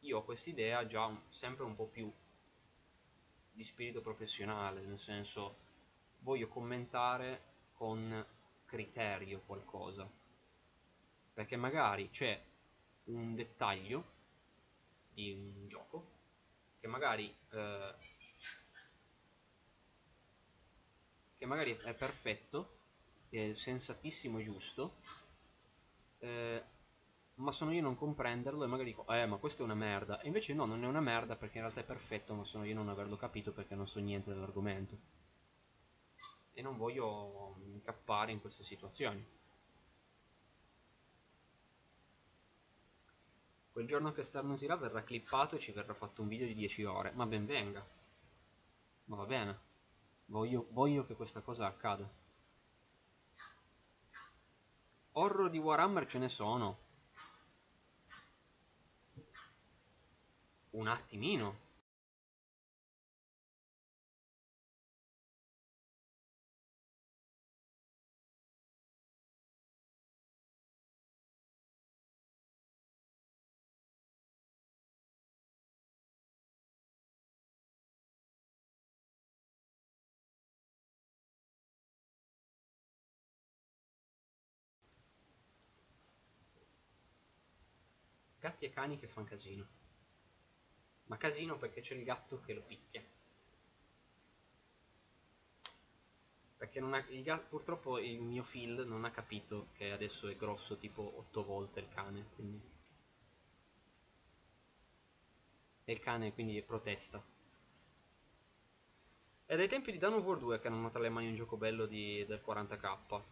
Io 0.00 0.18
ho 0.18 0.24
quest'idea 0.24 0.86
già 0.86 1.04
un, 1.04 1.20
sempre 1.28 1.64
un 1.64 1.76
po' 1.76 1.86
più 1.86 2.12
di 3.52 3.62
spirito 3.62 4.00
professionale, 4.00 4.80
nel 4.80 4.98
senso 4.98 5.68
voglio 6.20 6.48
commentare 6.48 7.49
con 7.80 8.26
criterio 8.66 9.40
qualcosa. 9.46 10.06
Perché 11.32 11.56
magari 11.56 12.10
c'è 12.10 12.38
un 13.04 13.34
dettaglio 13.34 14.04
di 15.14 15.32
un 15.32 15.66
gioco 15.66 16.10
che 16.78 16.86
magari 16.86 17.34
eh, 17.52 17.94
che 21.36 21.44
magari 21.46 21.76
è 21.76 21.92
perfetto 21.94 22.78
è 23.30 23.52
sensatissimo 23.52 24.38
e 24.38 24.42
giusto 24.44 24.94
eh, 26.18 26.62
ma 27.36 27.52
sono 27.52 27.72
io 27.72 27.80
a 27.80 27.82
non 27.82 27.96
comprenderlo 27.96 28.64
e 28.64 28.66
magari 28.66 28.90
dico 28.90 29.06
eh 29.12 29.26
ma 29.26 29.36
questa 29.38 29.62
è 29.62 29.64
una 29.64 29.74
merda. 29.74 30.20
E 30.20 30.26
invece 30.26 30.54
no 30.54 30.66
non 30.66 30.84
è 30.84 30.86
una 30.86 31.00
merda 31.00 31.36
perché 31.36 31.56
in 31.56 31.62
realtà 31.64 31.80
è 31.80 31.84
perfetto 31.84 32.34
ma 32.34 32.44
sono 32.44 32.64
io 32.64 32.72
a 32.72 32.76
non 32.76 32.88
averlo 32.88 33.16
capito 33.16 33.52
perché 33.52 33.74
non 33.74 33.88
so 33.88 33.98
niente 34.00 34.30
dell'argomento 34.30 34.98
e 36.60 36.62
non 36.62 36.76
voglio 36.76 37.56
incappare 37.72 38.32
in 38.32 38.40
queste 38.40 38.64
situazioni. 38.64 39.26
Quel 43.72 43.86
giorno 43.86 44.12
che 44.12 44.22
starnutirà 44.22 44.76
verrà 44.76 45.02
clippato 45.02 45.56
e 45.56 45.58
ci 45.58 45.72
verrà 45.72 45.94
fatto 45.94 46.20
un 46.20 46.28
video 46.28 46.46
di 46.46 46.54
10 46.54 46.84
ore, 46.84 47.12
ma 47.12 47.24
ben 47.24 47.46
venga. 47.46 47.84
Ma 49.04 49.16
va 49.16 49.24
bene, 49.24 49.58
voglio, 50.26 50.66
voglio 50.72 51.06
che 51.06 51.14
questa 51.14 51.40
cosa 51.40 51.66
accada. 51.66 52.06
Horror 55.12 55.48
di 55.48 55.58
Warhammer 55.58 56.06
ce 56.06 56.18
ne 56.18 56.28
sono. 56.28 56.78
Un 60.70 60.88
attimino. 60.88 61.68
Cani 88.80 88.98
che 88.98 89.08
fanno 89.08 89.26
casino. 89.26 89.66
Ma 91.06 91.18
casino 91.18 91.58
perché 91.58 91.82
c'è 91.82 91.94
il 91.94 92.02
gatto 92.02 92.40
che 92.40 92.54
lo 92.54 92.62
picchia. 92.62 93.02
Perché 96.56 96.78
ha, 96.78 97.04
il 97.08 97.22
gatto, 97.22 97.46
purtroppo 97.48 97.98
il 97.98 98.20
mio 98.20 98.42
Phil 98.42 98.86
non 98.86 99.04
ha 99.04 99.10
capito 99.10 99.68
che 99.74 99.92
adesso 99.92 100.28
è 100.28 100.36
grosso 100.36 100.78
tipo 100.78 101.12
8 101.18 101.44
volte 101.44 101.80
il 101.80 101.88
cane, 101.88 102.26
quindi... 102.34 102.60
E 105.84 105.92
il 105.92 106.00
cane 106.00 106.32
quindi 106.32 106.62
protesta. 106.62 107.22
È 109.44 109.56
dai 109.56 109.68
tempi 109.68 109.92
di 109.92 109.98
Dawn 109.98 110.14
of 110.14 110.24
War 110.24 110.38
2 110.38 110.60
che 110.60 110.68
hanno 110.68 110.80
notato 110.80 111.00
le 111.00 111.08
mani 111.10 111.28
un 111.28 111.34
gioco 111.34 111.56
bello 111.56 111.84
di, 111.84 112.24
del 112.24 112.40
40k. 112.46 113.22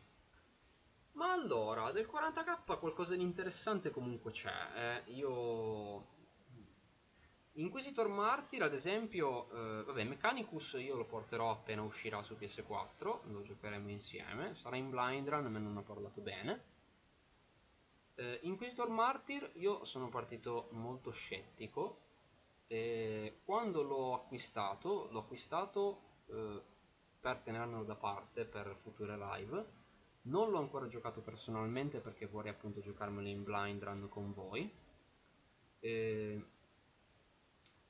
Ma 1.18 1.32
allora, 1.32 1.90
del 1.90 2.08
40k 2.08 2.78
qualcosa 2.78 3.16
di 3.16 3.22
interessante 3.22 3.90
comunque 3.90 4.30
c'è. 4.30 5.02
Eh, 5.06 5.10
io... 5.14 6.16
Inquisitor 7.54 8.06
Martyr, 8.06 8.62
ad 8.62 8.72
esempio, 8.72 9.50
eh, 9.50 9.82
vabbè, 9.82 10.04
Mechanicus 10.04 10.76
io 10.78 10.94
lo 10.94 11.06
porterò 11.06 11.50
appena 11.50 11.82
uscirà 11.82 12.22
su 12.22 12.34
PS4, 12.34 13.32
lo 13.32 13.42
giocheremo 13.42 13.90
insieme. 13.90 14.54
Sarà 14.54 14.76
in 14.76 14.90
blind 14.90 15.28
run, 15.28 15.46
me 15.46 15.58
non 15.58 15.76
ho 15.76 15.82
parlato 15.82 16.20
bene. 16.20 16.62
Eh, 18.14 18.38
Inquisitor 18.42 18.88
Martyr 18.88 19.50
io 19.54 19.84
sono 19.84 20.08
partito 20.08 20.68
molto 20.70 21.10
scettico. 21.10 22.02
E 22.68 23.40
quando 23.44 23.82
l'ho 23.82 24.14
acquistato, 24.14 25.08
l'ho 25.10 25.18
acquistato 25.18 26.00
eh, 26.26 26.62
per 27.18 27.38
tenermelo 27.38 27.82
da 27.82 27.96
parte 27.96 28.44
per 28.44 28.76
future 28.82 29.16
live 29.16 29.77
non 30.28 30.50
l'ho 30.50 30.58
ancora 30.58 30.86
giocato 30.86 31.20
personalmente 31.20 31.98
perché 31.98 32.26
vorrei 32.26 32.52
appunto 32.52 32.80
giocarmelo 32.80 33.28
in 33.28 33.42
blind 33.42 33.82
run 33.82 34.08
con 34.08 34.32
voi. 34.32 34.70
Eh, 35.80 36.44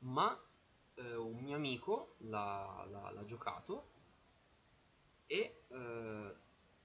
ma 0.00 0.38
eh, 0.94 1.16
un 1.16 1.38
mio 1.38 1.56
amico 1.56 2.14
l'ha, 2.18 3.22
giocato 3.24 3.96
e 5.26 5.62
eh, 5.68 6.34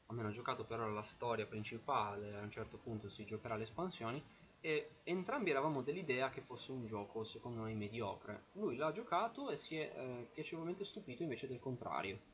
almeno 0.08 0.28
ha 0.28 0.32
giocato 0.32 0.66
per 0.66 0.80
ora 0.80 0.92
la 0.92 1.04
storia 1.04 1.46
principale, 1.46 2.36
a 2.36 2.42
un 2.42 2.50
certo 2.52 2.78
punto 2.78 3.10
si 3.10 3.24
giocherà 3.26 3.56
le 3.56 3.64
espansioni 3.64 4.24
e 4.62 4.96
entrambi 5.04 5.50
eravamo 5.50 5.82
dell'idea 5.82 6.30
che 6.30 6.42
fosse 6.42 6.72
un 6.72 6.86
gioco 6.86 7.24
secondo 7.24 7.62
noi 7.62 7.76
mediocre. 7.76 8.46
Lui 8.54 8.76
l'ha 8.76 8.92
giocato 8.92 9.50
e 9.50 9.58
si 9.58 9.78
è 9.78 9.92
eh, 9.94 10.30
piacevolmente 10.34 10.86
stupito 10.86 11.22
invece 11.22 11.48
del 11.48 11.60
contrario 11.60 12.32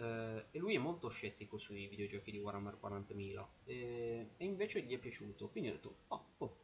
eh, 0.00 0.46
e 0.50 0.58
lui 0.58 0.74
è 0.74 0.78
molto 0.78 1.08
scettico 1.08 1.58
sui 1.58 1.86
videogiochi 1.86 2.30
di 2.30 2.38
Warhammer 2.38 2.78
40.000 2.82 3.46
e, 3.64 4.30
e, 4.36 4.44
invece 4.44 4.82
gli 4.82 4.94
è 4.94 4.98
piaciuto 4.98 5.48
quindi 5.48 5.68
ho 5.70 5.72
detto 5.72 5.94
oh, 6.08 6.24
oh, 6.38 6.56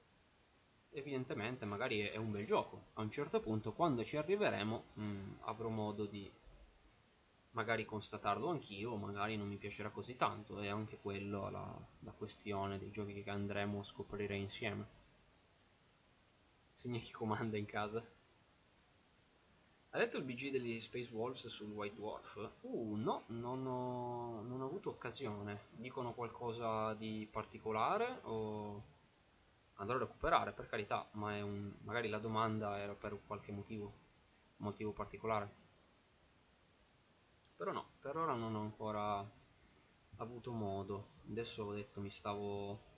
evidentemente 0.93 1.67
magari 1.67 2.01
è 2.01 2.17
un 2.17 2.31
bel 2.31 2.47
gioco. 2.47 2.87
A 2.95 3.03
un 3.03 3.11
certo 3.11 3.41
punto 3.41 3.73
quando 3.73 4.05
ci 4.05 4.17
arriveremo 4.17 4.85
mh, 4.95 5.03
mm, 5.05 5.33
avrò 5.41 5.69
modo 5.69 6.07
di 6.07 6.31
magari 7.51 7.85
constatarlo 7.85 8.49
anch'io 8.49 8.97
magari 8.97 9.37
non 9.37 9.49
mi 9.49 9.57
piacerà 9.57 9.91
così 9.91 10.17
tanto 10.17 10.61
è 10.61 10.69
anche 10.69 10.99
quello 11.01 11.49
la, 11.49 11.79
la 12.01 12.13
questione 12.13 12.79
dei 12.79 12.91
giochi 12.91 13.23
che 13.23 13.31
andremo 13.31 13.81
a 13.81 13.85
scoprire 13.85 14.37
insieme. 14.37 15.05
Segna 16.73 16.99
chi 17.01 17.13
comanda 17.13 17.57
in 17.57 17.67
casa 17.67 18.16
hai 19.97 20.03
letto 20.03 20.19
il 20.19 20.25
BG 20.25 20.51
degli 20.51 20.79
Space 20.79 21.11
Wolves 21.11 21.47
sul 21.47 21.71
White 21.71 21.95
Dwarf? 21.95 22.51
Uh, 22.61 22.97
no, 22.97 23.23
non 23.29 23.67
ho, 23.67 24.43
non 24.43 24.61
ho 24.61 24.67
avuto 24.67 24.91
occasione. 24.91 25.69
Dicono 25.71 26.13
qualcosa 26.13 26.93
di 26.93 27.27
particolare 27.33 28.19
o 28.25 28.83
andrò 29.77 29.97
a 29.97 30.01
recuperare, 30.01 30.53
per 30.53 30.69
carità, 30.69 31.09
ma 31.13 31.43
un... 31.43 31.73
magari 31.85 32.11
la 32.11 32.19
domanda 32.19 32.79
era 32.79 32.93
per 32.93 33.19
qualche 33.27 33.53
motivo, 33.53 33.91
motivo 34.59 34.93
particolare. 34.93 35.51
Però 37.57 37.73
no, 37.73 37.93
per 37.99 38.19
ora 38.19 38.35
non 38.35 38.55
ho 38.55 38.61
ancora 38.61 39.27
avuto 40.17 40.53
modo. 40.53 41.13
Adesso 41.31 41.65
ho 41.65 41.73
detto 41.73 42.03
mi 42.03 42.11
stavo 42.11 42.96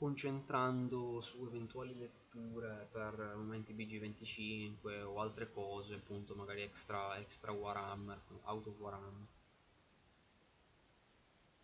concentrando 0.00 1.20
su 1.20 1.44
eventuali 1.44 1.94
letture 1.94 2.88
per 2.90 3.34
momenti 3.36 3.74
BG25 3.74 5.02
o 5.02 5.20
altre 5.20 5.50
cose, 5.50 5.92
appunto 5.92 6.34
magari 6.34 6.62
extra, 6.62 7.18
extra 7.18 7.52
Warhammer, 7.52 8.18
of 8.44 8.66
Warhammer. 8.78 9.26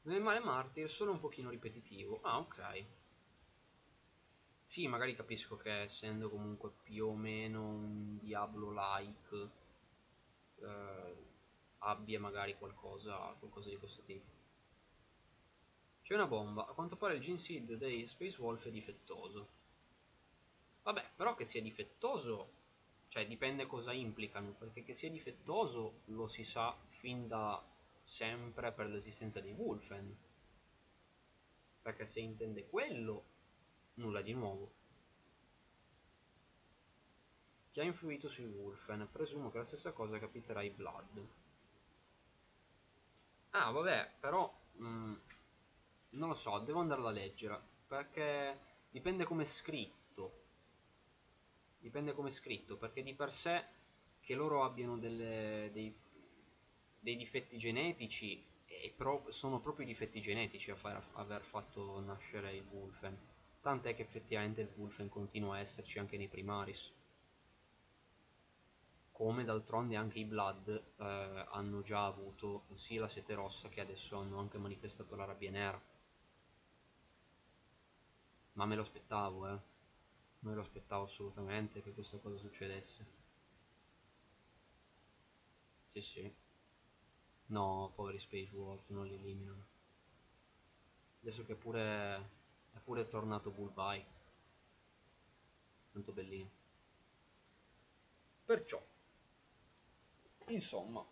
Nel 0.03 0.21
male 0.21 0.41
Martyr 0.41 0.91
sono 0.91 1.13
un 1.13 1.19
pochino 1.19 1.49
ripetitivo. 1.49 2.21
Ah, 2.25 2.37
ok. 2.37 2.85
Sì, 4.63 4.87
magari 4.87 5.15
capisco 5.15 5.57
che 5.57 5.85
essendo 5.85 6.29
comunque 6.29 6.73
più 6.83 7.07
o 7.07 7.15
meno 7.15 7.63
un 7.63 8.19
Diablo-like 8.19 9.51
eh, 10.57 11.17
abbia 11.79 12.21
magari 12.21 12.55
qualcosa, 12.59 13.17
qualcosa 13.39 13.71
di 13.71 13.79
questo 13.79 14.03
tipo. 14.03 14.36
C'è 16.07 16.15
una 16.15 16.29
bomba, 16.29 16.65
a 16.65 16.73
quanto 16.73 16.95
pare 16.95 17.15
il 17.15 17.21
gene 17.21 17.37
seed 17.37 17.75
dei 17.75 18.07
Space 18.07 18.41
Wolf 18.41 18.65
è 18.65 18.71
difettoso. 18.71 19.49
Vabbè, 20.85 21.05
però 21.17 21.35
che 21.35 21.45
sia 21.45 21.61
difettoso, 21.61 22.53
cioè 23.09 23.27
dipende 23.27 23.67
cosa 23.67 23.93
implicano, 23.93 24.53
perché 24.53 24.85
che 24.85 24.95
sia 24.95 25.11
difettoso 25.11 26.03
lo 26.05 26.29
si 26.29 26.45
sa 26.45 26.79
fin 26.91 27.27
da 27.27 27.61
sempre 28.05 28.71
per 28.71 28.87
l'esistenza 28.87 29.41
dei 29.41 29.51
Wolfen. 29.51 30.17
Perché 31.83 32.07
se 32.07 32.21
intende 32.21 32.69
quello, 32.69 33.25
nulla 33.95 34.23
di 34.23 34.33
nuovo. 34.33 34.71
Chi 37.73 37.81
ha 37.81 37.83
influito 37.83 38.29
sui 38.29 38.47
Wolfen? 38.47 39.09
Presumo 39.11 39.51
che 39.51 39.59
la 39.59 39.65
stessa 39.65 39.91
cosa 39.91 40.21
capiterà 40.21 40.61
ai 40.61 40.71
Blood. 40.71 41.29
Ah, 43.51 43.73
vabbè, 43.73 44.19
però... 44.21 44.63
Mh, 44.75 44.87
mm, 44.87 45.15
non 46.11 46.29
lo 46.29 46.35
so, 46.35 46.59
devo 46.61 46.81
andarla 46.81 47.09
a 47.09 47.13
leggere, 47.13 47.61
perché 47.87 48.59
dipende 48.91 49.25
come 49.25 49.43
è 49.43 49.47
scritto. 49.47 50.45
Dipende 51.79 52.13
come 52.15 52.29
è 52.29 52.33
scritto, 52.33 52.77
perché 52.77 53.03
di 53.03 53.15
per 53.15 53.33
sé 53.33 53.65
che 54.21 54.35
loro 54.35 54.65
abbiano 54.65 54.99
delle, 54.99 55.71
dei, 55.73 55.95
dei, 56.99 57.17
difetti 57.17 57.57
genetici 57.59 58.45
pro, 58.97 59.25
sono 59.29 59.61
proprio 59.61 59.85
i 59.85 59.89
difetti 59.89 60.21
genetici 60.21 60.71
a 60.71 60.77
far, 60.77 61.03
aver 61.13 61.43
fatto 61.43 62.01
nascere 62.01 62.55
il 62.55 62.67
Wolfen. 62.71 63.17
Tant'è 63.61 63.95
che 63.95 64.03
effettivamente 64.03 64.63
il 64.63 64.73
Wolfen 64.77 65.09
continua 65.09 65.57
a 65.57 65.61
esserci 65.61 65.99
anche 65.99 66.17
nei 66.17 66.29
primaris. 66.29 66.93
Come 69.13 69.45
d'altronde 69.45 69.97
anche 69.97 70.19
i 70.19 70.25
Blood 70.25 70.69
eh, 70.69 71.47
hanno 71.51 71.83
già 71.83 72.05
avuto 72.05 72.67
sia 72.75 73.01
la 73.01 73.09
sete 73.09 73.35
rossa 73.35 73.69
che 73.69 73.81
adesso 73.81 74.17
hanno 74.19 74.39
anche 74.39 74.59
manifestato 74.59 75.17
la 75.17 75.25
rabbia 75.25 75.51
nera. 75.51 75.81
Ma 78.57 78.65
me 78.65 78.75
lo 78.75 78.83
aspettavo, 78.83 79.49
eh. 79.49 79.59
Me 80.41 80.55
lo 80.55 80.63
aspettavo 80.63 81.05
assolutamente 81.05 81.83
che 81.83 81.93
questa 81.93 82.19
cosa 82.19 82.39
succedesse. 82.39 83.07
Sì, 85.93 86.01
sì. 86.01 86.35
No, 87.47 87.93
poveri 87.95 88.19
Space 88.19 88.55
Wolf, 88.55 88.89
non 88.89 89.07
li 89.07 89.15
eliminano. 89.15 89.67
Adesso 91.21 91.45
che 91.45 91.55
pure 91.55 92.31
è 92.73 92.79
pure 92.79 93.07
tornato 93.09 93.51
Bullby. 93.51 94.05
Tanto 95.93 96.13
bellino. 96.13 96.51
Perciò, 98.45 98.83
insomma, 100.49 101.05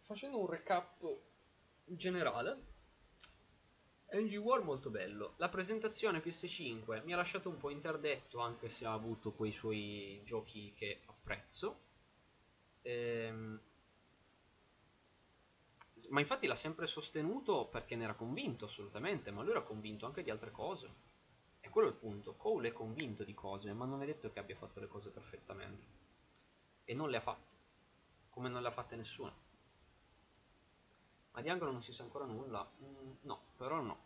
facendo 0.00 0.40
un 0.40 0.46
recap 0.46 1.20
generale, 1.84 2.74
NG 4.12 4.36
War 4.36 4.62
molto 4.62 4.88
bello. 4.90 5.34
La 5.38 5.48
presentazione 5.48 6.22
PS5 6.22 7.02
mi 7.04 7.12
ha 7.12 7.16
lasciato 7.16 7.48
un 7.48 7.56
po' 7.56 7.70
interdetto, 7.70 8.38
anche 8.38 8.68
se 8.68 8.86
ha 8.86 8.92
avuto 8.92 9.32
quei 9.32 9.52
suoi 9.52 10.20
giochi 10.24 10.72
che 10.74 11.02
apprezzo. 11.06 11.80
Ehm... 12.82 13.60
Ma 16.10 16.20
infatti 16.20 16.46
l'ha 16.46 16.54
sempre 16.54 16.86
sostenuto 16.86 17.66
perché 17.66 17.96
ne 17.96 18.04
era 18.04 18.14
convinto 18.14 18.66
assolutamente, 18.66 19.30
ma 19.30 19.42
lui 19.42 19.50
era 19.50 19.62
convinto 19.62 20.06
anche 20.06 20.22
di 20.22 20.30
altre 20.30 20.52
cose. 20.52 20.88
E 21.60 21.68
quello 21.68 21.88
è 21.88 21.90
il 21.90 21.96
punto. 21.96 22.34
Cole 22.36 22.68
è 22.68 22.72
convinto 22.72 23.24
di 23.24 23.34
cose, 23.34 23.72
ma 23.72 23.86
non 23.86 24.02
è 24.02 24.06
detto 24.06 24.30
che 24.30 24.38
abbia 24.38 24.54
fatto 24.54 24.78
le 24.78 24.86
cose 24.86 25.10
perfettamente. 25.10 25.84
E 26.84 26.94
non 26.94 27.10
le 27.10 27.16
ha 27.16 27.20
fatte. 27.20 27.54
Come 28.30 28.48
non 28.48 28.62
le 28.62 28.68
ha 28.68 28.72
fatte 28.72 28.94
nessuna. 28.94 29.34
Ma 31.36 31.42
di 31.42 31.50
Angolo 31.50 31.70
non 31.70 31.82
si 31.82 31.92
sa 31.92 32.02
ancora 32.02 32.24
nulla? 32.24 32.66
Mm, 32.82 33.12
no, 33.24 33.40
però 33.58 33.82
no. 33.82 33.98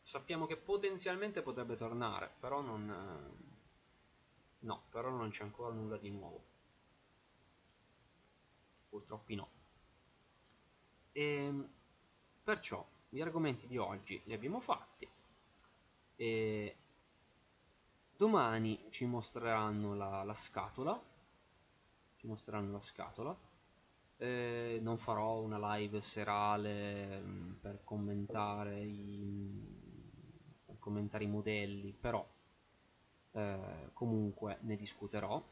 Sappiamo 0.00 0.46
che 0.46 0.56
potenzialmente 0.56 1.42
potrebbe 1.42 1.76
tornare, 1.76 2.32
però 2.40 2.62
non... 2.62 2.88
Eh, 2.88 3.58
no, 4.60 4.84
però 4.88 5.10
non 5.10 5.28
c'è 5.28 5.42
ancora 5.42 5.74
nulla 5.74 5.98
di 5.98 6.08
nuovo. 6.10 6.42
Purtroppo 8.88 9.34
no. 9.34 9.48
E, 11.12 11.22
ehm, 11.22 11.68
perciò 12.44 12.82
gli 13.10 13.20
argomenti 13.20 13.66
di 13.66 13.76
oggi 13.76 14.22
li 14.24 14.32
abbiamo 14.32 14.58
fatti. 14.60 15.06
E 16.16 16.76
domani 18.16 18.86
ci 18.88 19.04
mostreranno 19.04 19.94
la, 19.94 20.22
la 20.22 20.34
scatola 20.34 20.98
ci 22.16 22.26
mostreranno 22.26 22.72
la 22.72 22.80
scatola 22.80 23.49
eh, 24.20 24.78
non 24.82 24.98
farò 24.98 25.40
una 25.40 25.76
live 25.76 26.02
serale 26.02 27.20
mh, 27.20 27.30
mm, 27.30 27.52
per 27.54 27.80
commentare 27.84 28.80
i, 28.82 29.64
per 30.66 30.78
commentare 30.78 31.24
i 31.24 31.26
modelli 31.26 31.92
però 31.98 32.26
eh, 33.32 33.90
comunque 33.94 34.58
ne 34.62 34.76
discuterò. 34.76 35.42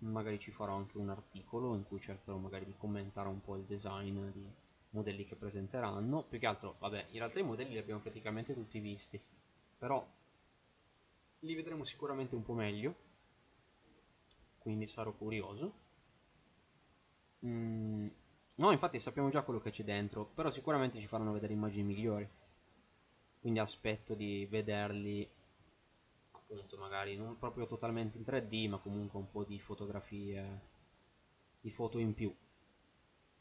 Magari 0.00 0.38
ci 0.38 0.50
farò 0.50 0.74
anche 0.74 0.98
un 0.98 1.08
articolo 1.08 1.74
in 1.74 1.84
cui 1.84 1.98
cercherò 1.98 2.36
magari 2.36 2.66
di 2.66 2.74
commentare 2.76 3.28
un 3.28 3.40
po' 3.40 3.56
il 3.56 3.64
design 3.64 4.30
di 4.30 4.46
modelli 4.90 5.24
che 5.24 5.36
presenteranno. 5.36 6.24
Più 6.24 6.38
che 6.38 6.46
altro 6.46 6.76
vabbè 6.78 7.06
in 7.12 7.18
realtà 7.18 7.40
i 7.40 7.44
modelli 7.44 7.70
li 7.70 7.78
abbiamo 7.78 8.00
praticamente 8.00 8.52
tutti 8.52 8.78
visti 8.78 9.18
però 9.78 10.06
li 11.40 11.54
vedremo 11.54 11.84
sicuramente 11.84 12.34
un 12.34 12.42
po' 12.42 12.54
meglio 12.54 12.94
quindi 14.58 14.86
sarò 14.86 15.12
curioso 15.12 15.84
mm, 17.44 18.06
no 18.54 18.70
infatti 18.72 18.98
sappiamo 18.98 19.28
già 19.28 19.42
quello 19.42 19.60
che 19.60 19.70
c'è 19.70 19.84
dentro 19.84 20.24
però 20.24 20.50
sicuramente 20.50 21.00
ci 21.00 21.06
faranno 21.06 21.32
vedere 21.32 21.52
immagini 21.52 21.82
migliori. 21.84 22.28
Quindi 23.40 23.58
aspetto 23.60 24.14
di 24.14 24.46
vederli 24.46 25.28
appunto 26.32 26.76
magari 26.76 27.16
non 27.16 27.38
proprio 27.38 27.66
totalmente 27.66 28.16
in 28.18 28.24
3D 28.24 28.68
ma 28.68 28.78
comunque 28.78 29.18
un 29.18 29.30
po' 29.30 29.44
di 29.44 29.58
fotografie 29.58 30.60
di 31.60 31.70
foto 31.70 31.98
in 31.98 32.14
più. 32.14 32.34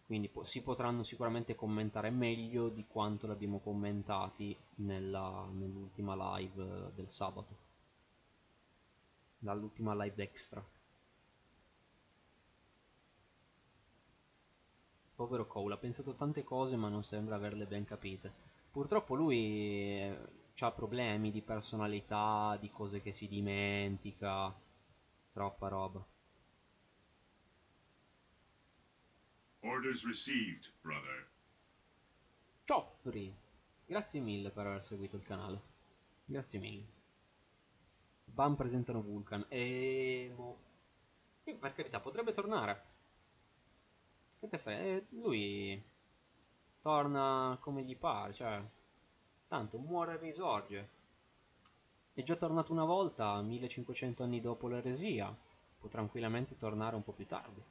Quindi 0.06 0.30
po 0.30 0.44
si 0.44 0.62
potranno 0.62 1.04
sicuramente 1.04 1.56
commentare 1.56 2.10
meglio 2.10 2.70
di 2.70 2.86
quanto 2.88 3.26
l'abbiamo 3.28 3.60
commentati 3.60 4.56
nell'ultima 4.76 6.16
nell 6.16 6.36
live 6.36 6.92
del 6.94 7.10
sabato. 7.10 7.58
Dall'ultima 9.40 9.96
live 9.96 10.22
extra 10.24 10.64
povero 15.16 15.48
Cole 15.48 15.76
ha 15.76 15.78
pensato 15.78 16.14
tante 16.14 16.44
cose 16.44 16.76
ma 16.76 16.90
non 16.90 17.04
sembra 17.04 17.36
averle 17.36 17.66
ben 17.66 17.86
capite 17.86 18.32
purtroppo 18.72 19.16
lui 19.16 20.00
eh, 20.00 20.18
ha 20.60 20.72
problemi 20.72 21.32
di 21.32 21.42
personalità 21.42 22.58
di 22.60 22.70
cose 22.70 23.02
che 23.02 23.12
si 23.12 23.28
dimentica 23.28 24.54
troppa 25.32 25.68
roba 25.68 26.06
Orders 29.66 30.06
received, 30.06 30.72
brother. 30.82 31.28
Cioffri, 32.66 33.36
grazie 33.86 34.20
mille 34.20 34.52
per 34.52 34.68
aver 34.68 34.84
seguito 34.84 35.16
il 35.16 35.24
canale. 35.24 35.60
Grazie 36.24 36.60
mille. 36.60 36.86
Bam 38.26 38.56
presentano 38.56 39.02
Vulcan. 39.02 39.46
E... 39.50 40.34
Per 41.44 41.74
carità 41.74 42.00
potrebbe 42.00 42.34
tornare. 42.34 42.94
Che 44.50 44.58
fai? 44.58 44.76
Eh, 44.76 45.06
lui 45.10 45.84
torna 46.82 47.58
come 47.60 47.84
gli 47.84 47.96
pare, 47.96 48.34
cioè... 48.34 48.62
Tanto 49.48 49.78
muore 49.78 50.14
e 50.14 50.18
risorge. 50.18 50.90
È 52.14 52.24
già 52.24 52.36
tornato 52.36 52.72
una 52.72 52.86
volta, 52.86 53.42
1500 53.42 54.24
anni 54.24 54.42
dopo 54.42 54.68
l'eresia. 54.68 55.36
Può 55.80 55.90
tranquillamente 55.90 56.58
tornare 56.58 56.96
un 56.96 57.04
po' 57.04 57.12
più 57.12 57.28
tardi. 57.28 57.64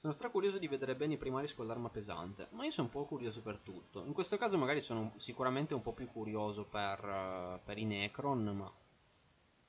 Sono 0.00 0.12
stra 0.12 0.30
curioso 0.30 0.58
di 0.58 0.68
vedere 0.68 0.94
bene 0.94 1.14
i 1.14 1.18
primaris 1.18 1.54
con 1.54 1.66
l'arma 1.66 1.88
pesante, 1.88 2.48
ma 2.50 2.64
io 2.64 2.70
sono 2.70 2.86
un 2.86 2.92
po' 2.92 3.04
curioso 3.06 3.40
per 3.42 3.58
tutto. 3.58 4.04
In 4.04 4.12
questo 4.12 4.36
caso 4.36 4.56
magari 4.56 4.80
sono 4.80 5.12
sicuramente 5.16 5.74
un 5.74 5.82
po' 5.82 5.92
più 5.92 6.06
curioso 6.06 6.64
per, 6.64 7.04
uh, 7.04 7.64
per 7.64 7.76
i 7.76 7.84
Necron, 7.84 8.44
ma 8.56 8.72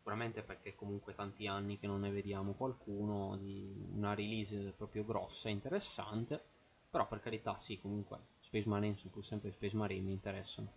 sicuramente 0.08 0.42
perché 0.42 0.74
comunque 0.74 1.14
tanti 1.14 1.48
anni 1.48 1.78
che 1.78 1.86
non 1.86 2.00
ne 2.00 2.10
vediamo 2.10 2.54
qualcuno 2.54 3.36
di 3.36 3.90
una 3.94 4.14
release 4.14 4.72
proprio 4.78 5.04
grossa 5.04 5.50
e 5.50 5.52
interessante. 5.52 6.42
Però 6.90 7.06
per 7.10 7.20
carità 7.20 7.58
sì, 7.58 7.78
comunque 7.78 8.18
Space 8.40 8.70
Marine, 8.70 8.96
sono 8.96 9.12
pur 9.12 9.26
sempre 9.26 9.52
Space 9.52 9.76
Marine, 9.76 10.06
mi 10.06 10.14
interessano. 10.14 10.72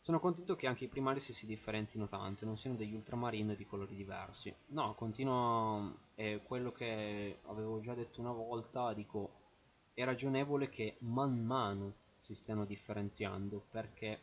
Sono 0.00 0.20
contento 0.20 0.54
che 0.54 0.66
anche 0.66 0.84
i 0.84 0.88
primari 0.88 1.18
si, 1.18 1.46
differenzino 1.46 2.08
tanto, 2.08 2.44
non 2.44 2.58
siano 2.58 2.76
degli 2.76 2.92
ultramarine 2.92 3.56
di 3.56 3.64
colori 3.64 3.96
diversi. 3.96 4.54
No, 4.66 4.94
continuo, 4.94 5.94
è 6.14 6.42
quello 6.42 6.72
che 6.72 7.38
avevo 7.44 7.80
già 7.80 7.94
detto 7.94 8.20
una 8.20 8.32
volta, 8.32 8.92
dico, 8.92 9.30
è 9.94 10.04
ragionevole 10.04 10.68
che 10.68 10.96
man 10.98 11.42
mano 11.42 11.94
si 12.20 12.34
stiano 12.34 12.66
differenziando, 12.66 13.64
perché 13.70 14.20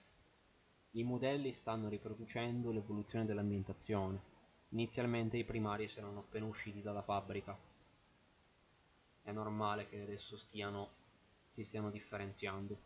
i 0.92 1.04
modelli 1.04 1.52
stanno 1.52 1.88
riproducendo 1.88 2.72
l'evoluzione 2.72 3.26
dell'ambientazione. 3.26 4.38
Inizialmente 4.70 5.38
i 5.38 5.44
primari 5.44 5.90
erano 5.96 6.20
appena 6.20 6.46
usciti 6.46 6.82
dalla 6.82 7.02
fabbrica. 7.02 7.58
È 9.22 9.32
normale 9.32 9.88
che 9.88 10.02
adesso 10.02 10.38
stiano, 10.38 10.90
si 11.50 11.64
stiano 11.64 11.92
differenziando, 11.92 12.78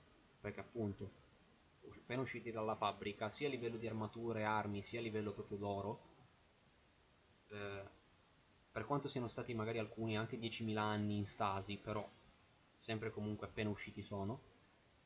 perché 0.41 0.59
appunto 0.59 1.21
appena 2.03 2.21
usciti 2.21 2.51
dalla 2.51 2.75
fabbrica, 2.75 3.29
sia 3.29 3.47
a 3.47 3.49
livello 3.49 3.77
di 3.77 3.87
armature, 3.87 4.43
armi, 4.43 4.83
sia 4.83 4.99
a 4.99 5.03
livello 5.03 5.31
proprio 5.31 5.57
d'oro, 5.57 5.99
eh, 7.49 7.83
per 8.71 8.85
quanto 8.85 9.07
siano 9.07 9.27
stati 9.27 9.53
magari 9.53 9.79
alcuni 9.79 10.17
anche 10.17 10.37
10.000 10.37 10.77
anni 10.77 11.17
in 11.17 11.25
stasi, 11.25 11.77
però 11.77 12.07
sempre 12.77 13.11
comunque 13.11 13.47
appena 13.47 13.69
usciti 13.69 14.03
sono, 14.03 14.41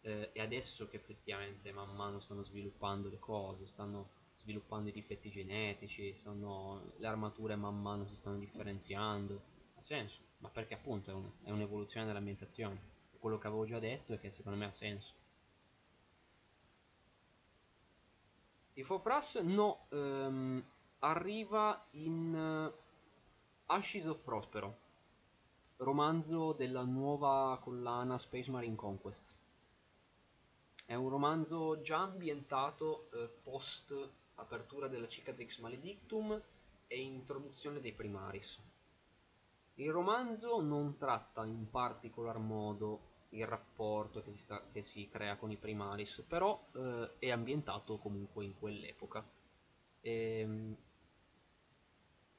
eh, 0.01 0.29
e 0.33 0.41
adesso 0.41 0.87
che 0.87 0.97
effettivamente 0.97 1.71
man 1.71 1.95
mano 1.95 2.19
stanno 2.19 2.43
sviluppando 2.43 3.09
le 3.09 3.19
cose, 3.19 3.67
stanno 3.67 4.09
sviluppando 4.35 4.89
i 4.89 4.93
difetti 4.93 5.29
genetici, 5.29 6.13
stanno, 6.13 6.93
le 6.97 7.07
armature 7.07 7.55
man 7.55 7.81
mano 7.81 8.05
si 8.07 8.15
stanno 8.15 8.37
differenziando, 8.37 9.41
ha 9.75 9.81
senso, 9.81 10.21
ma 10.37 10.49
perché 10.49 10.75
appunto 10.75 11.33
è 11.43 11.49
un'evoluzione 11.49 12.05
un 12.05 12.11
dell'ambientazione. 12.11 12.95
Quello 13.19 13.37
che 13.37 13.47
avevo 13.47 13.65
già 13.65 13.79
detto 13.79 14.13
è 14.13 14.19
che 14.19 14.31
secondo 14.31 14.57
me 14.57 14.65
ha 14.65 14.71
senso. 14.71 15.13
Tifofras 18.73 19.35
no, 19.37 19.87
ehm, 19.89 20.63
arriva 20.99 21.85
in 21.91 22.33
uh, 22.33 23.73
Ashes 23.73 24.05
of 24.05 24.19
Prospero, 24.19 24.77
romanzo 25.77 26.53
della 26.53 26.83
nuova 26.83 27.59
collana 27.61 28.17
Space 28.17 28.49
Marine 28.49 28.75
Conquest. 28.75 29.36
È 30.87 30.93
un 30.93 31.09
romanzo 31.09 31.81
già 31.81 31.97
ambientato 31.97 33.09
eh, 33.11 33.27
post 33.43 33.93
apertura 34.35 34.87
della 34.87 35.09
Cicatrix 35.09 35.59
Maledictum 35.59 36.41
e 36.87 37.01
introduzione 37.01 37.81
dei 37.81 37.91
Primaris. 37.91 38.57
Il 39.73 39.91
romanzo 39.91 40.61
non 40.61 40.95
tratta 40.95 41.43
in 41.43 41.69
particolar 41.69 42.37
modo 42.37 43.25
il 43.31 43.45
rapporto 43.45 44.23
che 44.23 44.31
si, 44.31 44.37
sta, 44.37 44.63
che 44.71 44.81
si, 44.81 45.09
crea 45.09 45.35
con 45.35 45.51
i 45.51 45.57
primaris, 45.57 46.23
però 46.25 46.57
eh, 46.71 47.11
è 47.19 47.31
ambientato 47.31 47.97
comunque 47.97 48.45
in 48.45 48.57
quell'epoca. 48.57 49.27
Ehm, 49.99 50.73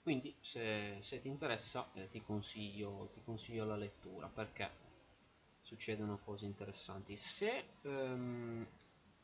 quindi 0.02 0.34
se, 0.40 1.00
se, 1.02 1.20
ti 1.20 1.28
interessa 1.28 1.90
eh, 1.92 2.08
ti, 2.08 2.22
consiglio, 2.22 3.10
ti, 3.12 3.20
consiglio, 3.22 3.66
la 3.66 3.76
lettura 3.76 4.26
perché 4.26 4.87
succedono 5.68 6.18
cose 6.24 6.46
interessanti. 6.46 7.18
Se, 7.18 7.64
ehm, 7.82 8.66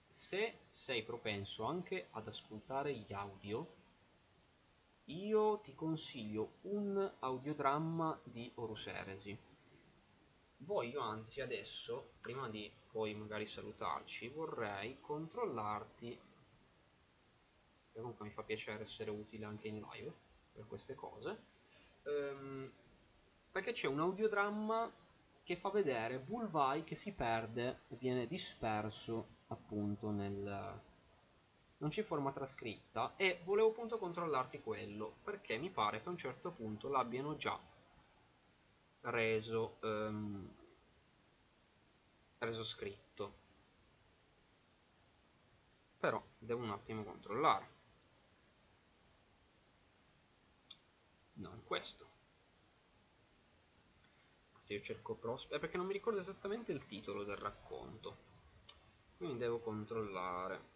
se 0.06 0.58
sei 0.68 1.02
propenso 1.02 1.64
anche 1.64 2.08
ad 2.10 2.26
ascoltare 2.26 2.94
gli 2.94 3.14
audio, 3.14 3.66
io 5.06 5.60
ti 5.60 5.74
consiglio 5.74 6.58
un 6.62 7.12
audiodramma 7.20 8.20
di 8.24 8.52
Horus 8.56 8.86
Eresi 8.88 9.38
voglio 10.58 11.00
anzi 11.00 11.40
adesso, 11.40 12.12
prima 12.20 12.48
di 12.48 12.70
poi 12.90 13.14
magari 13.14 13.46
salutarci, 13.46 14.28
vorrei 14.28 14.98
controllarti, 15.00 16.20
che 17.92 18.00
comunque 18.00 18.26
mi 18.26 18.32
fa 18.32 18.42
piacere 18.42 18.82
essere 18.82 19.10
utile 19.10 19.44
anche 19.46 19.68
in 19.68 19.84
live 19.92 20.12
per 20.52 20.66
queste 20.66 20.94
cose, 20.94 21.42
ehm, 22.02 22.70
perché 23.50 23.72
c'è 23.72 23.86
un 23.86 24.00
audiodramma 24.00 24.90
che 25.44 25.56
fa 25.56 25.68
vedere 25.68 26.18
Bulvai 26.18 26.84
che 26.84 26.96
si 26.96 27.12
perde 27.12 27.82
e 27.88 27.96
viene 27.96 28.26
disperso 28.26 29.42
appunto 29.48 30.10
nel... 30.10 30.80
non 31.76 31.90
c'è 31.90 32.02
forma 32.02 32.32
trascritta. 32.32 33.14
E 33.16 33.42
volevo 33.44 33.68
appunto 33.68 33.98
controllarti 33.98 34.62
quello 34.62 35.16
perché 35.22 35.58
mi 35.58 35.70
pare 35.70 36.00
che 36.00 36.08
a 36.08 36.12
un 36.12 36.18
certo 36.18 36.50
punto 36.50 36.88
l'abbiano 36.88 37.36
già 37.36 37.60
reso, 39.02 39.76
um, 39.82 40.50
reso 42.38 42.64
scritto. 42.64 43.42
Però 45.98 46.22
devo 46.38 46.62
un 46.62 46.70
attimo 46.70 47.04
controllare. 47.04 47.72
No 51.34 51.52
è 51.52 51.64
questo 51.64 52.13
se 54.64 54.72
io 54.72 54.80
cerco 54.80 55.14
prospect 55.14 55.56
è 55.56 55.58
perché 55.60 55.76
non 55.76 55.84
mi 55.84 55.92
ricordo 55.92 56.20
esattamente 56.20 56.72
il 56.72 56.86
titolo 56.86 57.22
del 57.22 57.36
racconto 57.36 58.16
quindi 59.18 59.36
devo 59.36 59.58
controllare 59.58 60.72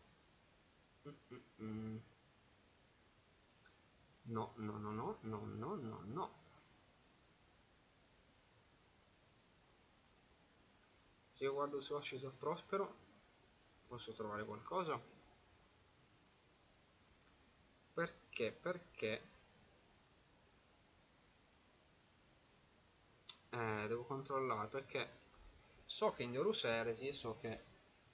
No, 4.24 4.52
no, 4.56 4.78
no, 4.78 4.93
no, 4.93 5.16
no, 5.23 5.40
no, 5.47 5.74
no, 5.77 6.01
no. 6.05 6.31
Se 11.31 11.44
io 11.44 11.55
guardo 11.55 11.81
su 11.81 11.94
Ashes 11.94 12.28
Prospero, 12.36 12.94
posso 13.86 14.12
trovare 14.12 14.44
qualcosa? 14.44 15.01
Perché? 17.94 18.52
Perché? 18.52 19.38
Eh, 23.51 23.87
devo 23.89 24.05
controllare 24.05 24.69
perché 24.69 25.11
so 25.85 26.12
che 26.12 26.23
in 26.23 26.33
Deurus 26.33 26.65
Eresi 26.65 27.12
so 27.12 27.37
che 27.41 27.65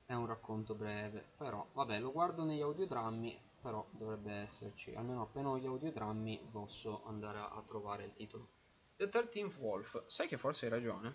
è 0.07 0.13
un 0.15 0.27
racconto 0.27 0.75
breve, 0.75 1.25
però 1.37 1.67
vabbè 1.73 2.01
lo 2.01 2.11
guardo 2.13 2.45
negli 2.45 2.61
audiodrammi, 2.61 3.41
però 3.61 3.87
dovrebbe 3.93 4.33
esserci, 4.33 4.93
almeno 4.95 5.23
appena 5.23 5.49
ho 5.51 5.59
gli 5.59 5.67
audiodrammi 5.67 6.49
posso 6.51 7.05
andare 7.07 7.39
a, 7.39 7.49
a 7.49 7.63
trovare 7.67 8.05
il 8.05 8.15
titolo. 8.15 8.49
The 8.97 9.09
13th 9.09 9.57
Wolf, 9.59 10.03
sai 10.07 10.27
che 10.29 10.37
forse 10.37 10.67
hai 10.67 10.71
ragione? 10.73 11.15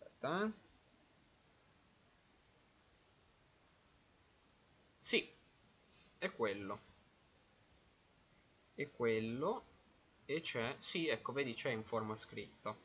Aspetta, 0.00 0.44
eh. 0.44 0.52
Sì, 4.98 5.26
è 6.18 6.32
quello. 6.32 6.80
È 8.74 8.90
quello. 8.90 9.64
E 10.24 10.40
c'è, 10.40 10.74
sì, 10.78 11.08
ecco, 11.08 11.32
vedi, 11.32 11.54
c'è 11.54 11.70
in 11.70 11.84
forma 11.84 12.16
scritta. 12.16 12.76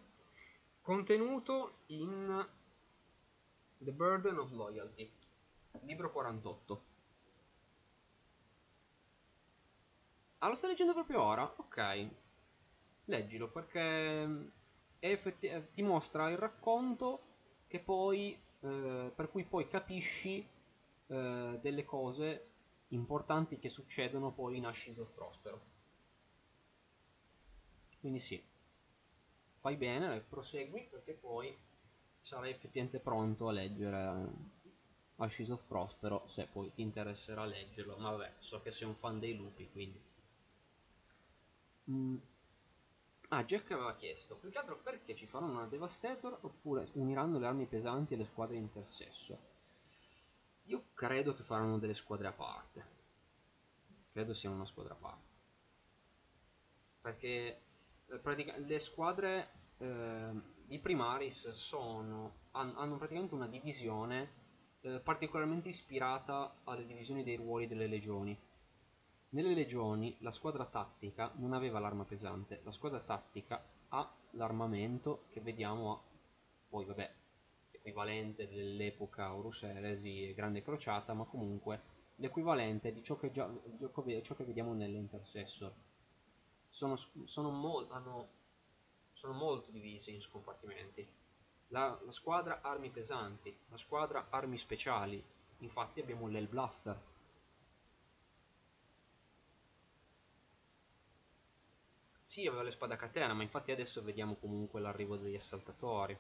Contenuto 0.81 1.79
in 1.87 2.47
The 3.77 3.91
Burden 3.91 4.37
of 4.37 4.51
Loyalty, 4.51 5.11
libro 5.81 6.11
48. 6.11 6.83
Ah, 10.39 10.47
lo 10.47 10.55
stai 10.55 10.71
leggendo 10.71 10.93
proprio 10.93 11.21
ora? 11.21 11.43
Ok. 11.57 12.09
Leggilo 13.05 13.49
perché 13.49 14.51
ti 15.71 15.81
mostra 15.81 16.29
il 16.29 16.37
racconto 16.37 17.29
poi, 17.79 18.37
eh, 18.61 19.11
per 19.15 19.29
cui 19.29 19.43
poi 19.43 19.67
capisci 19.67 20.45
eh, 21.07 21.59
delle 21.61 21.85
cose 21.85 22.50
importanti 22.91 23.57
che 23.59 23.69
succedono 23.69 24.31
poi 24.31 24.57
in 24.57 24.65
Ashes 24.65 24.97
of 24.97 25.11
Prospero. 25.13 25.61
Quindi 27.99 28.19
sì, 28.19 28.41
fai 29.59 29.75
bene, 29.75 30.21
prosegui 30.21 30.87
perché 30.89 31.13
poi 31.13 31.55
sarai 32.21 32.51
effettivamente 32.51 32.99
pronto 32.99 33.47
a 33.47 33.51
leggere 33.51 34.27
Ashes 35.17 35.49
of 35.49 35.63
Prospero 35.67 36.23
se 36.27 36.47
poi 36.47 36.73
ti 36.73 36.81
interesserà 36.81 37.45
leggerlo. 37.45 37.97
Ma 37.97 38.11
vabbè, 38.11 38.33
so 38.39 38.61
che 38.61 38.71
sei 38.71 38.87
un 38.87 38.95
fan 38.95 39.19
dei 39.19 39.35
lupi, 39.35 39.69
quindi... 39.69 40.01
Mm. 41.89 42.17
Ah, 43.29 43.43
Jack 43.45 43.71
aveva 43.71 43.95
chiesto, 43.95 44.35
più 44.35 44.49
che 44.49 44.57
altro 44.57 44.77
perché 44.81 45.15
ci 45.15 45.25
faranno 45.25 45.53
una 45.53 45.67
Devastator 45.67 46.37
oppure 46.41 46.89
uniranno 46.93 47.39
le 47.39 47.45
armi 47.45 47.65
pesanti 47.65 48.13
e 48.13 48.17
le 48.17 48.25
squadre 48.25 48.57
intersesso? 48.57 49.50
Io 50.65 50.85
credo 50.93 51.33
che 51.33 51.43
faranno 51.43 51.79
delle 51.79 51.93
squadre 51.93 52.27
a 52.27 52.33
parte. 52.33 52.85
Credo 54.11 54.33
siano 54.33 54.55
una 54.55 54.65
squadra 54.65 54.93
a 54.93 54.97
parte. 54.97 55.29
Perché 57.01 57.61
eh, 58.07 58.59
le 58.59 58.79
squadre 58.79 59.51
eh, 59.77 60.31
di 60.65 60.79
Primaris 60.79 61.51
sono, 61.51 62.33
hanno 62.51 62.97
praticamente 62.97 63.33
una 63.33 63.47
divisione 63.47 64.39
eh, 64.81 64.99
particolarmente 64.99 65.69
ispirata 65.69 66.61
alle 66.63 66.85
divisioni 66.85 67.23
dei 67.23 67.35
ruoli 67.35 67.67
delle 67.67 67.87
legioni. 67.87 68.37
Nelle 69.29 69.53
legioni 69.53 70.15
la 70.19 70.31
squadra 70.31 70.65
tattica 70.65 71.31
non 71.35 71.53
aveva 71.53 71.79
l'arma 71.79 72.03
pesante, 72.03 72.61
la 72.63 72.71
squadra 72.71 72.99
tattica 72.99 73.63
ha 73.89 74.13
l'armamento 74.31 75.25
che 75.29 75.39
vediamo 75.39 75.93
a... 75.93 76.01
poi 76.69 76.85
vabbè 76.85 77.20
equivalente 77.81 78.47
dell'epoca 78.47 79.33
Horus 79.33 79.63
Eresi 79.63 80.29
e 80.29 80.33
Grande 80.35 80.61
Crociata, 80.61 81.13
ma 81.13 81.25
comunque 81.25 81.81
l'equivalente 82.15 82.93
di 82.93 83.03
ciò 83.03 83.17
che, 83.17 83.31
già, 83.31 83.49
ciò 84.21 84.35
che 84.35 84.43
vediamo 84.43 84.73
nell'Intercessor. 84.73 85.73
Sono, 86.69 86.95
sono, 87.25 87.49
mol, 87.49 87.87
hanno, 87.89 88.29
sono, 89.13 89.33
molto 89.33 89.71
divisi 89.71 90.13
in 90.13 90.21
scompartimenti. 90.21 91.05
La, 91.69 91.99
la 92.03 92.11
squadra 92.11 92.61
armi 92.61 92.89
pesanti, 92.89 93.55
la 93.69 93.77
squadra 93.77 94.27
armi 94.29 94.57
speciali, 94.57 95.23
infatti 95.59 95.99
abbiamo 95.99 96.27
l'El 96.27 96.47
Blaster. 96.47 97.09
Sì, 102.23 102.45
aveva 102.45 102.63
le 102.63 102.71
spade 102.71 102.93
a 102.93 102.97
catena, 102.97 103.33
ma 103.33 103.41
infatti 103.41 103.71
adesso 103.71 104.01
vediamo 104.03 104.35
comunque 104.35 104.79
l'arrivo 104.79 105.17
degli 105.17 105.35
assaltatori 105.35 106.17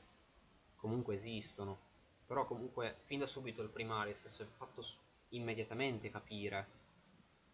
comunque 0.81 1.15
esistono, 1.15 1.79
però 2.25 2.45
comunque 2.45 2.97
fin 3.03 3.19
da 3.19 3.27
subito 3.27 3.61
il 3.61 3.69
Primaris 3.69 4.27
si 4.27 4.41
è 4.41 4.45
fatto 4.57 4.83
immediatamente 5.29 6.09
capire 6.09 6.79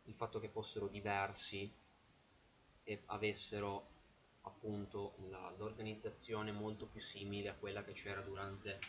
il 0.05 0.13
fatto 0.13 0.39
che 0.39 0.47
fossero 0.47 0.87
diversi 0.87 1.69
e 2.83 3.01
avessero 3.07 3.95
appunto 4.43 5.15
l'organizzazione 5.57 6.53
molto 6.53 6.85
più 6.85 7.01
simile 7.01 7.49
a 7.49 7.55
quella 7.55 7.83
che 7.83 7.91
c'era 7.91 8.21
durante 8.21 8.79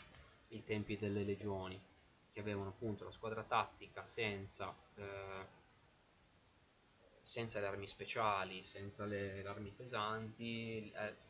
i 0.50 0.62
tempi 0.62 0.96
delle 0.96 1.24
legioni 1.24 1.78
che 2.32 2.38
avevano 2.38 2.68
appunto 2.68 3.02
la 3.02 3.10
squadra 3.10 3.42
tattica 3.42 4.04
senza, 4.04 4.72
eh, 4.94 5.46
senza 7.20 7.58
le 7.58 7.66
armi 7.66 7.88
speciali, 7.88 8.62
senza 8.62 9.04
le, 9.04 9.42
le 9.42 9.48
armi 9.48 9.70
pesanti, 9.70 10.92
eh, 10.92 11.27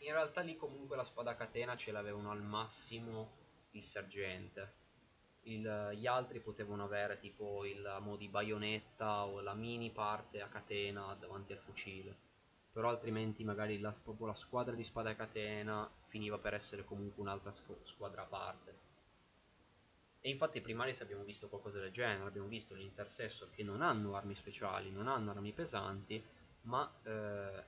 in 0.00 0.12
realtà 0.12 0.40
lì 0.40 0.56
comunque 0.56 0.96
la 0.96 1.04
spada 1.04 1.34
catena 1.34 1.76
ce 1.76 1.92
l'avevano 1.92 2.30
al 2.30 2.42
massimo 2.42 3.38
il 3.72 3.82
sergente. 3.82 4.78
Il, 5.42 5.92
gli 5.94 6.06
altri 6.06 6.40
potevano 6.40 6.84
avere 6.84 7.18
tipo 7.18 7.64
il 7.64 7.98
mo 8.00 8.16
di 8.16 8.28
baionetta 8.28 9.24
o 9.24 9.40
la 9.40 9.54
mini 9.54 9.90
parte 9.90 10.40
a 10.40 10.48
catena 10.48 11.14
davanti 11.18 11.52
al 11.52 11.58
fucile. 11.58 12.28
Però 12.72 12.88
altrimenti 12.88 13.42
magari 13.42 13.80
la, 13.80 13.92
proprio 13.92 14.26
la 14.26 14.34
squadra 14.34 14.74
di 14.74 14.84
spada 14.84 15.10
a 15.10 15.14
catena 15.16 15.90
finiva 16.06 16.38
per 16.38 16.54
essere 16.54 16.84
comunque 16.84 17.22
un'altra 17.22 17.52
squadra 17.52 18.22
a 18.22 18.26
parte. 18.26 18.88
E 20.20 20.28
infatti 20.28 20.58
i 20.58 20.60
primaris 20.60 21.00
abbiamo 21.00 21.24
visto 21.24 21.48
qualcosa 21.48 21.78
del 21.78 21.90
genere, 21.90 22.28
abbiamo 22.28 22.46
visto 22.46 22.76
gli 22.76 22.82
intercessor 22.82 23.50
che 23.50 23.62
non 23.62 23.80
hanno 23.80 24.14
armi 24.14 24.34
speciali, 24.34 24.90
non 24.90 25.08
hanno 25.08 25.30
armi 25.30 25.52
pesanti, 25.52 26.22
ma 26.62 26.92
eh, 27.02 27.64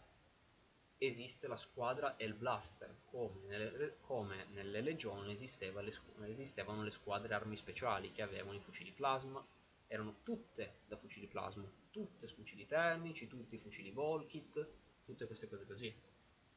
esiste 1.06 1.48
la 1.48 1.56
squadra 1.56 2.16
El 2.16 2.34
Blaster, 2.34 2.94
come 3.10 3.46
nelle, 3.46 3.96
come 4.02 4.46
nelle 4.52 4.80
legioni 4.80 5.32
esisteva 5.32 5.80
le, 5.80 5.92
esistevano 6.26 6.84
le 6.84 6.90
squadre 6.90 7.34
armi 7.34 7.56
speciali 7.56 8.12
che 8.12 8.22
avevano 8.22 8.56
i 8.56 8.60
fucili 8.60 8.92
plasma, 8.92 9.44
erano 9.88 10.18
tutte 10.22 10.76
da 10.86 10.96
fucili 10.96 11.26
plasma, 11.26 11.68
tutte 11.90 12.28
fucili 12.28 12.66
termici, 12.66 13.26
tutti 13.26 13.58
fucili 13.58 13.90
Volkit, 13.90 14.66
tutte 15.04 15.26
queste 15.26 15.48
cose 15.48 15.66
così. 15.66 15.94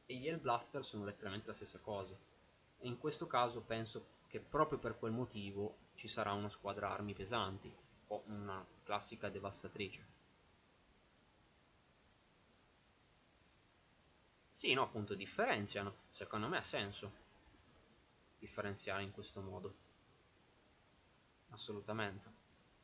E 0.06 0.14
gli 0.14 0.28
El 0.28 0.38
Blaster 0.38 0.84
sono 0.84 1.04
letteralmente 1.04 1.48
la 1.48 1.52
stessa 1.52 1.80
cosa. 1.80 2.16
E 2.78 2.86
in 2.86 2.98
questo 2.98 3.26
caso 3.26 3.60
penso 3.62 4.06
che 4.28 4.38
proprio 4.38 4.78
per 4.78 4.96
quel 4.96 5.12
motivo 5.12 5.76
ci 5.94 6.06
sarà 6.06 6.32
una 6.32 6.48
squadra 6.48 6.90
armi 6.90 7.14
pesanti, 7.14 7.74
o 8.08 8.22
una 8.26 8.64
classica 8.84 9.28
devastatrice. 9.28 10.15
Sì, 14.56 14.72
no, 14.72 14.84
appunto 14.84 15.14
differenziano. 15.14 15.96
Secondo 16.08 16.48
me 16.48 16.56
ha 16.56 16.62
senso 16.62 17.12
differenziare 18.38 19.02
in 19.02 19.12
questo 19.12 19.42
modo. 19.42 19.74
Assolutamente. 21.50 22.26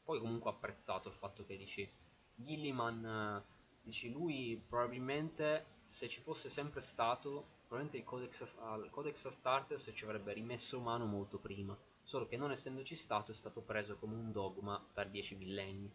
Poi 0.05 0.21
comunque 0.21 0.51
ho 0.51 0.53
apprezzato 0.53 1.09
il 1.09 1.15
fatto 1.15 1.47
che 1.47 1.57
dici 1.57 1.91
Gilliman, 2.35 3.43
dici 3.81 4.13
lui 4.13 4.63
probabilmente 4.69 5.65
se 5.87 6.11
ci 6.11 6.21
fosse 6.21 6.51
sempre 6.51 6.83
stato, 6.83 7.47
probabilmente 7.67 7.97
il 7.97 8.05
Codex, 8.05 8.55
al 8.59 8.91
Codex 8.91 9.25
Astartes 9.25 9.93
ci 9.95 10.05
avrebbe 10.05 10.35
rimesso 10.35 10.79
mano 10.79 11.07
molto 11.07 11.39
prima. 11.39 11.75
Solo 12.03 12.29
che 12.29 12.37
non 12.37 12.51
essendoci 12.51 12.97
stato 12.97 13.31
è 13.31 13.35
stato 13.35 13.63
preso 13.63 13.97
come 13.97 14.15
un 14.15 14.31
dogma 14.31 14.79
per 14.93 15.09
dieci 15.09 15.35
millenni. 15.37 15.91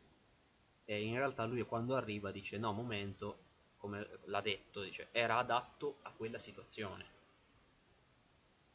E 0.86 1.04
in 1.04 1.18
realtà 1.18 1.46
lui 1.46 1.62
quando 1.62 1.96
arriva 1.96 2.32
dice 2.32 2.58
no, 2.58 2.72
momento, 2.72 3.46
come 3.78 4.20
l'ha 4.26 4.42
detto, 4.42 4.82
dice, 4.82 5.10
era 5.12 5.38
adatto 5.38 6.00
a 6.04 6.12
quella 6.12 6.38
situazione. 6.38 7.16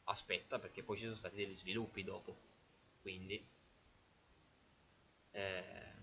Aspetta, 0.05 0.59
perché 0.59 0.83
poi 0.83 0.97
ci 0.97 1.03
sono 1.03 1.15
stati 1.15 1.35
degli 1.35 1.57
sviluppi 1.57 2.03
dopo. 2.03 2.35
Quindi... 3.01 3.45
Eh, 5.31 5.93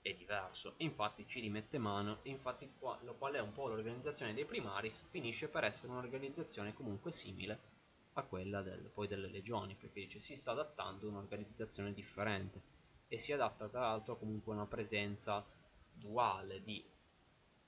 è 0.00 0.14
diverso 0.14 0.74
infatti 0.78 1.26
ci 1.26 1.40
rimette 1.40 1.76
mano 1.76 2.20
infatti 2.22 2.70
qua, 2.78 2.96
qual 3.18 3.34
è 3.34 3.40
un 3.40 3.52
po' 3.52 3.68
l'organizzazione 3.68 4.32
dei 4.32 4.44
primaris 4.44 5.04
finisce 5.10 5.48
per 5.48 5.64
essere 5.64 5.92
un'organizzazione 5.92 6.72
comunque 6.72 7.12
simile 7.12 7.76
a 8.14 8.22
quella 8.22 8.62
del, 8.62 8.90
poi 8.92 9.06
delle 9.06 9.28
legioni 9.28 9.74
perché 9.74 10.00
dice 10.00 10.20
si 10.20 10.34
sta 10.34 10.52
adattando 10.52 11.06
a 11.06 11.10
un'organizzazione 11.10 11.92
differente 11.92 12.60
e 13.08 13.18
si 13.18 13.32
adatta 13.32 13.68
tra 13.68 13.80
l'altro 13.80 14.16
comunque 14.16 14.52
a 14.52 14.56
una 14.56 14.66
presenza 14.66 15.44
duale 15.92 16.62
di 16.62 16.82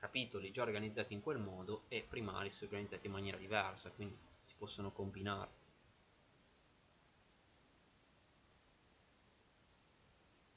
capitoli 0.00 0.50
già 0.50 0.62
organizzati 0.62 1.14
in 1.14 1.22
quel 1.22 1.38
modo 1.38 1.84
e 1.88 2.04
primaris 2.08 2.62
organizzati 2.62 3.06
in 3.06 3.12
maniera 3.12 3.36
diversa 3.36 3.90
quindi 3.90 4.16
si 4.40 4.54
possono 4.58 4.90
combinare 4.90 5.58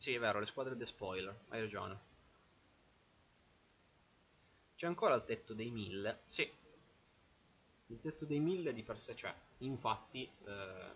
Sì, 0.03 0.13
è 0.13 0.19
vero, 0.19 0.39
le 0.39 0.45
squadre 0.45 0.75
de 0.75 0.85
spoiler, 0.85 1.33
hai 1.47 1.61
ragione. 1.61 1.97
C'è 4.75 4.85
ancora 4.85 5.15
il 5.15 5.23
tetto 5.23 5.53
dei 5.53 5.71
mille? 5.71 6.19
Sì. 6.25 6.51
Il 7.87 8.01
tetto 8.01 8.25
dei 8.25 8.39
mille 8.39 8.73
di 8.73 8.83
per 8.83 8.99
sé 8.99 9.13
c'è. 9.13 9.33
Infatti, 9.59 10.29
eh, 10.45 10.91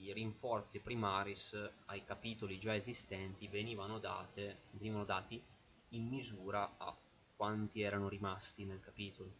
i 0.00 0.12
rinforzi 0.12 0.78
primaris 0.78 1.58
ai 1.86 2.04
capitoli 2.04 2.60
già 2.60 2.76
esistenti 2.76 3.48
venivano, 3.48 3.98
date, 3.98 4.58
venivano 4.70 5.04
dati 5.04 5.42
in 5.88 6.06
misura 6.06 6.74
a 6.76 6.94
quanti 7.38 7.80
erano 7.80 8.08
rimasti 8.10 8.66
nel 8.66 8.80
capitolo. 8.80 9.32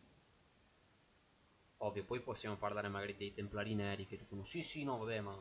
Ovvio, 1.79 2.05
poi 2.05 2.21
possiamo 2.21 2.57
parlare 2.57 2.89
magari 2.89 3.17
dei 3.17 3.35
templari 3.35 3.75
neri 3.75 4.07
che 4.07 4.17
dicono 4.17 4.45
sì 4.45 4.63
sì 4.63 4.85
no 4.85 4.99
vabbè 4.99 5.21
ma 5.21 5.35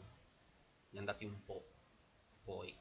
ne 0.89 0.99
andati 0.99 1.25
un 1.25 1.43
po' 1.45 1.63
poi 2.43 2.75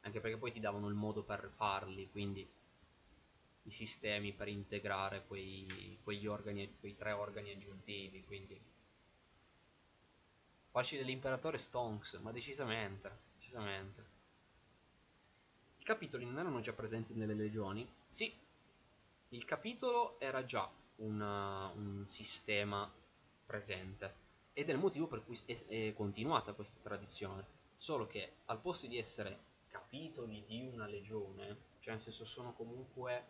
anche 0.00 0.18
perché 0.20 0.36
poi 0.38 0.50
ti 0.50 0.58
davano 0.58 0.88
il 0.88 0.94
modo 0.94 1.22
per 1.22 1.52
farli, 1.54 2.10
quindi 2.10 2.44
i 3.62 3.70
sistemi 3.70 4.32
per 4.32 4.48
integrare 4.48 5.24
quei, 5.24 5.98
quegli 6.02 6.26
organi, 6.26 6.74
quei 6.80 6.96
tre 6.96 7.12
organi 7.12 7.52
aggiuntivi, 7.52 8.24
quindi 8.24 8.60
farci 10.70 10.96
dell'imperatore 10.96 11.58
Stonks, 11.58 12.14
ma 12.22 12.32
decisamente, 12.32 13.10
decisamente. 13.34 14.04
I 15.78 15.82
capitoli 15.82 16.24
non 16.26 16.38
erano 16.38 16.60
già 16.60 16.72
presenti 16.72 17.14
nelle 17.14 17.34
legioni? 17.34 17.84
Sì, 18.06 18.30
il 19.30 19.44
capitolo 19.44 20.18
era 20.20 20.44
già 20.44 20.70
una, 20.96 21.68
un 21.74 22.04
sistema 22.06 22.90
presente 23.44 24.26
ed 24.52 24.68
è 24.68 24.72
il 24.72 24.78
motivo 24.78 25.06
per 25.06 25.24
cui 25.24 25.38
è, 25.44 25.66
è 25.66 25.92
continuata 25.94 26.54
questa 26.54 26.80
tradizione, 26.80 27.46
solo 27.76 28.06
che 28.06 28.38
al 28.46 28.60
posto 28.60 28.86
di 28.86 28.98
essere 28.98 29.46
capitoli 29.68 30.44
di 30.46 30.62
una 30.62 30.86
legione, 30.86 31.56
cioè 31.78 31.92
nel 31.92 32.02
senso 32.02 32.24
sono 32.24 32.54
comunque 32.54 33.26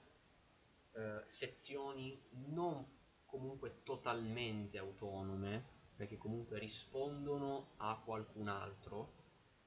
eh, 0.93 1.21
sezioni 1.25 2.19
non 2.47 2.87
comunque 3.27 3.83
totalmente 3.83 4.79
autonome, 4.79 5.77
perché 5.97 6.17
comunque 6.17 6.59
rispondono 6.59 7.73
a 7.79 8.01
qualcun 8.03 8.49
altro, 8.49 9.13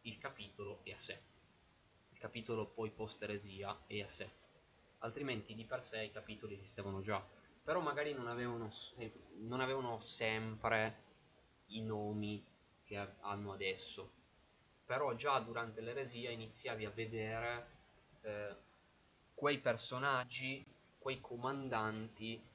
il 0.01 0.17
capitolo 0.17 0.79
è 0.83 0.91
a 0.91 0.97
sé. 0.97 1.21
Il 2.09 2.17
capitolo 2.17 2.65
poi 2.65 2.89
post 2.89 3.21
eresia 3.21 3.83
è 3.85 4.01
a 4.01 4.07
sé. 4.07 4.40
Altrimenti 5.03 5.53
di 5.53 5.65
per 5.65 5.83
sé 5.83 6.03
i 6.03 6.11
capitoli 6.11 6.55
esistevano 6.55 7.01
già, 7.01 7.23
però 7.63 7.79
magari 7.79 8.13
non 8.13 8.27
avevano, 8.27 8.71
non 9.39 9.59
avevano 9.61 9.99
sempre 9.99 11.03
i 11.67 11.81
nomi 11.81 12.43
che 12.83 12.97
hanno 13.21 13.53
adesso 13.53 14.19
però 14.91 15.15
già 15.15 15.39
durante 15.39 15.79
l'eresia 15.79 16.31
iniziavi 16.31 16.83
a 16.83 16.89
vedere 16.89 17.67
eh, 18.23 18.55
quei 19.33 19.57
personaggi, 19.59 20.65
quei 20.97 21.21
comandanti 21.21 22.45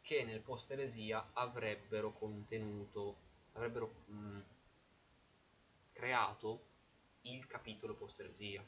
che 0.00 0.24
nel 0.24 0.40
post 0.40 0.70
eresia 0.70 1.32
avrebbero 1.34 2.14
contenuto, 2.14 3.16
avrebbero 3.52 4.04
mh, 4.06 4.14
mm, 4.14 4.40
creato 5.92 6.64
il 7.24 7.46
capitolo 7.46 7.94
post 7.94 8.20
eresia. 8.20 8.64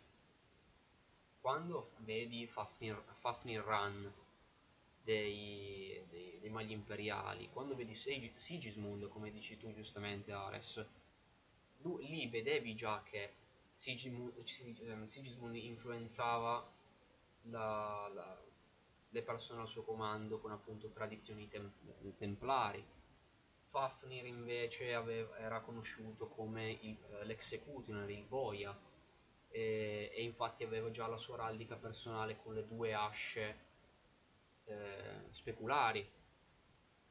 Quando 1.44 1.90
vedi 1.98 2.46
Fafnir, 2.46 3.04
Fafnir 3.18 3.62
Run 3.62 4.10
dei, 5.02 6.02
dei, 6.08 6.38
dei, 6.40 6.48
magli 6.48 6.70
imperiali, 6.70 7.50
quando 7.50 7.76
vedi 7.76 7.92
Sigismund, 7.92 9.08
come 9.08 9.30
dici 9.30 9.58
tu 9.58 9.70
giustamente 9.74 10.32
Ares, 10.32 10.82
lì 11.98 12.28
vedevi 12.28 12.74
già 12.74 13.02
che 13.02 13.34
Sigismund, 13.76 14.32
ehm, 14.84 15.04
Sigismund 15.04 15.54
influenzava 15.56 16.66
la, 17.42 18.10
la, 18.10 18.42
le 19.10 19.22
persone 19.22 19.60
al 19.60 19.68
suo 19.68 19.82
comando 19.82 20.38
con 20.38 20.50
appunto 20.50 20.88
tradizioni 20.92 21.46
tem 21.48 21.70
templari. 22.16 22.82
Fafnir 23.68 24.24
invece 24.24 24.94
aveva, 24.94 25.36
era 25.36 25.60
conosciuto 25.60 26.26
come 26.26 26.80
eh, 26.80 26.96
l'executioner, 27.24 28.08
il 28.08 28.24
boia, 28.24 28.74
e, 29.54 30.10
e, 30.12 30.22
infatti 30.22 30.64
aveva 30.64 30.90
già 30.90 31.06
la 31.06 31.16
sua 31.16 31.36
rallica 31.36 31.76
personale 31.76 32.40
con 32.42 32.54
le 32.54 32.66
due 32.66 32.92
asce 32.92 33.58
eh, 34.64 35.24
speculari. 35.30 36.00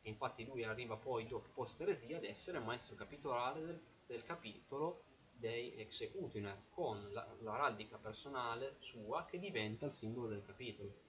E 0.05 0.09
infatti 0.09 0.43
lui 0.43 0.65
arriva 0.65 0.97
poi 0.97 1.25
dopo 1.25 1.49
post 1.53 1.79
eresia 1.79 2.17
ad 2.17 2.25
essere 2.25 2.59
maestro 2.59 2.95
capitolare 2.95 3.61
del 3.63 3.81
del 4.05 4.23
capitolo 4.23 5.03
dei 5.31 5.75
Executioner 5.75 6.65
con 6.69 7.11
l'araldica 7.41 7.97
personale 7.97 8.75
sua 8.79 9.25
che 9.25 9.39
diventa 9.39 9.85
il 9.85 9.91
simbolo 9.91 10.27
del 10.27 10.45
capitolo. 10.45 11.01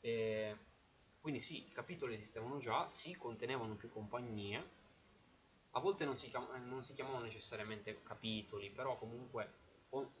E 0.00 0.56
quindi 1.20 1.40
sì, 1.40 1.66
i 1.66 1.72
capitoli 1.72 2.14
esistevano 2.14 2.58
già, 2.58 2.88
sì, 2.88 3.14
contenevano 3.16 3.74
più 3.74 3.90
compagnie, 3.90 4.82
a 5.74 5.80
volte 5.80 6.04
non 6.04 6.16
si, 6.16 6.30
non 6.64 6.82
si 6.82 6.94
chiamavano 6.94 7.24
necessariamente 7.24 8.02
capitoli, 8.02 8.70
però 8.70 8.96
comunque 8.98 9.52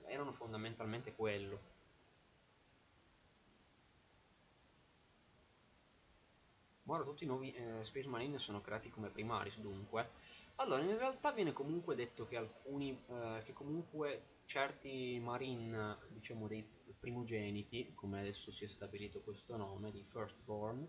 erano 0.06 0.32
fondamentalmente 0.32 1.14
quello. 1.14 1.72
Ora 6.86 7.02
tutti 7.02 7.24
i 7.24 7.26
nuovi 7.26 7.52
eh, 7.52 7.82
Space 7.82 8.08
Marine 8.08 8.38
sono 8.38 8.60
creati 8.60 8.90
come 8.90 9.08
primaris, 9.08 9.58
dunque 9.58 10.10
allora, 10.56 10.82
in 10.82 10.96
realtà 10.96 11.32
viene 11.32 11.52
comunque 11.52 11.96
detto 11.96 12.26
che 12.26 12.36
alcuni, 12.36 12.90
eh, 13.08 13.42
che 13.44 13.52
comunque 13.52 14.42
certi 14.44 15.18
marine, 15.20 15.98
diciamo 16.10 16.46
dei 16.46 16.64
primogeniti, 16.98 17.92
come 17.94 18.20
adesso 18.20 18.52
si 18.52 18.64
è 18.64 18.68
stabilito 18.68 19.20
questo 19.22 19.56
nome, 19.56 19.90
di 19.90 20.04
firstborn, 20.04 20.86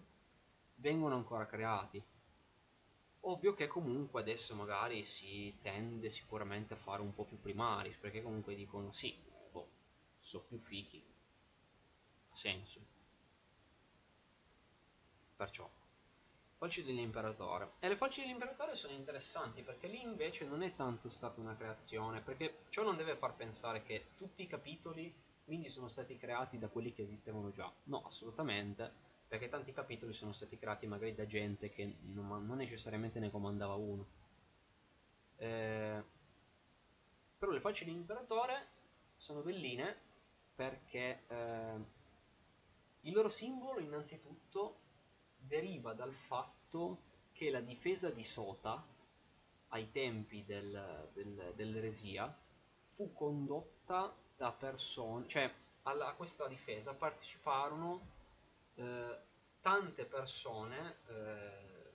vengono 0.75 1.15
ancora 1.15 1.47
creati. 1.47 2.03
Ovvio 3.27 3.53
che 3.53 3.67
comunque 3.67 4.21
adesso 4.21 4.55
magari 4.55 5.03
si 5.03 5.53
tende 5.61 6.09
sicuramente 6.09 6.73
a 6.75 6.77
fare 6.77 7.01
un 7.01 7.13
po' 7.13 7.25
più 7.25 7.39
primaris, 7.39 7.97
perché 7.97 8.21
comunque 8.21 8.55
dicono 8.55 8.91
sì, 8.93 9.13
boh, 9.51 9.67
sono 10.19 10.43
più 10.47 10.59
fichi. 10.59 11.03
Ha 12.31 12.35
senso. 12.35 12.79
Perciò 15.35 15.69
Falci 16.57 16.83
dell'imperatore. 16.83 17.73
E 17.79 17.89
le 17.89 17.95
falci 17.97 18.21
dell'imperatore 18.21 18.75
sono 18.75 18.93
interessanti 18.93 19.61
perché 19.63 19.87
lì 19.87 20.01
invece 20.01 20.45
non 20.45 20.63
è 20.63 20.73
tanto 20.75 21.09
stata 21.09 21.39
una 21.41 21.55
creazione, 21.55 22.21
perché 22.21 22.65
ciò 22.69 22.83
non 22.83 22.97
deve 22.97 23.15
far 23.17 23.35
pensare 23.35 23.83
che 23.83 24.11
tutti 24.15 24.43
i 24.43 24.47
capitoli 24.47 25.13
quindi 25.43 25.69
sono 25.69 25.87
stati 25.89 26.17
creati 26.17 26.57
da 26.57 26.69
quelli 26.69 26.93
che 26.93 27.03
esistevano 27.03 27.51
già. 27.51 27.71
No, 27.85 28.03
assolutamente, 28.05 28.93
perché 29.27 29.49
tanti 29.49 29.73
capitoli 29.73 30.13
sono 30.13 30.31
stati 30.31 30.57
creati 30.57 30.87
magari 30.87 31.15
da 31.15 31.25
gente 31.25 31.69
che 31.69 31.97
non, 32.13 32.45
non 32.45 32.57
necessariamente 32.57 33.19
ne 33.19 33.31
comandava 33.31 33.75
uno. 33.75 34.05
Eh, 35.37 36.03
però 37.37 37.51
le 37.51 37.59
falci 37.59 37.85
dell'imperatore 37.85 38.67
sono 39.17 39.41
belline 39.41 39.97
perché 40.55 41.23
eh, 41.27 41.73
il 43.01 43.13
loro 43.13 43.29
simbolo 43.29 43.79
innanzitutto 43.79 44.79
deriva 45.37 45.93
dal 45.93 46.13
fatto 46.13 47.13
che 47.33 47.49
la 47.49 47.59
difesa 47.59 48.09
di 48.09 48.23
Sota 48.23 48.83
ai 49.69 49.91
tempi 49.91 50.45
del, 50.45 51.09
del, 51.13 51.53
dell'eresia 51.55 52.33
fu 52.95 53.11
condotta 53.13 54.15
da 54.37 54.51
persone, 54.51 55.27
cioè 55.27 55.51
alla, 55.83 56.07
a 56.07 56.13
questa 56.13 56.47
difesa 56.47 56.93
parteciparono 56.93 58.13
eh, 58.75 59.19
tante 59.61 60.05
persone, 60.05 60.97
eh, 61.07 61.93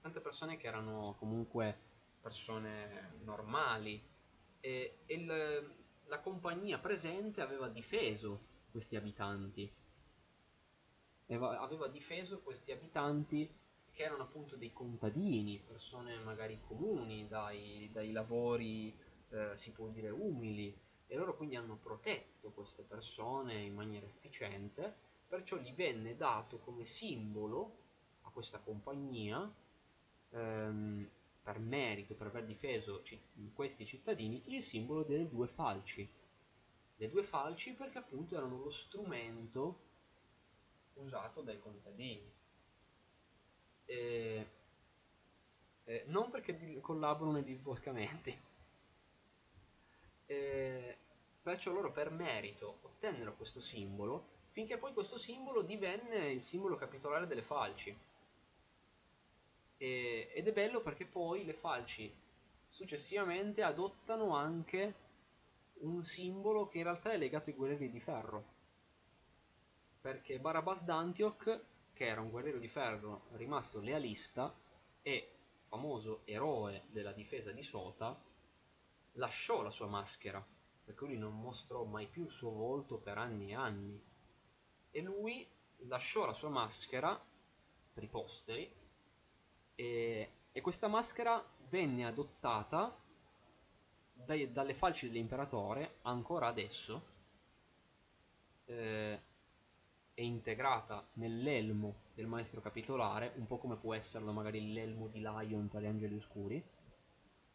tante 0.00 0.20
persone 0.20 0.56
che 0.56 0.66
erano 0.66 1.14
comunque 1.18 1.88
persone 2.20 3.14
normali 3.22 4.02
e, 4.60 4.98
e 5.06 5.14
il, 5.14 5.74
la 6.06 6.20
compagnia 6.20 6.78
presente 6.78 7.40
aveva 7.40 7.68
difeso 7.68 8.48
questi 8.70 8.96
abitanti. 8.96 9.70
Aveva 11.26 11.86
difeso 11.86 12.40
questi 12.40 12.72
abitanti 12.72 13.48
che 13.92 14.02
erano 14.02 14.24
appunto 14.24 14.56
dei 14.56 14.72
contadini, 14.72 15.62
persone 15.64 16.18
magari 16.18 16.60
comuni, 16.66 17.28
dai, 17.28 17.88
dai 17.92 18.10
lavori, 18.10 18.96
eh, 19.28 19.56
si 19.56 19.70
può 19.70 19.88
dire, 19.88 20.10
umili, 20.10 20.76
e 21.10 21.16
loro 21.16 21.34
quindi 21.36 21.56
hanno 21.56 21.74
protetto 21.74 22.52
queste 22.52 22.84
persone 22.84 23.54
in 23.62 23.74
maniera 23.74 24.06
efficiente, 24.06 24.94
perciò 25.26 25.56
gli 25.56 25.72
venne 25.74 26.16
dato 26.16 26.58
come 26.58 26.84
simbolo 26.84 27.78
a 28.22 28.30
questa 28.30 28.60
compagnia, 28.60 29.52
ehm, 30.30 31.10
per 31.42 31.58
merito, 31.58 32.14
per 32.14 32.28
aver 32.28 32.44
difeso 32.44 33.02
questi 33.54 33.84
cittadini, 33.84 34.40
il 34.54 34.62
simbolo 34.62 35.02
delle 35.02 35.28
due 35.28 35.48
falci. 35.48 36.08
Le 36.94 37.08
due 37.08 37.24
falci 37.24 37.72
perché 37.72 37.98
appunto 37.98 38.36
erano 38.36 38.58
lo 38.58 38.70
strumento 38.70 39.80
usato 40.94 41.40
dai 41.42 41.58
contadini. 41.58 42.32
E, 43.84 44.50
e 45.82 46.04
non 46.06 46.30
perché 46.30 46.80
collaborano 46.80 47.32
nei 47.32 47.42
divorcamenti 47.42 48.48
eh, 50.30 50.96
perciò 51.42 51.72
loro 51.72 51.90
per 51.90 52.10
merito 52.10 52.78
ottennero 52.82 53.34
questo 53.34 53.60
simbolo, 53.60 54.38
finché 54.50 54.78
poi 54.78 54.92
questo 54.92 55.18
simbolo 55.18 55.62
divenne 55.62 56.30
il 56.30 56.40
simbolo 56.40 56.76
capitolare 56.76 57.26
delle 57.26 57.42
falci. 57.42 57.96
E, 59.76 60.30
ed 60.32 60.46
è 60.46 60.52
bello 60.52 60.82
perché 60.82 61.04
poi 61.04 61.44
le 61.44 61.54
falci 61.54 62.14
successivamente 62.68 63.64
adottano 63.64 64.36
anche 64.36 65.08
un 65.80 66.04
simbolo 66.04 66.68
che 66.68 66.78
in 66.78 66.84
realtà 66.84 67.10
è 67.10 67.16
legato 67.16 67.50
ai 67.50 67.56
guerrieri 67.56 67.90
di 67.90 68.00
ferro. 68.00 68.58
Perché 70.00 70.38
Barabas 70.38 70.84
d'Antioch, 70.84 71.60
che 71.92 72.06
era 72.06 72.20
un 72.20 72.30
guerriero 72.30 72.58
di 72.58 72.68
ferro 72.68 73.22
rimasto 73.32 73.80
lealista 73.80 74.54
e 75.02 75.28
famoso 75.66 76.20
eroe 76.24 76.84
della 76.90 77.12
difesa 77.12 77.50
di 77.50 77.62
Sota, 77.62 78.28
lasciò 79.12 79.62
la 79.62 79.70
sua 79.70 79.86
maschera, 79.86 80.44
perché 80.84 81.04
lui 81.04 81.18
non 81.18 81.38
mostrò 81.38 81.84
mai 81.84 82.06
più 82.06 82.24
il 82.24 82.30
suo 82.30 82.50
volto 82.50 82.98
per 82.98 83.18
anni 83.18 83.50
e 83.50 83.54
anni. 83.54 84.02
E 84.90 85.00
lui 85.00 85.46
lasciò 85.86 86.26
la 86.26 86.32
sua 86.32 86.48
maschera 86.48 87.18
per 87.92 88.02
i 88.02 88.08
posteri 88.08 88.70
e, 89.74 90.30
e 90.52 90.60
questa 90.60 90.88
maschera 90.88 91.42
venne 91.68 92.06
adottata 92.06 92.96
dai, 94.12 94.52
dalle 94.52 94.74
falci 94.74 95.06
dell'imperatore 95.06 95.98
ancora 96.02 96.48
adesso 96.48 97.02
eh, 98.66 99.20
è 100.12 100.20
integrata 100.20 101.06
nell'elmo 101.14 102.02
del 102.14 102.26
maestro 102.26 102.60
capitolare 102.60 103.32
un 103.36 103.46
po' 103.46 103.58
come 103.58 103.76
può 103.76 103.94
esserlo 103.94 104.32
magari 104.32 104.72
l'elmo 104.72 105.08
di 105.08 105.20
Lion 105.20 105.68
per 105.68 105.82
gli 105.82 105.86
angeli 105.86 106.16
oscuri 106.16 106.62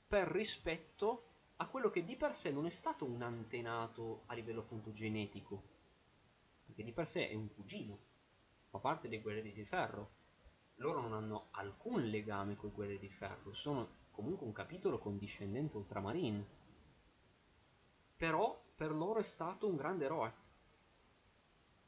per 0.07 0.27
rispetto 0.27 1.33
a 1.57 1.67
quello 1.67 1.89
che 1.89 2.03
di 2.03 2.17
per 2.17 2.35
sé 2.35 2.51
non 2.51 2.65
è 2.65 2.69
stato 2.69 3.05
un 3.05 3.21
antenato 3.21 4.23
a 4.25 4.33
livello 4.33 4.61
appunto 4.61 4.91
genetico, 4.91 5.63
perché 6.65 6.83
di 6.83 6.91
per 6.91 7.07
sé 7.07 7.29
è 7.29 7.35
un 7.35 7.53
cugino, 7.53 7.97
fa 8.69 8.79
parte 8.79 9.07
dei 9.07 9.21
guerrieri 9.21 9.53
di 9.53 9.63
ferro. 9.63 10.23
Loro 10.79 10.99
non 10.99 11.13
hanno 11.13 11.47
alcun 11.51 12.03
legame 12.03 12.57
con 12.57 12.69
i 12.69 12.73
guerrieri 12.73 13.07
di 13.07 13.13
ferro, 13.13 13.53
sono 13.53 13.87
comunque 14.11 14.45
un 14.45 14.51
capitolo 14.51 14.97
con 14.97 15.17
discendenza 15.17 15.77
ultramarine. 15.77 16.45
Però 18.17 18.61
per 18.75 18.91
loro 18.91 19.19
è 19.19 19.23
stato 19.23 19.67
un 19.67 19.77
grande 19.77 20.05
eroe. 20.05 20.43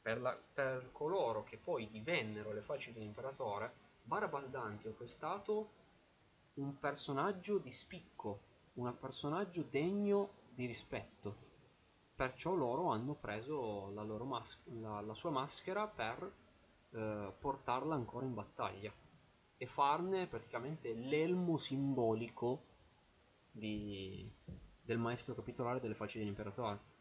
Per, 0.01 0.21
la, 0.21 0.39
per 0.53 0.89
coloro 0.93 1.43
che 1.43 1.57
poi 1.57 1.89
divennero 1.89 2.53
le 2.53 2.61
facce 2.61 2.93
dell'imperatore, 2.93 3.85
Barabas 4.03 4.45
è 4.45 5.05
stato 5.05 5.71
un 6.53 6.79
personaggio 6.79 7.57
di 7.57 7.71
spicco 7.71 8.46
un 8.77 8.95
personaggio 8.99 9.63
degno 9.69 10.29
di 10.53 10.65
rispetto. 10.65 11.45
Perciò 12.15 12.53
loro 12.53 12.87
hanno 12.87 13.13
preso 13.13 13.91
la, 13.91 14.03
la, 14.03 15.01
la 15.01 15.13
sua 15.13 15.29
maschera 15.29 15.87
per 15.87 16.31
eh, 16.91 17.33
portarla 17.39 17.93
ancora 17.93 18.25
in 18.25 18.33
battaglia 18.33 18.91
e 19.57 19.65
farne 19.65 20.27
praticamente 20.27 20.93
l'elmo 20.93 21.57
simbolico 21.57 22.63
di, 23.51 24.31
del 24.81 24.97
maestro 24.97 25.35
capitolare 25.35 25.79
delle 25.79 25.95
facce 25.95 26.19
dell'imperatore. 26.19 26.95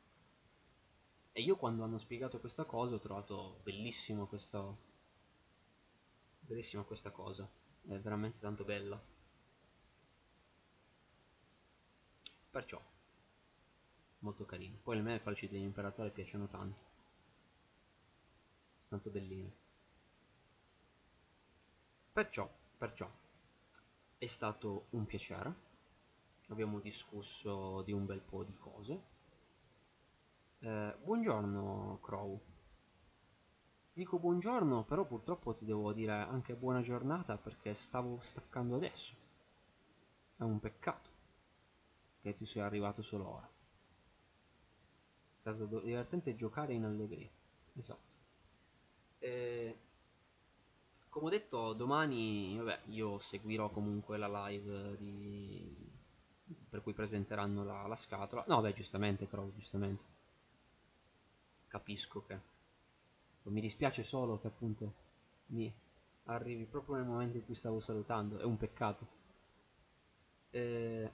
E 1.32 1.42
io 1.42 1.56
quando 1.56 1.84
hanno 1.84 1.98
spiegato 1.98 2.40
questa 2.40 2.64
cosa 2.64 2.94
ho 2.94 2.98
trovato 2.98 3.60
bellissimo 3.62 4.26
questo, 4.26 4.78
bellissima 6.40 6.82
questa 6.82 7.10
cosa, 7.10 7.46
è 7.88 7.98
veramente 7.98 8.38
tanto 8.38 8.64
bella. 8.64 8.98
Perciò, 12.56 12.80
molto 14.20 14.46
carino. 14.46 14.78
Poi 14.82 14.98
a 14.98 15.02
me 15.02 15.18
falci 15.18 15.46
dell'imperatore 15.46 16.08
piacciono 16.08 16.48
tanto. 16.48 16.80
Tanto 18.88 19.10
belline. 19.10 19.52
Perciò, 22.14 22.50
perciò, 22.78 23.10
è 24.16 24.24
stato 24.24 24.86
un 24.92 25.04
piacere. 25.04 25.54
Abbiamo 26.46 26.80
discusso 26.80 27.82
di 27.82 27.92
un 27.92 28.06
bel 28.06 28.22
po' 28.22 28.42
di 28.42 28.56
cose. 28.56 29.02
Eh, 30.60 30.94
buongiorno, 31.04 31.98
Crow. 32.00 32.40
Ti 33.92 33.98
dico 33.98 34.18
buongiorno, 34.18 34.82
però 34.84 35.04
purtroppo 35.04 35.52
ti 35.52 35.66
devo 35.66 35.92
dire 35.92 36.12
anche 36.12 36.54
buona 36.54 36.80
giornata 36.80 37.36
perché 37.36 37.74
stavo 37.74 38.18
staccando 38.22 38.76
adesso. 38.76 39.14
È 40.38 40.42
un 40.42 40.58
peccato 40.58 41.15
che 42.26 42.34
tu 42.34 42.44
sia 42.44 42.64
arrivato 42.64 43.02
solo 43.02 43.28
ora. 43.28 43.46
È 45.36 45.38
stato 45.38 45.64
divertente 45.80 46.34
giocare 46.34 46.72
in 46.72 46.84
allegria. 46.84 47.28
Esatto. 47.74 48.14
E, 49.20 49.78
come 51.08 51.26
ho 51.26 51.30
detto, 51.30 51.72
domani 51.72 52.56
vabbè, 52.56 52.80
io 52.86 53.18
seguirò 53.20 53.70
comunque 53.70 54.16
la 54.16 54.48
live 54.48 54.96
di... 54.96 55.88
per 56.68 56.82
cui 56.82 56.94
presenteranno 56.94 57.64
la, 57.64 57.86
la 57.86 57.96
scatola. 57.96 58.44
No, 58.48 58.60
beh, 58.60 58.72
giustamente, 58.72 59.28
Crow, 59.28 59.52
giustamente. 59.54 60.04
Capisco 61.68 62.24
che... 62.24 62.54
Mi 63.44 63.60
dispiace 63.60 64.02
solo 64.02 64.40
che 64.40 64.48
appunto 64.48 64.94
mi 65.46 65.72
arrivi 66.24 66.64
proprio 66.64 66.96
nel 66.96 67.04
momento 67.04 67.36
in 67.36 67.44
cui 67.44 67.54
stavo 67.54 67.78
salutando. 67.78 68.38
È 68.38 68.42
un 68.42 68.56
peccato. 68.56 69.06
Eh, 70.50 71.12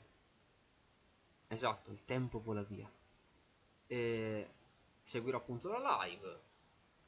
Esatto, 1.53 1.91
il 1.91 2.03
tempo 2.07 2.41
vola 2.41 2.63
via. 2.63 2.91
E 3.87 4.49
seguirò 5.03 5.37
appunto 5.37 5.69
la 5.69 6.03
live, 6.03 6.41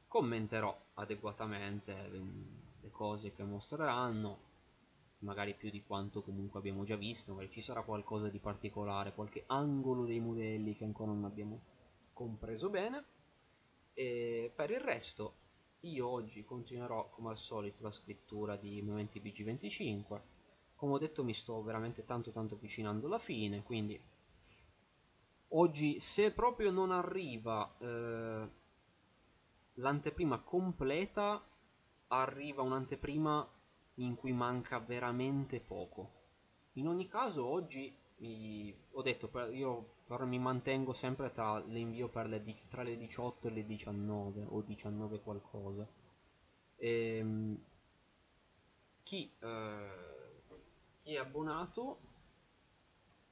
commenterò 0.07 0.79
adeguatamente 0.95 2.11
le 2.83 2.91
cose 2.91 3.33
che 3.33 3.43
mostreranno, 3.43 4.39
magari 5.21 5.55
più 5.55 5.71
di 5.71 5.83
quanto 5.83 6.21
comunque 6.21 6.59
abbiamo 6.59 6.85
già 6.85 6.95
visto, 6.95 7.33
magari 7.33 7.51
ci 7.51 7.63
sarà 7.63 7.85
qualcosa 7.85 8.29
di 8.29 8.39
particolare, 8.39 9.15
qualche 9.15 9.45
angolo 9.47 10.05
dei 10.05 10.21
modelli 10.21 10.77
che 10.77 10.85
ancora 10.85 11.13
non 11.13 11.25
abbiamo 11.25 11.63
compreso 12.13 12.69
bene. 12.69 13.03
E 13.95 14.53
per 14.55 14.71
il 14.71 14.81
resto 14.81 15.37
io 15.81 16.07
oggi 16.07 16.45
continuerò 16.45 17.09
come 17.09 17.31
al 17.31 17.39
solito 17.39 17.83
la 17.83 17.91
scrittura 17.91 18.57
di 18.57 18.83
Momenti 18.83 19.21
BG25. 19.21 20.21
Come 20.75 20.93
ho 20.93 20.99
detto 20.99 21.25
mi 21.25 21.33
sto 21.33 21.63
veramente 21.63 22.05
tanto 22.05 22.31
tanto 22.31 22.57
avvicinando 22.57 23.07
alla 23.07 23.19
fine, 23.19 23.63
quindi 23.63 23.99
oggi 25.57 26.01
se 26.01 26.33
proprio 26.33 26.71
non 26.71 26.91
arriva 26.91 27.73
eh, 27.79 28.49
l'anteprima 29.75 30.39
completa 30.39 31.43
arriva 32.09 32.63
un'anteprima 32.63 33.49
in 33.95 34.15
cui 34.17 34.33
manca 34.33 34.79
veramente 34.79 35.61
poco. 35.61 36.23
In 36.75 36.89
ogni 36.89 37.09
caso 37.09 37.45
oggi 37.45 37.97
ho 38.93 39.03
detto 39.03 39.31
io 39.51 39.93
però 40.07 40.25
mi 40.25 40.39
mantengo 40.39 40.93
sempre 40.93 41.33
tra 41.33 41.59
l'invio 41.59 42.11
le, 42.25 42.43
tra 42.69 42.83
le 42.83 42.97
18 42.97 43.49
e 43.49 43.51
le 43.51 43.67
19 43.67 44.45
o 44.49 44.61
19 44.61 45.21
qualcosa. 45.21 45.87
E, 46.77 47.17
ehm, 47.17 47.65
chi, 49.03 49.31
eh, 49.41 49.89
chi 51.03 51.15
è 51.15 51.19
abbonato 51.19 51.99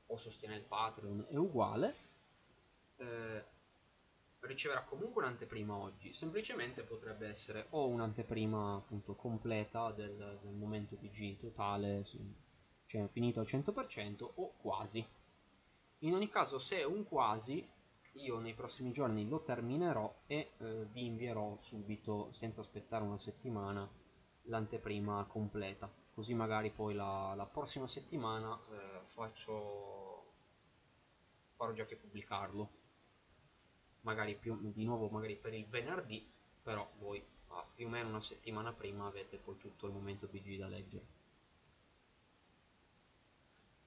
o 0.07 0.17
sostiene 0.17 0.57
il 0.57 0.63
Patreon 0.63 1.27
è 1.29 1.37
uguale 1.37 2.11
eh, 2.97 3.45
riceverà 4.41 4.83
comunque 4.83 5.23
un'anteprima 5.23 5.75
oggi, 5.75 6.13
semplicemente 6.13 6.83
potrebbe 6.83 7.29
essere 7.29 7.67
o 7.71 7.89
un'anteprima 7.89 8.77
appunto 8.77 9.15
completa 9.15 9.93
del, 9.93 10.39
del 10.43 10.53
momento 10.53 10.97
PG 10.97 11.39
totale, 11.39 12.05
cioè 12.87 13.09
finito 13.09 13.41
al 13.41 13.47
100% 13.47 14.29
o 14.35 14.53
quasi. 14.57 15.05
In 15.99 16.15
ogni 16.15 16.29
caso 16.29 16.59
se 16.59 16.79
è 16.79 16.85
un 16.85 17.05
quasi, 17.05 17.67
io 18.15 18.39
nei 18.41 18.55
prossimi 18.55 18.91
giorni 18.91 19.29
lo 19.29 19.43
terminerò 19.43 20.23
e 20.27 20.53
eh, 20.59 20.87
vi 20.91 21.07
invierò 21.07 21.57
subito, 21.61 22.33
senza 22.33 22.61
aspettare 22.61 23.05
una 23.05 23.19
settimana, 23.19 23.89
l'anteprima 24.43 25.25
completa. 25.27 25.91
Così 26.13 26.35
magari 26.35 26.71
poi 26.71 26.95
la, 26.95 27.33
la 27.37 27.47
prossima 27.47 27.87
settimana 27.87 28.61
eh, 28.71 29.01
faccio 29.07 30.33
farò 31.55 31.73
già 31.73 31.87
che 31.87 31.97
pubblicarlo 31.97 32.81
magari 34.03 34.37
più, 34.37 34.59
di 34.73 34.85
nuovo 34.85 35.09
magari 35.09 35.37
per 35.37 35.55
il 35.55 35.67
venerdì, 35.67 36.27
però 36.63 36.89
voi 36.99 37.23
ah, 37.49 37.67
più 37.75 37.87
o 37.87 37.91
meno 37.91 38.09
una 38.09 38.21
settimana 38.21 38.73
prima 38.73 39.07
avete 39.07 39.37
poi 39.39 39.57
tutto 39.59 39.87
il 39.87 39.93
momento 39.93 40.27
BG 40.27 40.59
da 40.59 40.69
leggere. 40.69 41.21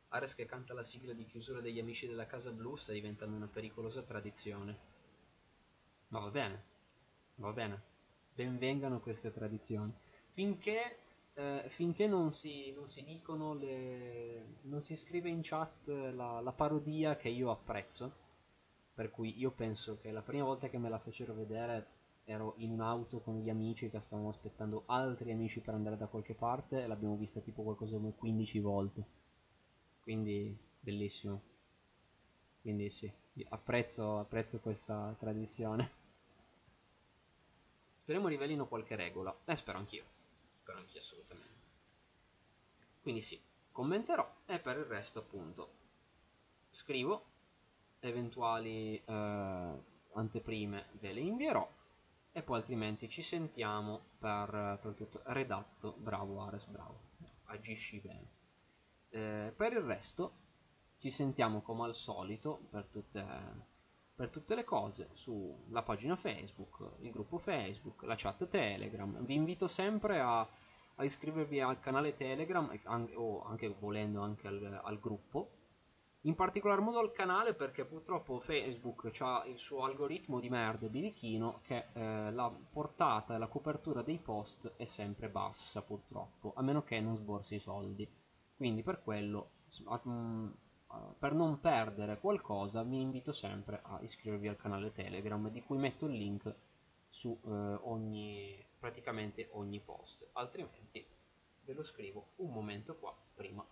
Ares 0.09 0.35
che 0.35 0.45
canta 0.45 0.73
la 0.73 0.83
sigla 0.83 1.13
di 1.13 1.25
chiusura 1.25 1.59
degli 1.59 1.79
amici 1.79 2.07
della 2.07 2.25
Casa 2.25 2.51
Blu 2.51 2.75
sta 2.75 2.93
diventando 2.93 3.35
una 3.35 3.47
pericolosa 3.47 4.01
tradizione. 4.01 4.93
Ma 6.09 6.19
va 6.19 6.29
bene, 6.29 6.63
va 7.35 7.51
bene. 7.51 7.81
Benvengano 8.33 9.01
queste 9.01 9.33
tradizioni. 9.33 9.93
Finché, 10.29 10.99
eh, 11.33 11.65
finché 11.67 12.07
non, 12.07 12.31
si, 12.31 12.71
non, 12.71 12.87
si, 12.87 13.03
dicono 13.03 13.53
le... 13.55 14.59
non 14.61 14.81
si 14.81 14.95
scrive 14.95 15.29
in 15.29 15.41
chat 15.41 15.87
la, 15.87 16.39
la 16.39 16.51
parodia 16.53 17.17
che 17.17 17.27
io 17.27 17.51
apprezzo. 17.51 18.23
Per 18.95 19.11
cui 19.11 19.37
io 19.37 19.51
penso 19.51 19.99
che 19.99 20.11
la 20.11 20.21
prima 20.21 20.45
volta 20.45 20.69
che 20.69 20.77
me 20.77 20.89
la 20.89 20.99
fecero 20.99 21.33
vedere 21.33 21.87
ero 22.23 22.53
in 22.57 22.71
un'auto 22.71 23.19
con 23.19 23.39
gli 23.39 23.49
amici 23.49 23.89
che 23.89 23.99
stavamo 23.99 24.29
aspettando 24.29 24.83
altri 24.87 25.31
amici 25.31 25.59
per 25.59 25.75
andare 25.75 25.97
da 25.97 26.07
qualche 26.07 26.33
parte 26.33 26.81
e 26.81 26.87
l'abbiamo 26.87 27.17
vista 27.17 27.41
tipo 27.41 27.61
qualcosa 27.61 27.97
come 27.97 28.15
15 28.15 28.59
volte. 28.59 29.05
Quindi 30.01 30.57
bellissimo. 30.79 31.41
Quindi 32.61 32.89
sì 32.89 33.11
apprezzo, 33.49 34.19
apprezzo 34.19 34.59
questa 34.59 35.15
tradizione. 35.19 36.03
Speriamo 38.01 38.27
rivellino 38.27 38.67
qualche 38.67 38.95
regola. 38.95 39.35
Eh 39.45 39.55
spero 39.55 39.77
anch'io. 39.77 40.03
Spero 40.61 40.77
anch'io 40.79 40.99
assolutamente. 40.99 41.53
Quindi 43.01 43.21
sì 43.21 43.39
commenterò. 43.71 44.35
E 44.45 44.59
per 44.59 44.77
il 44.77 44.85
resto 44.85 45.19
appunto 45.19 45.83
scrivo 46.69 47.33
eventuali 48.07 49.01
eh, 49.03 49.83
anteprime 50.13 50.85
ve 50.99 51.13
le 51.13 51.19
invierò 51.19 51.67
e 52.31 52.41
poi 52.41 52.57
altrimenti 52.57 53.07
ci 53.07 53.21
sentiamo 53.21 54.01
per, 54.19 54.79
per 54.81 54.93
tutto. 54.93 55.21
Redatto 55.23 55.95
bravo 55.97 56.41
Ares 56.41 56.65
bravo. 56.65 56.99
Agisci 57.45 57.99
bene. 57.99 58.27
Eh, 59.09 59.53
per 59.55 59.71
il 59.71 59.79
resto 59.79 60.33
ci 60.97 61.09
sentiamo 61.11 61.61
come 61.61 61.85
al 61.85 61.95
solito 61.95 62.67
per 62.69 62.87
tutte, 62.91 63.25
per 64.13 64.29
tutte 64.29 64.55
le 64.55 64.65
cose 64.65 65.09
sulla 65.13 65.83
pagina 65.83 66.17
Facebook, 66.17 66.97
il 66.99 67.11
gruppo 67.11 67.37
Facebook, 67.37 68.03
la 68.03 68.15
chat 68.17 68.47
Telegram. 68.49 69.23
Vi 69.23 69.33
invito 69.33 69.67
sempre 69.67 70.19
a, 70.19 70.39
a 70.41 71.03
iscrivervi 71.05 71.61
al 71.61 71.79
canale 71.79 72.17
Telegram 72.17 72.69
o 73.13 73.43
anche 73.45 73.69
volendo 73.79 74.21
anche 74.21 74.47
al, 74.47 74.81
al 74.83 74.99
gruppo 74.99 75.51
in 76.25 76.33
particolar 76.33 76.79
modo 76.79 76.99
al 76.99 77.11
canale 77.11 77.53
perché 77.53 77.85
purtroppo 77.85 78.39
Facebook 78.39 79.11
ha 79.21 79.43
il 79.45 79.57
suo 79.57 79.83
algoritmo 79.83 80.39
di 80.39 80.49
merda 80.49 80.87
birichino 80.87 81.61
che 81.63 81.87
eh, 81.93 82.31
la 82.31 82.51
portata 82.71 83.35
e 83.35 83.37
la 83.37 83.47
copertura 83.47 84.01
dei 84.01 84.17
post 84.17 84.73
è 84.75 84.85
sempre 84.85 85.29
bassa 85.29 85.83
purtroppo, 85.83 86.53
a 86.55 86.63
meno 86.63 86.83
che 86.83 86.99
non 86.99 87.15
sborsi 87.15 87.55
i 87.55 87.59
soldi. 87.59 88.09
Quindi 88.55 88.81
per 88.81 89.03
quello 89.03 89.51
mm, 90.07 90.49
per 91.19 91.33
non 91.33 91.59
perdere 91.59 92.19
qualcosa 92.19 92.81
vi 92.83 93.01
invito 93.01 93.31
sempre 93.31 93.81
a 93.83 93.99
iscrivervi 94.01 94.47
al 94.47 94.57
canale 94.57 94.93
telegram 94.93 95.49
di 95.49 95.61
cui 95.61 95.77
metto 95.77 96.07
il 96.07 96.13
link 96.13 96.55
su 97.07 97.39
eh, 97.45 97.49
ogni 97.49 98.65
praticamente 98.79 99.49
ogni 99.51 99.79
post. 99.79 100.27
Altrimenti 100.33 101.05
ve 101.65 101.73
lo 101.73 101.83
scrivo 101.83 102.29
un 102.37 102.51
momento 102.51 102.95
qua 102.95 103.15
prima 103.35 103.63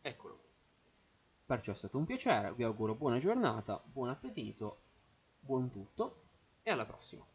eccolo. 0.00 0.38
Perciò 1.44 1.72
è 1.72 1.76
stato 1.76 1.98
un 1.98 2.04
piacere 2.04 2.52
vi 2.54 2.62
auguro 2.62 2.94
buona 2.94 3.18
giornata 3.18 3.82
buon 3.84 4.08
appetito 4.08 4.82
buon 5.40 5.70
tutto 5.70 6.24
e 6.62 6.70
alla 6.70 6.86
prossima. 6.86 7.26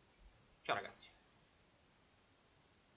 Ciao 0.62 0.76
ragazzi 0.76 1.15